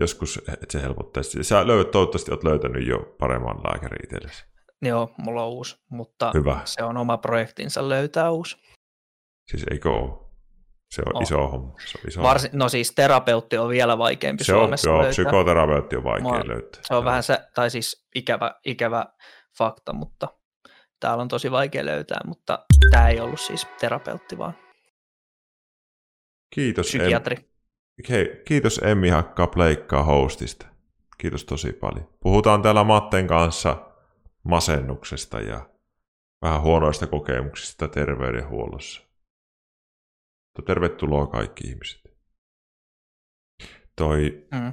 joskus 0.00 0.38
että 0.38 0.66
se 0.70 0.82
helpottaisi. 0.82 1.44
Sä 1.44 1.66
löydät, 1.66 1.90
toivottavasti 1.90 2.30
olet 2.30 2.44
löytänyt 2.44 2.86
jo 2.86 3.16
paremman 3.18 3.56
lääkärin 3.56 4.04
itsellesi. 4.04 4.44
Joo, 4.82 5.14
mulla 5.18 5.44
on 5.44 5.50
uusi, 5.50 5.76
mutta 5.90 6.30
Hyvä. 6.34 6.60
se 6.64 6.82
on 6.82 6.96
oma 6.96 7.18
projektinsa 7.18 7.88
löytää 7.88 8.30
uusi. 8.30 8.56
Siis 9.50 9.64
eikö 9.70 9.90
ole? 9.90 10.26
Se 10.90 11.02
on 11.06 11.16
oh. 11.16 11.22
iso 11.22 11.48
homma. 11.48 11.74
Se 11.86 11.98
on 11.98 12.08
iso 12.08 12.22
Varsin, 12.22 12.50
no 12.52 12.68
siis 12.68 12.92
terapeutti 12.94 13.58
on 13.58 13.68
vielä 13.68 13.98
vaikeampi 13.98 14.44
se 14.44 14.52
Suomessa 14.52 14.90
on, 14.90 14.94
joo, 14.94 15.02
löytää. 15.02 15.24
psykoterapeutti 15.24 15.96
on 15.96 16.04
vaikea 16.04 16.22
Mua, 16.22 16.48
löytää. 16.48 16.82
Se 16.84 16.94
on 16.94 17.04
vähän 17.04 17.22
se, 17.22 17.38
tai 17.54 17.70
siis 17.70 18.06
ikävä, 18.14 18.54
ikävä 18.64 19.06
fakta, 19.58 19.92
mutta 19.92 20.28
täällä 21.00 21.22
on 21.22 21.28
tosi 21.28 21.50
vaikea 21.50 21.86
löytää, 21.86 22.20
mutta 22.26 22.66
tämä 22.90 23.08
ei 23.08 23.20
ollut 23.20 23.40
siis 23.40 23.66
terapeutti, 23.80 24.38
vaan 24.38 24.54
Kiitos, 26.54 26.86
psykiatri. 26.86 27.36
Em... 27.36 27.44
Hei, 28.08 28.42
kiitos 28.44 28.78
Emmi 28.78 29.08
Hakka 29.08 29.46
Pleikkaa 29.46 30.02
hostista. 30.02 30.66
Kiitos 31.18 31.44
tosi 31.44 31.72
paljon. 31.72 32.08
Puhutaan 32.20 32.62
täällä 32.62 32.84
Matten 32.84 33.26
kanssa 33.26 33.92
masennuksesta 34.42 35.40
ja 35.40 35.70
vähän 36.42 36.62
huonoista 36.62 37.06
kokemuksista 37.06 37.88
terveydenhuollossa. 37.88 39.02
Mutta 40.46 40.66
tervetuloa 40.66 41.26
kaikki 41.26 41.68
ihmiset. 41.68 42.00
Toi, 43.96 44.46
mm. 44.52 44.72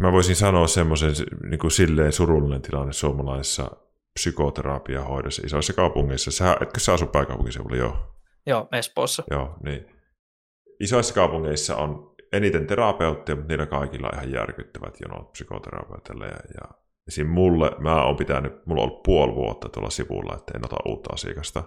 Mä 0.00 0.12
voisin 0.12 0.36
sanoa 0.36 0.66
semmoisen 0.66 1.10
niin 1.50 1.58
kuin 1.58 1.70
silleen 1.70 2.12
surullinen 2.12 2.62
tilanne 2.62 2.92
suomalaisessa 2.92 3.83
psykoterapiahoidossa 4.14 5.42
isoissa 5.46 5.72
kaupungeissa. 5.72 6.30
Sä, 6.30 6.56
etkö 6.60 6.80
sä 6.80 6.92
asu 6.92 7.06
pääkaupunkiseudulla? 7.06 7.76
Joo. 7.76 7.96
Joo, 8.46 8.68
Espoossa. 8.72 9.22
Joo, 9.30 9.56
niin. 9.64 9.86
Isoissa 10.80 11.14
kaupungeissa 11.14 11.76
on 11.76 12.14
eniten 12.32 12.66
terapeutteja, 12.66 13.36
mutta 13.36 13.48
niillä 13.48 13.66
kaikilla 13.66 14.08
on 14.08 14.14
ihan 14.14 14.32
järkyttävät 14.32 15.00
jonot 15.00 15.32
psykoterapeutille. 15.32 16.26
Ja, 16.26 16.36
ja 16.54 16.68
esim. 17.08 17.26
mulle, 17.26 17.70
mä 17.78 18.02
oon 18.04 18.16
pitänyt, 18.16 18.66
mulla 18.66 18.82
on 18.82 18.88
ollut 18.88 19.02
puoli 19.02 19.34
vuotta 19.34 19.68
tuolla 19.68 19.90
sivulla, 19.90 20.34
että 20.34 20.52
en 20.54 20.64
ota 20.64 20.76
uutta 20.86 21.10
asiakasta. 21.12 21.62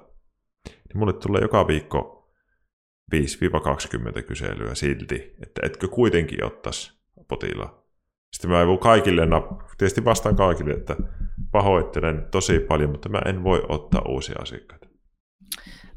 Niin 0.67 0.97
mulle 0.97 1.13
tulee 1.13 1.41
joka 1.41 1.67
viikko 1.67 2.29
5-20 3.15 4.21
kyselyä 4.21 4.75
silti, 4.75 5.35
että 5.43 5.61
etkö 5.63 5.87
kuitenkin 5.87 6.45
ottaisi 6.45 6.99
potilaan. 7.27 7.69
Sitten 8.33 8.51
mä 8.51 8.65
kaikille, 8.81 9.21
tietysti 9.77 10.05
vastaan 10.05 10.35
kaikille, 10.35 10.73
että 10.73 10.95
pahoittelen 11.51 12.27
tosi 12.31 12.59
paljon, 12.59 12.91
mutta 12.91 13.09
mä 13.09 13.21
en 13.25 13.43
voi 13.43 13.63
ottaa 13.69 14.01
uusia 14.07 14.35
asiakkaita. 14.41 14.87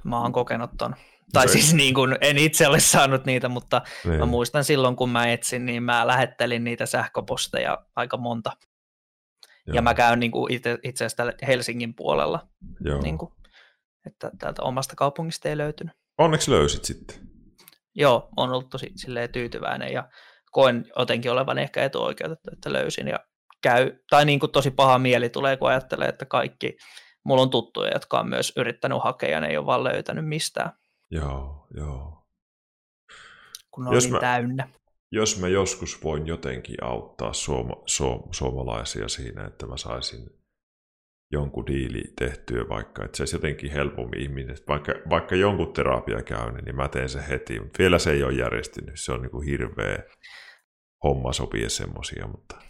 Mä 0.05 0.21
oon 0.21 0.33
kokenut 0.33 0.71
ton. 0.79 0.95
Tai 1.33 1.49
se... 1.49 1.53
siis 1.53 1.75
niin 1.75 1.95
kuin, 1.95 2.17
en 2.21 2.39
itse 2.39 2.69
ole 2.69 2.81
saanut 2.81 3.25
niitä, 3.25 3.49
mutta 3.49 3.83
niin. 4.05 4.19
mä 4.19 4.27
muistan 4.27 4.65
silloin, 4.65 4.97
kun 4.97 5.11
mä 5.11 5.33
etsin, 5.33 5.67
niin 5.67 5.83
mä 5.83 6.07
lähettelin 6.07 6.65
niitä 6.65 6.87
sähköposteja 6.87 7.79
aika 7.97 8.17
monta. 8.17 8.53
Joo. 9.67 9.75
Ja 9.75 9.83
mä 9.83 9.95
käyn 9.95 10.21
niin 10.21 10.33
kuin 10.33 10.53
itse, 10.53 10.79
itse 10.83 11.05
asiassa 11.05 11.47
Helsingin 11.47 11.95
puolella, 11.95 12.49
Joo. 12.81 13.03
Niin 13.03 13.19
kuin, 13.19 13.33
että 14.07 14.31
täältä 14.39 14.63
omasta 14.63 14.97
kaupungista 14.97 15.49
ei 15.49 15.57
löytynyt. 15.57 15.97
Onneksi 16.19 16.51
löysit 16.51 16.85
sitten. 16.85 17.17
Joo, 17.95 18.29
on 18.37 18.51
ollut 18.51 18.71
tosi 18.71 18.93
silleen, 18.97 19.33
tyytyväinen 19.33 19.93
ja 19.93 20.09
koen 20.51 20.87
jotenkin 20.99 21.33
olevan 21.33 21.59
ehkä 21.59 21.85
etuoikeutettu, 21.85 22.51
että 22.53 22.73
löysin 22.73 23.09
ja 23.09 23.19
käy, 23.63 23.93
tai 24.11 24.25
niin 24.25 24.41
kuin 24.41 24.53
tosi 24.53 24.71
paha 24.71 24.99
mieli 24.99 25.29
tulee, 25.29 25.57
kun 25.57 25.69
ajattelee, 25.69 26.09
että 26.09 26.25
kaikki, 26.25 26.77
mulla 27.25 27.43
on 27.43 27.51
tuttuja, 27.51 27.91
jotka 27.95 28.21
on 28.21 28.29
myös 28.29 28.53
yrittänyt 28.57 28.99
hakea 29.03 29.29
ja 29.29 29.41
ne 29.41 29.49
ei 29.49 29.57
ole 29.57 29.67
vaan 29.67 29.85
löytänyt 29.85 30.29
mistään. 30.29 30.73
Joo, 31.11 31.67
joo. 31.75 32.27
Kun 33.71 33.89
on 33.89 33.95
jos 33.95 34.05
niin 34.05 34.13
mä, 34.13 34.21
täynnä. 34.21 34.69
Jos 35.13 35.41
mä 35.41 35.49
joskus 35.49 36.05
voin 36.05 36.27
jotenkin 36.27 36.85
auttaa 36.85 37.33
suoma, 37.33 37.75
suom, 37.87 38.23
suomalaisia 38.31 39.09
siinä, 39.09 39.47
että 39.47 39.67
mä 39.67 39.77
saisin 39.77 40.31
jonkun 41.33 41.67
diili 41.67 42.03
tehtyä 42.19 42.69
vaikka, 42.69 43.05
että 43.05 43.17
se 43.17 43.23
olisi 43.23 43.37
jotenkin 43.37 43.71
helpommin 43.71 44.21
ihminen. 44.21 44.57
Vaikka, 44.69 44.93
vaikka 45.11 45.37
jonkun 45.37 45.73
terapia 45.73 46.23
käyn, 46.23 46.55
niin 46.55 46.77
mä 46.77 46.89
teen 46.89 47.09
se 47.09 47.29
heti, 47.29 47.61
mutta 47.61 47.79
vielä 47.79 47.99
se 47.99 48.13
ei 48.13 48.25
ole 48.25 48.33
järjestynyt. 48.33 48.95
Se 49.01 49.13
on 49.13 49.23
niin 49.23 49.31
kuin 49.31 49.47
hirveä 49.47 50.03
homma 51.05 51.33
sopii 51.33 51.71
semmoisia, 51.71 52.27
mutta... 52.27 52.70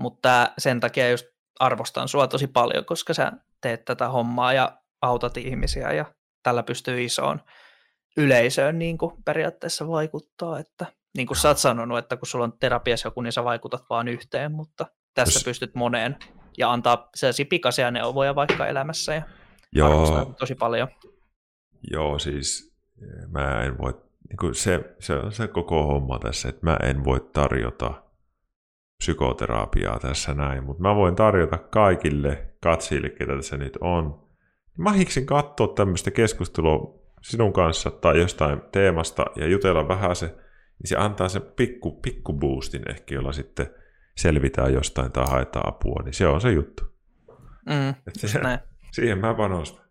Mutta 0.00 0.50
sen 0.58 0.80
takia 0.80 1.10
just 1.10 1.26
arvostan 1.58 2.08
sua 2.08 2.26
tosi 2.26 2.46
paljon, 2.46 2.84
koska 2.84 3.14
sä 3.14 3.32
teet 3.60 3.84
tätä 3.84 4.08
hommaa 4.08 4.52
ja 4.52 4.78
autat 5.02 5.36
ihmisiä 5.36 5.92
ja 5.92 6.04
tällä 6.42 6.62
pystyy 6.62 7.04
isoon 7.04 7.40
yleisöön 8.16 8.78
niin 8.78 8.98
kuin 8.98 9.22
periaatteessa 9.24 9.88
vaikuttaa, 9.88 10.58
että 10.58 10.86
niin 11.16 11.26
kuin 11.26 11.36
sä 11.36 11.48
oot 11.48 11.58
sanonut, 11.58 11.98
että 11.98 12.16
kun 12.16 12.26
sulla 12.26 12.44
on 12.44 12.58
terapiassa 12.60 13.06
joku, 13.06 13.20
niin 13.20 13.32
sä 13.32 13.44
vaikutat 13.44 13.82
vaan 13.90 14.08
yhteen, 14.08 14.52
mutta 14.52 14.86
tässä 15.14 15.36
Jos... 15.36 15.44
pystyt 15.44 15.74
moneen 15.74 16.16
ja 16.58 16.72
antaa 16.72 17.08
sellaisia 17.14 17.46
pikaisia 17.48 17.90
neuvoja 17.90 18.34
vaikka 18.34 18.66
elämässä 18.66 19.14
ja 19.14 19.22
Joo. 19.72 20.34
tosi 20.38 20.54
paljon. 20.54 20.88
Joo, 21.92 22.18
siis 22.18 22.74
eh, 23.02 23.28
mä 23.28 23.62
en 23.62 23.78
voi, 23.78 23.92
niin 24.28 24.36
kuin 24.40 24.54
se, 24.54 24.94
se 25.00 25.14
on 25.14 25.32
se 25.32 25.48
koko 25.48 25.82
homma 25.86 26.18
tässä, 26.18 26.48
että 26.48 26.66
mä 26.66 26.76
en 26.82 27.04
voi 27.04 27.20
tarjota 27.32 28.09
psykoterapiaa 29.00 29.98
tässä 29.98 30.34
näin, 30.34 30.64
mutta 30.64 30.82
mä 30.82 30.94
voin 30.94 31.16
tarjota 31.16 31.58
kaikille 31.58 32.46
katsojille, 32.62 33.10
ketä 33.10 33.36
tässä 33.36 33.56
nyt 33.56 33.78
on. 33.80 34.28
Mahiksin 34.78 35.26
katsoa 35.26 35.68
tämmöistä 35.68 36.10
keskustelua 36.10 37.00
sinun 37.22 37.52
kanssa 37.52 37.90
tai 37.90 38.20
jostain 38.20 38.62
teemasta 38.72 39.24
ja 39.36 39.46
jutella 39.46 39.88
vähän 39.88 40.16
se, 40.16 40.26
niin 40.26 40.88
se 40.88 40.96
antaa 40.96 41.28
sen 41.28 41.42
pikku, 41.42 41.92
pikku 41.92 42.32
boostin 42.32 42.90
ehkä, 42.90 43.14
jolla 43.14 43.32
sitten 43.32 43.66
selvitään 44.16 44.72
jostain 44.72 45.12
tai 45.12 45.24
haetaan 45.28 45.68
apua, 45.68 46.02
niin 46.04 46.14
se 46.14 46.26
on 46.26 46.40
se 46.40 46.52
juttu. 46.52 46.84
Mm, 47.66 47.88
että 47.88 48.28
se, 48.28 48.38
näin. 48.38 48.58
Siihen 48.92 49.18
mä 49.18 49.34
panostan. 49.34 49.84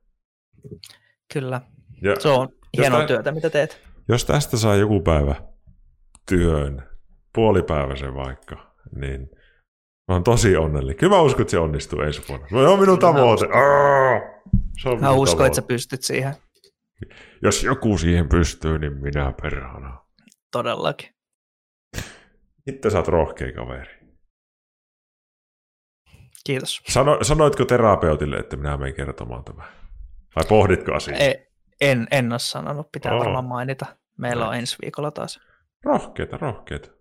Kyllä. 1.34 1.62
Ja 2.01 2.16
se 2.20 2.30
on 2.30 2.49
hienoa 2.78 3.05
työtä, 3.05 3.32
mitä 3.32 3.49
teet. 3.49 3.82
Jos 4.07 4.26
tästä 4.26 4.57
saa 4.57 4.76
joku 4.76 5.01
päivä 5.01 5.36
työn, 6.30 6.84
puolipäiväisen 7.36 8.16
vaikka, 8.16 8.69
niin 8.96 9.30
mä 10.08 10.16
oon 10.16 10.24
tosi 10.24 10.58
onnellinen. 10.58 10.98
Kyllä 10.98 11.16
mä 11.16 11.22
uskon, 11.22 11.42
että 11.42 11.52
se 11.52 11.60
onnistuu 11.60 12.02
ensi 12.02 12.22
vuonna. 12.30 12.48
Se 12.50 12.56
on 12.56 12.80
minun 12.80 13.00
tavoite. 13.00 13.46
Se 14.82 14.90
on 14.90 15.00
mä 15.00 15.12
uskon, 15.12 15.38
tavoite. 15.38 15.46
että 15.46 15.56
sä 15.56 15.62
pystyt 15.62 16.04
siihen. 16.04 16.36
Jos 17.44 17.64
joku 17.64 17.98
siihen 17.98 18.30
pystyy, 18.30 18.80
niin 18.80 18.94
minä 18.94 19.34
perhana. 19.42 20.06
Todellakin. 20.52 21.10
Itse 22.68 22.90
sä 22.90 22.98
oot 22.98 23.08
rohkea 23.08 23.52
kaveri. 23.52 24.00
Kiitos. 26.46 26.82
Sano, 26.88 27.18
sanoitko 27.22 27.66
terapeutille, 27.66 28.38
että 28.38 28.58
minä 28.58 28.78
menen 28.78 28.96
kertomaan 28.96 29.44
tämän? 29.44 29.68
Vai 30.36 30.44
pohditko 30.50 30.94
asiaa? 30.94 31.18
Ei, 31.18 31.48
en, 31.82 32.08
en 32.12 32.32
ole 32.32 32.40
sanonut, 32.40 32.92
pitää 32.92 33.14
oh. 33.14 33.20
varmaan 33.20 33.46
mainita. 33.46 33.86
Meillä 34.18 34.48
on 34.48 34.56
ensi 34.56 34.78
viikolla 34.82 35.12
taas. 35.12 35.40
Rohkeita, 35.86 36.38
rohkeita. 36.38 36.99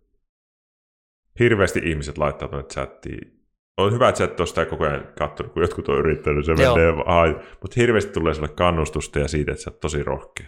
Hirveästi 1.39 1.81
ihmiset 1.85 2.19
laittaa 2.19 2.49
tuonne 2.49 2.69
chattiin. 2.69 3.39
On 3.79 3.93
hyvä, 3.93 4.09
että 4.09 4.19
sä 4.19 4.25
et 4.25 4.49
sitä 4.49 4.67
koko 4.67 4.85
ajan 4.85 5.13
katsonut, 5.19 5.53
kun 5.53 5.63
jotkut 5.63 5.89
on 5.89 5.99
yrittänyt, 5.99 6.47
se 6.47 6.53
Joo. 6.63 6.77
menee 6.77 6.95
ai, 7.07 7.37
Mutta 7.61 7.75
hirveästi 7.77 8.13
tulee 8.13 8.35
sulle 8.35 8.49
kannustusta 8.49 9.19
ja 9.19 9.29
siitä, 9.29 9.53
että 9.53 9.65
sä 9.65 9.71
oot 9.71 9.81
tosi 9.81 10.03
rohkea. 10.03 10.47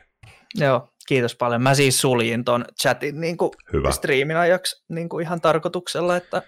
Joo, 0.55 0.88
kiitos 1.09 1.36
paljon. 1.36 1.62
Mä 1.62 1.74
siis 1.74 2.01
suljin 2.01 2.45
ton 2.45 2.64
chatin 2.82 3.20
niin 3.20 3.36
kuin 3.36 3.51
Hyvä. 3.72 3.91
striimin 3.91 4.36
ajaksi 4.36 4.84
niin 4.88 5.09
kuin 5.09 5.22
ihan 5.26 5.41
tarkoituksella, 5.41 6.16
että 6.16 6.43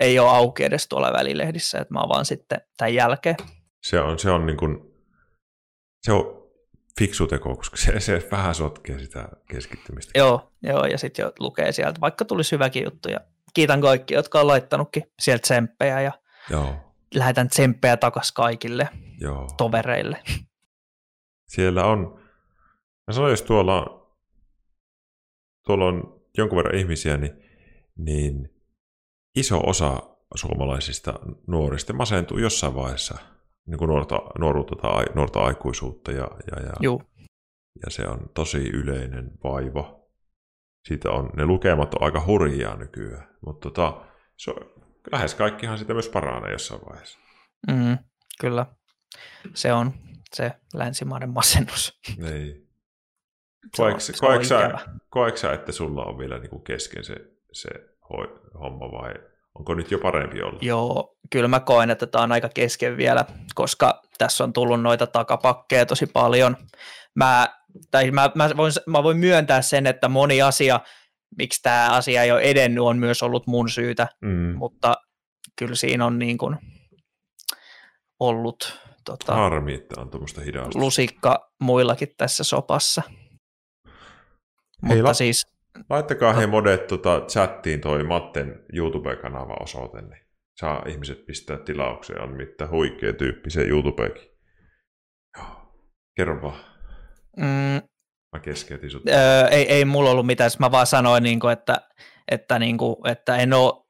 ei 0.00 0.18
ole 0.18 0.30
auki 0.30 0.64
edes 0.64 0.88
tuolla 0.88 1.12
välilehdissä, 1.12 1.78
että 1.78 1.94
mä 1.94 2.00
oon 2.00 2.08
vaan 2.08 2.24
sitten 2.24 2.60
tämän 2.76 2.94
jälkeen. 2.94 3.36
Se 3.82 4.00
on, 4.00 4.18
se 4.18 4.30
on 4.30 4.46
niin 4.46 4.56
kuin, 4.56 4.78
se 6.02 6.12
on 6.12 6.48
fiksu 6.98 7.26
teko, 7.26 7.56
koska 7.56 7.76
se, 7.76 8.00
se 8.00 8.28
vähän 8.30 8.54
sotkee 8.54 8.98
sitä 8.98 9.28
keskittymistä. 9.50 10.18
Joo, 10.18 10.52
joo 10.62 10.84
ja 10.84 10.98
sitten 10.98 11.22
jo 11.22 11.32
lukee 11.38 11.72
sieltä, 11.72 12.00
vaikka 12.00 12.24
tulisi 12.24 12.52
hyväkin 12.52 12.84
juttu. 12.84 13.08
Ja 13.08 13.20
kiitän 13.54 13.80
kaikki, 13.80 14.14
jotka 14.14 14.40
on 14.40 14.46
laittanutkin 14.46 15.02
sieltä 15.20 15.42
tsemppejä 15.42 16.00
ja 16.00 16.12
joo. 16.50 16.74
lähetän 17.14 17.48
tsemppejä 17.48 17.96
takaisin 17.96 18.34
kaikille 18.34 18.88
joo. 19.20 19.48
tovereille. 19.56 20.22
Siellä 21.48 21.84
on, 21.84 22.20
mä 23.06 23.12
sanoin, 23.12 23.30
jos 23.30 23.42
tuolla, 23.42 24.06
tuolla 25.66 25.84
on 25.84 26.22
jonkun 26.38 26.56
verran 26.56 26.74
ihmisiä, 26.74 27.16
niin, 27.16 27.32
niin 27.96 28.54
iso 29.36 29.60
osa 29.66 30.02
suomalaisista 30.34 31.14
nuorista 31.46 31.92
masentuu 31.92 32.38
jossain 32.38 32.74
vaiheessa 32.74 33.18
niin 33.66 33.78
kuin 33.78 33.88
nuorta, 33.88 34.20
nuoruutta 34.38 34.76
tai 34.76 35.04
nuorta 35.14 35.40
aikuisuutta. 35.40 36.12
Ja, 36.12 36.28
ja, 36.50 36.62
ja, 36.62 36.72
Juu. 36.80 37.02
ja 37.86 37.90
se 37.90 38.08
on 38.08 38.30
tosi 38.34 38.68
yleinen 38.68 39.30
vaiva. 39.44 39.97
Siitä 40.88 41.10
on, 41.10 41.30
ne 41.36 41.46
lukemat 41.46 41.94
on 41.94 42.02
aika 42.02 42.24
hurjia 42.26 42.76
nykyään, 42.76 43.28
mutta 43.46 43.70
tota, 43.70 44.00
se 44.36 44.50
on, 44.50 44.56
lähes 45.12 45.34
kaikkihan 45.34 45.78
sitä 45.78 45.92
myös 45.92 46.08
paranee 46.08 46.52
jossain 46.52 46.80
vaiheessa. 46.90 47.18
Mm, 47.66 47.98
kyllä, 48.40 48.66
se 49.54 49.72
on 49.72 49.92
se 50.34 50.52
länsimaiden 50.74 51.30
masennus. 51.30 52.00
Niin. 52.16 52.68
Koetko 55.10 55.36
sä, 55.36 55.52
että 55.52 55.72
sulla 55.72 56.04
on 56.04 56.18
vielä 56.18 56.38
niin 56.38 56.50
kuin 56.50 56.64
kesken 56.64 57.04
se, 57.04 57.14
se 57.52 57.68
homma 58.60 58.92
vai 58.92 59.14
onko 59.54 59.74
nyt 59.74 59.90
jo 59.90 59.98
parempi 59.98 60.42
olla? 60.42 60.58
Joo, 60.62 61.16
kyllä 61.30 61.48
mä 61.48 61.60
koen, 61.60 61.90
että 61.90 62.06
tämä 62.06 62.24
on 62.24 62.32
aika 62.32 62.48
kesken 62.48 62.96
vielä, 62.96 63.24
koska 63.54 64.02
tässä 64.18 64.44
on 64.44 64.52
tullut 64.52 64.82
noita 64.82 65.06
takapakkeja 65.06 65.86
tosi 65.86 66.06
paljon. 66.06 66.56
Mä, 67.14 67.48
tai 67.90 68.10
mä, 68.10 68.30
mä, 68.34 68.50
voin, 68.56 68.72
mä 68.86 69.02
voin 69.02 69.16
myöntää 69.16 69.62
sen, 69.62 69.86
että 69.86 70.08
moni 70.08 70.42
asia, 70.42 70.80
miksi 71.38 71.62
tämä 71.62 71.88
asia 71.90 72.22
ei 72.22 72.32
ole 72.32 72.40
edennyt, 72.40 72.84
on 72.84 72.98
myös 72.98 73.22
ollut 73.22 73.46
mun 73.46 73.68
syytä, 73.68 74.08
mm. 74.22 74.54
mutta 74.56 74.94
kyllä 75.58 75.74
siinä 75.74 76.06
on 76.06 76.18
niin 76.18 76.38
kuin 76.38 76.56
ollut 78.20 78.80
tota, 79.04 79.34
Harmi, 79.34 79.74
että 79.74 80.00
on 80.00 80.10
tuommoista 80.10 80.40
lusikka 80.74 81.52
muillakin 81.60 82.08
tässä 82.16 82.44
sopassa. 82.44 83.02
Hei, 84.88 84.96
mutta 84.96 85.04
la- 85.04 85.14
siis 85.14 85.58
Laittakaa 85.90 86.32
he 86.32 86.46
modet 86.46 86.86
tota, 86.86 87.20
chattiin 87.28 87.80
toi 87.80 88.04
Matten 88.04 88.64
YouTube-kanava 88.72 89.56
osoite, 89.60 90.02
niin 90.02 90.26
saa 90.56 90.82
ihmiset 90.86 91.26
pistää 91.26 91.56
tilaukseen. 91.56 92.20
On 92.20 92.36
mitään 92.36 92.70
huikea 92.70 93.12
tyyppi 93.12 93.50
se 93.50 93.62
YouTubekin. 93.62 94.30
Kerro 96.16 96.42
vaan. 96.42 96.77
Mm, 97.36 97.82
mä 98.32 98.40
keskeytin 98.42 98.90
sut. 98.90 99.02
Öö, 99.08 99.48
ei, 99.48 99.72
ei 99.72 99.84
mulla 99.84 100.10
ollut 100.10 100.26
mitään. 100.26 100.50
Mä 100.58 100.70
vaan 100.70 100.86
sanoin, 100.86 101.22
niin 101.22 101.40
kuin, 101.40 101.52
että, 101.52 101.88
että, 102.30 102.58
niin 102.58 102.78
kuin, 102.78 102.96
että 103.04 103.36
en 103.36 103.52
ole 103.52 103.84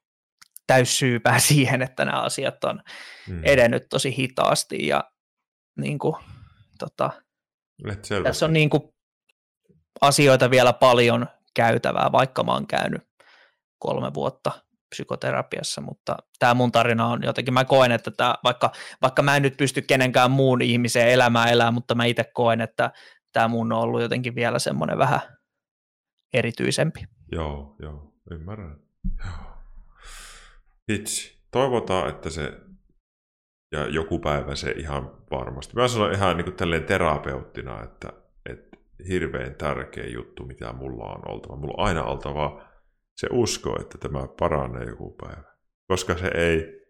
täyssyypää 0.67 1.39
siihen, 1.49 1.81
että 1.81 2.05
nämä 2.05 2.21
asiat 2.21 2.63
on 2.63 2.81
mm. 3.27 3.41
edennyt 3.43 3.83
tosi 3.89 4.17
hitaasti. 4.17 4.87
Ja 4.87 5.03
niin 5.77 5.99
kuin, 5.99 6.15
tota, 6.79 7.09
tässä 8.23 8.45
on 8.45 8.53
niin 8.53 8.69
kuin, 8.69 8.83
asioita 10.01 10.51
vielä 10.51 10.73
paljon 10.73 11.27
käytävää, 11.55 12.11
vaikka 12.11 12.43
mä 12.43 12.53
oon 12.53 12.67
käynyt 12.67 13.01
kolme 13.79 14.13
vuotta 14.13 14.51
psykoterapiassa, 14.89 15.81
mutta 15.81 16.17
tämä 16.39 16.53
mun 16.53 16.71
tarina 16.71 17.07
on 17.07 17.19
jotenkin, 17.23 17.53
mä 17.53 17.65
koen, 17.65 17.91
että 17.91 18.11
tämä, 18.11 18.35
vaikka, 18.43 18.71
vaikka 19.01 19.21
mä 19.21 19.35
en 19.35 19.41
nyt 19.41 19.57
pysty 19.57 19.81
kenenkään 19.81 20.31
muun 20.31 20.61
ihmisen 20.61 21.09
elämää 21.09 21.49
elää, 21.49 21.71
mutta 21.71 21.95
mä 21.95 22.05
itse 22.05 22.23
koen, 22.33 22.61
että 22.61 22.91
tämä 23.33 23.47
mun 23.47 23.73
on 23.73 23.79
ollut 23.79 24.01
jotenkin 24.01 24.35
vielä 24.35 24.59
semmoinen 24.59 24.97
vähän 24.97 25.21
erityisempi. 26.33 27.03
Joo, 27.31 27.75
joo, 27.81 28.13
ymmärrän. 28.31 28.79
Joo. 29.25 29.57
Itse. 30.87 31.39
Toivotaan, 31.51 32.09
että 32.09 32.29
se 32.29 32.59
ja 33.71 33.87
joku 33.87 34.19
päivä 34.19 34.55
se 34.55 34.71
ihan 34.71 35.11
varmasti. 35.31 35.75
Mä 35.75 35.87
sanon 35.87 36.13
ihan 36.13 36.37
niin 36.37 36.45
kuin 36.45 36.85
terapeuttina, 36.85 37.83
että, 37.83 38.13
että 38.49 38.77
hirveän 39.07 39.55
tärkeä 39.55 40.07
juttu, 40.07 40.45
mitä 40.45 40.73
mulla 40.73 41.03
on 41.03 41.31
oltava. 41.31 41.55
Mulla 41.55 41.73
on 41.77 41.87
aina 41.87 42.03
oltava 42.03 42.65
se 43.15 43.27
usko, 43.31 43.81
että 43.81 43.97
tämä 43.97 44.27
paranee 44.39 44.83
joku 44.83 45.15
päivä. 45.21 45.55
Koska 45.87 46.17
se 46.17 46.27
ei, 46.27 46.81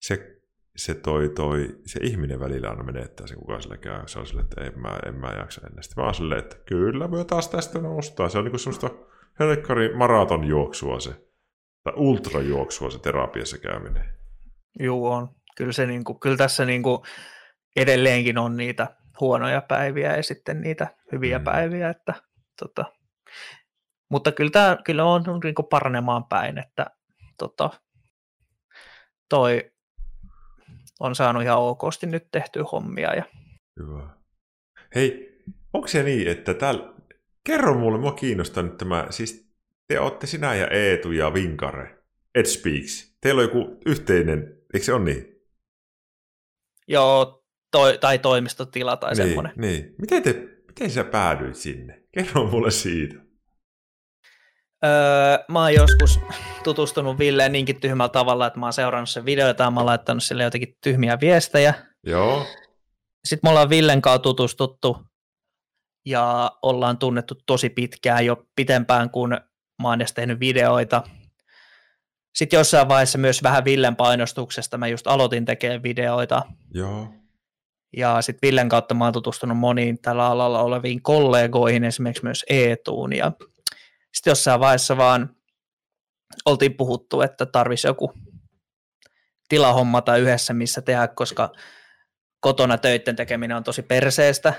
se, 0.00 0.35
se 0.76 0.94
toi, 0.94 1.28
toi, 1.28 1.68
se 1.86 2.00
ihminen 2.02 2.40
välillä 2.40 2.70
aina 2.70 2.82
menettää 2.82 3.26
sen, 3.26 3.38
kuka 3.38 3.60
sillä 3.60 3.76
käy. 3.76 4.02
Se 4.06 4.18
on 4.18 4.26
sille, 4.26 4.40
että 4.40 4.64
en 4.64 4.80
mä, 4.80 4.98
en 5.06 5.14
mä 5.14 5.28
jaksa 5.38 5.60
ennen. 5.66 5.82
Sitten 5.82 6.02
mä 6.02 6.04
oon 6.04 6.14
silleen, 6.14 6.38
että 6.38 6.56
kyllä, 6.66 7.08
me 7.08 7.24
taas 7.24 7.48
tästä 7.48 7.78
nostaa. 7.78 8.28
Se 8.28 8.38
on 8.38 8.44
niin 8.44 8.58
semmoista 8.58 8.90
helkkari 9.40 9.94
maratonjuoksua 9.94 11.00
se, 11.00 11.10
tai 11.84 11.92
ultrajuoksua 11.96 12.90
se 12.90 12.98
terapiassa 12.98 13.58
käyminen. 13.58 14.04
Joo, 14.78 15.12
on. 15.12 15.28
Kyllä, 15.56 15.72
se 15.72 15.86
niin 15.86 16.04
kuin, 16.04 16.20
kyllä 16.20 16.36
tässä 16.36 16.64
niin 16.64 16.82
kuin 16.82 16.98
edelleenkin 17.76 18.38
on 18.38 18.56
niitä 18.56 18.96
huonoja 19.20 19.60
päiviä 19.60 20.16
ja 20.16 20.22
sitten 20.22 20.60
niitä 20.60 20.96
hyviä 21.12 21.38
mm. 21.38 21.44
päiviä, 21.44 21.90
että 21.90 22.14
tota, 22.60 22.84
mutta 24.10 24.32
kyllä, 24.32 24.50
tämä, 24.50 24.78
kyllä 24.84 25.04
on 25.04 25.24
niin 25.44 25.54
kuin 25.54 25.66
paranemaan 25.66 26.24
päin, 26.24 26.58
että 26.58 26.86
tota, 27.38 27.70
toi 29.28 29.70
on 31.00 31.14
saanut 31.14 31.42
ihan 31.42 31.58
okosti 31.58 32.06
nyt 32.06 32.26
tehtyä 32.32 32.62
hommia. 32.72 33.14
Ja... 33.14 33.24
Hyvä. 33.80 34.08
Hei, 34.94 35.38
onko 35.72 35.88
se 35.88 36.02
niin, 36.02 36.28
että 36.28 36.54
täällä, 36.54 36.94
kerro 37.44 37.74
mulle, 37.74 37.98
mua 37.98 38.12
kiinnostaa 38.12 38.62
nyt 38.62 38.78
tämä, 38.78 39.06
siis 39.10 39.50
te 39.88 40.00
olette 40.00 40.26
sinä 40.26 40.54
ja 40.54 40.68
Eetu 40.68 41.12
ja 41.12 41.34
Vinkare, 41.34 41.98
Ed 42.34 42.44
Speaks. 42.44 43.16
Teillä 43.20 43.38
on 43.38 43.48
joku 43.48 43.80
yhteinen, 43.86 44.62
eikö 44.74 44.84
se 44.84 44.92
ole 44.92 45.04
niin? 45.04 45.42
Joo, 46.88 47.44
toi, 47.70 47.98
tai 47.98 48.18
toimistotila 48.18 48.96
tai 48.96 49.14
niin, 49.14 49.26
semmoinen. 49.26 49.52
Niin. 49.56 49.94
Miten, 49.98 50.22
te, 50.22 50.32
miten 50.66 50.90
sä 50.90 51.04
päädyit 51.04 51.56
sinne? 51.56 52.02
Kerro 52.12 52.46
mulle 52.46 52.70
siitä. 52.70 53.25
Öö, 54.84 55.44
mä 55.48 55.60
oon 55.60 55.74
joskus 55.74 56.20
tutustunut 56.64 57.18
Villeen 57.18 57.52
niinkin 57.52 57.80
tyhmällä 57.80 58.08
tavalla, 58.08 58.46
että 58.46 58.60
mä 58.60 58.66
oon 58.66 58.72
seurannut 58.72 59.08
sen 59.08 59.24
videoita 59.24 59.64
ja 59.64 59.70
mä 59.70 59.80
oon 59.80 59.86
laittanut 59.86 60.22
sille 60.22 60.42
jotenkin 60.42 60.76
tyhmiä 60.82 61.18
viestejä. 61.20 61.74
Joo. 62.06 62.46
Sitten 63.24 63.40
me 63.42 63.50
ollaan 63.50 63.70
Villen 63.70 64.02
kanssa 64.02 64.18
tutustuttu 64.18 64.98
ja 66.06 66.50
ollaan 66.62 66.98
tunnettu 66.98 67.34
tosi 67.46 67.70
pitkään 67.70 68.26
jo 68.26 68.44
pitempään, 68.56 69.10
kun 69.10 69.28
mä 69.82 69.88
oon 69.88 70.00
edes 70.00 70.12
tehnyt 70.12 70.40
videoita. 70.40 71.02
Sitten 72.38 72.58
jossain 72.58 72.88
vaiheessa 72.88 73.18
myös 73.18 73.42
vähän 73.42 73.64
Villen 73.64 73.96
painostuksesta 73.96 74.78
mä 74.78 74.88
just 74.88 75.06
aloitin 75.06 75.44
tekemään 75.44 75.82
videoita. 75.82 76.42
Joo. 76.74 77.08
Ja 77.96 78.22
sitten 78.22 78.48
Villen 78.48 78.68
kautta 78.68 78.94
mä 78.94 79.04
oon 79.04 79.12
tutustunut 79.12 79.58
moniin 79.58 79.98
tällä 80.02 80.26
alalla 80.26 80.62
oleviin 80.62 81.02
kollegoihin, 81.02 81.84
esimerkiksi 81.84 82.24
myös 82.24 82.44
Eetuun. 82.50 83.12
Ja 83.12 83.32
sitten 84.16 84.30
jossain 84.30 84.60
vaiheessa 84.60 84.96
vaan 84.96 85.36
oltiin 86.46 86.76
puhuttu, 86.76 87.20
että 87.20 87.46
tarvisi 87.46 87.86
joku 87.86 88.12
tilahommata 89.48 90.16
yhdessä, 90.16 90.54
missä 90.54 90.82
tehdä, 90.82 91.08
koska 91.08 91.52
kotona 92.40 92.78
töiden 92.78 93.16
tekeminen 93.16 93.56
on 93.56 93.64
tosi 93.64 93.82
perseestä, 93.82 94.54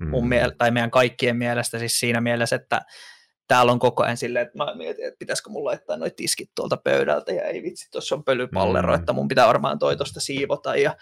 mm. 0.00 0.08
mun 0.08 0.28
miel- 0.28 0.54
tai 0.58 0.70
meidän 0.70 0.90
kaikkien 0.90 1.36
mielestä 1.36 1.78
siis 1.78 2.00
siinä 2.00 2.20
mielessä, 2.20 2.56
että 2.56 2.80
täällä 3.48 3.72
on 3.72 3.78
koko 3.78 4.02
ajan 4.02 4.16
silleen, 4.16 4.46
että 4.46 4.58
mä 4.58 4.74
mietin, 4.74 5.06
että 5.06 5.18
pitäisikö 5.18 5.50
mulla 5.50 5.70
laittaa 5.70 5.96
noi 5.96 6.10
tiskit 6.10 6.50
tuolta 6.54 6.76
pöydältä, 6.76 7.32
ja 7.32 7.44
ei 7.44 7.62
vitsi, 7.62 7.90
tuossa 7.90 8.14
on 8.14 8.24
pölypallero, 8.24 8.88
mm. 8.88 9.00
että 9.00 9.12
mun 9.12 9.28
pitää 9.28 9.46
varmaan 9.46 9.78
toi 9.78 9.96
tuosta 9.96 10.20
siivota, 10.20 10.76
ja 10.76 10.96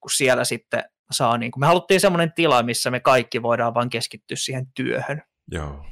kun 0.00 0.10
siellä 0.10 0.44
sitten 0.44 0.84
saa, 1.10 1.38
niin 1.38 1.50
kun 1.50 1.60
me 1.60 1.66
haluttiin 1.66 2.00
semmoinen 2.00 2.32
tila, 2.32 2.62
missä 2.62 2.90
me 2.90 3.00
kaikki 3.00 3.42
voidaan 3.42 3.74
vaan 3.74 3.90
keskittyä 3.90 4.36
siihen 4.36 4.66
työhön. 4.74 5.22
Joo. 5.52 5.84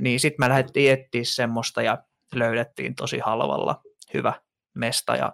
Niin 0.00 0.20
sitten 0.20 0.46
me 0.46 0.48
lähdettiin 0.48 0.92
etsiä 0.92 1.22
semmoista 1.24 1.82
ja 1.82 1.98
löydettiin 2.34 2.94
tosi 2.94 3.18
halvalla 3.18 3.82
hyvä 4.14 4.32
mesta 4.74 5.16
ja 5.16 5.32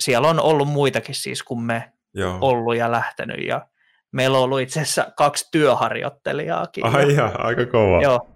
siellä 0.00 0.28
on 0.28 0.40
ollut 0.40 0.68
muitakin 0.68 1.14
siis 1.14 1.42
kuin 1.42 1.60
me 1.60 1.92
Joo. 2.14 2.38
ollut 2.40 2.76
ja 2.76 2.90
lähtenyt 2.90 3.46
ja 3.46 3.66
meillä 4.12 4.38
on 4.38 4.44
ollut 4.44 4.60
itse 4.60 4.80
asiassa 4.80 5.06
kaksi 5.16 5.48
työharjoittelijaakin. 5.52 6.86
Ai 6.86 7.14
ja, 7.14 7.26
aika 7.26 7.66
kova. 7.66 8.02
Joo. 8.02 8.28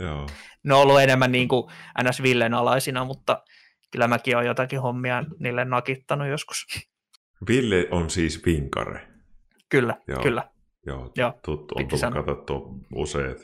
Joo. 0.00 0.26
Ne 0.64 0.74
on 0.74 0.82
ollut 0.82 1.00
enemmän 1.00 1.32
niin 1.32 1.48
kuin 1.48 1.72
NS 2.02 2.22
Villen 2.22 2.54
alaisina, 2.54 3.04
mutta 3.04 3.42
kyllä 3.90 4.08
mäkin 4.08 4.36
olen 4.36 4.46
jotakin 4.46 4.80
hommia 4.80 5.24
niille 5.38 5.64
nakittanut 5.64 6.28
joskus. 6.28 6.66
Ville 7.48 7.88
on 7.90 8.10
siis 8.10 8.46
vinkare. 8.46 9.08
Kyllä, 9.68 9.96
Joo. 10.08 10.22
kyllä. 10.22 10.50
Joo, 10.86 11.12
Joo, 11.16 11.32
tuttu, 11.44 11.74
on 11.78 11.88
tullut 11.88 12.00
sanoa. 12.00 12.22
katsottua 12.22 12.74
useat 12.94 13.38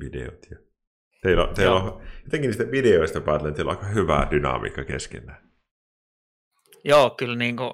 videot. 0.00 0.46
Ja... 0.50 0.56
Teillä, 1.22 1.48
teillä 1.54 1.76
on, 1.76 2.02
jotenkin 2.24 2.48
niistä 2.48 2.70
videoista 2.70 3.20
päätellen, 3.20 3.54
teillä 3.54 3.72
on 3.72 3.78
aika 3.78 3.88
hyvä 3.88 4.26
dynamiikka 4.30 4.84
keskenään. 4.84 5.52
Joo, 6.84 7.10
kyllä, 7.10 7.36
niin 7.36 7.56
kuin, 7.56 7.72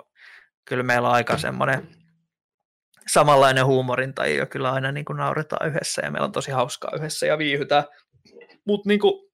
kyllä 0.64 0.82
meillä 0.82 1.08
on 1.08 1.14
aika 1.14 1.38
semmoinen 1.38 1.88
samanlainen 3.08 3.66
huumorinta 3.66 4.26
ja 4.26 4.46
kyllä 4.46 4.72
aina 4.72 4.92
niin 4.92 5.04
kuin 5.04 5.16
nauretaan 5.16 5.68
yhdessä 5.68 6.02
ja 6.04 6.10
meillä 6.10 6.26
on 6.26 6.32
tosi 6.32 6.50
hauskaa 6.50 6.90
yhdessä 6.96 7.26
ja 7.26 7.38
viihytään. 7.38 7.84
Mutta 8.66 8.88
niin 8.88 9.00
kuin, 9.00 9.30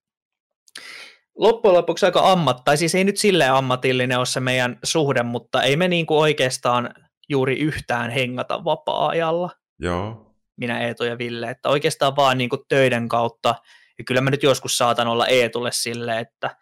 loppujen 1.37 1.75
lopuksi 1.75 2.05
aika 2.05 2.31
ammat, 2.31 2.63
tai 2.65 2.77
siis 2.77 2.95
ei 2.95 3.03
nyt 3.03 3.17
silleen 3.17 3.53
ammatillinen 3.53 4.17
ole 4.17 4.25
se 4.25 4.39
meidän 4.39 4.79
suhde, 4.83 5.23
mutta 5.23 5.63
ei 5.63 5.77
me 5.77 5.87
niin 5.87 6.05
kuin 6.05 6.17
oikeastaan 6.17 6.89
juuri 7.29 7.59
yhtään 7.59 8.11
hengata 8.11 8.63
vapaa-ajalla, 8.63 9.49
Joo. 9.79 10.24
Minä 10.57 10.81
Eetu 10.81 11.03
ja 11.03 11.17
Ville, 11.17 11.49
että 11.49 11.69
oikeastaan 11.69 12.15
vaan 12.15 12.37
niin 12.37 12.49
kuin 12.49 12.61
töiden 12.67 13.09
kautta, 13.09 13.55
ja 13.97 14.03
kyllä 14.03 14.21
mä 14.21 14.29
nyt 14.29 14.43
joskus 14.43 14.77
saatan 14.77 15.07
olla 15.07 15.27
Eetulle 15.27 15.71
silleen, 15.71 16.17
että 16.17 16.57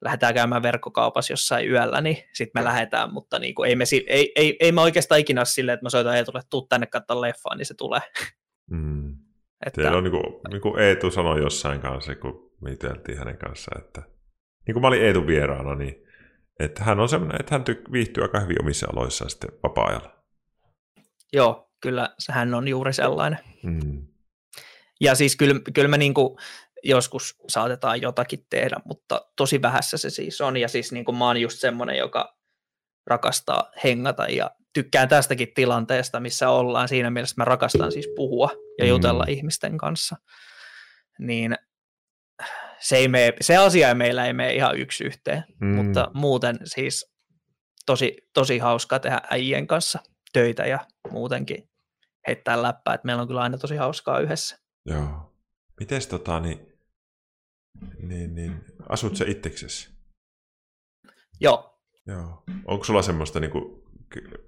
lähdetään 0.00 0.34
käymään 0.34 0.62
verkkokaupassa 0.62 1.32
jossain 1.32 1.70
yöllä, 1.70 2.00
niin 2.00 2.16
sitten 2.32 2.62
me 2.62 2.64
lähdetään, 2.64 3.12
mutta 3.12 3.38
niin 3.38 3.54
kuin 3.54 3.68
ei, 3.68 3.76
me, 3.76 3.84
ei, 4.06 4.32
ei, 4.36 4.56
ei 4.60 4.72
me 4.72 4.80
oikeastaan 4.80 5.20
ikinä 5.20 5.40
ole 5.40 5.46
silleen, 5.46 5.74
että 5.74 5.84
mä 5.84 5.90
soitan 5.90 6.16
Eetulle, 6.16 6.40
tuu 6.50 6.66
tänne 6.68 6.86
katsomaan 6.86 7.20
leffaa, 7.20 7.54
niin 7.54 7.66
se 7.66 7.74
tulee. 7.74 8.00
Mm. 8.70 9.16
Että, 9.66 9.82
Teillä 9.82 9.98
on 9.98 10.04
niin 10.04 10.12
kuin, 10.12 10.40
niin 10.50 10.60
kuin 10.60 10.78
Eetu 10.78 11.10
sanoi 11.10 11.40
jossain 11.40 11.80
kanssa, 11.80 12.14
kun 12.14 12.52
me 12.60 12.70
juteltiin 12.70 13.18
hänen 13.18 13.38
kanssaan, 13.38 13.84
että 13.84 14.02
niin 14.66 14.72
kuin 14.72 14.82
mä 14.82 14.88
olin 14.88 15.02
Eetun 15.02 15.26
vieraana, 15.26 15.74
niin 15.74 16.04
että 16.60 16.84
hän 16.84 17.00
on 17.00 17.08
semmoinen, 17.08 17.40
että 17.40 17.54
hän 17.54 17.64
tyk- 17.70 17.92
viihtyy 17.92 18.22
aika 18.22 18.40
hyvin 18.40 18.62
omissa 18.62 18.86
aloissaan 18.92 19.30
sitten 19.30 19.50
vapaa-ajalla. 19.62 20.24
Joo, 21.32 21.67
kyllä 21.80 22.10
hän 22.30 22.54
on 22.54 22.68
juuri 22.68 22.92
sellainen. 22.92 23.38
Mm. 23.62 24.06
Ja 25.00 25.14
siis 25.14 25.36
kyllä, 25.36 25.60
kyllä 25.74 25.88
me 25.88 25.98
niin 25.98 26.14
kuin 26.14 26.38
joskus 26.82 27.36
saatetaan 27.48 28.02
jotakin 28.02 28.46
tehdä, 28.50 28.76
mutta 28.84 29.26
tosi 29.36 29.62
vähässä 29.62 29.96
se 29.98 30.10
siis 30.10 30.40
on. 30.40 30.56
Ja 30.56 30.68
siis 30.68 30.92
niin 30.92 31.04
kuin 31.04 31.16
mä 31.16 31.26
oon 31.26 31.40
just 31.40 31.58
semmoinen, 31.58 31.96
joka 31.96 32.38
rakastaa 33.06 33.70
hengata 33.84 34.26
ja 34.26 34.50
tykkään 34.74 35.08
tästäkin 35.08 35.54
tilanteesta, 35.54 36.20
missä 36.20 36.50
ollaan. 36.50 36.88
Siinä 36.88 37.10
mielessä 37.10 37.34
mä 37.38 37.44
rakastan 37.44 37.92
siis 37.92 38.08
puhua 38.16 38.50
ja 38.78 38.84
Mm. 38.84 38.88
jutella 38.88 39.24
ihmisten 39.28 39.78
kanssa. 39.78 40.16
Niin 41.18 41.54
se, 42.80 42.96
ei 42.96 43.08
mene, 43.08 43.32
se 43.40 43.56
asia 43.56 43.94
meillä 43.94 44.26
ei 44.26 44.32
mene 44.32 44.52
ihan 44.54 44.78
yksi 44.78 45.04
yhteen, 45.04 45.44
Mm. 45.60 45.68
mutta 45.68 46.10
muuten 46.14 46.58
siis 46.64 47.12
tosi, 47.86 48.16
tosi 48.34 48.58
hauskaa 48.58 48.98
tehdä 48.98 49.20
äijien 49.30 49.66
kanssa 49.66 49.98
töitä 50.32 50.66
ja 50.66 50.86
muutenkin 51.10 51.68
heittää 52.26 52.62
läppää, 52.62 52.94
että 52.94 53.06
meillä 53.06 53.22
on 53.22 53.28
kyllä 53.28 53.40
aina 53.40 53.58
tosi 53.58 53.76
hauskaa 53.76 54.20
yhdessä. 54.20 54.58
Joo. 54.86 55.34
Mites 55.80 56.06
tota, 56.06 56.40
niin, 56.40 56.72
niin, 58.02 58.34
niin 58.34 58.64
asut 58.88 59.16
sä 59.16 59.24
itseksesi? 59.28 59.90
Joo, 61.40 61.78
Joo. 62.08 62.42
Onko 62.64 62.84
sulla 62.84 63.02
semmoista 63.02 63.40
niin 63.40 63.50
kuin, 63.50 63.82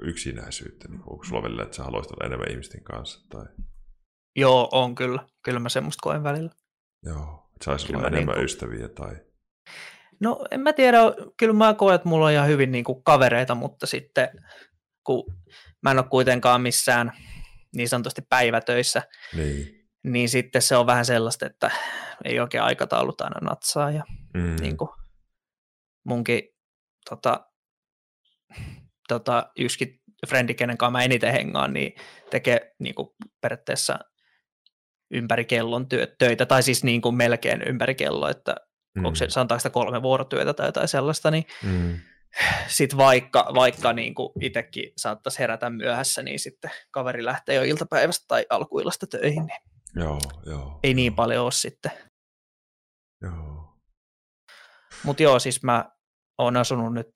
yksinäisyyttä? 0.02 0.88
Niin 0.88 1.00
kuin, 1.00 1.12
onko 1.12 1.24
sulla 1.24 1.42
välillä, 1.42 1.62
että 1.62 1.76
sä 1.76 1.84
haluaisit 1.84 2.12
olla 2.12 2.26
enemmän 2.26 2.50
ihmisten 2.50 2.84
kanssa? 2.84 3.26
Tai... 3.28 3.46
joo, 4.36 4.68
on 4.72 4.94
kyllä. 4.94 5.26
Kyllä 5.42 5.58
mä 5.58 5.68
semmoista 5.68 6.02
koen 6.02 6.22
välillä. 6.22 6.50
Joo. 7.02 7.50
Että 7.54 7.64
saisi 7.64 7.86
olla 7.92 8.00
mä 8.00 8.06
enemmän 8.06 8.34
niinku- 8.34 8.44
ystäviä 8.44 8.88
tai... 8.88 9.16
No 10.20 10.46
en 10.50 10.60
mä 10.60 10.72
tiedä, 10.72 10.98
kyllä 11.36 11.54
mä 11.54 11.74
koen, 11.74 11.94
että 11.94 12.08
mulla 12.08 12.26
on 12.26 12.32
ihan 12.32 12.48
hyvin 12.48 12.72
niin 12.72 12.84
kuin 12.84 13.02
kavereita, 13.02 13.54
mutta 13.54 13.86
sitten 13.86 14.28
kun 15.04 15.24
mä 15.82 15.90
en 15.90 15.98
ole 15.98 16.06
kuitenkaan 16.10 16.60
missään 16.60 17.12
niin 17.76 17.88
sanotusti 17.88 18.22
päivätöissä, 18.28 19.02
Niin. 19.36 19.88
niin 20.04 20.28
sitten 20.28 20.62
se 20.62 20.76
on 20.76 20.86
vähän 20.86 21.04
sellaista, 21.04 21.46
että 21.46 21.70
ei 22.24 22.40
oikein 22.40 22.62
aikataulut 22.62 23.20
aina 23.20 23.40
natsaa 23.40 23.90
ja 23.90 24.04
mm. 24.34 24.56
niin 24.60 24.76
kuin 24.76 24.90
munkin 26.04 26.42
tota, 27.10 27.46
tota, 29.08 29.50
yksikin 29.58 30.00
frendi, 30.28 30.54
kenen 30.54 30.78
kanssa 30.78 30.90
mä 30.90 31.02
eniten 31.02 31.32
hengaan, 31.32 31.72
niin 31.72 31.92
tekee 32.30 32.74
niin 32.78 32.94
kuin 32.94 33.08
periaatteessa 33.40 33.98
ympäri 35.10 35.44
kellon 35.44 35.88
työ, 35.88 36.06
töitä, 36.18 36.46
tai 36.46 36.62
siis 36.62 36.84
niin 36.84 37.00
kuin 37.00 37.14
melkein 37.14 37.62
ympäri 37.62 37.94
kello, 37.94 38.28
että 38.28 38.56
mm. 38.94 39.04
onko 39.04 39.14
se, 39.16 39.30
sanotaanko 39.30 39.60
sitä 39.60 39.70
kolme 39.70 40.02
vuorotyötä 40.02 40.54
tai 40.54 40.68
jotain 40.68 40.88
sellaista, 40.88 41.30
niin 41.30 41.44
mm. 41.64 41.98
Sitten 42.68 42.98
vaikka, 42.98 43.50
vaikka 43.54 43.92
niin 43.92 44.14
kuin 44.14 44.32
itsekin 44.40 44.92
saattaisi 44.96 45.38
herätä 45.38 45.70
myöhässä, 45.70 46.22
niin 46.22 46.38
sitten 46.38 46.70
kaveri 46.90 47.24
lähtee 47.24 47.54
jo 47.54 47.62
iltapäivästä 47.62 48.24
tai 48.28 48.46
alkuillasta 48.50 49.06
töihin, 49.06 49.46
niin 49.46 49.60
joo, 49.96 50.18
joo, 50.46 50.80
ei 50.82 50.94
niin 50.94 51.06
joo. 51.12 51.16
paljon 51.16 51.44
ole 51.44 51.52
sitten. 51.52 51.92
Joo. 53.22 53.78
Mutta 55.04 55.22
joo, 55.22 55.38
siis 55.38 55.62
mä 55.62 55.90
oon 56.38 56.56
asunut 56.56 56.92
nyt 56.94 57.12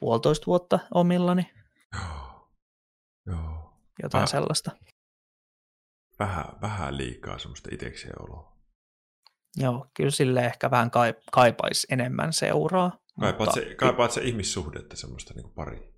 puolitoista 0.00 0.46
vuotta 0.46 0.78
omillani. 0.94 1.52
Joo. 1.94 2.48
Joo. 3.26 3.72
Jotain 4.02 4.22
Mä- 4.22 4.26
sellaista. 4.26 4.70
Vähän, 6.18 6.44
vähän 6.60 6.96
liikaa 6.96 7.38
semmoista 7.38 7.68
itekseen 7.72 8.22
oloa. 8.22 8.52
Joo, 9.56 9.86
kyllä 9.96 10.10
sille 10.10 10.44
ehkä 10.46 10.70
vähän 10.70 10.90
kai- 10.90 11.14
kaipaisi 11.32 11.86
enemmän 11.90 12.32
seuraa. 12.32 12.98
Kaipaat, 13.20 13.38
mutta- 13.38 13.68
se, 13.68 13.74
kaipaat 13.74 14.10
se 14.10 14.20
ihmissuhdetta 14.22 14.96
semmoista 14.96 15.34
niin 15.34 15.50
pari. 15.54 15.92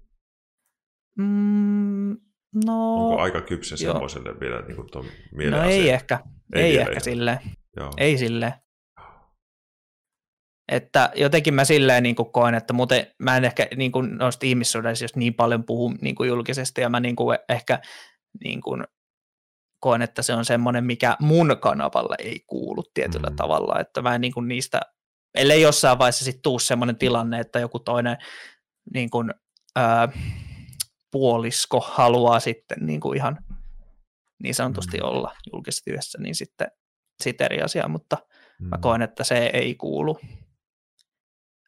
Mm, 1.19 2.17
no, 2.65 2.95
Onko 2.95 3.23
aika 3.23 3.41
kypsä 3.41 3.77
joo. 3.81 3.93
semmoiselle 3.93 4.41
vielä 4.41 4.61
niin 4.61 4.77
kuin 4.77 4.91
tuon 4.91 5.05
no 5.05 5.13
mielen 5.33 5.65
ei 5.65 5.81
aseen? 5.81 5.95
ehkä, 5.95 6.21
Ei 6.55 6.63
ei, 6.63 6.77
ehkä 6.79 6.91
ihan. 6.91 7.01
silleen, 7.03 7.39
Joo. 7.77 7.91
ei 7.97 8.19
silleen. 8.19 8.53
Että 10.69 11.11
jotenkin 11.15 11.55
mä 11.55 11.65
silleen 11.65 12.03
niin 12.03 12.15
kuin 12.15 12.33
koen, 12.33 12.55
että 12.55 12.73
muuten 12.73 13.07
mä 13.19 13.37
en 13.37 13.45
ehkä 13.45 13.69
niin 13.77 13.93
kuin 13.93 14.19
noista 14.19 14.47
ihmissuhteista 14.47 15.05
jos 15.05 15.17
niin 15.17 15.35
paljon 15.35 15.65
puhu 15.65 15.95
niin 16.01 16.15
kuin 16.15 16.29
julkisesti 16.29 16.81
ja 16.81 16.89
mä 16.89 17.01
niin 17.01 17.17
kuin 17.17 17.39
ehkä 17.49 17.81
niin 18.45 18.61
kuin 18.61 18.85
koen, 19.81 20.03
että 20.03 20.23
se 20.23 20.35
on 20.35 20.45
semmoinen, 20.45 20.85
mikä 20.85 21.17
mun 21.21 21.57
kanavalle 21.61 22.17
ei 22.19 22.41
kuulu 22.47 22.83
tietyllä 22.95 23.31
mm. 23.31 23.37
tavalla, 23.37 23.81
että 23.81 24.03
mä 24.03 24.15
en 24.15 24.21
niin 24.21 24.33
kuin 24.33 24.49
niistä, 24.49 24.81
ellei 25.35 25.63
jossain 25.63 25.99
vaiheessa 25.99 26.25
sitten 26.25 26.43
tuu 26.43 26.59
semmoinen 26.59 26.97
tilanne, 26.97 27.41
että 27.41 27.59
joku 27.61 27.79
toinen 27.79 28.17
niin 28.95 29.11
kuin, 29.11 29.35
ää, 29.77 30.09
puolisko 31.11 31.81
haluaa 31.81 32.41
sitten 32.41 32.79
niin 32.87 33.01
kuin 33.01 33.17
ihan 33.17 33.39
niin 34.43 34.55
sanotusti 34.55 34.99
Mm. 34.99 35.05
olla 35.09 35.37
julkisesti 35.53 35.91
yhdessä, 35.91 36.19
niin 36.19 36.35
sitten 36.35 36.67
sit 37.23 37.41
eri 37.41 37.63
asia, 37.63 37.89
mutta 37.89 38.17
mä 38.61 38.77
Mm. 38.77 38.81
koen, 38.81 39.03
että 39.03 39.25
se 39.25 39.51
ei 39.53 39.75
kuulu 39.75 40.21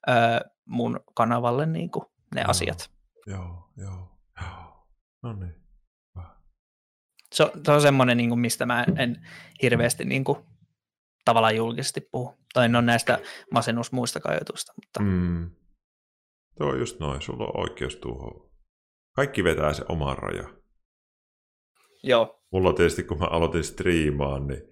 öö, 0.08 0.40
mun 0.68 1.00
kanavalle 1.14 1.66
niin 1.66 1.90
kuin 1.90 2.04
ne 2.34 2.40
Joo. 2.40 2.50
asiat. 2.50 2.90
Joo, 3.26 3.70
joo, 3.76 4.18
joo. 4.42 4.86
No 5.22 5.32
niin. 5.32 5.54
Se 7.34 7.42
on, 7.42 7.50
se 7.64 7.72
on 7.72 7.82
semmoinen, 7.82 8.16
niin 8.16 8.28
kuin, 8.28 8.40
mistä 8.40 8.66
mä 8.66 8.84
en 8.96 9.26
hirveästi 9.62 10.04
niin 10.04 10.24
kuin, 10.24 10.38
tavallaan 11.26 11.56
julkisesti 11.56 12.00
puhu. 12.00 12.34
Tai 12.52 12.64
en 12.64 12.76
ole 12.76 12.84
näistä 12.84 13.18
masennusmuistakaan 13.52 14.36
jutusta, 14.40 14.72
mutta 14.76 15.00
mm. 15.00 15.50
Tuo 16.58 16.66
on 16.66 16.78
just 16.78 17.00
noin, 17.00 17.22
sulla 17.22 17.44
on 17.44 17.60
oikeus 17.60 17.96
tuohon. 17.96 18.50
Kaikki 19.16 19.44
vetää 19.44 19.72
se 19.72 19.84
oman 19.88 20.18
raja. 20.18 20.48
joo, 22.02 22.42
Mulla 22.52 22.72
tietysti, 22.72 23.02
kun 23.02 23.18
mä 23.18 23.26
aloitin 23.26 23.64
striimaan, 23.64 24.46
niin, 24.46 24.62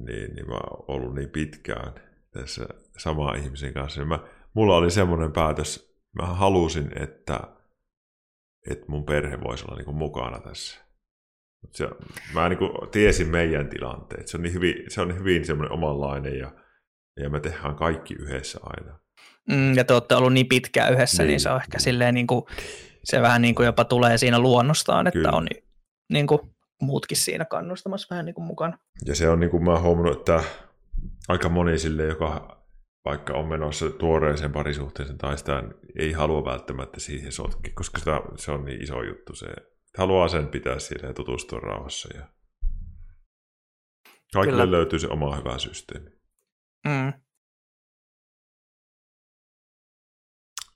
niin, 0.00 0.34
niin 0.34 0.48
mä 0.48 0.54
oon 0.54 0.84
ollut 0.88 1.14
niin 1.14 1.30
pitkään 1.30 1.94
tässä 2.30 2.68
samaa 2.98 3.34
ihmisen 3.34 3.74
kanssa. 3.74 4.00
Niin 4.00 4.08
mä, 4.08 4.18
mulla 4.54 4.76
oli 4.76 4.90
semmoinen 4.90 5.32
päätös, 5.32 5.96
mä 6.22 6.26
halusin, 6.26 7.02
että, 7.02 7.40
että 8.70 8.84
mun 8.88 9.04
perhe 9.04 9.40
voisi 9.40 9.64
olla 9.68 9.76
niin 9.76 9.96
mukana 9.96 10.40
tässä. 10.40 10.85
Se, 11.72 11.88
mä 12.34 12.48
niin 12.48 12.58
kuin 12.58 12.70
tiesin 12.90 13.28
meidän 13.28 13.68
tilanteet. 13.68 14.28
Se 14.28 14.36
on, 14.36 14.42
niin 14.42 14.54
hyvin, 14.54 14.74
se 14.88 15.00
on 15.00 15.18
hyvin 15.18 15.44
semmoinen 15.46 15.72
omanlainen 15.72 16.38
ja, 16.38 16.52
ja 17.22 17.30
me 17.30 17.40
tehdään 17.40 17.74
kaikki 17.76 18.14
yhdessä 18.14 18.60
aina. 18.62 18.98
mm, 19.50 19.74
ja 19.74 19.84
te 19.84 19.94
olette 19.94 20.14
ollut 20.14 20.32
niin 20.32 20.48
pitkään 20.48 20.92
yhdessä, 20.92 21.22
niin, 21.22 21.26
Niin. 21.26 21.32
niin 21.32 21.40
se 21.40 21.50
on 21.50 21.60
ehkä 21.60 21.78
silleen, 21.78 22.14
niin 22.14 22.26
kuin, 22.26 22.44
se 23.04 23.22
vähän 23.22 23.42
niin 23.42 23.54
kuin 23.54 23.66
jopa 23.66 23.84
tulee 23.84 24.18
siinä 24.18 24.38
luonnostaan, 24.38 25.06
että 25.06 25.18
Kyllä. 25.18 25.30
on 25.30 25.48
niin 26.12 26.26
kuin, 26.26 26.40
muutkin 26.82 27.16
siinä 27.16 27.44
kannustamassa 27.44 28.06
vähän 28.10 28.24
niin 28.24 28.34
kuin 28.34 28.44
mukana. 28.46 28.78
Ja 29.06 29.14
se 29.14 29.28
on 29.28 29.40
niin 29.40 29.50
kuin 29.50 29.64
mä 29.64 29.72
oon 29.72 29.82
huomannut, 29.82 30.18
että 30.18 30.44
aika 31.28 31.48
moni 31.48 31.78
sille, 31.78 32.04
joka 32.04 32.56
vaikka 33.04 33.32
on 33.34 33.48
menossa 33.48 33.90
tuoreeseen 33.90 34.52
parisuhteeseen 34.52 35.18
tai 35.18 35.38
sitä 35.38 35.62
ei 35.98 36.12
halua 36.12 36.44
välttämättä 36.44 37.00
siihen 37.00 37.32
sotki, 37.32 37.70
koska 37.70 37.98
sitä, 37.98 38.20
se 38.36 38.52
on 38.52 38.64
niin 38.64 38.82
iso 38.82 39.02
juttu 39.02 39.34
se. 39.34 39.46
Haluaa 39.96 40.28
sen 40.28 40.48
pitää 40.48 40.78
siellä 40.78 41.08
ja 41.08 41.14
tutustua 41.14 41.60
rauhassa. 41.60 42.08
Ja... 42.16 42.28
Kaikille 44.34 44.62
Kyllä. 44.62 44.70
löytyy 44.76 44.98
se 44.98 45.08
oma 45.08 45.36
hyvä 45.36 45.58
systeemi. 45.58 46.10
Mm. 46.88 47.12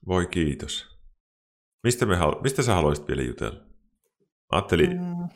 Voi 0.06 0.26
kiitos. 0.26 0.98
Mistä, 1.84 2.06
me 2.06 2.16
halu- 2.16 2.40
mistä 2.42 2.62
sä 2.62 2.74
haluaisit 2.74 3.09
vielä 3.09 3.22
jutella? 3.22 3.59
Mä 3.60 3.66
ajattelin, 4.52 4.90
Mm. 4.90 5.28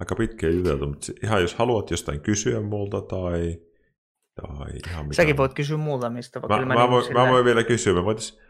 aika 0.00 0.14
pitkään 0.14 0.56
juteltu, 0.56 0.86
mutta 0.86 1.12
ihan 1.22 1.42
jos 1.42 1.54
haluat 1.54 1.90
jostain 1.90 2.20
kysyä 2.20 2.60
multa 2.60 3.00
tai, 3.00 3.58
tai 4.34 4.70
ihan 4.88 5.04
mitä 5.04 5.16
Säkin 5.16 5.36
voit 5.36 5.54
kysyä 5.54 5.76
multa 5.76 6.10
mistä, 6.10 6.40
Mä, 6.40 6.48
mä, 6.48 6.74
niin 6.74 6.90
voin, 6.90 7.12
mä 7.12 7.28
voin 7.28 7.44
vielä 7.44 7.64
kysyä, 7.64 7.94
mä 7.94 8.04
voitais, 8.04 8.40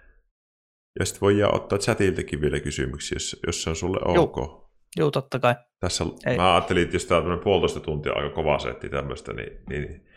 ja 0.98 1.04
sitten 1.06 1.20
voidaan 1.20 1.54
ottaa 1.54 1.78
chatiltakin 1.78 2.40
vielä 2.40 2.60
kysymyksiä, 2.60 3.16
jos, 3.16 3.40
jos 3.46 3.62
se 3.62 3.70
on 3.70 3.76
sulle 3.76 4.20
ok. 4.20 4.70
Juu, 4.98 5.10
totta 5.10 5.38
kai. 5.38 5.54
Tässä, 5.80 6.04
Ei. 6.26 6.36
mä 6.36 6.54
ajattelin, 6.54 6.82
että 6.82 6.96
jos 6.96 7.06
tämä 7.06 7.20
on 7.20 7.40
puolitoista 7.44 7.80
tuntia 7.80 8.12
aika 8.12 8.34
kova 8.34 8.58
setti 8.58 8.88
tämmöistä, 8.88 9.32
niin, 9.32 9.62
niin 9.68 10.08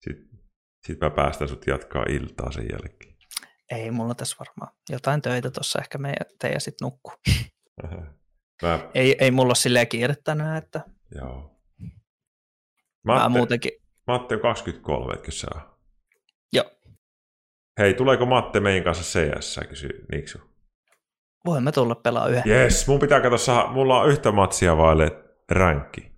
sitten 0.00 0.28
sit 0.86 1.00
mä 1.00 1.10
päästän 1.10 1.48
sut 1.48 1.66
jatkaa 1.66 2.04
iltaa 2.08 2.52
sen 2.52 2.66
jälkeen. 2.72 3.16
Ei 3.70 3.90
mulla 3.90 4.14
tässä 4.14 4.36
varmaan 4.38 4.76
jotain 4.88 5.22
töitä 5.22 5.50
tuossa, 5.50 5.78
ehkä 5.78 5.98
me 5.98 6.14
teidän 6.38 6.60
sitten 6.60 6.86
nukkuu. 6.86 7.12
Mä, 8.62 8.90
Ei, 8.94 9.16
ei 9.20 9.30
mulla 9.30 9.48
ole 9.48 9.54
silleen 9.54 9.88
kiire 9.88 10.14
tänään, 10.24 10.56
että 10.56 10.80
joo. 11.14 11.60
mä, 13.04 13.14
Matte, 13.14 13.28
muutenkin, 13.28 13.72
Matte 14.06 14.34
on 14.34 14.40
23, 14.40 15.14
etkö 15.14 15.30
sä 15.30 15.46
ole? 15.54 15.62
Hei, 17.80 17.94
tuleeko 17.94 18.26
Matte 18.26 18.60
meidän 18.60 18.84
kanssa 18.84 19.18
CS, 19.20 19.60
kysyy 19.68 20.04
Niksu. 20.12 20.38
voimme 21.46 21.72
tulla 21.72 21.94
pelaa 21.94 22.28
yhden. 22.28 22.42
Jes, 22.46 22.88
mun 22.88 23.00
pitää 23.00 23.20
katsoa, 23.20 23.72
mulla 23.72 24.00
on 24.00 24.08
yhtä 24.08 24.32
matsia 24.32 24.76
vaille 24.76 25.24
ränkki. 25.50 26.12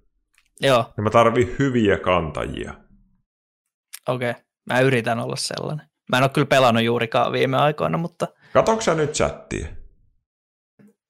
Joo, 0.60 0.92
Ja 0.96 1.02
mä 1.02 1.10
tarvin 1.10 1.56
hyviä 1.58 1.98
kantajia. 1.98 2.74
okei. 4.08 4.30
Okay. 4.30 4.42
Mä 4.66 4.80
yritän 4.80 5.18
olla 5.18 5.36
sellainen. 5.36 5.86
Mä 6.10 6.16
en 6.16 6.22
ole 6.22 6.30
kyllä 6.30 6.46
pelannut 6.46 6.84
juurikaan 6.84 7.32
viime 7.32 7.56
aikoina, 7.56 7.98
mutta 7.98 8.28
Katoksa 8.52 8.92
sä 8.92 8.94
nyt 8.98 9.12
chattia? 9.12 9.66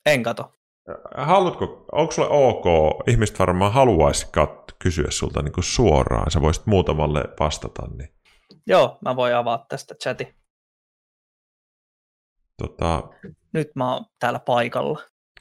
en 0.06 0.22
kato. 0.22 0.52
Haluatko, 1.16 1.84
onko 1.92 2.12
sulle 2.12 2.28
ok, 2.30 2.64
ihmiset 3.08 3.38
varmaan 3.38 3.72
haluaisi 3.72 4.26
kat- 4.26 4.74
kysyä 4.78 5.10
sulta 5.10 5.42
niin 5.42 5.52
kuin 5.52 5.64
suoraan, 5.64 6.30
sä 6.30 6.40
voisit 6.40 6.66
muutamalle 6.66 7.24
vastata, 7.40 7.82
niin 7.98 8.08
Joo, 8.66 8.98
mä 9.00 9.16
voin 9.16 9.34
avaa 9.36 9.66
tästä 9.68 9.94
chatin. 9.94 10.34
Tota, 12.58 13.08
Nyt 13.52 13.68
mä 13.76 13.92
oon 13.94 14.04
täällä 14.18 14.38
paikalla. 14.38 15.00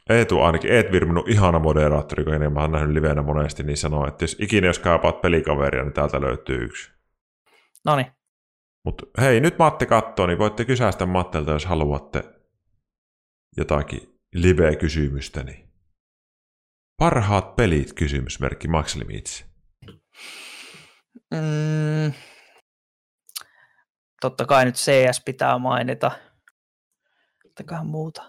Eetu 0.09 0.41
ainakin, 0.41 0.71
Eet 0.71 0.91
Virminun 0.91 1.29
ihana 1.29 1.59
moderaattori, 1.59 2.23
joka 2.33 2.49
mä 2.49 2.61
oon 2.61 2.71
nähnyt 2.71 2.93
livenä 2.93 3.21
monesti, 3.21 3.63
niin 3.63 3.77
sanoo, 3.77 4.07
että 4.07 4.23
jos 4.23 4.37
ikinä 4.39 4.67
jos 4.67 4.79
kaipaat 4.79 5.21
pelikaveria, 5.21 5.83
niin 5.83 5.93
täältä 5.93 6.21
löytyy 6.21 6.63
yksi. 6.63 6.91
Noniin, 7.85 8.11
Mutta 8.85 9.05
hei, 9.21 9.39
nyt 9.39 9.57
Matti 9.59 9.85
katsoo, 9.85 10.27
niin 10.27 10.39
voitte 10.39 10.65
kysäistä 10.65 11.05
Mattelta, 11.05 11.51
jos 11.51 11.65
haluatte 11.65 12.23
jotakin 13.57 14.19
live-kysymystä. 14.33 15.43
Niin. 15.43 15.69
Parhaat 16.97 17.55
pelit, 17.55 17.93
kysymysmerkki 17.93 18.67
Max 18.67 18.95
Limits. 18.95 19.45
mm, 21.33 22.13
totta 24.21 24.45
kai 24.45 24.65
nyt 24.65 24.75
CS 24.75 25.21
pitää 25.25 25.57
mainita. 25.57 26.11
Tottakai 27.51 27.85
muuta. 27.85 28.23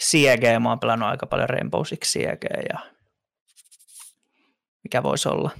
Siege, 0.00 0.58
mä 0.58 0.68
oon 0.68 0.80
pelannut 0.80 1.08
aika 1.08 1.26
paljon 1.26 1.48
Rainbow 1.48 1.82
Six 1.84 2.06
Siege 2.06 2.48
ja 2.72 2.78
mikä 4.84 5.02
voisi 5.02 5.28
olla. 5.28 5.50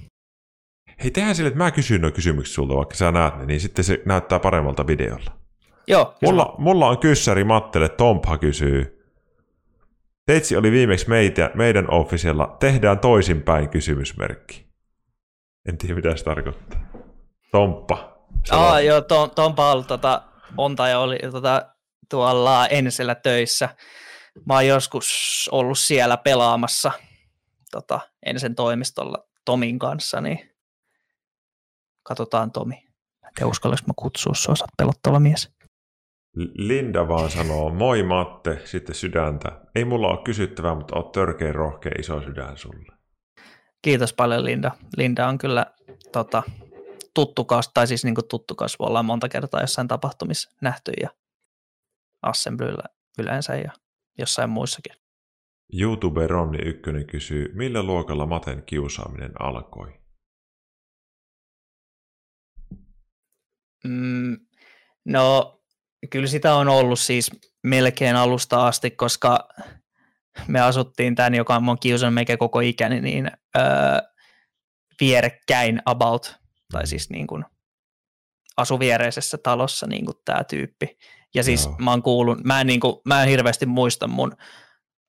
Hei, 1.03 1.11
tehdään 1.11 1.35
sille, 1.35 1.47
että 1.47 1.57
mä 1.57 1.71
kysyn 1.71 2.01
nuo 2.01 2.11
kysymykset 2.11 2.55
sulta, 2.55 2.75
vaikka 2.75 2.95
sä 2.95 3.11
näet 3.11 3.37
ne, 3.37 3.45
niin 3.45 3.59
sitten 3.59 3.85
se 3.85 4.01
näyttää 4.05 4.39
paremmalta 4.39 4.87
videolla. 4.87 5.37
Joo, 5.87 6.15
Mulla, 6.21 6.55
mulla 6.57 6.87
on 6.87 6.97
kyssäri 6.97 7.43
Mattelle, 7.43 7.89
Tompha 7.89 8.37
kysyy. 8.37 9.07
Teitsi 10.25 10.57
oli 10.57 10.71
viimeksi 10.71 11.09
meitä, 11.09 11.51
meidän 11.55 11.93
officella. 11.93 12.57
Tehdään 12.59 12.99
toisinpäin 12.99 13.69
kysymysmerkki. 13.69 14.67
En 15.67 15.77
tiedä, 15.77 15.95
mitä 15.95 16.17
se 16.17 16.23
tarkoittaa. 16.23 16.79
Tomppa. 17.51 18.17
Aa, 18.51 18.81
joo, 18.81 19.01
Tom, 19.01 19.29
Tompa 19.29 19.71
oli 19.71 19.83
tota, 19.83 20.23
on 20.57 20.75
tai 20.75 20.95
oli 20.95 21.17
tota, 21.31 21.70
tuolla 22.11 22.67
Ensellä 22.67 23.15
töissä. 23.15 23.69
Mä 24.45 24.53
oon 24.53 24.67
joskus 24.67 25.49
ollut 25.51 25.79
siellä 25.79 26.17
pelaamassa 26.17 26.91
tota, 27.71 27.99
Ensen 28.25 28.55
toimistolla 28.55 29.27
Tomin 29.45 29.79
kanssa, 29.79 30.21
niin 30.21 30.55
katsotaan 32.03 32.51
Tomi. 32.51 32.75
En 32.75 33.31
tiedä, 33.35 33.49
uskallanko 33.49 33.83
mä 33.87 33.93
kutsua, 33.95 34.33
se 34.33 34.51
osaat 34.51 34.69
pelottava 34.77 35.19
mies. 35.19 35.51
Linda 36.55 37.07
vaan 37.07 37.29
sanoo, 37.29 37.69
moi 37.69 38.03
Matte, 38.03 38.61
sitten 38.65 38.95
sydäntä. 38.95 39.61
Ei 39.75 39.85
mulla 39.85 40.07
ole 40.07 40.23
kysyttävää, 40.23 40.75
mutta 40.75 40.95
oot 40.95 41.11
törkeä 41.11 41.53
rohkea 41.53 41.91
iso 41.99 42.21
sydän 42.21 42.57
sulle. 42.57 42.93
Kiitos 43.81 44.13
paljon 44.13 44.45
Linda. 44.45 44.71
Linda 44.97 45.27
on 45.27 45.37
kyllä 45.37 45.65
tota, 46.11 46.43
tuttu 47.13 47.45
kasvu, 47.45 47.71
tai 47.73 47.87
siis 47.87 48.05
niin 48.05 48.15
tuttu 48.29 48.55
kasvu, 48.55 48.85
ollaan 48.85 49.05
monta 49.05 49.29
kertaa 49.29 49.61
jossain 49.61 49.87
tapahtumissa 49.87 50.51
nähty 50.61 50.91
ja 51.01 51.09
Assemblyllä 52.21 52.83
yleensä 53.19 53.55
ja 53.55 53.71
jossain 54.17 54.49
muissakin. 54.49 54.93
YouTube 55.79 56.27
Ronni 56.27 56.57
Ykkönen 56.65 57.07
kysyy, 57.07 57.51
millä 57.53 57.83
luokalla 57.83 58.25
Maten 58.25 58.63
kiusaaminen 58.65 59.31
alkoi? 59.39 60.01
Mm, 63.83 64.37
no, 65.05 65.57
kyllä 66.09 66.27
sitä 66.27 66.55
on 66.55 66.67
ollut 66.67 66.99
siis 66.99 67.31
melkein 67.63 68.15
alusta 68.15 68.67
asti, 68.67 68.91
koska 68.91 69.47
me 70.47 70.61
asuttiin 70.61 71.15
tämän, 71.15 71.35
joka 71.35 71.55
on 71.55 71.79
kiusannut 71.79 72.13
meikä 72.13 72.37
koko 72.37 72.59
ikäni, 72.59 73.01
niin 73.01 73.31
öö, 73.57 73.63
vierekkäin 74.99 75.81
about, 75.85 76.35
tai 76.71 76.87
siis 76.87 77.09
niin 77.09 77.27
kuin 77.27 77.45
asu 78.57 78.79
viereisessä 78.79 79.37
talossa 79.37 79.87
niin 79.87 80.05
kuin 80.05 80.17
tämä 80.25 80.43
tyyppi. 80.43 80.97
Ja 81.35 81.43
siis 81.43 81.65
Joo. 81.65 81.75
mä 81.79 81.91
oon 81.91 82.03
kuullut, 82.03 82.43
mä 82.43 82.61
en, 82.61 82.67
niin 82.67 82.79
kuin, 82.79 82.95
mä 83.05 83.23
en 83.23 83.29
hirveästi 83.29 83.65
muista 83.65 84.07
mun 84.07 84.31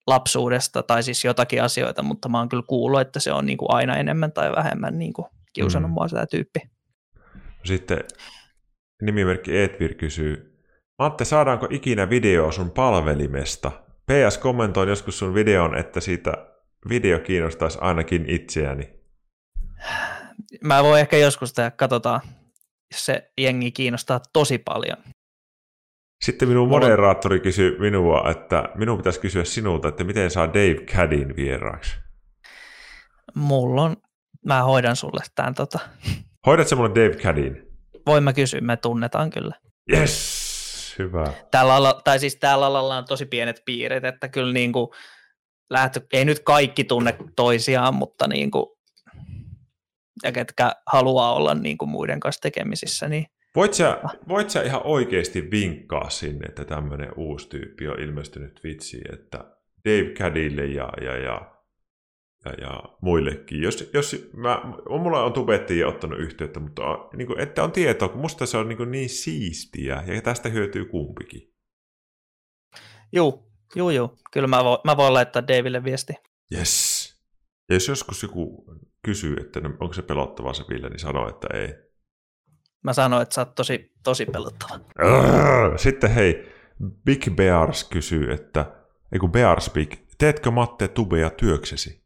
lapsuudesta 0.06 0.82
tai 0.82 1.02
siis 1.02 1.24
jotakin 1.24 1.62
asioita, 1.62 2.02
mutta 2.02 2.28
mä 2.28 2.38
oon 2.38 2.48
kyllä 2.48 2.64
kuullut, 2.66 3.00
että 3.00 3.20
se 3.20 3.32
on 3.32 3.46
niin 3.46 3.58
kuin 3.58 3.70
aina 3.70 3.96
enemmän 3.96 4.32
tai 4.32 4.52
vähemmän 4.56 4.98
niin 4.98 5.12
kuin 5.12 5.26
kiusannut 5.52 5.90
mm. 5.90 5.94
mua 5.94 6.08
sitä 6.08 6.26
tyyppi. 6.26 6.60
Sitten 7.64 7.98
nimimerkki 9.02 9.58
Edvir 9.58 9.94
kysyy, 9.94 10.52
Matte, 10.98 11.24
saadaanko 11.24 11.66
ikinä 11.70 12.10
video 12.10 12.52
sun 12.52 12.70
palvelimesta? 12.70 13.72
PS 14.06 14.38
kommentoin 14.38 14.88
joskus 14.88 15.18
sun 15.18 15.34
videon, 15.34 15.78
että 15.78 16.00
siitä 16.00 16.32
video 16.88 17.18
kiinnostaisi 17.18 17.78
ainakin 17.80 18.30
itseäni. 18.30 18.92
Mä 20.64 20.82
voin 20.82 21.00
ehkä 21.00 21.16
joskus 21.16 21.52
tehdä, 21.52 21.70
katsotaan, 21.70 22.20
jos 22.92 23.06
se 23.06 23.30
jengi 23.38 23.72
kiinnostaa 23.72 24.20
tosi 24.32 24.58
paljon. 24.58 24.96
Sitten 26.22 26.48
minun 26.48 26.68
moderaattori 26.68 27.40
kysyi 27.40 27.76
minua, 27.78 28.30
että 28.30 28.68
minun 28.74 28.96
pitäisi 28.96 29.20
kysyä 29.20 29.44
sinulta, 29.44 29.88
että 29.88 30.04
miten 30.04 30.30
saa 30.30 30.48
Dave 30.48 30.74
Cadin 30.84 31.36
vieraaksi. 31.36 31.96
Mulla 33.34 33.82
on, 33.82 33.96
mä 34.46 34.62
hoidan 34.62 34.96
sulle 34.96 35.22
tämän 35.34 35.54
tota. 35.54 35.78
Hoidat 36.46 36.68
mulle 36.76 36.88
Dave 36.88 37.14
Cadin? 37.14 37.66
Voin 38.06 38.24
mä 38.24 38.32
kysyä, 38.32 38.60
me 38.60 38.76
tunnetaan 38.76 39.30
kyllä. 39.30 39.54
Yes, 39.92 40.94
hyvä. 40.98 41.32
Tällä 41.50 41.74
alalla, 41.74 42.00
tai 42.04 42.18
siis 42.18 42.36
täällä 42.36 42.66
alalla 42.66 42.96
on 42.96 43.04
tosi 43.04 43.26
pienet 43.26 43.62
piirit, 43.64 44.04
että 44.04 44.28
kyllä 44.28 44.52
niin 44.52 44.72
kuin 44.72 44.88
lähtö, 45.70 46.00
ei 46.12 46.24
nyt 46.24 46.40
kaikki 46.40 46.84
tunne 46.84 47.16
toisiaan, 47.36 47.94
mutta 47.94 48.28
niin 48.28 48.50
kuin, 48.50 48.66
ja 50.22 50.32
ketkä 50.32 50.72
haluaa 50.86 51.34
olla 51.34 51.54
niin 51.54 51.78
kuin 51.78 51.88
muiden 51.88 52.20
kanssa 52.20 52.40
tekemisissä, 52.40 53.08
niin 53.08 53.26
Voit 53.56 53.74
sä, 53.74 54.00
voit 54.28 54.50
sä 54.50 54.62
ihan 54.62 54.80
oikeasti 54.84 55.50
vinkkaa 55.50 56.10
sinne, 56.10 56.46
että 56.46 56.64
tämmöinen 56.64 57.12
uusi 57.16 57.48
tyyppi 57.48 57.88
on 57.88 58.00
ilmestynyt 58.00 58.60
vitsiin, 58.64 59.14
että 59.14 59.38
Dave 59.84 60.14
Cadille 60.14 60.66
ja, 60.66 60.92
ja, 61.00 61.16
ja, 61.16 61.52
ja, 62.44 62.52
ja 62.60 62.82
muillekin. 63.00 63.62
Jos, 63.62 63.90
jos 63.94 64.30
mä, 64.36 64.62
mulla 64.88 65.24
on 65.24 65.32
tubettiin 65.32 65.86
ottanut 65.86 66.18
yhteyttä, 66.18 66.60
mutta 66.60 66.82
niin 67.16 67.26
kuin, 67.26 67.40
että 67.40 67.64
on 67.64 67.72
tietoa, 67.72 68.08
kun 68.08 68.20
musta 68.20 68.46
se 68.46 68.56
on 68.56 68.68
niin, 68.68 68.90
niin 68.90 69.08
siistiä 69.08 70.02
ja 70.06 70.22
tästä 70.22 70.48
hyötyy 70.48 70.84
kumpikin. 70.84 71.52
Joo, 73.12 73.52
joo, 73.74 73.90
joo. 73.90 74.16
Kyllä 74.32 74.48
mä 74.48 74.64
voin, 74.64 74.78
mä 74.84 74.96
voin 74.96 75.14
laittaa 75.14 75.48
Daville 75.48 75.84
viesti. 75.84 76.12
Yes. 76.56 77.02
Ja 77.68 77.76
jos 77.76 77.88
joskus 77.88 78.22
joku 78.22 78.64
kysyy, 79.04 79.36
että 79.40 79.60
no, 79.60 79.68
onko 79.80 79.92
se 79.92 80.02
pelottava 80.02 80.52
se 80.52 80.64
Ville, 80.68 80.88
niin 80.88 80.98
sano, 80.98 81.28
että 81.28 81.48
ei. 81.54 81.91
Mä 82.82 82.92
sanoin, 82.92 83.22
että 83.22 83.34
sä 83.34 83.40
oot 83.40 83.54
tosi, 83.54 83.92
tosi 84.04 84.26
pelottava. 84.26 84.80
Sitten 85.76 86.10
hei, 86.10 86.52
Big 87.04 87.30
Bears 87.36 87.84
kysyy, 87.84 88.32
että, 88.32 88.66
ei 89.12 89.18
kun 89.18 89.32
Bears 89.32 89.70
Big, 89.70 89.94
teetkö 90.18 90.50
Matte 90.50 90.88
tubeja 90.88 91.30
työksesi? 91.30 92.04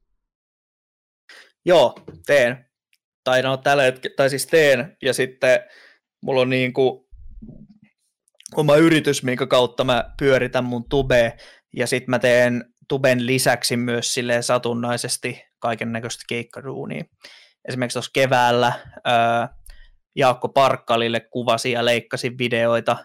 Joo, 1.64 1.94
teen. 2.26 2.66
Tai 3.24 3.42
no 3.42 3.56
tällä 3.56 3.82
hetkellä, 3.82 4.14
tai 4.16 4.30
siis 4.30 4.46
teen, 4.46 4.96
ja 5.02 5.14
sitten 5.14 5.60
mulla 6.22 6.40
on 6.40 6.50
niin 6.50 6.72
kuin 6.72 7.06
oma 8.54 8.76
yritys, 8.76 9.22
minkä 9.22 9.46
kautta 9.46 9.84
mä 9.84 10.14
pyöritän 10.18 10.64
mun 10.64 10.88
tube, 10.88 11.36
ja 11.76 11.86
sitten 11.86 12.10
mä 12.10 12.18
teen 12.18 12.64
tuben 12.88 13.26
lisäksi 13.26 13.76
myös 13.76 14.14
silleen 14.14 14.42
satunnaisesti 14.42 15.42
kaiken 15.58 15.92
näköistä 15.92 16.24
keikkaduunia. 16.28 17.04
Esimerkiksi 17.68 17.94
tuossa 17.94 18.10
keväällä 18.14 18.72
ää, 19.04 19.55
Jaakko 20.16 20.48
Parkkalille 20.48 21.20
kuvasi 21.20 21.72
ja 21.72 21.84
leikkasi 21.84 22.38
videoita. 22.38 22.96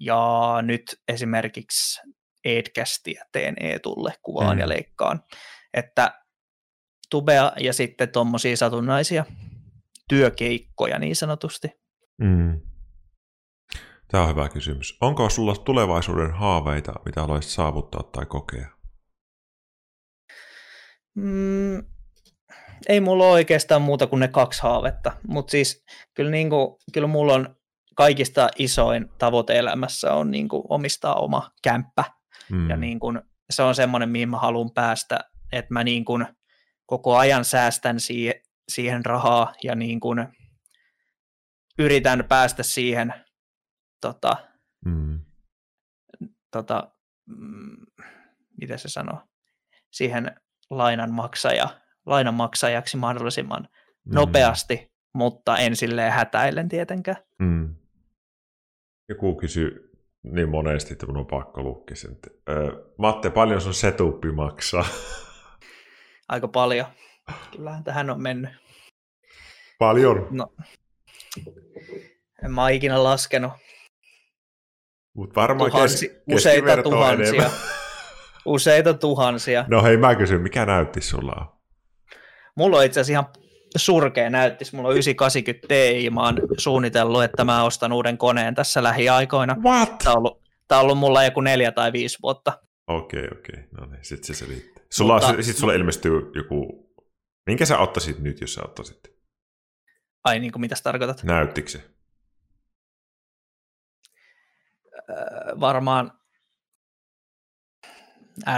Ja 0.00 0.54
nyt 0.62 0.82
esimerkiksi 1.08 2.00
Edcastia 2.44 3.24
teen 3.32 3.54
Eetulle 3.60 4.12
kuvaan 4.22 4.56
mm. 4.56 4.60
ja 4.60 4.68
leikkaan. 4.68 5.20
Että 5.74 6.20
tubea 7.10 7.52
ja 7.60 7.72
sitten 7.72 8.08
tuommoisia 8.08 8.56
satunnaisia 8.56 9.24
työkeikkoja 10.08 10.98
niin 10.98 11.16
sanotusti. 11.16 11.68
Mm. 12.18 12.60
Tämä 14.08 14.22
on 14.22 14.30
hyvä 14.30 14.48
kysymys. 14.48 14.98
Onko 15.00 15.28
sulla 15.28 15.56
tulevaisuuden 15.56 16.30
haaveita, 16.30 16.92
mitä 17.04 17.20
haluaisit 17.20 17.52
saavuttaa 17.52 18.02
tai 18.02 18.26
kokea? 18.26 18.68
Mm, 21.14 21.84
ei 22.88 23.00
mulla 23.00 23.24
ole 23.24 23.32
oikeastaan 23.32 23.82
muuta 23.82 24.06
kuin 24.06 24.20
ne 24.20 24.28
kaksi 24.28 24.62
haavetta, 24.62 25.12
mutta 25.28 25.50
siis 25.50 25.84
kyllä, 26.14 26.30
niin 26.30 26.50
kuin, 26.50 26.76
kyllä 26.92 27.06
mulla 27.06 27.34
on 27.34 27.56
kaikista 27.96 28.48
isoin 28.58 29.10
tavoite 29.18 29.58
elämässä 29.58 30.14
on 30.14 30.30
niin 30.30 30.48
kuin 30.48 30.62
omistaa 30.68 31.14
oma 31.14 31.50
kämppä. 31.62 32.04
Mm. 32.50 32.70
Ja 32.70 32.76
niin 32.76 33.00
kuin, 33.00 33.20
se 33.50 33.62
on 33.62 33.74
semmoinen, 33.74 34.08
mihin 34.08 34.28
mä 34.28 34.38
haluan 34.38 34.70
päästä, 34.70 35.20
että 35.52 35.74
mä 35.74 35.84
niin 35.84 36.04
kuin 36.04 36.26
koko 36.86 37.16
ajan 37.16 37.44
säästän 37.44 38.00
siihen, 38.00 38.34
siihen 38.68 39.04
rahaa 39.04 39.52
ja 39.62 39.74
niin 39.74 40.00
kuin 40.00 40.28
yritän 41.78 42.24
päästä 42.28 42.62
siihen, 42.62 43.14
tota, 44.00 44.36
mm. 44.84 45.20
tota, 46.50 46.92
mm, 47.26 47.86
miten 48.60 48.78
se 48.78 48.88
sanoo, 48.88 49.20
siihen 49.90 50.40
lainanmaksaja 50.70 51.80
lainanmaksajaksi 52.10 52.96
mahdollisimman 52.96 53.62
mm. 53.62 54.14
nopeasti, 54.14 54.90
mutta 55.14 55.56
en 55.56 55.76
silleen 55.76 56.12
hätäillen 56.12 56.68
tietenkään. 56.68 57.16
Mm. 57.38 57.74
Joku 59.08 59.36
kysyy 59.36 59.90
niin 60.22 60.48
monesti, 60.48 60.92
että 60.92 61.06
minun 61.06 61.20
on 61.20 61.26
pakko 61.26 61.62
lukea 61.62 61.96
sen. 61.96 62.18
Matte, 62.98 63.30
paljon 63.30 63.60
sun 63.60 63.74
setuppi 63.74 64.32
maksaa? 64.32 64.86
Aika 66.28 66.48
paljon. 66.48 66.86
Kyllähän 67.56 67.84
tähän 67.84 68.10
on 68.10 68.22
mennyt. 68.22 68.50
Paljon? 69.78 70.26
No, 70.30 70.52
en 72.44 72.52
mä 72.52 72.68
ikinä 72.68 73.04
laskenut. 73.04 73.52
Mutta 75.14 75.40
varmaan 75.40 75.70
Tuhansi, 75.70 76.08
kes- 76.08 76.22
useita 76.32 76.82
tuhansia. 76.82 77.28
Enemmän. 77.28 77.50
Useita 78.44 78.94
tuhansia. 78.94 79.64
No 79.68 79.82
hei, 79.82 79.96
mä 79.96 80.14
kysyn, 80.14 80.40
mikä 80.40 80.66
näytti 80.66 81.00
sulla 81.00 81.59
Mulla 82.60 82.78
on 82.78 82.84
itse 82.84 83.00
asiassa 83.00 83.20
ihan 83.20 83.32
surkea 83.76 84.30
näyttis. 84.30 84.72
Mulla 84.72 84.88
on 84.88 84.94
980 84.94 85.68
Ti. 85.68 86.10
Mä 86.10 86.24
oon 86.24 86.36
suunnitellut, 86.58 87.24
että 87.24 87.44
mä 87.44 87.64
ostan 87.64 87.92
uuden 87.92 88.18
koneen 88.18 88.54
tässä 88.54 88.82
lähiaikoina. 88.82 89.56
What? 89.64 89.98
Tämä 89.98 90.12
on 90.12 90.18
ollut, 90.18 90.42
tämä 90.68 90.78
on 90.78 90.84
ollut 90.84 90.98
mulla 90.98 91.24
joku 91.24 91.40
neljä 91.40 91.72
tai 91.72 91.92
viisi 91.92 92.18
vuotta. 92.22 92.62
Okei, 92.86 93.24
okay, 93.24 93.38
okei. 93.38 93.64
Okay. 93.64 93.80
No 93.80 93.86
niin, 93.86 94.04
sit 94.04 94.24
se 94.24 94.34
selittää. 94.34 94.84
Sulla, 94.90 95.14
Mutta... 95.14 95.42
sit 95.42 95.56
sulla 95.56 95.72
ilmestyy 95.72 96.32
joku... 96.34 96.90
Minkä 97.46 97.66
sä 97.66 97.78
ottaisit 97.78 98.18
nyt, 98.18 98.40
jos 98.40 98.54
sä 98.54 98.60
ottaisit? 98.64 98.98
Ai 100.24 100.38
niin 100.38 100.52
kuin 100.52 100.60
mitä 100.60 100.76
sä 100.76 100.82
tarkoitat? 100.82 101.22
Näyttikö 101.22 101.70
se? 101.70 101.90
Öö, 105.10 105.60
varmaan 105.60 106.12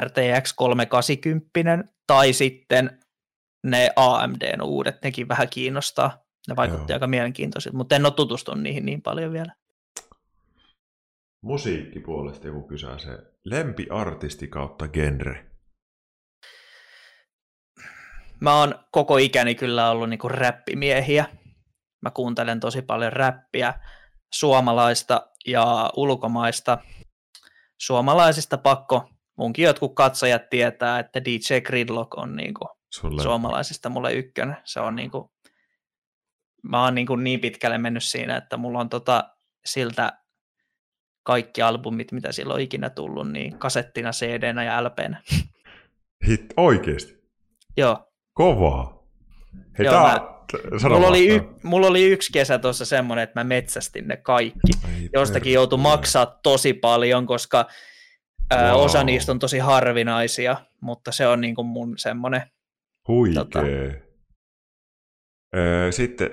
RTX 0.01 0.53
380 0.53 1.85
tai 2.07 2.33
sitten 2.33 3.02
ne 3.63 3.91
AMDn 3.97 4.63
uudet, 4.63 5.03
nekin 5.03 5.29
vähän 5.29 5.49
kiinnostaa. 5.49 6.25
Ne 6.49 6.57
vaikutti 6.57 6.93
Joo. 6.93 6.97
aika 6.97 7.07
mielenkiintoisilta, 7.07 7.77
mutta 7.77 7.97
en 7.97 8.07
ole 8.07 8.13
tutustunut 8.15 8.63
niihin 8.63 8.87
niin 8.87 9.03
paljon 9.03 9.33
vielä. 9.33 9.55
Musiikkipuolesta 11.43 12.47
joku 12.47 12.63
kysää 12.63 12.99
se 12.99 13.19
lempiartisti 13.45 14.49
kautta 14.49 14.89
genre. 14.89 15.47
Mä 18.41 18.59
oon 18.59 18.75
koko 18.93 19.17
ikäni 19.17 19.55
kyllä 19.55 19.91
ollut 19.91 20.09
niinku 20.09 20.29
räppimiehiä. 20.29 21.25
Mä 22.03 22.11
kuuntelen 22.11 22.61
tosi 22.61 22.83
paljon 22.83 23.13
räppiä, 23.13 23.75
suomalaista 24.35 25.31
ja 25.47 25.91
ulkomaista. 25.97 26.79
Suomalaisista 27.81 28.59
pakko, 28.59 29.09
munkin 29.39 29.65
jotkut 29.65 29.95
katsojat 29.95 30.51
tietää, 30.51 30.99
että 30.99 31.25
DJ 31.25 31.61
Gridlock 31.61 32.19
on 32.19 32.37
niinku 32.37 32.69
suomalaisista 33.23 33.89
mulle 33.89 34.13
ykkönen. 34.13 34.57
Se 34.65 34.81
on 34.81 34.97
niinku, 34.97 35.33
mä 36.63 36.85
oon 36.85 36.95
niinku 36.95 37.17
niin 37.17 37.41
pitkälle 37.41 37.79
mennyt 37.79 38.05
siinä, 38.05 38.37
että 38.37 38.57
mulla 38.57 38.79
on 38.79 38.89
tota, 38.89 39.31
siltä 39.65 40.23
kaikki 41.23 41.63
albumit, 41.63 42.13
mitä 42.13 42.33
silloin 42.33 42.55
on 42.55 42.61
ikinä 42.61 42.91
tullut, 42.91 43.33
niin 43.33 43.59
kasettina, 43.59 44.11
cd 44.11 44.65
ja 44.65 44.85
lp 44.85 44.99
Hit, 46.29 46.45
oikeesti? 46.57 47.23
Joo. 47.77 48.13
Kovaa. 48.33 49.03
Hei, 49.79 49.87
Joo, 49.87 49.95
tää, 49.95 50.03
mä, 50.03 50.89
mulla, 50.89 51.07
oli 51.07 51.29
y, 51.29 51.41
mulla 51.63 51.87
oli 51.87 52.05
yksi 52.05 52.33
kesä 52.33 52.59
tuossa 52.59 52.85
semmoinen, 52.85 53.23
että 53.23 53.41
mä 53.41 53.45
metsästin 53.45 54.09
ne 54.09 54.17
kaikki. 54.17 54.73
Ei 54.95 55.09
Jostakin 55.13 55.53
joutui 55.53 55.79
maksaa 55.79 56.27
tosi 56.43 56.73
paljon, 56.73 57.27
koska 57.27 57.67
wow. 58.55 58.65
ää, 58.65 58.75
osa 58.75 59.05
niistä 59.05 59.33
on 59.33 59.39
tosi 59.39 59.59
harvinaisia, 59.59 60.57
mutta 60.81 61.13
se 61.13 61.27
on 61.27 61.41
niin 61.41 61.55
kuin 61.55 61.67
mun 61.67 61.95
semmoinen. 61.99 62.43
Huikee. 63.09 63.45
Tota... 63.45 63.61
Öö, 65.57 65.93
sitten, 65.93 66.31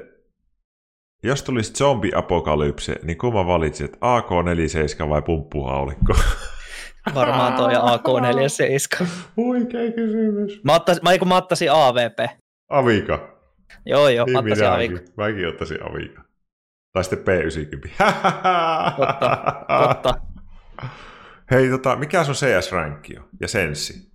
jos 1.23 1.43
tulisi 1.43 1.73
zombi-apokalypse, 1.73 2.99
niin 3.03 3.17
kumma 3.17 3.47
valitsit, 3.47 3.97
AK-47 4.01 5.09
vai 5.09 5.21
pumppuhaulikko? 5.21 6.13
Varmaan 7.15 7.53
toi 7.53 7.73
AK-47. 7.75 9.05
Huikea 9.37 9.91
kysymys. 9.91 10.63
Mä, 10.63 10.75
ottaisin, 10.75 11.03
mä, 11.03 11.25
mä 11.25 11.37
ottaisin 11.37 11.71
AVP. 11.71 12.19
Avika. 12.69 13.39
Joo, 13.85 14.09
joo, 14.09 14.25
niin 14.25 14.33
mä 14.33 14.39
ottaisin 14.39 14.67
Avika. 14.67 14.99
Mäkin 15.17 15.47
ottaisin 15.47 15.83
Avika. 15.83 16.21
Tai 16.93 17.03
sitten 17.03 17.19
P90. 17.19 18.03
totta, 18.97 19.37
totta. 19.87 20.13
Hei, 21.51 21.69
tota, 21.69 21.95
mikä 21.95 22.23
sun 22.23 22.35
CS-rankki 22.35 23.17
on? 23.17 23.29
Ja 23.41 23.47
Senssi? 23.47 24.08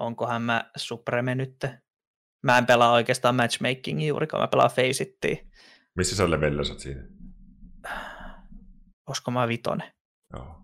Onkohan 0.00 0.42
mä 0.42 0.70
Supreme 0.76 1.34
nyt? 1.34 1.66
Mä 2.42 2.58
en 2.58 2.66
pelaa 2.66 2.92
oikeastaan 2.92 3.34
matchmakingia 3.34 4.08
juurikaan, 4.08 4.42
mä 4.42 4.48
pelaan 4.48 4.70
Faceittia. 4.70 5.36
Missä 5.96 6.16
sä 6.16 6.30
levellä 6.30 6.64
sä 6.64 6.74
siinä? 6.78 7.02
Olisiko 9.08 9.30
mä 9.30 9.48
vitonen? 9.48 9.92
Joo. 10.32 10.54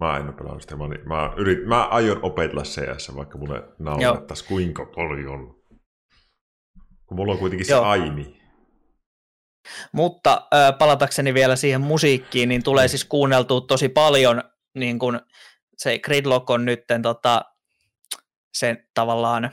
Mä 0.00 0.16
en 0.16 0.22
ole 0.22 0.32
pelannut 0.32 0.62
sitä. 0.62 0.76
Mä, 0.76 0.84
mä, 0.88 1.32
yrit, 1.36 1.66
mä 1.66 1.84
aion 1.84 2.18
opetella 2.22 2.62
CS, 2.62 3.16
vaikka 3.16 3.38
mulle 3.38 3.62
naurattaisi 3.78 4.44
kuinka 4.44 4.86
paljon. 4.86 5.58
Kun 7.06 7.16
mulla 7.16 7.32
on 7.32 7.38
kuitenkin 7.38 7.66
se 7.66 7.72
Joo. 7.72 7.84
aimi. 7.84 8.38
Mutta 9.92 10.48
äh, 10.54 10.78
palatakseni 10.78 11.34
vielä 11.34 11.56
siihen 11.56 11.80
musiikkiin, 11.80 12.48
niin 12.48 12.62
tulee 12.62 12.86
mm. 12.86 12.88
siis 12.88 13.04
kuunneltua 13.04 13.60
tosi 13.60 13.88
paljon, 13.88 14.42
niin 14.74 14.98
kun 14.98 15.20
se 15.76 15.98
Gridlock 15.98 16.50
on 16.50 16.64
nyt 16.64 16.84
tota, 17.02 17.42
se 18.58 18.76
tavallaan 18.94 19.50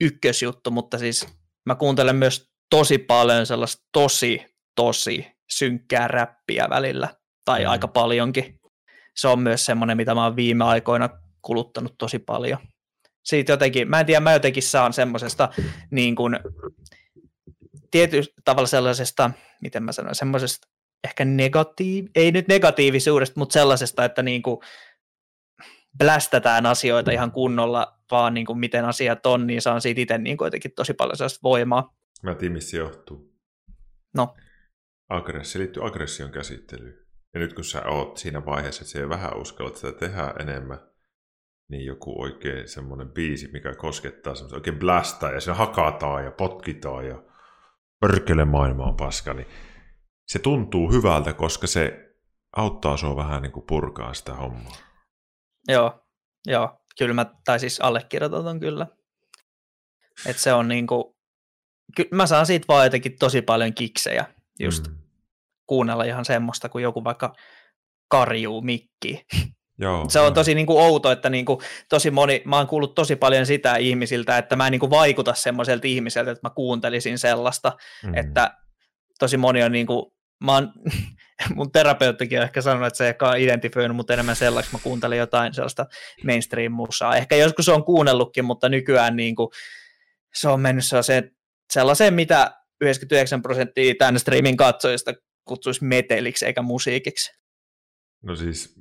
ykkösjuttu, 0.00 0.70
mutta 0.70 0.98
siis 0.98 1.26
mä 1.66 1.74
kuuntelen 1.74 2.16
myös 2.16 2.52
tosi 2.70 2.98
paljon 2.98 3.46
sellaista 3.46 3.84
tosi, 3.92 4.46
tosi 4.76 5.26
synkkää 5.50 6.08
räppiä 6.08 6.66
välillä, 6.70 7.08
tai 7.44 7.64
mm. 7.64 7.70
aika 7.70 7.88
paljonkin 7.88 8.60
se 9.16 9.28
on 9.28 9.38
myös 9.38 9.64
semmoinen, 9.64 9.96
mitä 9.96 10.14
mä 10.14 10.24
oon 10.24 10.36
viime 10.36 10.64
aikoina 10.64 11.08
kuluttanut 11.42 11.94
tosi 11.98 12.18
paljon. 12.18 12.58
Siitä 13.24 13.52
jotenkin, 13.52 13.90
mä 13.90 14.00
en 14.00 14.06
tiedä, 14.06 14.20
mä 14.20 14.32
jotenkin 14.32 14.62
saan 14.62 14.92
semmoisesta 14.92 15.48
niin 15.90 16.14
kuin, 16.16 16.38
tietyllä 17.90 18.28
tavalla 18.44 18.66
sellaisesta, 18.66 19.30
miten 19.60 19.82
mä 19.82 19.92
sanon, 19.92 20.14
semmoisesta 20.14 20.68
ehkä 21.04 21.24
negatiiv, 21.24 22.06
ei 22.14 22.32
nyt 22.32 22.48
negatiivisuudesta, 22.48 23.40
mutta 23.40 23.52
sellaisesta, 23.52 24.04
että 24.04 24.22
niin 24.22 24.42
kuin 24.42 24.58
blästätään 25.98 26.66
asioita 26.66 27.10
ihan 27.10 27.32
kunnolla, 27.32 27.98
vaan 28.12 28.34
niin 28.34 28.46
kuin 28.46 28.58
miten 28.58 28.84
asiat 28.84 29.26
on, 29.26 29.46
niin 29.46 29.62
saan 29.62 29.80
siitä 29.80 30.00
itse 30.00 30.18
niin 30.18 30.36
kuin 30.36 30.46
jotenkin 30.46 30.72
tosi 30.72 30.94
paljon 30.94 31.16
sellaista 31.16 31.40
voimaa. 31.42 31.94
Mä 32.22 32.34
tiedän, 32.34 32.52
missä 32.52 32.76
johtuu. 32.76 33.34
No. 34.14 34.34
Aggressi 35.08 35.58
liittyy 35.58 35.86
aggression 35.86 36.30
käsittelyyn. 36.30 36.98
Ja 37.34 37.40
nyt 37.40 37.52
kun 37.52 37.64
sä 37.64 37.82
oot 37.86 38.16
siinä 38.16 38.44
vaiheessa, 38.44 38.82
että 38.82 38.92
sä 38.92 39.08
vähän 39.08 39.36
uskallat 39.36 39.76
sitä 39.76 39.92
tehdä 39.92 40.34
enemmän, 40.40 40.78
niin 41.70 41.86
joku 41.86 42.22
oikein 42.22 42.68
semmoinen 42.68 43.08
biisi, 43.08 43.50
mikä 43.52 43.74
koskettaa 43.74 44.34
semmoista 44.34 44.56
oikein 44.56 44.78
blastaa 44.78 45.32
ja 45.32 45.40
se 45.40 45.52
hakataan 45.52 46.24
ja 46.24 46.30
potkitaan 46.30 47.06
ja 47.06 47.22
pörkele 48.00 48.44
maailma 48.44 48.84
on 48.84 48.96
paska, 48.96 49.34
niin 49.34 49.46
se 50.26 50.38
tuntuu 50.38 50.92
hyvältä, 50.92 51.32
koska 51.32 51.66
se 51.66 52.14
auttaa 52.56 52.96
sua 52.96 53.16
vähän 53.16 53.42
niin 53.42 53.52
kuin 53.52 53.66
purkaa 53.66 54.14
sitä 54.14 54.34
hommaa. 54.34 54.76
Joo, 55.68 56.04
joo. 56.46 56.81
Kyllä 56.98 57.14
mä, 57.14 57.26
tai 57.44 57.60
siis 57.60 57.80
allekirjoitan 57.80 58.60
kyllä. 58.60 58.86
Että 60.26 60.42
se 60.42 60.52
on 60.52 60.68
niin 60.68 60.86
kuin, 60.86 61.04
mä 62.10 62.26
saan 62.26 62.46
siitä 62.46 62.64
vaan 62.68 62.86
jotenkin 62.86 63.18
tosi 63.18 63.42
paljon 63.42 63.74
kiksejä 63.74 64.24
just. 64.60 64.88
Mm 64.88 65.02
kuunnella 65.72 66.04
ihan 66.04 66.24
semmoista, 66.24 66.68
kun 66.68 66.82
joku 66.82 67.04
vaikka 67.04 67.32
karjuu 68.08 68.62
mikki. 68.62 69.26
Joo, 69.78 70.08
se 70.08 70.20
on 70.20 70.34
tosi 70.34 70.54
niin 70.54 70.66
kuin 70.66 70.78
outo, 70.84 71.10
että 71.10 71.30
niin 71.30 71.44
kuin, 71.44 71.58
tosi 71.88 72.10
moni, 72.10 72.42
mä 72.44 72.56
oon 72.56 72.66
kuullut 72.66 72.94
tosi 72.94 73.16
paljon 73.16 73.46
sitä 73.46 73.76
ihmisiltä, 73.76 74.38
että 74.38 74.56
mä 74.56 74.66
en 74.66 74.70
niin 74.70 74.80
kuin 74.80 74.90
vaikuta 74.90 75.34
semmoiselta 75.34 75.86
ihmiseltä, 75.86 76.30
että 76.30 76.48
mä 76.48 76.54
kuuntelisin 76.54 77.18
sellaista, 77.18 77.72
mm. 78.04 78.14
että 78.14 78.56
tosi 79.18 79.36
moni 79.36 79.62
on 79.62 79.72
niin 79.72 79.86
kuin, 79.86 80.12
mä 80.44 80.54
oon, 80.54 80.72
mun 81.54 81.72
terapeuttikin 81.72 82.38
on 82.38 82.44
ehkä 82.44 82.62
sanonut, 82.62 82.86
että 82.86 82.98
se 82.98 83.08
ehkä 83.08 83.28
on 83.28 83.38
identifioinut 83.38 83.96
mut 83.96 84.10
enemmän 84.10 84.36
sellaiseksi, 84.36 84.76
mä 84.76 84.82
kuuntelin 84.82 85.18
jotain 85.18 85.54
sellaista 85.54 85.86
mainstream-musaa. 86.24 87.16
Ehkä 87.16 87.36
joskus 87.36 87.68
on 87.68 87.84
kuunnellutkin, 87.84 88.44
mutta 88.44 88.68
nykyään 88.68 89.16
niin 89.16 89.36
kuin, 89.36 89.48
se 90.34 90.48
on 90.48 90.60
mennyt 90.60 90.84
sellaiseen, 90.84 91.30
sellaiseen, 91.72 92.14
mitä 92.14 92.50
99 92.80 93.42
prosenttia 93.42 93.94
tämän 93.98 94.18
streamin 94.18 94.56
katsojista 94.56 95.12
kutsuisi 95.44 95.84
meteliksi 95.84 96.46
eikä 96.46 96.62
musiikiksi. 96.62 97.32
No 98.22 98.36
siis 98.36 98.74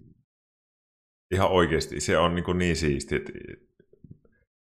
ihan 1.32 1.50
oikeasti 1.50 2.00
se 2.00 2.18
on 2.18 2.36
niin, 2.36 2.58
niin 2.58 2.76
siisti, 2.76 3.16
että 3.16 3.32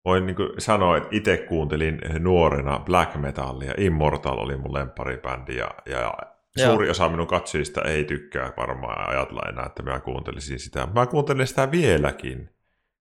voin 0.05 0.27
niin 0.27 0.37
sanoa, 0.59 0.97
että 0.97 1.09
itse 1.13 1.37
kuuntelin 1.37 2.01
nuorena 2.19 2.79
black 2.79 3.15
metallia. 3.15 3.75
Immortal 3.79 4.39
oli 4.39 4.57
mun 4.57 4.75
lemparibändi 4.75 5.57
ja, 5.57 5.71
ja 5.87 6.15
suuri 6.59 6.91
osa 6.91 7.09
minun 7.09 7.27
katsojista 7.27 7.83
ei 7.83 8.05
tykkää 8.05 8.53
varmaan 8.57 9.09
ajatella 9.11 9.49
enää, 9.49 9.67
että 9.67 9.83
mä 9.83 10.01
kuuntelisin 10.01 10.59
sitä. 10.59 10.89
Mä 10.95 11.07
kuuntelen 11.07 11.47
sitä 11.47 11.71
vieläkin. 11.71 12.51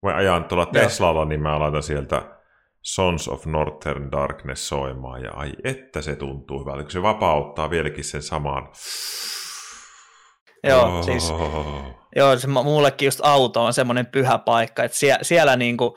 Mä 0.03 0.17
ajan 0.17 0.45
tuolla 0.45 0.67
Teslalla, 0.67 1.25
niin 1.25 1.43
mä 1.43 1.59
laitan 1.59 1.83
sieltä 1.83 2.37
Sons 2.83 3.29
of 3.29 3.47
Northern 3.47 4.13
Darkness 4.13 4.69
soimaan, 4.69 5.23
ja 5.23 5.33
ai 5.33 5.53
että 5.65 6.03
se 6.03 6.17
tuntuu 6.17 6.61
hyvältä, 6.61 6.83
kun 6.83 6.91
se 6.91 7.03
vapauttaa 7.03 7.71
vieläkin 7.71 8.05
sen 8.05 8.23
saman. 8.23 8.69
Joo, 10.65 10.99
oh. 10.99 11.05
siis, 11.05 11.33
joo, 12.17 12.39
se, 12.39 12.47
mullekin 12.47 13.07
just 13.07 13.21
auto 13.23 13.65
on 13.65 13.75
semmoinen 13.75 14.07
pyhä 14.07 14.39
paikka, 14.39 14.85
että 14.85 14.99
sie, 14.99 15.17
siellä, 15.23 15.57
niinku, 15.57 15.97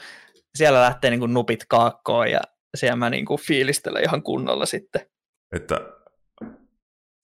siellä 0.55 0.81
lähtee 0.81 1.09
niinku 1.09 1.27
nupit 1.27 1.65
kaakkoon, 1.69 2.31
ja 2.31 2.41
siellä 2.77 2.95
mä 2.95 3.09
niinku 3.09 3.37
fiilistelen 3.37 4.03
ihan 4.03 4.23
kunnolla 4.23 4.65
sitten. 4.65 5.01
Että 5.55 5.81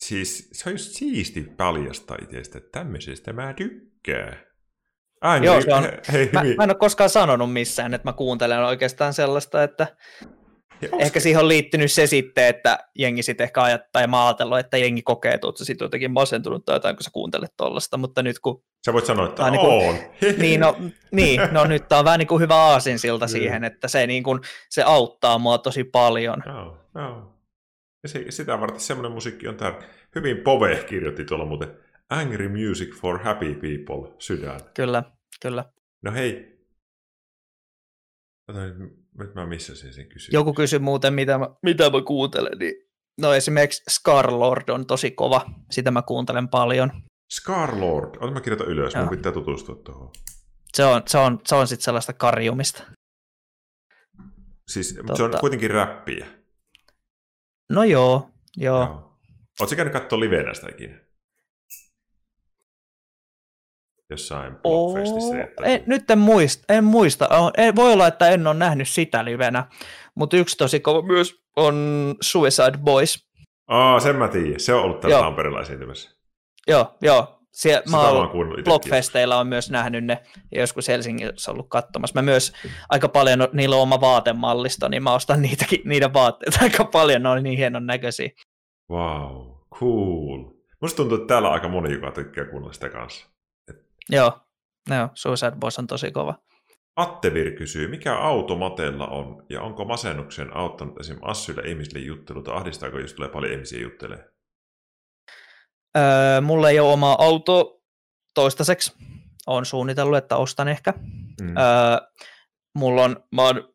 siis 0.08 0.50
se 0.52 0.70
on 0.70 0.74
just 0.74 0.92
siisti 0.92 1.42
paljastaa 1.58 2.18
itsestä, 2.22 2.58
että 2.58 2.80
tämmöisestä 2.80 3.34
mä 3.34 3.54
tykkään. 3.54 4.38
Ai, 5.22 5.46
Joo, 5.46 5.62
se 5.62 5.74
on, 5.74 5.84
hei, 6.12 6.30
mä, 6.34 6.44
mä 6.44 6.64
en 6.64 6.70
ole 6.70 6.76
koskaan 6.76 7.10
sanonut 7.10 7.54
missään, 7.54 7.94
että 7.94 8.08
mä 8.08 8.14
kuuntelen 8.14 8.60
oikeastaan 8.60 9.14
sellaista, 9.14 9.64
että 9.64 9.88
ja 10.82 10.90
ehkä 11.00 11.20
siihen 11.20 11.42
on 11.42 11.48
liittynyt 11.48 11.92
se 11.92 12.08
sitten, 12.08 12.46
että 12.48 12.78
jengi 12.98 13.24
sitten 13.24 13.44
ehkä 13.44 13.62
ajattaa 13.62 14.02
ja 14.02 14.08
mä 14.08 14.26
ajatellut, 14.26 14.60
että 14.60 14.78
jengi 14.78 15.02
kokee, 15.02 15.32
että 15.32 15.48
oot 15.48 15.58
sitten 15.58 15.86
jotenkin 15.86 16.12
masentunut 16.12 16.66
tai 16.66 16.76
jotain, 16.76 16.96
kun 16.96 17.04
sä 17.04 17.10
kuuntelet 17.14 17.54
tollasta, 17.58 17.98
mutta 17.98 18.24
nyt 18.24 18.40
kun... 18.40 18.64
Sä 18.86 18.94
voit 18.94 19.06
sanoa, 19.06 19.28
että 19.28 19.52
niin 19.52 19.62
kuin, 19.62 20.00
niin, 20.42 20.60
no, 20.60 20.78
niin, 21.12 21.42
no 21.52 21.66
nyt 21.66 21.92
on 21.92 22.06
vähän 22.06 22.20
niin 22.20 22.28
kuin 22.28 22.42
hyvä 22.42 22.56
aasinsilta 22.56 23.28
siihen, 23.28 23.64
että 23.64 23.88
se, 23.88 24.08
niin 24.08 24.24
kuin, 24.24 24.40
se 24.70 24.84
auttaa 24.84 25.38
mua 25.38 25.58
tosi 25.58 25.84
paljon. 25.84 26.44
Joo, 26.46 26.78
joo. 26.96 27.35
Ja 28.06 28.10
se, 28.10 28.26
sitä 28.30 28.60
varten 28.60 28.80
semmoinen 28.80 29.12
musiikki 29.12 29.48
on 29.48 29.58
tärkeä. 29.58 29.90
Hyvin 30.16 30.38
Pove 30.38 30.84
kirjoitti 30.90 31.26
tuolla 31.26 31.46
muuten 31.46 31.78
Angry 32.10 32.68
Music 32.68 32.96
for 32.96 33.20
Happy 33.24 33.54
People, 33.54 34.16
sydän. 34.20 34.60
Kyllä. 34.74 35.04
kyllä. 35.42 35.66
No 36.02 36.12
hei. 36.12 36.58
Nyt 39.18 39.36
mä 39.36 39.46
missasin 39.46 39.94
sen 39.94 40.08
kysymyksen. 40.08 40.34
Joku 40.34 40.54
kysyi 40.54 40.80
muuten, 40.80 41.14
mitä 41.14 41.38
mä, 41.38 41.50
mitä 41.64 41.90
mä 41.90 42.02
kuuntelen, 42.02 42.58
niin 42.60 42.74
no 43.22 43.34
esimerkiksi 43.34 43.84
Scarlord 43.90 44.70
on 44.70 44.86
tosi 44.86 45.12
kova, 45.12 45.46
sitä 45.72 45.92
mä 45.92 46.02
kuuntelen 46.02 46.48
paljon. 46.48 46.92
Scarlord, 47.34 48.16
ota 48.20 48.32
mä 48.32 48.42
kirjoitan 48.42 48.68
ylös, 48.68 48.94
Joo. 48.94 49.04
mun 49.04 49.18
pitää 49.18 49.32
tutustua 49.32 49.76
tuohon. 49.76 50.12
Se 50.74 50.86
on, 50.86 51.02
se 51.06 51.18
on, 51.18 51.40
se 51.46 51.56
on 51.56 51.68
sitten 51.68 51.84
sellaista 51.84 52.14
karjumista. 52.14 52.84
Siis 54.68 54.94
Totta. 54.96 55.16
se 55.16 55.24
on 55.24 55.32
kuitenkin 55.40 55.72
räppiä. 55.72 56.45
No 57.70 57.84
joo, 57.84 58.30
joo. 58.58 58.78
joo. 58.78 59.20
Oletko 59.60 59.76
käynyt 59.76 59.94
katsoa 59.94 60.20
livenä 60.20 60.54
sitä 60.54 60.68
ikinä? 60.72 61.00
Jossain 64.10 64.56
blogfestissä? 64.56 65.36
En, 65.64 65.84
nyt 65.86 66.12
en 66.12 66.20
muista. 66.20 66.74
En 66.74 66.84
muista. 66.84 67.30
En, 67.58 67.76
voi 67.76 67.94
olla, 67.94 68.08
että 68.08 68.30
en 68.30 68.48
ole 68.48 68.56
nähnyt 68.56 68.90
sitä 68.90 69.26
livenä, 69.26 69.66
mutta 70.16 70.38
yksi 70.38 70.58
tosi 70.58 70.80
kova 70.80 71.02
myös 71.02 71.36
on 71.56 71.76
Suicide 72.22 72.78
Boys. 72.78 73.28
Aa, 73.68 74.00
sen 74.00 74.16
mä 74.16 74.28
tiedän. 74.28 74.60
Se 74.60 74.74
on 74.74 74.84
ollut 74.84 75.00
täällä 75.00 75.20
Tampereella 75.20 75.62
esiintymässä. 75.62 76.12
Joo, 76.68 76.98
joo. 77.02 77.40
Sie- 77.56 77.84
mä 77.92 78.10
oon 78.10 78.30
blogfesteilla 78.64 79.38
on 79.38 79.48
myös 79.48 79.72
nähnyt 79.72 80.06
ne 80.06 80.24
ja 80.52 80.62
joskus 80.62 80.88
Helsingissä 80.88 81.52
ollut 81.52 81.70
katsomassa. 81.70 82.22
Mä 82.22 82.22
myös 82.22 82.54
aika 82.90 83.10
paljon, 83.10 83.48
niillä 83.54 83.76
on 83.76 83.82
oma 83.82 84.02
vaatemallisto, 84.02 84.88
niin 84.88 85.04
mä 85.04 85.14
ostan 85.14 85.42
niitäkin, 85.42 85.82
niiden 85.86 86.14
vaatteita 86.14 86.60
aika 86.62 86.86
paljon, 86.86 87.24
ne 87.24 87.30
on 87.30 87.44
niin 87.44 87.58
hienon 87.58 87.86
näköisiä. 87.86 88.30
Wow, 88.92 89.52
cool. 89.80 90.44
Musta 90.82 90.98
tuntuu, 90.98 91.18
että 91.18 91.28
täällä 91.28 91.48
on 91.48 91.54
aika 91.54 91.70
moni, 91.70 91.94
joka 91.94 92.12
tykkää 92.12 92.46
kuunnella 92.46 92.74
sitä 92.74 92.90
kanssa. 92.90 93.28
Et... 93.70 93.76
Joo, 94.10 94.40
no, 94.90 95.10
Suicide 95.14 95.56
Boys 95.60 95.80
on 95.80 95.88
tosi 95.88 96.12
kova. 96.12 96.36
Attevir 96.96 97.52
kysyy, 97.52 97.88
mikä 97.88 98.16
auto 98.18 98.56
Matella 98.56 99.08
on 99.08 99.46
ja 99.50 99.62
onko 99.62 99.86
masennuksen 99.86 100.58
auttanut 100.58 101.00
esim. 101.00 101.18
Assyille 101.22 101.62
ihmisille 101.62 102.00
jutteluta, 102.06 102.54
ahdistaako 102.54 103.00
jos 103.00 103.14
tulee 103.14 103.30
paljon 103.30 103.54
ihmisiä 103.54 103.82
juttelee? 103.82 104.35
Öö, 105.98 106.42
mulla 106.42 106.70
ei 106.70 106.80
ole 106.80 106.94
oma 106.94 107.16
auto 107.20 107.82
toistaiseksi. 108.34 108.94
Olen 109.48 109.66
suunnitellut, 109.66 110.18
että 110.18 110.36
ostan 110.36 110.68
ehkä. 110.68 110.94
Mm. 111.42 111.58
Öö, 111.58 112.08
mulla 112.76 113.04
on, 113.04 113.24
mä 113.32 113.42
oon, 113.42 113.74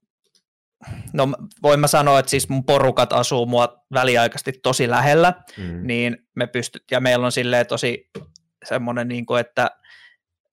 no 1.12 1.28
voin 1.62 1.80
mä 1.80 1.86
sanoa, 1.86 2.18
että 2.18 2.30
siis 2.30 2.48
mun 2.48 2.64
porukat 2.64 3.12
asuu 3.12 3.46
mua 3.46 3.84
väliaikaisesti 3.94 4.52
tosi 4.62 4.90
lähellä, 4.90 5.34
mm. 5.56 5.86
niin 5.86 6.18
me 6.36 6.46
pystyt, 6.46 6.84
ja 6.90 7.00
meillä 7.00 7.26
on 7.26 7.32
silleen 7.32 7.66
tosi 7.66 8.10
semmoinen, 8.64 9.08
niin 9.08 9.26
kuin, 9.26 9.40
että 9.40 9.70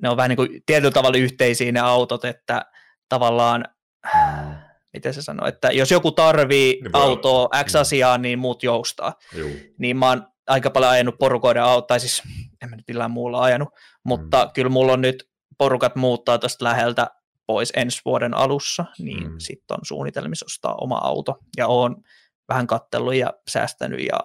ne 0.02 0.10
on 0.10 0.18
vähän 0.18 0.30
niin 0.30 0.38
kuin 0.38 0.64
tietyllä 0.66 0.92
tavalla 0.92 1.18
yhteisiä 1.18 1.72
ne 1.72 1.80
autot, 1.80 2.26
että 2.26 2.66
tavallaan, 3.10 3.66
mm. 4.14 4.56
miten 4.94 5.14
se 5.14 5.22
sanoo, 5.22 5.48
että 5.48 5.72
jos 5.72 5.92
joku 5.92 6.12
tarvii 6.12 6.82
niin 6.82 6.90
autoa 6.94 7.50
X 7.64 7.74
mm. 7.74 7.82
asiaa, 7.82 8.18
niin 8.18 8.40
muut 8.40 8.64
joustaa. 8.64 9.14
Juu. 9.36 9.52
Niin 9.78 9.98
mä 9.98 10.08
oon 10.10 10.28
aika 10.48 10.70
paljon 10.70 10.92
ajanut 10.92 11.18
porukoiden 11.20 11.64
auto, 11.64 11.86
tai 11.86 12.00
siis 12.00 12.24
en 12.62 12.70
mä 12.70 12.76
nyt 12.76 12.88
millään 12.88 13.12
muulla 13.12 13.42
ajanut, 13.42 13.70
mutta 14.04 14.46
mm. 14.46 14.52
kyllä 14.54 14.70
mulla 14.70 14.94
on 14.94 15.02
nyt 15.02 15.30
porukat 15.58 15.96
muuttaa 15.96 16.38
tästä 16.40 16.66
läheltä 16.66 17.08
pois 17.46 17.74
ensi 17.76 18.02
vuoden 18.06 18.34
alussa, 18.34 18.86
niin 19.00 19.32
mm. 19.32 19.36
sitten 19.40 19.76
on 19.76 19.86
suunnitelmissa 19.86 20.46
ostaa 20.46 20.76
oma 20.76 20.98
auto, 20.98 21.36
ja 21.58 21.68
oon 21.68 22.04
vähän 22.50 22.68
kattellut 22.68 23.16
ja 23.16 23.34
säästänyt 23.50 24.00
ja 24.00 24.20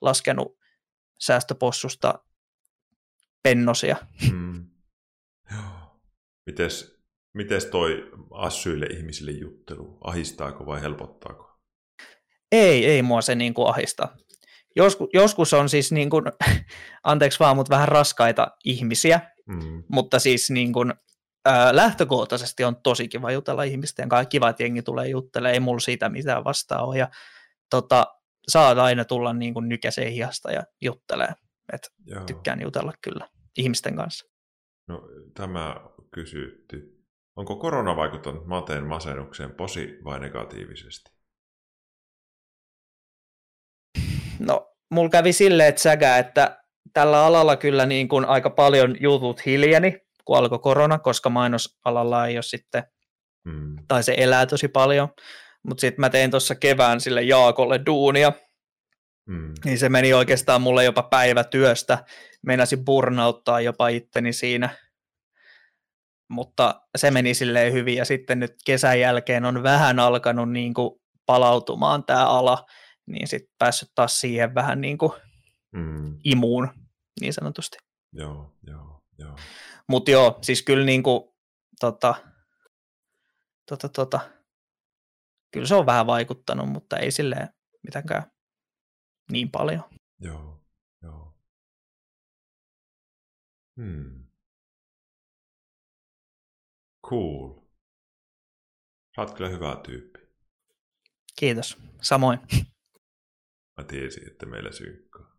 laskenut 0.00 0.58
säästöpossusta 1.20 2.14
pennosia. 3.42 3.96
Mm. 4.32 4.66
Mites, 6.46 7.02
mites 7.34 7.66
toi 7.66 8.10
assyille 8.30 8.86
ihmisille 8.86 9.30
juttelu? 9.30 9.98
Ahistaako 10.04 10.66
vai 10.66 10.80
helpottaako? 10.80 11.58
Ei, 12.52 12.86
ei 12.86 13.02
mua 13.02 13.22
se 13.22 13.34
niin 13.34 13.54
kuin 13.54 13.68
ahista. 13.68 14.08
Joskus, 14.76 15.08
joskus 15.12 15.52
on 15.52 15.68
siis, 15.68 15.92
niin 15.92 16.10
kuin, 16.10 16.24
anteeksi 17.04 17.38
vaan, 17.38 17.56
mutta 17.56 17.74
vähän 17.74 17.88
raskaita 17.88 18.48
ihmisiä, 18.64 19.20
mm. 19.46 19.84
mutta 19.88 20.18
siis 20.18 20.50
niin 20.50 20.72
kuin, 20.72 20.94
ää, 21.44 21.76
lähtökohtaisesti 21.76 22.64
on 22.64 22.76
tosi 22.76 23.08
kiva 23.08 23.32
jutella 23.32 23.62
ihmisten 23.62 24.08
kanssa, 24.08 24.28
kiva, 24.28 24.48
että 24.48 24.62
jengi 24.62 24.82
tulee 24.82 25.08
juttelemaan, 25.08 25.54
ei 25.54 25.60
mulla 25.60 25.80
siitä 25.80 26.08
mitään 26.08 26.44
vastaa 26.44 26.86
ole, 26.86 26.98
ja 26.98 27.08
tota, 27.70 28.06
saat 28.48 28.78
aina 28.78 29.04
tulla 29.04 29.32
niin 29.32 29.54
kuin 29.54 29.68
nykäseen 29.68 30.12
hiasta 30.12 30.52
ja 30.52 30.62
juttelee, 30.80 31.34
että 31.72 31.88
tykkään 32.26 32.62
jutella 32.62 32.92
kyllä 33.00 33.28
ihmisten 33.58 33.96
kanssa. 33.96 34.26
No, 34.88 35.08
tämä 35.34 35.76
kysytty. 36.10 37.02
Onko 37.36 37.56
korona 37.56 37.96
vaikuttanut 37.96 38.46
mateen 38.46 38.86
masennukseen 38.86 39.54
posi- 39.54 39.98
vai 40.04 40.20
negatiivisesti? 40.20 41.10
No, 44.46 44.72
mulla 44.90 45.10
kävi 45.10 45.32
silleen, 45.32 45.68
että 45.68 45.82
säkä, 45.82 46.18
että 46.18 46.62
tällä 46.92 47.24
alalla 47.24 47.56
kyllä 47.56 47.86
niin 47.86 48.08
kuin 48.08 48.24
aika 48.24 48.50
paljon 48.50 48.96
jutut 49.00 49.46
hiljeni, 49.46 49.98
kun 50.24 50.36
alkoi 50.36 50.58
korona, 50.58 50.98
koska 50.98 51.30
mainosalalla 51.30 52.26
ei 52.26 52.36
ole 52.36 52.42
sitten, 52.42 52.82
mm. 53.44 53.76
tai 53.88 54.02
se 54.02 54.14
elää 54.18 54.46
tosi 54.46 54.68
paljon. 54.68 55.08
Mutta 55.68 55.80
sitten 55.80 56.00
mä 56.00 56.10
tein 56.10 56.30
tuossa 56.30 56.54
kevään 56.54 57.00
sille 57.00 57.22
Jaakolle 57.22 57.80
duunia, 57.86 58.32
mm. 59.26 59.52
niin 59.64 59.78
se 59.78 59.88
meni 59.88 60.14
oikeastaan 60.14 60.62
mulle 60.62 60.84
jopa 60.84 61.02
päivätyöstä. 61.02 62.04
Meinasin 62.46 62.84
burnauttaa 62.84 63.60
jopa 63.60 63.88
itteni 63.88 64.32
siinä, 64.32 64.68
mutta 66.30 66.80
se 66.98 67.10
meni 67.10 67.34
silleen 67.34 67.72
hyvin 67.72 67.96
ja 67.96 68.04
sitten 68.04 68.40
nyt 68.40 68.54
kesän 68.66 69.00
jälkeen 69.00 69.44
on 69.44 69.62
vähän 69.62 69.98
alkanut 69.98 70.52
niin 70.52 70.74
kuin 70.74 71.00
palautumaan 71.26 72.04
tämä 72.04 72.26
ala, 72.26 72.64
niin 73.06 73.28
sitten 73.28 73.54
päässyt 73.58 73.90
taas 73.94 74.20
siihen 74.20 74.54
vähän 74.54 74.80
niin 74.80 74.98
kuin 74.98 75.12
mm. 75.72 76.18
imuun 76.24 76.68
niin 77.20 77.32
sanotusti. 77.32 77.76
Joo, 78.12 78.56
joo, 78.66 79.02
joo. 79.18 79.36
Mutta 79.88 80.10
joo, 80.10 80.38
siis 80.42 80.62
kyllä 80.62 80.84
niin 80.84 81.02
kuin, 81.02 81.32
tota, 81.80 82.14
tota, 83.68 83.88
tota, 83.88 84.20
kyllä 85.50 85.66
se 85.66 85.74
on 85.74 85.86
vähän 85.86 86.06
vaikuttanut, 86.06 86.68
mutta 86.68 86.96
ei 86.96 87.10
silleen 87.10 87.48
mitenkään 87.82 88.22
niin 89.32 89.50
paljon. 89.50 89.84
Joo, 90.20 90.64
joo. 91.02 91.34
Hmm. 93.76 94.24
Cool. 97.06 97.62
Sä 99.16 99.22
oot 99.22 99.34
kyllä 99.34 99.50
hyvä 99.50 99.80
tyyppi. 99.86 100.20
Kiitos. 101.38 101.78
Samoin. 102.02 102.38
Mä 103.76 103.84
tiesin, 103.84 104.26
että 104.26 104.46
meillä 104.46 104.72
synkkaa. 104.72 105.36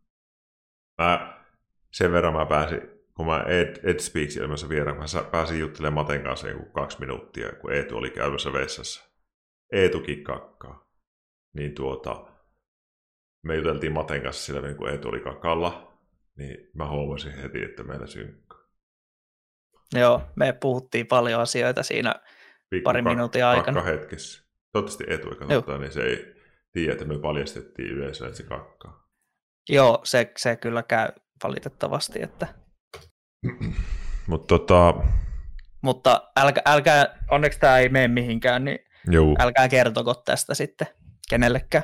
Mä, 1.02 1.44
sen 1.92 2.12
verran 2.12 2.34
mä 2.34 2.46
pääsin, 2.46 2.82
kun 3.14 3.26
mä 3.26 3.44
Ed, 3.48 3.80
Ed 3.84 4.00
Speaks 4.00 4.38
ilmassa 4.38 4.70
vieraan, 4.70 4.98
mä 4.98 5.24
pääsin 5.32 5.60
juttelemaan 5.60 6.06
Maten 6.06 6.24
kanssa 6.24 6.50
joku 6.50 6.66
kaksi 6.66 7.00
minuuttia, 7.00 7.52
kun 7.52 7.74
Eetu 7.74 7.98
oli 7.98 8.10
käymässä 8.10 8.54
vessassa. 8.54 9.10
Eetukin 9.72 10.24
kakkaa. 10.24 10.90
Niin 11.54 11.76
tuota, 11.76 12.28
me 13.44 13.56
juteltiin 13.56 13.92
Maten 13.92 14.22
kanssa 14.22 14.46
sillä 14.46 14.74
kun 14.74 14.90
Eetu 14.90 15.10
oli 15.10 15.20
kakalla, 15.20 15.98
niin 16.36 16.70
mä 16.74 16.90
huomasin 16.90 17.32
heti, 17.32 17.64
että 17.64 17.84
meillä 17.84 18.08
synkkaa. 18.08 18.64
Joo, 19.96 20.22
me 20.36 20.54
puhuttiin 20.54 21.08
paljon 21.08 21.42
asioita 21.42 21.84
siinä 21.84 22.16
Pikku 22.70 22.84
parin 22.84 23.04
minuutin 23.04 23.46
aikana. 23.46 23.82
hetkessä. 23.82 24.44
Toivottavasti 24.72 25.04
Eetu 25.08 25.30
ei 25.30 25.80
niin 25.80 25.92
se 25.92 26.04
ei 26.04 26.33
tiedä, 26.74 26.94
että 26.94 27.06
me 27.06 27.20
paljastettiin 27.20 27.90
yleisöä, 27.90 28.28
että 28.28 28.38
se 28.38 28.44
kakkaa. 28.44 29.04
Joo, 29.70 30.02
se, 30.04 30.32
se 30.38 30.56
kyllä 30.56 30.84
käy 30.84 31.08
valitettavasti. 31.44 32.22
Että... 32.24 32.48
Mut 34.28 34.48
tota... 34.48 34.94
Mutta 35.82 36.32
älkä, 36.38 36.62
älkää, 36.66 37.26
onneksi 37.32 37.60
tämä 37.60 37.78
ei 37.78 37.90
mene 37.90 38.08
mihinkään, 38.08 38.66
niin 38.66 38.80
Juu. 39.12 39.36
älkää 39.40 39.70
kertoko 39.70 40.14
tästä 40.14 40.54
sitten 40.54 40.88
kenellekään. 41.30 41.84